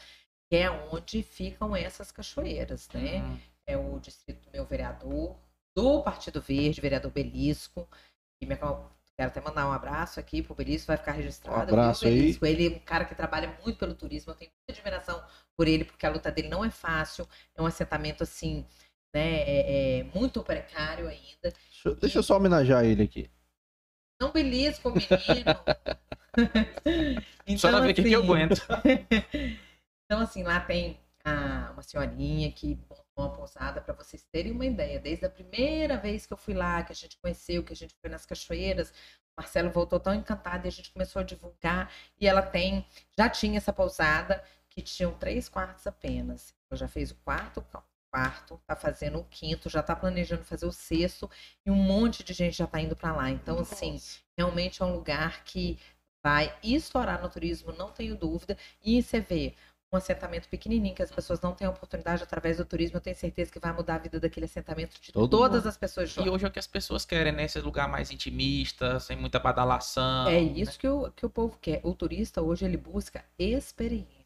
que 0.50 0.58
é 0.58 0.70
onde 0.70 1.24
ficam 1.24 1.74
essas 1.76 2.12
cachoeiras, 2.12 2.90
né? 2.94 3.22
hum, 3.22 3.40
é 3.66 3.78
o 3.78 4.00
distrito 4.00 4.44
do 4.46 4.52
meu 4.52 4.66
vereador, 4.66 5.38
do 5.74 6.02
Partido 6.04 6.42
Verde, 6.42 6.82
vereador 6.82 7.12
Belisco. 7.12 7.88
E 8.42 8.52
acom- 8.52 8.90
quero 9.16 9.30
até 9.30 9.40
mandar 9.42 9.68
um 9.68 9.72
abraço 9.72 10.20
aqui 10.20 10.42
pro 10.42 10.56
Belisco, 10.56 10.88
vai 10.88 10.98
ficar 10.98 11.12
registrado. 11.14 11.60
Um 11.60 11.80
abraço 11.80 12.06
aí. 12.06 12.16
Belisco? 12.16 12.46
Ele 12.46 12.68
é 12.68 12.70
um 12.76 12.80
cara 12.80 13.06
que 13.06 13.16
trabalha 13.16 13.58
muito 13.64 13.78
pelo 13.78 13.94
turismo, 13.96 14.32
eu 14.32 14.36
tenho 14.36 14.52
muita 14.52 14.74
admiração 14.82 15.24
por 15.56 15.68
ele, 15.70 15.86
porque 15.86 16.06
a 16.06 16.10
luta 16.10 16.32
dele 16.32 16.50
não 16.50 16.66
é 16.66 16.70
fácil, 16.72 17.28
é 17.56 17.62
um 17.62 17.66
assentamento 17.66 18.24
assim, 18.24 18.66
né, 19.14 19.42
é, 19.42 20.00
é 20.00 20.04
muito 20.16 20.44
precário 20.44 21.08
ainda. 21.08 21.42
Deixa, 21.44 21.90
eu- 21.90 21.96
deixa 21.96 22.20
eu 22.20 22.24
só 22.24 22.38
homenagear 22.38 22.84
ele 22.86 23.04
aqui. 23.04 23.30
Não 24.22 24.32
Belisco, 24.32 24.90
menino. 24.92 25.10
Só 27.58 27.70
pra 27.70 27.80
ver 27.80 27.92
o 27.92 27.96
que 27.96 28.04
que 28.04 28.12
eu 28.12 28.22
aguento. 28.24 28.62
Então, 30.12 30.22
assim, 30.22 30.42
lá 30.42 30.60
tem 30.60 31.00
a- 31.24 31.70
uma 31.74 31.84
senhorinha 31.84 32.52
que 32.52 32.76
montou 32.90 33.06
uma 33.16 33.30
pousada 33.32 33.80
para 33.80 33.94
vocês 33.94 34.26
terem 34.32 34.52
uma 34.52 34.66
ideia. 34.66 35.00
Desde 35.00 35.24
a 35.26 35.30
primeira 35.30 35.98
vez 35.98 36.26
que 36.26 36.34
eu 36.34 36.38
fui 36.38 36.56
lá, 36.56 36.82
que 36.84 36.92
a 36.92 36.96
gente 36.96 37.16
conheceu, 37.22 37.64
que 37.64 37.74
a 37.74 37.76
gente 37.76 37.94
foi 38.02 38.10
nas 38.10 38.26
cachoeiras, 38.26 38.90
o 38.90 39.42
Marcelo 39.42 39.70
voltou 39.70 40.00
tão 40.00 40.16
encantado 40.16 40.66
e 40.66 40.68
a 40.68 40.72
gente 40.72 40.92
começou 40.92 41.20
a 41.20 41.24
divulgar. 41.24 41.92
E 42.20 42.28
ela 42.28 42.42
tem, 42.42 42.84
já 43.16 43.30
tinha 43.30 43.58
essa 43.58 43.72
pousada 43.72 44.44
que 44.68 44.82
tinham 44.82 45.14
três 45.14 45.48
quartos 45.48 45.86
apenas. 45.86 46.56
Ela 46.72 46.80
já 46.80 46.88
fez 46.88 47.12
o 47.12 47.16
quarto, 47.18 47.62
quarto, 48.12 48.60
tá 48.66 48.76
fazendo 48.76 49.20
o 49.20 49.24
quinto, 49.26 49.70
já 49.70 49.82
tá 49.84 49.96
planejando 49.96 50.44
fazer 50.44 50.66
o 50.66 50.72
sexto 50.72 51.30
e 51.66 51.72
um 51.72 51.76
monte 51.76 52.24
de 52.24 52.34
gente 52.34 52.58
já 52.58 52.68
tá 52.68 52.80
indo 52.82 52.96
para 52.96 53.14
lá. 53.16 53.30
Então, 53.30 53.60
assim, 53.60 53.98
realmente 54.38 54.82
é 54.82 54.86
um 54.86 54.94
lugar 54.94 55.44
que 55.44 55.78
vai 56.24 56.54
estourar 56.64 57.22
no 57.22 57.30
turismo, 57.30 57.72
não 57.74 57.92
tenho 57.92 58.16
dúvida. 58.16 58.58
E 58.84 59.02
você 59.02 59.20
vê 59.20 59.54
um 59.92 59.98
assentamento 59.98 60.48
pequenininho 60.48 60.94
que 60.94 61.02
as 61.02 61.12
pessoas 61.12 61.42
não 61.42 61.54
têm 61.54 61.68
oportunidade 61.68 62.22
através 62.22 62.58
do 62.58 62.66
turismo, 62.66 62.98
eu 62.98 63.02
tenho 63.02 63.16
certeza 63.16 63.52
que 63.52 63.60
vai 63.60 63.74
mudar 63.74 63.96
a 63.96 63.98
vida 63.98 64.20
daquele 64.20 64.46
assentamento 64.46 65.00
de 65.02 65.12
Todo 65.12 65.30
todas 65.30 65.60
mundo. 65.64 65.70
as 65.70 65.78
pessoas 65.78 66.16
E 66.16 66.30
hoje 66.30 66.46
é 66.46 66.48
o 66.48 66.52
que 66.52 66.60
as 66.60 66.68
pessoas 66.68 67.06
querem, 67.06 67.34
né? 67.34 67.46
Esse 67.46 67.60
lugar 67.60 67.88
mais 67.88 68.12
intimista, 68.12 69.00
sem 69.00 69.18
muita 69.18 69.40
badalação. 69.40 70.28
É 70.28 70.40
isso 70.40 70.78
que 70.78 70.88
o, 70.88 71.12
que 71.12 71.26
o 71.26 71.30
povo 71.30 71.58
quer. 71.60 71.82
O 71.84 71.94
turista 71.96 72.42
hoje 72.42 72.66
ele 72.66 72.78
busca 72.78 73.26
experiência. 73.38 74.19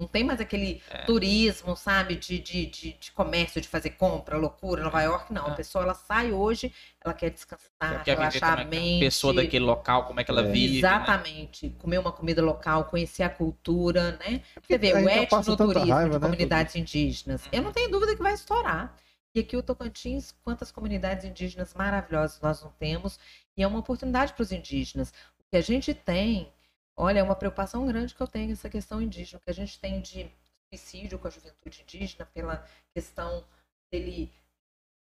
Uhum. 0.00 0.04
Não 0.04 0.08
tem 0.08 0.22
mais 0.24 0.40
aquele 0.40 0.80
É. 0.90 0.98
turismo, 1.04 1.76
sabe, 1.76 2.14
de, 2.16 2.38
de, 2.38 2.66
de, 2.66 2.92
de 2.94 3.12
comércio, 3.12 3.60
de 3.60 3.66
fazer 3.68 3.90
compra, 3.90 4.36
loucura, 4.36 4.82
Nova 4.84 5.02
York, 5.02 5.32
não. 5.32 5.48
É. 5.48 5.50
A 5.50 5.54
pessoa 5.54 5.82
ela 5.84 5.94
sai 5.94 6.30
hoje, 6.32 6.72
ela 7.04 7.12
quer 7.12 7.30
descansar, 7.30 8.04
Quer 8.04 8.14
viver 8.16 8.16
relaxar 8.16 8.40
como 8.40 8.60
a 8.60 8.62
é 8.62 8.68
que 8.68 8.76
é 8.76 8.78
a 8.78 8.82
mente. 8.82 9.00
pessoa 9.00 9.34
daquele 9.34 9.64
local, 9.64 10.04
como 10.06 10.20
é 10.20 10.24
que 10.24 10.30
ela 10.30 10.42
É. 10.46 10.50
vive. 10.50 10.72
né? 10.74 10.78
Exatamente. 10.78 11.70
Comer 11.78 11.98
uma 11.98 12.12
comida 12.12 12.40
local, 12.40 12.84
conhecer 12.84 13.24
a 13.24 13.28
cultura, 13.30 14.12
né? 14.24 14.40
Você 14.62 14.78
vê, 14.78 14.92
o 14.92 15.08
etnoturismo 15.08 15.90
raiva, 15.92 16.10
de 16.10 16.14
né, 16.18 16.20
comunidades 16.20 16.76
indígenas. 16.76 17.42
Eu 17.50 17.62
não 17.62 17.72
tenho 17.72 17.90
dúvida 17.90 18.14
que 18.16 18.22
vai 18.22 18.34
estourar. 18.34 18.96
E 19.34 19.40
aqui 19.40 19.56
o 19.56 19.62
Tocantins, 19.62 20.32
quantas 20.42 20.70
comunidades 20.70 21.24
indígenas 21.24 21.74
maravilhosas 21.74 22.40
nós 22.40 22.62
não 22.62 22.70
temos. 22.78 23.18
E 23.56 23.62
é 23.62 23.66
uma 23.66 23.78
oportunidade 23.80 24.32
para 24.32 24.42
os 24.42 24.52
indígenas. 24.52 25.10
O 25.38 25.42
que 25.50 25.56
a 25.56 25.60
gente 25.60 25.92
tem, 25.92 26.50
olha, 26.98 27.20
é 27.20 27.22
uma 27.22 27.36
preocupação 27.36 27.86
grande 27.86 28.14
que 28.14 28.20
eu 28.20 28.26
tenho 28.26 28.52
essa 28.52 28.68
questão 28.68 29.00
indígena. 29.00 29.40
Que 29.42 29.50
a 29.50 29.54
gente 29.54 29.78
tem 29.78 30.00
de 30.00 30.30
suicídio 30.68 31.18
com 31.18 31.28
a 31.28 31.30
juventude 31.30 31.82
indígena 31.82 32.26
pela 32.26 32.66
questão 32.94 33.44
dele 33.90 34.30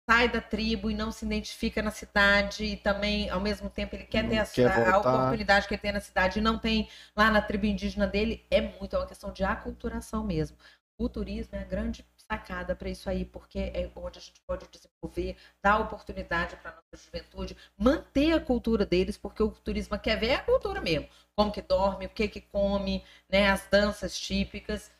sai 0.09 0.27
da 0.27 0.41
tribo 0.41 0.91
e 0.91 0.93
não 0.93 1.11
se 1.11 1.25
identifica 1.25 1.81
na 1.81 1.91
cidade 1.91 2.65
e 2.65 2.75
também 2.75 3.29
ao 3.29 3.39
mesmo 3.39 3.69
tempo 3.69 3.95
ele 3.95 4.03
quer 4.03 4.23
Não 4.23 4.31
ter 4.31 4.39
a, 4.39 4.45
quer 4.45 4.89
a 4.89 4.97
oportunidade 4.97 5.65
que 5.65 5.75
ele 5.75 5.81
tem 5.81 5.93
na 5.93 6.01
cidade 6.01 6.39
e 6.39 6.41
não 6.41 6.59
tem 6.59 6.89
lá 7.15 7.31
na 7.31 7.41
tribo 7.41 7.65
indígena 7.65 8.05
dele 8.05 8.45
é 8.51 8.59
muito 8.59 8.95
é 8.95 8.99
uma 8.99 9.07
questão 9.07 9.31
de 9.31 9.45
aculturação 9.45 10.21
mesmo 10.25 10.57
o 10.97 11.07
turismo 11.07 11.55
é 11.55 11.61
a 11.61 11.63
grande 11.63 12.05
sacada 12.31 12.75
para 12.75 12.89
isso 12.89 13.09
aí 13.09 13.25
porque 13.25 13.59
é 13.59 13.91
onde 13.95 14.17
a 14.17 14.21
gente 14.21 14.41
pode 14.47 14.65
desenvolver 14.67 15.37
dar 15.61 15.79
oportunidade 15.79 16.55
para 16.57 16.71
nossa 16.71 17.05
juventude 17.05 17.55
manter 17.77 18.33
a 18.33 18.39
cultura 18.39 18.85
deles 18.85 19.17
porque 19.17 19.43
o 19.43 19.51
turismo 19.51 19.99
quer 19.99 20.19
ver 20.19 20.35
a 20.35 20.41
cultura 20.41 20.81
mesmo 20.81 21.07
como 21.35 21.51
que 21.51 21.61
dorme 21.61 22.05
o 22.05 22.09
que 22.09 22.27
que 22.27 22.41
come 22.41 23.03
né 23.29 23.49
as 23.49 23.67
danças 23.67 24.17
típicas 24.17 24.91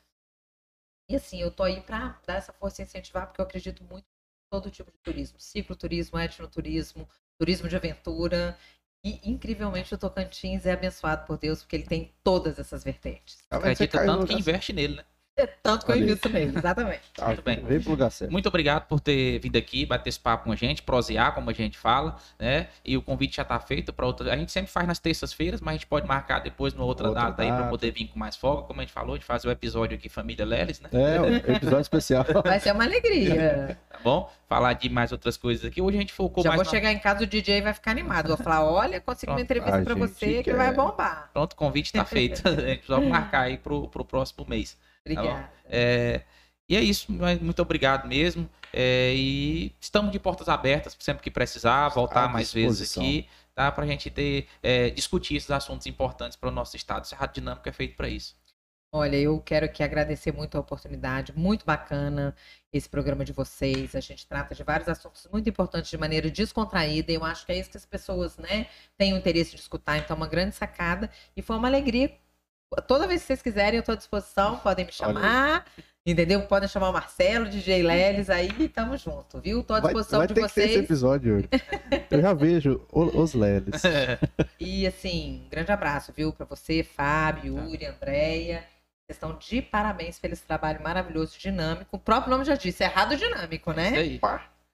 e 1.09 1.15
assim, 1.15 1.41
eu 1.41 1.51
tô 1.51 1.63
aí 1.63 1.82
para 1.82 2.19
dar 2.26 2.36
essa 2.36 2.53
força 2.53 2.82
e 2.82 2.86
incentivar, 2.86 3.28
porque 3.28 3.41
eu 3.41 3.45
acredito 3.45 3.84
muito 3.84 4.05
em 4.05 4.49
todo 4.49 4.71
tipo 4.71 4.91
de 4.91 4.97
turismo. 4.99 5.39
Cicloturismo, 5.39 6.19
etnoturismo, 6.19 7.07
turismo 7.38 7.67
de 7.67 7.76
aventura. 7.76 8.57
E, 9.05 9.19
incrivelmente, 9.30 9.93
o 9.93 9.97
Tocantins 9.97 10.65
é 10.65 10.71
abençoado 10.71 11.26
por 11.26 11.38
Deus, 11.38 11.61
porque 11.61 11.76
ele 11.76 11.86
tem 11.86 12.13
todas 12.24 12.57
essas 12.57 12.84
vertentes. 12.84 13.43
No 13.51 13.88
tanto 14.05 14.28
que 14.28 14.34
investe 14.34 14.71
nele, 14.71 14.95
né? 14.95 15.05
Tanto 15.63 15.86
que 15.86 15.91
eu 15.91 15.95
invisto 15.95 16.29
nele, 16.29 16.55
exatamente. 16.55 17.01
certo. 17.15 17.27
Muito 17.27 17.41
bem. 17.41 17.59
Vem 17.63 17.79
pro 17.81 17.91
lugar 17.91 18.11
certo. 18.11 18.31
Muito 18.31 18.47
obrigado 18.47 18.86
por 18.88 18.99
ter 18.99 19.39
vindo 19.39 19.55
aqui, 19.55 19.84
bater 19.84 20.09
esse 20.09 20.19
papo 20.19 20.43
com 20.43 20.51
a 20.51 20.55
gente, 20.55 20.84
prosear, 20.84 21.34
como 21.34 21.49
a 21.49 21.53
gente 21.53 21.75
fala, 21.75 22.17
né? 22.38 22.67
E 22.86 22.95
o 22.95 23.01
convite 23.01 23.38
já 23.38 23.41
está 23.41 23.59
feito 23.59 23.91
para 23.91 24.05
outra. 24.05 24.31
A 24.31 24.38
gente 24.38 24.51
sempre 24.51 24.71
faz 24.71 24.86
nas 24.86 24.99
terças-feiras, 24.99 25.59
mas 25.59 25.71
a 25.71 25.77
gente 25.77 25.88
pode 25.88 26.07
marcar 26.07 26.38
depois 26.39 26.73
numa 26.75 26.86
outra, 26.86 27.07
Outra 27.07 27.23
data, 27.23 27.41
aí 27.41 27.47
para 27.47 27.57
data. 27.57 27.69
poder 27.71 27.91
vir 27.91 28.07
com 28.09 28.19
mais 28.19 28.36
folga, 28.36 28.63
como 28.67 28.79
a 28.79 28.84
gente 28.84 28.93
falou, 28.93 29.17
de 29.17 29.25
fazer 29.25 29.47
o 29.47 29.51
episódio 29.51 29.97
aqui 29.97 30.07
Família 30.07 30.45
Leles, 30.45 30.79
né? 30.79 30.89
É, 30.93 31.19
um 31.19 31.36
episódio 31.55 31.81
especial. 31.81 32.23
Vai 32.45 32.59
ser 32.59 32.71
uma 32.71 32.84
alegria. 32.84 33.77
Tá 33.89 33.99
bom? 34.03 34.31
Falar 34.47 34.73
de 34.73 34.88
mais 34.88 35.11
outras 35.11 35.36
coisas 35.36 35.65
aqui. 35.65 35.81
Hoje 35.81 35.97
a 35.97 36.01
gente 36.01 36.13
focou 36.13 36.43
Já 36.43 36.49
mais 36.51 36.57
vou 36.59 36.65
na- 36.65 36.69
chegar 36.71 36.91
em 36.91 36.99
casa, 36.99 37.23
o 37.23 37.27
DJ 37.27 37.61
vai 37.61 37.73
ficar 37.73 37.89
animado. 37.89 38.27
Vou 38.27 38.38
falar: 38.38 38.63
olha, 38.71 39.01
consegui 39.01 39.31
uma 39.31 39.38
Pronto. 39.38 39.45
entrevista 39.45 39.77
A 39.77 39.84
para 39.84 39.95
você 39.95 40.27
que 40.38 40.43
quer. 40.43 40.55
vai 40.55 40.71
bombar. 40.73 41.31
Pronto, 41.34 41.53
o 41.53 41.55
convite 41.55 41.88
está 41.88 42.05
feito. 42.05 42.43
a 42.47 42.51
gente 42.55 42.86
só 42.86 43.01
marcar 43.01 43.41
aí 43.41 43.57
pro, 43.57 43.88
pro 43.88 44.05
próximo 44.05 44.45
mês. 44.47 44.77
Obrigada. 45.06 45.51
É, 45.66 46.22
e 46.68 46.76
é 46.76 46.82
isso, 46.82 47.12
muito 47.41 47.62
obrigado 47.62 48.08
mesmo. 48.08 48.49
É, 48.72 49.14
e 49.16 49.76
estamos 49.80 50.12
de 50.12 50.20
portas 50.20 50.49
abertas 50.49 50.95
sempre 50.99 51.22
que 51.22 51.30
precisar, 51.30 51.89
voltar 51.89 52.28
mais 52.28 52.51
vezes 52.51 52.97
aqui, 52.97 53.28
tá? 53.54 53.72
Para 53.72 53.84
a 53.84 53.88
gente 53.88 54.10
ter, 54.10 54.47
é, 54.64 54.89
discutir 54.89 55.36
esses 55.36 55.51
assuntos 55.51 55.86
importantes 55.86 56.36
para 56.36 56.49
o 56.49 56.51
nosso 56.51 56.76
estado. 56.76 57.06
Cerrado 57.06 57.34
Dinâmico 57.34 57.68
é 57.68 57.72
feito 57.72 57.95
para 57.95 58.10
isso. 58.10 58.36
Olha, 58.95 59.16
eu 59.16 59.39
quero 59.41 59.66
aqui 59.66 59.82
agradecer 59.82 60.32
muito 60.32 60.56
a 60.56 60.62
oportunidade, 60.62 61.34
muito 61.36 61.66
bacana 61.66 62.36
esse 62.72 62.88
programa 62.88 63.25
de 63.25 63.34
vocês. 63.34 63.96
A 63.96 64.00
gente 64.00 64.25
trata 64.28 64.54
de 64.54 64.63
vários 64.63 64.88
assuntos 64.88 65.28
muito 65.32 65.50
importantes 65.50 65.89
de 65.89 65.97
maneira 65.97 66.30
descontraída. 66.30 67.12
E 67.12 67.16
eu 67.16 67.24
acho 67.24 67.43
que 67.43 67.51
é 67.51 67.58
isso 67.59 67.71
que 67.71 67.78
as 67.78 67.88
pessoas, 67.88 68.38
né, 68.38 68.67
têm 68.96 69.13
o 69.13 69.17
interesse 69.17 69.55
de 69.55 69.62
escutar. 69.62 69.97
Então, 69.97 70.16
é 70.16 70.17
uma 70.17 70.28
grande 70.28 70.54
sacada. 70.55 71.09
E 71.36 71.42
foi 71.42 71.55
uma 71.55 71.67
alegria. 71.67 72.16
Toda 72.82 73.08
vez 73.08 73.21
que 73.21 73.28
vocês 73.28 73.41
quiserem, 73.41 73.75
eu 73.75 73.79
estou 73.82 73.93
à 73.93 73.95
disposição. 73.97 74.58
Podem 74.58 74.86
me 74.86 74.91
chamar. 74.91 75.66
Entendeu? 76.05 76.41
Podem 76.41 76.67
chamar 76.67 76.89
o 76.89 76.93
Marcelo, 76.93 77.47
DJ 77.47 77.82
Leles, 77.82 78.29
aí 78.29 78.67
tamo 78.67 78.97
junto, 78.97 79.39
viu? 79.39 79.62
Estou 79.62 79.78
à 79.78 79.79
Vai, 79.79 79.93
disposição 79.93 80.20
vai 80.20 80.28
de 80.28 80.33
ter 80.33 80.41
que 80.47 80.54
ter 80.54 80.62
esse 80.63 80.74
vocês. 80.74 80.83
episódio. 80.86 81.50
Eu 82.12 82.21
já 82.21 82.33
vejo 82.33 82.86
os 82.91 83.33
Leles. 83.33 83.82
E 84.59 84.86
assim, 84.86 85.43
um 85.45 85.50
grande 85.50 85.71
abraço, 85.71 86.12
viu, 86.13 86.33
para 86.33 86.45
você, 86.45 86.83
Fábio, 86.83 87.58
Yuri, 87.58 87.86
Andréia. 87.86 88.66
Vocês 89.05 89.16
estão 89.16 89.37
de 89.37 89.62
parabéns 89.62 90.20
pelo 90.20 90.33
esse 90.33 90.43
trabalho 90.43 90.82
maravilhoso, 90.83 91.37
dinâmico. 91.39 91.95
O 91.95 92.00
próprio 92.00 92.32
nome 92.32 92.43
já 92.43 92.55
disse, 92.55 92.83
errado 92.83 93.16
dinâmico, 93.16 93.71
Isso 93.71 93.79
né? 93.79 93.97
aí. 93.97 94.20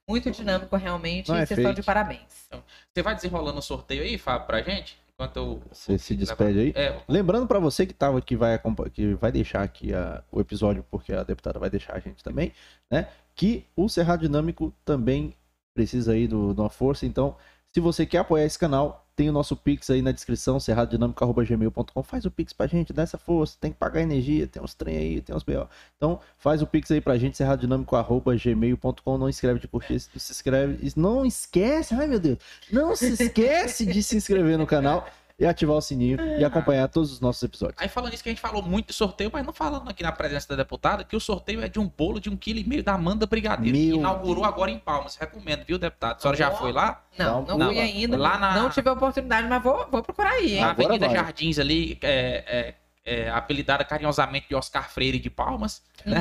Muito 0.08 0.30
dinâmico, 0.32 0.74
realmente. 0.76 1.28
Não 1.28 1.38
e 1.38 1.42
é 1.42 1.46
vocês 1.46 1.58
estão 1.58 1.72
de 1.72 1.82
parabéns. 1.84 2.48
Você 2.92 3.02
vai 3.02 3.14
desenrolando 3.14 3.58
o 3.60 3.62
sorteio 3.62 4.02
aí, 4.02 4.18
Fábio, 4.18 4.46
pra 4.48 4.62
gente? 4.62 4.99
Enquanto 5.20 5.36
eu... 5.36 5.62
Você 5.70 5.98
se 5.98 6.14
despede 6.14 6.58
aí. 6.58 6.72
É, 6.74 6.98
Lembrando 7.06 7.46
pra 7.46 7.58
você 7.58 7.84
que 7.84 7.92
tava 7.92 8.22
que 8.22 8.34
vai 8.34 8.58
que 8.90 9.14
vai 9.14 9.30
deixar 9.30 9.62
aqui 9.62 9.92
a- 9.92 10.24
o 10.32 10.40
episódio 10.40 10.82
porque 10.90 11.12
a 11.12 11.22
deputada 11.22 11.58
vai 11.58 11.68
deixar 11.68 11.94
a 11.94 11.98
gente 11.98 12.24
também, 12.24 12.52
né? 12.90 13.06
Que 13.34 13.66
o 13.76 13.86
Cerrado 13.88 14.20
Dinâmico 14.22 14.72
também 14.82 15.34
precisa 15.74 16.12
aí 16.12 16.26
do, 16.26 16.54
de 16.54 16.60
uma 16.60 16.70
força. 16.70 17.04
Então, 17.04 17.36
se 17.70 17.80
você 17.80 18.06
quer 18.06 18.18
apoiar 18.18 18.46
esse 18.46 18.58
canal, 18.58 19.06
tem 19.20 19.28
o 19.28 19.32
nosso 19.34 19.54
Pix 19.54 19.90
aí 19.90 20.00
na 20.00 20.12
descrição, 20.12 20.58
cerradodinâmico.gmail.com. 20.58 22.02
Faz 22.02 22.24
o 22.24 22.30
Pix 22.30 22.54
pra 22.54 22.66
gente, 22.66 22.90
dá 22.90 23.02
essa 23.02 23.18
força. 23.18 23.54
Tem 23.60 23.70
que 23.70 23.76
pagar 23.76 24.00
energia, 24.00 24.46
tem 24.46 24.62
uns 24.62 24.72
trem 24.72 24.96
aí, 24.96 25.20
tem 25.20 25.36
uns 25.36 25.42
BO. 25.42 25.68
Então, 25.94 26.18
faz 26.38 26.62
o 26.62 26.66
Pix 26.66 26.90
aí 26.90 27.02
pra 27.02 27.18
gente, 27.18 27.36
cerradodinâmico.gmail.com. 27.36 29.18
Não 29.18 29.28
escreve 29.28 29.60
de 29.60 29.68
curtir, 29.68 30.00
se 30.00 30.10
inscreve. 30.16 30.90
Não 30.96 31.26
esquece, 31.26 31.94
ai 31.94 32.06
meu 32.06 32.18
Deus, 32.18 32.38
não 32.72 32.96
se 32.96 33.12
esquece 33.12 33.84
de 33.84 34.02
se 34.02 34.16
inscrever 34.16 34.56
no 34.56 34.66
canal 34.66 35.06
e 35.40 35.46
ativar 35.46 35.74
o 35.76 35.80
sininho 35.80 36.18
e 36.38 36.44
acompanhar 36.44 36.86
todos 36.86 37.10
os 37.10 37.18
nossos 37.18 37.42
episódios. 37.42 37.76
Aí 37.80 37.88
falando 37.88 38.12
isso 38.12 38.22
que 38.22 38.28
a 38.28 38.32
gente 38.32 38.42
falou 38.42 38.62
muito 38.62 38.88
de 38.88 38.92
sorteio, 38.92 39.30
mas 39.32 39.44
não 39.44 39.54
falando 39.54 39.88
aqui 39.88 40.02
na 40.02 40.12
presença 40.12 40.46
da 40.48 40.56
deputada, 40.56 41.02
que 41.02 41.16
o 41.16 41.20
sorteio 41.20 41.62
é 41.62 41.68
de 41.68 41.78
um 41.80 41.88
bolo 41.88 42.20
de 42.20 42.28
um 42.28 42.36
quilo 42.36 42.58
e 42.58 42.64
meio 42.64 42.84
da 42.84 42.92
Amanda 42.92 43.26
Brigadeiro, 43.26 43.74
que 43.76 43.86
Meu 43.86 43.96
inaugurou 43.96 44.44
agora 44.44 44.70
em 44.70 44.78
Palmas. 44.78 45.16
Recomendo, 45.16 45.64
viu, 45.64 45.78
deputado? 45.78 46.18
A 46.18 46.20
senhora 46.20 46.36
já 46.36 46.50
foi 46.50 46.72
lá? 46.72 47.02
Não, 47.18 47.42
não, 47.46 47.56
Não, 47.58 47.66
fui 47.68 47.80
ainda. 47.80 48.18
Lá 48.18 48.38
na- 48.38 48.54
Não 48.54 48.68
tive 48.68 48.88
a 48.90 48.92
oportunidade, 48.92 49.48
mas 49.48 49.62
vou, 49.62 49.88
vou 49.90 50.02
procurar 50.02 50.32
aí, 50.32 50.56
hein? 50.56 50.60
Na 50.60 50.70
Agora 50.72 50.88
Avenida 50.88 51.06
vai. 51.08 51.16
Jardins 51.16 51.58
ali, 51.58 51.98
é, 52.02 52.74
é, 53.06 53.24
é 53.24 53.30
apelidada 53.30 53.82
carinhosamente 53.82 54.46
de 54.46 54.54
Oscar 54.54 54.90
Freire 54.90 55.18
de 55.18 55.30
Palmas. 55.30 55.82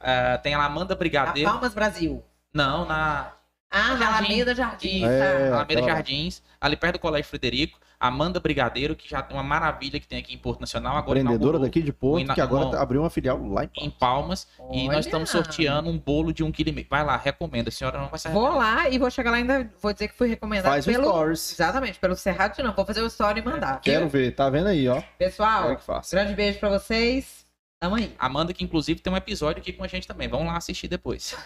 É, 0.00 0.36
tem 0.38 0.54
a 0.54 0.64
Amanda 0.64 0.94
A 0.94 0.96
Brigadeiro. 0.96 1.50
Palmas 1.50 1.74
Brasil. 1.74 2.22
Não, 2.52 2.84
na 2.86 3.32
Ah, 3.70 3.88
na 3.94 3.96
Jardim. 3.96 4.26
Alameda 4.26 4.54
Jardim. 4.54 5.04
É. 5.04 5.48
Alameda 5.52 5.82
Jardins, 5.82 6.42
ali 6.60 6.76
perto 6.76 6.94
do 6.94 6.98
Colégio 6.98 7.28
Frederico. 7.28 7.78
Amanda 8.00 8.38
Brigadeiro, 8.38 8.94
que 8.94 9.08
já 9.10 9.20
tem 9.20 9.36
uma 9.36 9.42
maravilha 9.42 9.98
que 9.98 10.06
tem 10.06 10.18
aqui 10.20 10.32
em 10.32 10.38
Porto 10.38 10.60
Nacional. 10.60 10.96
Agora 10.96 11.18
Empreendedora 11.18 11.58
daqui 11.58 11.82
de 11.82 11.92
Porto, 11.92 12.20
ina- 12.22 12.34
que 12.34 12.40
agora 12.40 12.80
abriu 12.80 13.00
uma 13.02 13.10
filial 13.10 13.44
lá 13.48 13.64
em 13.64 13.70
em 13.86 13.90
Palmas. 13.90 14.46
Palmas. 14.56 14.76
E 14.76 14.86
nós 14.88 15.04
estamos 15.06 15.30
sorteando 15.30 15.90
um 15.90 15.98
bolo 15.98 16.32
de 16.32 16.44
um 16.44 16.52
quilo 16.52 16.68
e 16.68 16.72
meio. 16.72 16.86
Vai 16.88 17.04
lá, 17.04 17.16
recomendo. 17.16 17.68
A 17.68 17.70
senhora 17.70 17.98
não 17.98 18.08
vai 18.08 18.18
se 18.18 18.28
Vou 18.28 18.54
lá 18.56 18.88
e 18.88 18.98
vou 18.98 19.10
chegar 19.10 19.32
lá 19.32 19.38
ainda. 19.38 19.68
Vou 19.82 19.92
dizer 19.92 20.08
que 20.08 20.14
fui 20.14 20.28
recomendado 20.28 20.70
Faz 20.70 20.84
pelo. 20.86 21.04
stories. 21.08 21.52
Exatamente, 21.52 21.98
pelo 21.98 22.14
Cerrado 22.14 22.62
não. 22.62 22.72
Vou 22.72 22.84
fazer 22.86 23.02
o 23.02 23.06
story 23.06 23.40
e 23.40 23.44
mandar. 23.44 23.80
Quero 23.80 24.08
ver, 24.08 24.32
tá 24.34 24.48
vendo 24.48 24.68
aí, 24.68 24.86
ó. 24.88 25.02
Pessoal, 25.18 25.76
grande 26.10 26.34
beijo 26.34 26.58
pra 26.60 26.68
vocês. 26.68 27.44
Tamo 27.80 27.96
aí. 27.96 28.12
Amanda, 28.18 28.52
que 28.52 28.62
inclusive 28.64 29.00
tem 29.00 29.12
um 29.12 29.16
episódio 29.16 29.60
aqui 29.60 29.72
com 29.72 29.82
a 29.84 29.88
gente 29.88 30.06
também. 30.06 30.28
Vamos 30.28 30.46
lá 30.46 30.56
assistir 30.56 30.86
depois. 30.88 31.36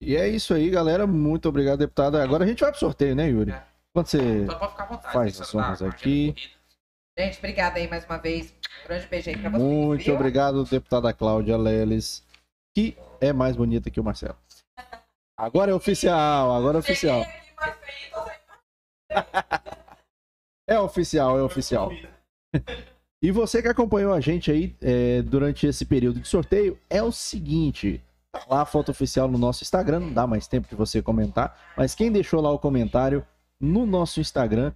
E 0.00 0.16
é 0.16 0.28
isso 0.28 0.52
aí, 0.52 0.68
galera. 0.68 1.06
Muito 1.06 1.48
obrigado, 1.48 1.78
deputada. 1.78 2.22
Agora 2.22 2.44
a 2.44 2.46
gente 2.46 2.60
vai 2.60 2.70
pro 2.70 2.80
sorteio, 2.80 3.14
né, 3.14 3.28
Yuri? 3.30 3.50
É. 3.52 3.71
Quando 3.94 4.06
você. 4.06 4.42
Então 4.44 4.58
vontade. 4.58 5.12
Faz 5.12 5.40
as 5.40 5.54
a 5.54 5.88
aqui. 5.88 6.34
Gente, 7.18 7.38
obrigada 7.38 7.78
aí 7.78 7.88
mais 7.88 8.04
uma 8.06 8.16
vez. 8.16 8.54
Um 8.84 8.88
grande 8.88 9.06
beijo 9.06 9.28
aí 9.30 9.36
pra 9.36 9.50
vocês. 9.50 9.62
Muito 9.62 10.04
viu? 10.04 10.14
obrigado, 10.14 10.64
deputada 10.64 11.12
Cláudia 11.12 11.56
Leles, 11.58 12.26
que 12.74 12.96
é 13.20 13.32
mais 13.32 13.54
bonita 13.54 13.90
que 13.90 14.00
o 14.00 14.04
Marcelo. 14.04 14.36
Agora 15.38 15.70
é 15.70 15.74
oficial, 15.74 16.54
agora 16.54 16.78
é 16.78 16.80
oficial. 16.80 17.22
É 20.64 20.78
oficial, 20.78 21.38
é 21.38 21.42
oficial. 21.42 21.90
E 23.20 23.30
você 23.30 23.60
que 23.60 23.68
acompanhou 23.68 24.14
a 24.14 24.20
gente 24.20 24.50
aí 24.50 24.74
é, 24.80 25.20
durante 25.20 25.66
esse 25.66 25.84
período 25.84 26.20
de 26.20 26.28
sorteio, 26.28 26.78
é 26.88 27.02
o 27.02 27.12
seguinte: 27.12 28.02
tá 28.32 28.44
lá 28.48 28.62
a 28.62 28.64
foto 28.64 28.90
oficial 28.90 29.28
no 29.28 29.36
nosso 29.36 29.64
Instagram, 29.64 30.00
não 30.00 30.12
dá 30.12 30.26
mais 30.26 30.46
tempo 30.46 30.68
de 30.68 30.74
você 30.74 31.02
comentar, 31.02 31.74
mas 31.76 31.94
quem 31.94 32.10
deixou 32.10 32.40
lá 32.40 32.50
o 32.50 32.58
comentário 32.58 33.26
no 33.62 33.86
nosso 33.86 34.20
Instagram, 34.20 34.72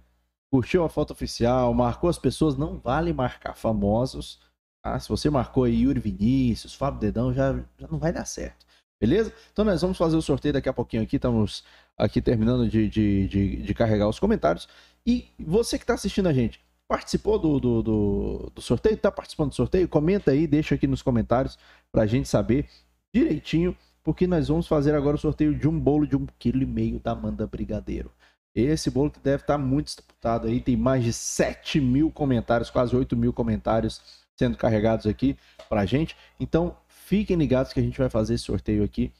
curtiu 0.49 0.83
a 0.85 0.89
foto 0.89 1.11
oficial, 1.11 1.73
marcou 1.73 2.09
as 2.09 2.17
pessoas, 2.17 2.55
não 2.55 2.79
vale 2.79 3.11
marcar 3.11 3.53
famosos. 3.53 4.39
tá? 4.81 4.97
Se 4.97 5.09
você 5.09 5.29
marcou 5.29 5.65
aí 5.65 5.81
Yuri 5.81 5.99
Vinícius, 5.99 6.73
Fábio 6.73 7.01
Dedão, 7.01 7.33
já, 7.33 7.53
já 7.77 7.87
não 7.89 7.99
vai 7.99 8.13
dar 8.13 8.25
certo. 8.25 8.65
Beleza? 8.99 9.31
Então 9.51 9.65
nós 9.65 9.81
vamos 9.81 9.97
fazer 9.97 10.15
o 10.15 10.21
sorteio 10.21 10.53
daqui 10.53 10.69
a 10.69 10.73
pouquinho 10.73 11.03
aqui. 11.03 11.17
Estamos 11.17 11.63
aqui 11.97 12.21
terminando 12.21 12.67
de, 12.67 12.89
de, 12.89 13.27
de, 13.27 13.55
de 13.57 13.73
carregar 13.73 14.07
os 14.07 14.19
comentários. 14.19 14.67
E 15.05 15.27
você 15.37 15.77
que 15.77 15.83
está 15.83 15.93
assistindo 15.93 16.27
a 16.27 16.33
gente, 16.33 16.59
participou 16.87 17.37
do, 17.37 17.59
do, 17.59 17.83
do, 17.83 18.51
do 18.55 18.61
sorteio? 18.61 18.95
Está 18.95 19.11
participando 19.11 19.49
do 19.49 19.55
sorteio? 19.55 19.87
Comenta 19.87 20.31
aí, 20.31 20.47
deixa 20.47 20.75
aqui 20.75 20.87
nos 20.87 21.01
comentários 21.01 21.59
para 21.91 22.03
a 22.03 22.07
gente 22.07 22.27
saber 22.27 22.67
direitinho, 23.13 23.75
porque 24.03 24.25
nós 24.25 24.47
vamos 24.47 24.67
fazer 24.67 24.95
agora 24.95 25.17
o 25.17 25.19
sorteio 25.19 25.53
de 25.53 25.67
um 25.67 25.77
bolo 25.77 26.07
de 26.07 26.15
um 26.15 26.25
quilo 26.39 26.63
e 26.63 26.65
meio 26.65 26.99
da 26.99 27.11
Amanda 27.11 27.45
Brigadeiro. 27.45 28.11
Esse 28.59 28.89
bolo 28.89 29.11
que 29.11 29.19
deve 29.19 29.43
estar 29.43 29.57
muito 29.59 29.85
disputado 29.85 30.47
aí, 30.47 30.59
tem 30.59 30.75
mais 30.75 31.03
de 31.03 31.13
7 31.13 31.79
mil 31.79 32.11
comentários, 32.11 32.71
quase 32.71 32.95
8 32.95 33.15
mil 33.15 33.31
comentários 33.31 34.25
sendo 34.35 34.57
carregados 34.57 35.05
aqui 35.05 35.37
pra 35.69 35.85
gente. 35.85 36.17
Então, 36.39 36.75
fiquem 36.87 37.37
ligados 37.37 37.71
que 37.71 37.79
a 37.79 37.83
gente 37.83 37.99
vai 37.99 38.09
fazer 38.09 38.33
esse 38.33 38.45
sorteio 38.45 38.83
aqui 38.83 39.13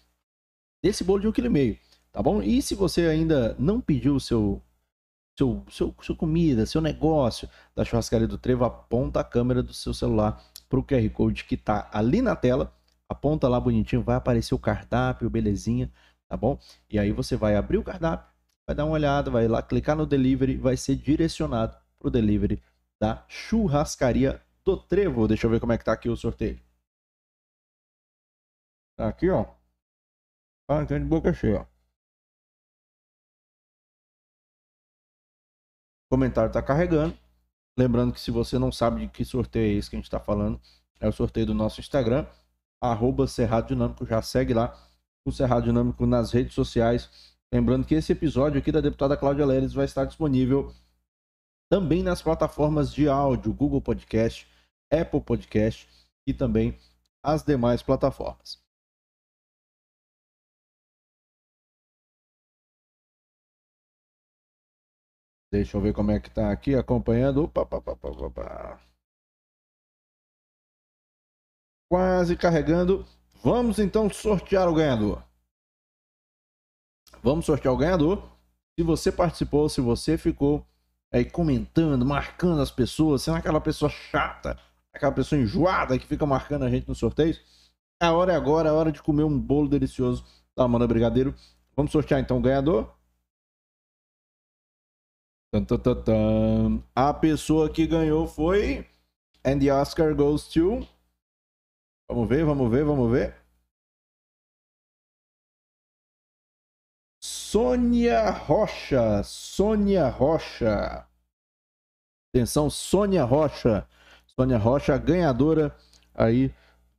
desse 0.83 1.03
bolo 1.03 1.21
de 1.21 1.27
um 1.27 1.31
quilo 1.31 1.45
e 1.45 1.51
meio, 1.51 1.77
tá 2.11 2.21
bom? 2.21 2.41
E 2.41 2.61
se 2.63 2.73
você 2.73 3.07
ainda 3.07 3.55
não 3.59 3.79
pediu 3.79 4.15
o 4.15 4.19
seu, 4.19 4.59
seu, 5.37 5.63
seu, 5.69 5.95
sua 6.01 6.15
comida, 6.15 6.65
seu 6.65 6.81
negócio 6.81 7.47
da 7.75 7.85
churrascaria 7.85 8.27
do 8.27 8.39
Trevo, 8.39 8.65
aponta 8.65 9.19
a 9.19 9.23
câmera 9.23 9.61
do 9.61 9.73
seu 9.73 9.93
celular 9.93 10.43
pro 10.67 10.83
QR 10.83 11.07
Code 11.11 11.45
que 11.45 11.57
tá 11.57 11.87
ali 11.93 12.23
na 12.23 12.35
tela, 12.35 12.73
aponta 13.07 13.47
lá 13.47 13.59
bonitinho, 13.59 14.01
vai 14.01 14.15
aparecer 14.15 14.55
o 14.55 14.59
cardápio, 14.59 15.29
belezinha, 15.29 15.91
tá 16.27 16.35
bom? 16.35 16.59
E 16.89 16.97
aí 16.97 17.11
você 17.11 17.35
vai 17.35 17.55
abrir 17.55 17.77
o 17.77 17.83
cardápio, 17.83 18.27
vai 18.67 18.75
dar 18.75 18.85
uma 18.85 18.93
olhada, 18.93 19.31
vai 19.31 19.47
lá 19.47 19.63
clicar 19.63 19.95
no 19.95 20.05
delivery, 20.05 20.57
vai 20.57 20.75
ser 20.75 20.97
direcionado 20.97 21.77
pro 21.97 22.11
delivery 22.11 22.61
da 22.99 23.25
churrascaria 23.29 24.41
do 24.65 24.75
Trevo. 24.77 25.27
Deixa 25.27 25.47
eu 25.47 25.51
ver 25.51 25.59
como 25.61 25.71
é 25.71 25.77
que 25.77 25.85
tá 25.85 25.93
aqui 25.93 26.09
o 26.09 26.17
sorteio. 26.17 26.59
Tá 28.97 29.07
aqui, 29.07 29.29
ó. 29.29 29.45
Ah, 30.67 30.85
tem 30.85 30.99
de 30.99 31.05
boca 31.05 31.33
cheia, 31.33 31.61
ó. 31.61 31.63
O 36.07 36.09
comentário 36.09 36.51
tá 36.51 36.61
carregando. 36.61 37.17
Lembrando 37.77 38.11
que 38.11 38.19
se 38.19 38.31
você 38.31 38.57
não 38.57 38.71
sabe 38.71 39.01
de 39.01 39.07
que 39.07 39.23
sorteio 39.23 39.75
é 39.75 39.77
esse 39.77 39.89
que 39.89 39.95
a 39.95 39.99
gente 39.99 40.09
tá 40.09 40.19
falando, 40.19 40.59
é 40.99 41.07
o 41.07 41.11
sorteio 41.11 41.45
do 41.45 41.53
nosso 41.53 41.79
Instagram, 41.79 42.25
arroba 42.81 43.27
Cerrado 43.27 43.67
Dinâmico. 43.67 44.05
Já 44.05 44.21
segue 44.21 44.53
lá 44.53 44.75
o 45.25 45.31
Cerrado 45.31 45.65
Dinâmico 45.65 46.05
nas 46.05 46.31
redes 46.31 46.53
sociais. 46.53 47.36
Lembrando 47.53 47.85
que 47.87 47.95
esse 47.95 48.11
episódio 48.11 48.59
aqui 48.59 48.71
da 48.71 48.81
deputada 48.81 49.15
Cláudia 49.15 49.45
Leles 49.45 49.73
vai 49.73 49.85
estar 49.85 50.05
disponível 50.05 50.73
também 51.69 52.03
nas 52.03 52.21
plataformas 52.21 52.93
de 52.93 53.07
áudio, 53.07 53.53
Google 53.53 53.81
Podcast, 53.81 54.47
Apple 54.91 55.21
Podcast 55.21 55.87
e 56.25 56.33
também 56.33 56.77
as 57.23 57.43
demais 57.43 57.81
plataformas. 57.81 58.61
Deixa 65.51 65.77
eu 65.77 65.81
ver 65.81 65.93
como 65.93 66.11
é 66.11 66.19
que 66.19 66.29
tá 66.29 66.51
aqui 66.51 66.75
acompanhando. 66.75 67.43
Opa, 67.43 67.61
opa, 67.61 67.77
opa, 67.77 68.09
opa. 68.09 68.81
Quase 71.89 72.37
carregando. 72.37 73.05
Vamos 73.43 73.79
então 73.79 74.09
sortear 74.09 74.67
o 74.67 74.75
ganhador. 74.75 75.26
Vamos 77.23 77.45
sortear 77.45 77.73
o 77.73 77.77
ganhador. 77.77 78.23
Se 78.77 78.83
você 78.83 79.11
participou, 79.11 79.67
se 79.69 79.81
você 79.81 80.17
ficou 80.17 80.65
aí 81.11 81.25
comentando, 81.25 82.05
marcando 82.05 82.61
as 82.61 82.71
pessoas, 82.71 83.23
sendo 83.23 83.37
aquela 83.37 83.59
pessoa 83.59 83.89
chata, 83.89 84.59
aquela 84.93 85.11
pessoa 85.11 85.41
enjoada 85.41 85.97
que 85.97 86.05
fica 86.05 86.25
marcando 86.25 86.63
a 86.63 86.69
gente 86.69 86.87
nos 86.87 86.97
sorteios, 86.97 87.41
a 87.99 88.11
hora 88.11 88.33
é 88.33 88.35
agora, 88.35 88.69
é 88.69 88.71
hora 88.71 88.91
de 88.91 89.01
comer 89.01 89.23
um 89.23 89.39
bolo 89.39 89.67
delicioso 89.67 90.23
da 90.55 90.63
Amanda 90.65 90.87
Brigadeiro. 90.87 91.33
Vamos 91.75 91.91
sortear 91.91 92.19
então 92.19 92.37
o 92.37 92.41
ganhador. 92.41 92.93
A 96.95 97.13
pessoa 97.13 97.69
que 97.69 97.87
ganhou 97.87 98.27
foi. 98.27 98.85
And 99.45 99.59
the 99.59 99.71
Oscar 99.71 100.13
goes 100.13 100.47
to. 100.49 100.85
Vamos 102.09 102.27
ver, 102.27 102.45
vamos 102.45 102.69
ver, 102.69 102.83
vamos 102.83 103.11
ver. 103.11 103.35
Sônia 107.57 108.29
Rocha. 108.29 109.23
Sônia 109.23 110.09
Rocha. 110.09 111.07
Atenção, 112.29 112.69
Sônia 112.69 113.23
Rocha. 113.23 113.87
Sônia 114.27 114.59
Rocha, 114.59 114.95
ganhadora 114.95 115.75
aí 116.13 116.53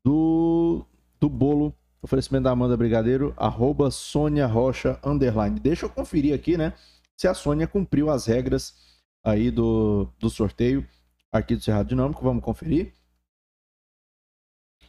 do, 0.04 0.84
do 1.20 1.28
bolo. 1.28 1.72
Oferecimento 2.02 2.42
da 2.42 2.50
Amanda 2.50 2.76
Brigadeiro, 2.76 3.32
arroba 3.36 3.88
Sônia 3.92 4.48
Rocha, 4.48 4.98
underline. 5.04 5.60
Deixa 5.60 5.86
eu 5.86 5.90
conferir 5.90 6.34
aqui, 6.34 6.56
né? 6.56 6.72
Se 7.16 7.28
a 7.28 7.34
Sônia 7.34 7.68
cumpriu 7.68 8.10
as 8.10 8.26
regras 8.26 8.74
aí 9.22 9.52
do, 9.52 10.08
do 10.18 10.28
sorteio 10.28 10.84
aqui 11.30 11.54
do 11.54 11.62
Cerrado 11.62 11.90
Dinâmico. 11.90 12.24
Vamos 12.24 12.42
conferir. 12.42 12.92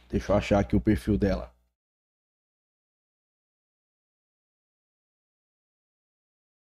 Deixa 0.08 0.32
eu 0.32 0.36
achar 0.36 0.58
aqui 0.58 0.74
o 0.74 0.80
perfil 0.80 1.16
dela. 1.16 1.54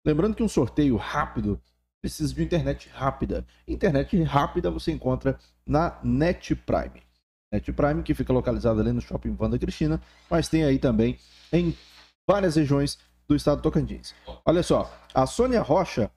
Lembrando 0.05 0.35
que 0.35 0.43
um 0.43 0.47
sorteio 0.47 0.95
rápido 0.95 1.61
precisa 2.01 2.33
de 2.33 2.43
internet 2.43 2.89
rápida. 2.89 3.45
Internet 3.67 4.21
rápida 4.23 4.71
você 4.71 4.91
encontra 4.91 5.37
na 5.65 5.99
Net 6.03 6.55
Prime. 6.55 7.03
Net 7.51 7.71
Prime, 7.71 8.01
que 8.01 8.15
fica 8.15 8.33
localizada 8.33 8.81
ali 8.81 8.91
no 8.91 9.01
Shopping 9.01 9.35
Vanda 9.35 9.59
Cristina, 9.59 10.01
mas 10.29 10.47
tem 10.47 10.63
aí 10.63 10.79
também 10.79 11.19
em 11.53 11.77
várias 12.27 12.55
regiões 12.55 12.97
do 13.27 13.35
estado 13.35 13.57
do 13.57 13.63
Tocantins. 13.63 14.15
Olha 14.45 14.63
só, 14.63 14.91
a 15.13 15.25
Sônia 15.27 15.61
Rocha, 15.61 16.09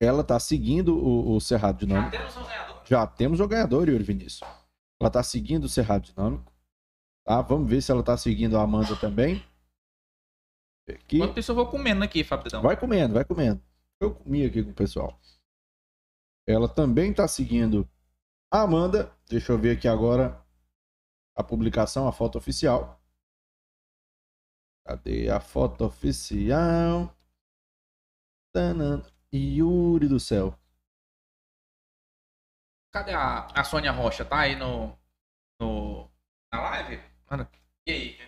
ela 0.00 0.24
tá 0.24 0.40
seguindo 0.40 0.96
o, 0.96 1.36
o 1.36 1.40
Cerrado 1.40 1.78
Dinâmico. 1.86 2.12
Já 2.12 2.18
temos 2.18 2.36
um 2.36 2.44
ganhador. 2.44 2.82
Já 2.84 3.06
temos 3.06 3.40
o 3.40 3.48
ganhador, 3.48 3.88
Yuri 3.88 4.04
Vinícius. 4.04 4.48
Ela 5.00 5.10
tá 5.10 5.22
seguindo 5.22 5.64
o 5.64 5.68
Cerrado 5.68 6.06
Dinâmico. 6.06 6.52
Tá? 7.24 7.40
Vamos 7.42 7.68
ver 7.68 7.80
se 7.80 7.92
ela 7.92 8.02
tá 8.02 8.16
seguindo 8.16 8.58
a 8.58 8.62
Amanda 8.62 8.96
também. 8.96 9.42
Aqui. 10.88 11.16
Enquanto 11.16 11.38
isso, 11.38 11.50
eu 11.50 11.56
vou 11.56 11.66
comendo 11.66 12.04
aqui, 12.04 12.22
Fabridão. 12.22 12.62
Vai 12.62 12.76
comendo, 12.76 13.14
vai 13.14 13.24
comendo. 13.24 13.62
Eu 14.00 14.14
comi 14.14 14.44
aqui 14.44 14.62
com 14.62 14.70
o 14.70 14.74
pessoal. 14.74 15.18
Ela 16.46 16.68
também 16.68 17.12
tá 17.12 17.26
seguindo 17.26 17.88
a 18.50 18.62
Amanda. 18.62 19.10
Deixa 19.28 19.52
eu 19.52 19.58
ver 19.58 19.76
aqui 19.76 19.88
agora 19.88 20.44
a 21.34 21.42
publicação, 21.42 22.06
a 22.06 22.12
foto 22.12 22.36
oficial. 22.36 23.00
Cadê 24.86 25.30
a 25.30 25.40
foto 25.40 25.86
oficial? 25.86 27.16
Tanan. 28.52 29.02
Yuri 29.32 30.06
do 30.06 30.20
céu. 30.20 30.56
Cadê 32.92 33.12
a, 33.12 33.46
a 33.46 33.64
Sônia 33.64 33.90
Rocha? 33.90 34.24
Tá 34.24 34.40
aí 34.40 34.54
no, 34.54 34.96
no, 35.60 36.08
na 36.52 36.60
live? 36.60 37.02
Mano, 37.28 37.48
e 37.86 37.90
aí? 37.90 38.18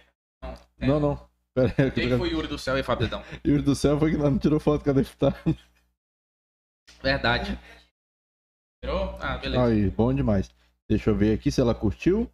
Não, 0.43 0.55
é. 0.79 0.87
Não, 0.89 1.01
não. 1.01 1.26
Pera 1.57 1.73
aí, 1.85 1.91
Quem 1.91 2.11
tô- 2.11 2.19
foi 2.19 2.29
Yuri 2.29 2.49
do 2.49 2.59
Céu 2.59 2.77
e 2.77 2.83
Fabridão? 2.83 3.23
Yuri 3.47 3.63
do 3.63 3.75
céu 3.75 3.99
foi 3.99 4.11
que 4.11 4.19
não 4.19 4.39
tirou 4.39 4.61
foto, 4.61 4.85
cadê 4.85 5.03
que 5.03 5.17
tá? 5.17 5.33
Verdade. 7.03 7.59
Tirou? 8.85 9.17
Ah, 9.19 9.39
beleza. 9.39 9.65
Aí, 9.65 9.89
bom 9.91 10.13
demais. 10.13 10.51
Deixa 10.87 11.09
eu 11.09 11.17
ver 11.17 11.33
aqui 11.35 11.51
se 11.51 11.59
ela 11.63 11.75
curtiu. 11.75 12.31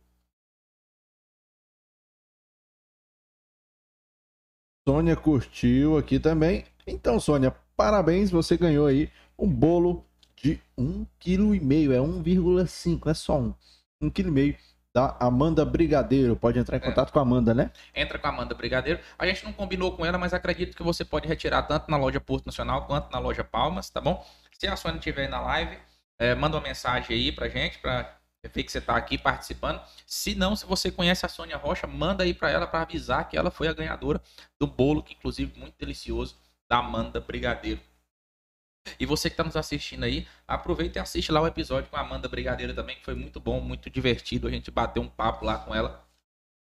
Sônia 4.89 5.16
curtiu 5.16 5.97
aqui 5.97 6.19
também. 6.19 6.65
Então, 6.86 7.20
Sônia, 7.20 7.53
parabéns, 7.77 8.31
você 8.31 8.57
ganhou 8.57 8.86
aí 8.86 9.09
um 9.39 9.49
bolo 9.49 10.05
de 10.35 10.61
1,5 10.77 11.07
kg, 11.20 11.93
é 11.94 12.01
1,5, 12.01 13.09
é 13.09 13.15
só 13.15 13.39
um. 13.39 13.55
1,5 14.03 14.11
kg 14.11 14.59
da 14.94 15.16
Amanda 15.19 15.64
Brigadeiro. 15.64 16.36
Pode 16.36 16.59
entrar 16.59 16.77
em 16.77 16.81
É. 16.81 16.85
contato 16.85 17.12
com 17.12 17.19
a 17.19 17.23
Amanda, 17.23 17.55
né? 17.55 17.70
Entra 17.94 18.19
com 18.19 18.27
a 18.27 18.31
Amanda 18.31 18.55
Brigadeiro. 18.55 19.01
A 19.19 19.27
gente 19.27 19.44
não 19.44 19.52
combinou 19.52 19.97
com 19.97 20.05
ela, 20.05 20.19
mas 20.19 20.35
acredito 20.35 20.77
que 20.77 20.82
você 20.82 21.05
pode 21.05 21.27
retirar 21.27 21.62
tanto 21.62 21.90
na 21.90 21.97
loja 21.97 22.20
Porto 22.20 22.47
Nacional 22.47 22.86
quanto 22.86 23.10
na 23.10 23.19
loja 23.19 23.43
Palmas, 23.43 23.89
tá 23.89 24.01
bom? 24.01 24.24
Se 24.59 24.66
a 24.66 24.77
Sônia 24.77 24.98
estiver 24.98 25.28
na 25.28 25.40
live, 25.40 25.77
é, 26.19 26.35
manda 26.35 26.56
uma 26.56 26.62
mensagem 26.62 27.16
aí 27.16 27.32
pra 27.32 27.48
gente, 27.48 27.78
pra 27.78 28.16
ver 28.52 28.62
que 28.62 28.70
você 28.70 28.81
tá 28.81 28.97
aqui 28.97 29.16
participando. 29.16 29.81
Se 30.06 30.35
não, 30.35 30.55
se 30.55 30.66
você 30.66 30.90
conhece 30.90 31.24
a 31.24 31.28
Sônia 31.28 31.56
Rocha, 31.56 31.86
manda 31.86 32.23
aí 32.23 32.35
pra 32.35 32.51
ela 32.51 32.66
pra 32.66 32.82
avisar 32.82 33.28
que 33.28 33.36
ela 33.36 33.51
foi 33.51 33.69
a 33.69 33.73
ganhadora 33.73 34.20
do 34.60 34.66
bolo, 34.66 35.02
que 35.02 35.14
inclusive 35.14 35.59
muito 35.59 35.74
delicioso, 35.78 36.36
da 36.69 36.78
Amanda 36.78 37.20
Brigadeiro. 37.20 37.81
E 38.99 39.07
você 39.07 39.29
que 39.29 39.35
está 39.35 39.45
nos 39.45 39.57
assistindo 39.57 40.05
aí, 40.05 40.27
aproveita 40.47 40.99
e 40.99 41.03
assiste 41.03 41.31
lá 41.31 41.41
o 41.41 41.47
episódio 41.47 41.91
com 41.91 41.97
a 41.97 42.01
Amanda 42.01 42.29
Brigadeiro 42.29 42.75
também, 42.75 42.97
que 42.97 43.05
foi 43.05 43.15
muito 43.15 43.41
bom, 43.41 43.61
muito 43.61 43.89
divertido. 43.89 44.49
A 44.49 44.51
gente 44.51 44.71
bateu 44.71 45.03
um 45.03 45.09
papo 45.09 45.45
lá 45.45 45.59
com 45.59 45.75
ela. 45.75 46.05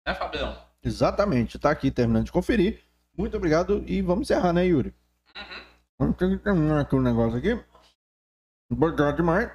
Né, 0.06 0.14
Fabião? 0.14 0.56
Exatamente, 0.82 1.58
tá 1.58 1.70
aqui 1.70 1.90
terminando 1.90 2.26
de 2.26 2.32
conferir. 2.32 2.80
Muito 3.16 3.36
obrigado 3.36 3.84
e 3.86 4.02
vamos 4.02 4.22
encerrar, 4.22 4.52
né, 4.52 4.66
Yuri? 4.66 4.94
Vamos 5.98 6.16
ter 6.16 6.28
que 6.30 6.42
terminar 6.42 6.80
aqui 6.80 6.94
o 6.94 7.02
negócio 7.02 7.38
aqui. 7.38 7.62
Obrigado 8.70 9.16
demais. 9.16 9.50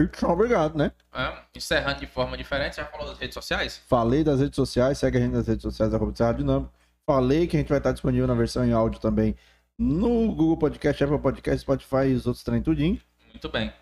E 0.00 0.06
tchau, 0.06 0.30
obrigado, 0.30 0.78
né? 0.78 0.92
É, 1.12 1.42
encerrando 1.56 1.98
de 1.98 2.06
forma 2.06 2.36
diferente, 2.36 2.76
você 2.76 2.82
já 2.82 2.86
falou 2.86 3.08
das 3.08 3.18
redes 3.18 3.34
sociais? 3.34 3.78
Falei 3.88 4.22
das 4.22 4.38
redes 4.38 4.54
sociais, 4.54 4.98
segue 4.98 5.18
a 5.18 5.20
gente 5.20 5.32
nas 5.32 5.46
redes 5.46 5.62
sociais, 5.62 5.92
arroba 5.92 6.12
Dinâmico. 6.34 6.72
Falei 7.04 7.46
que 7.48 7.56
a 7.56 7.60
gente 7.60 7.68
vai 7.68 7.78
estar 7.78 7.92
disponível 7.92 8.26
na 8.26 8.34
versão 8.34 8.64
em 8.64 8.72
áudio 8.72 9.00
também 9.00 9.34
no 9.78 10.34
Google 10.34 10.56
Podcast, 10.56 11.04
Apple 11.04 11.18
Podcast, 11.18 11.60
Spotify 11.60 12.08
e 12.08 12.14
os 12.14 12.26
outros 12.26 12.44
trem 12.44 12.60
tudinho. 12.60 13.00
Muito 13.28 13.48
bem. 13.48 13.72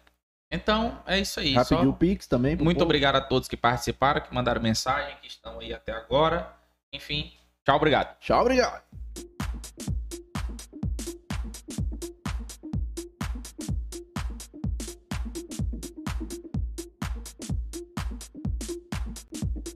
Então, 0.51 1.03
é 1.07 1.19
isso 1.19 1.41
aí. 1.41 1.55
Rapidinho 1.55 1.89
Só... 1.89 1.91
o 1.91 1.95
Pix 1.95 2.27
também. 2.27 2.55
Muito 2.57 2.77
povo. 2.77 2.85
obrigado 2.85 3.17
a 3.17 3.21
todos 3.21 3.49
que 3.49 3.57
participaram, 3.57 4.21
que 4.21 4.33
mandaram 4.33 4.61
mensagem, 4.61 5.17
que 5.21 5.29
estão 5.29 5.59
aí 5.59 5.73
até 5.73 5.93
agora. 5.93 6.55
Enfim, 6.93 7.33
tchau, 7.65 7.77
obrigado. 7.77 8.19
Tchau, 8.21 8.43
obrigado. 8.43 8.83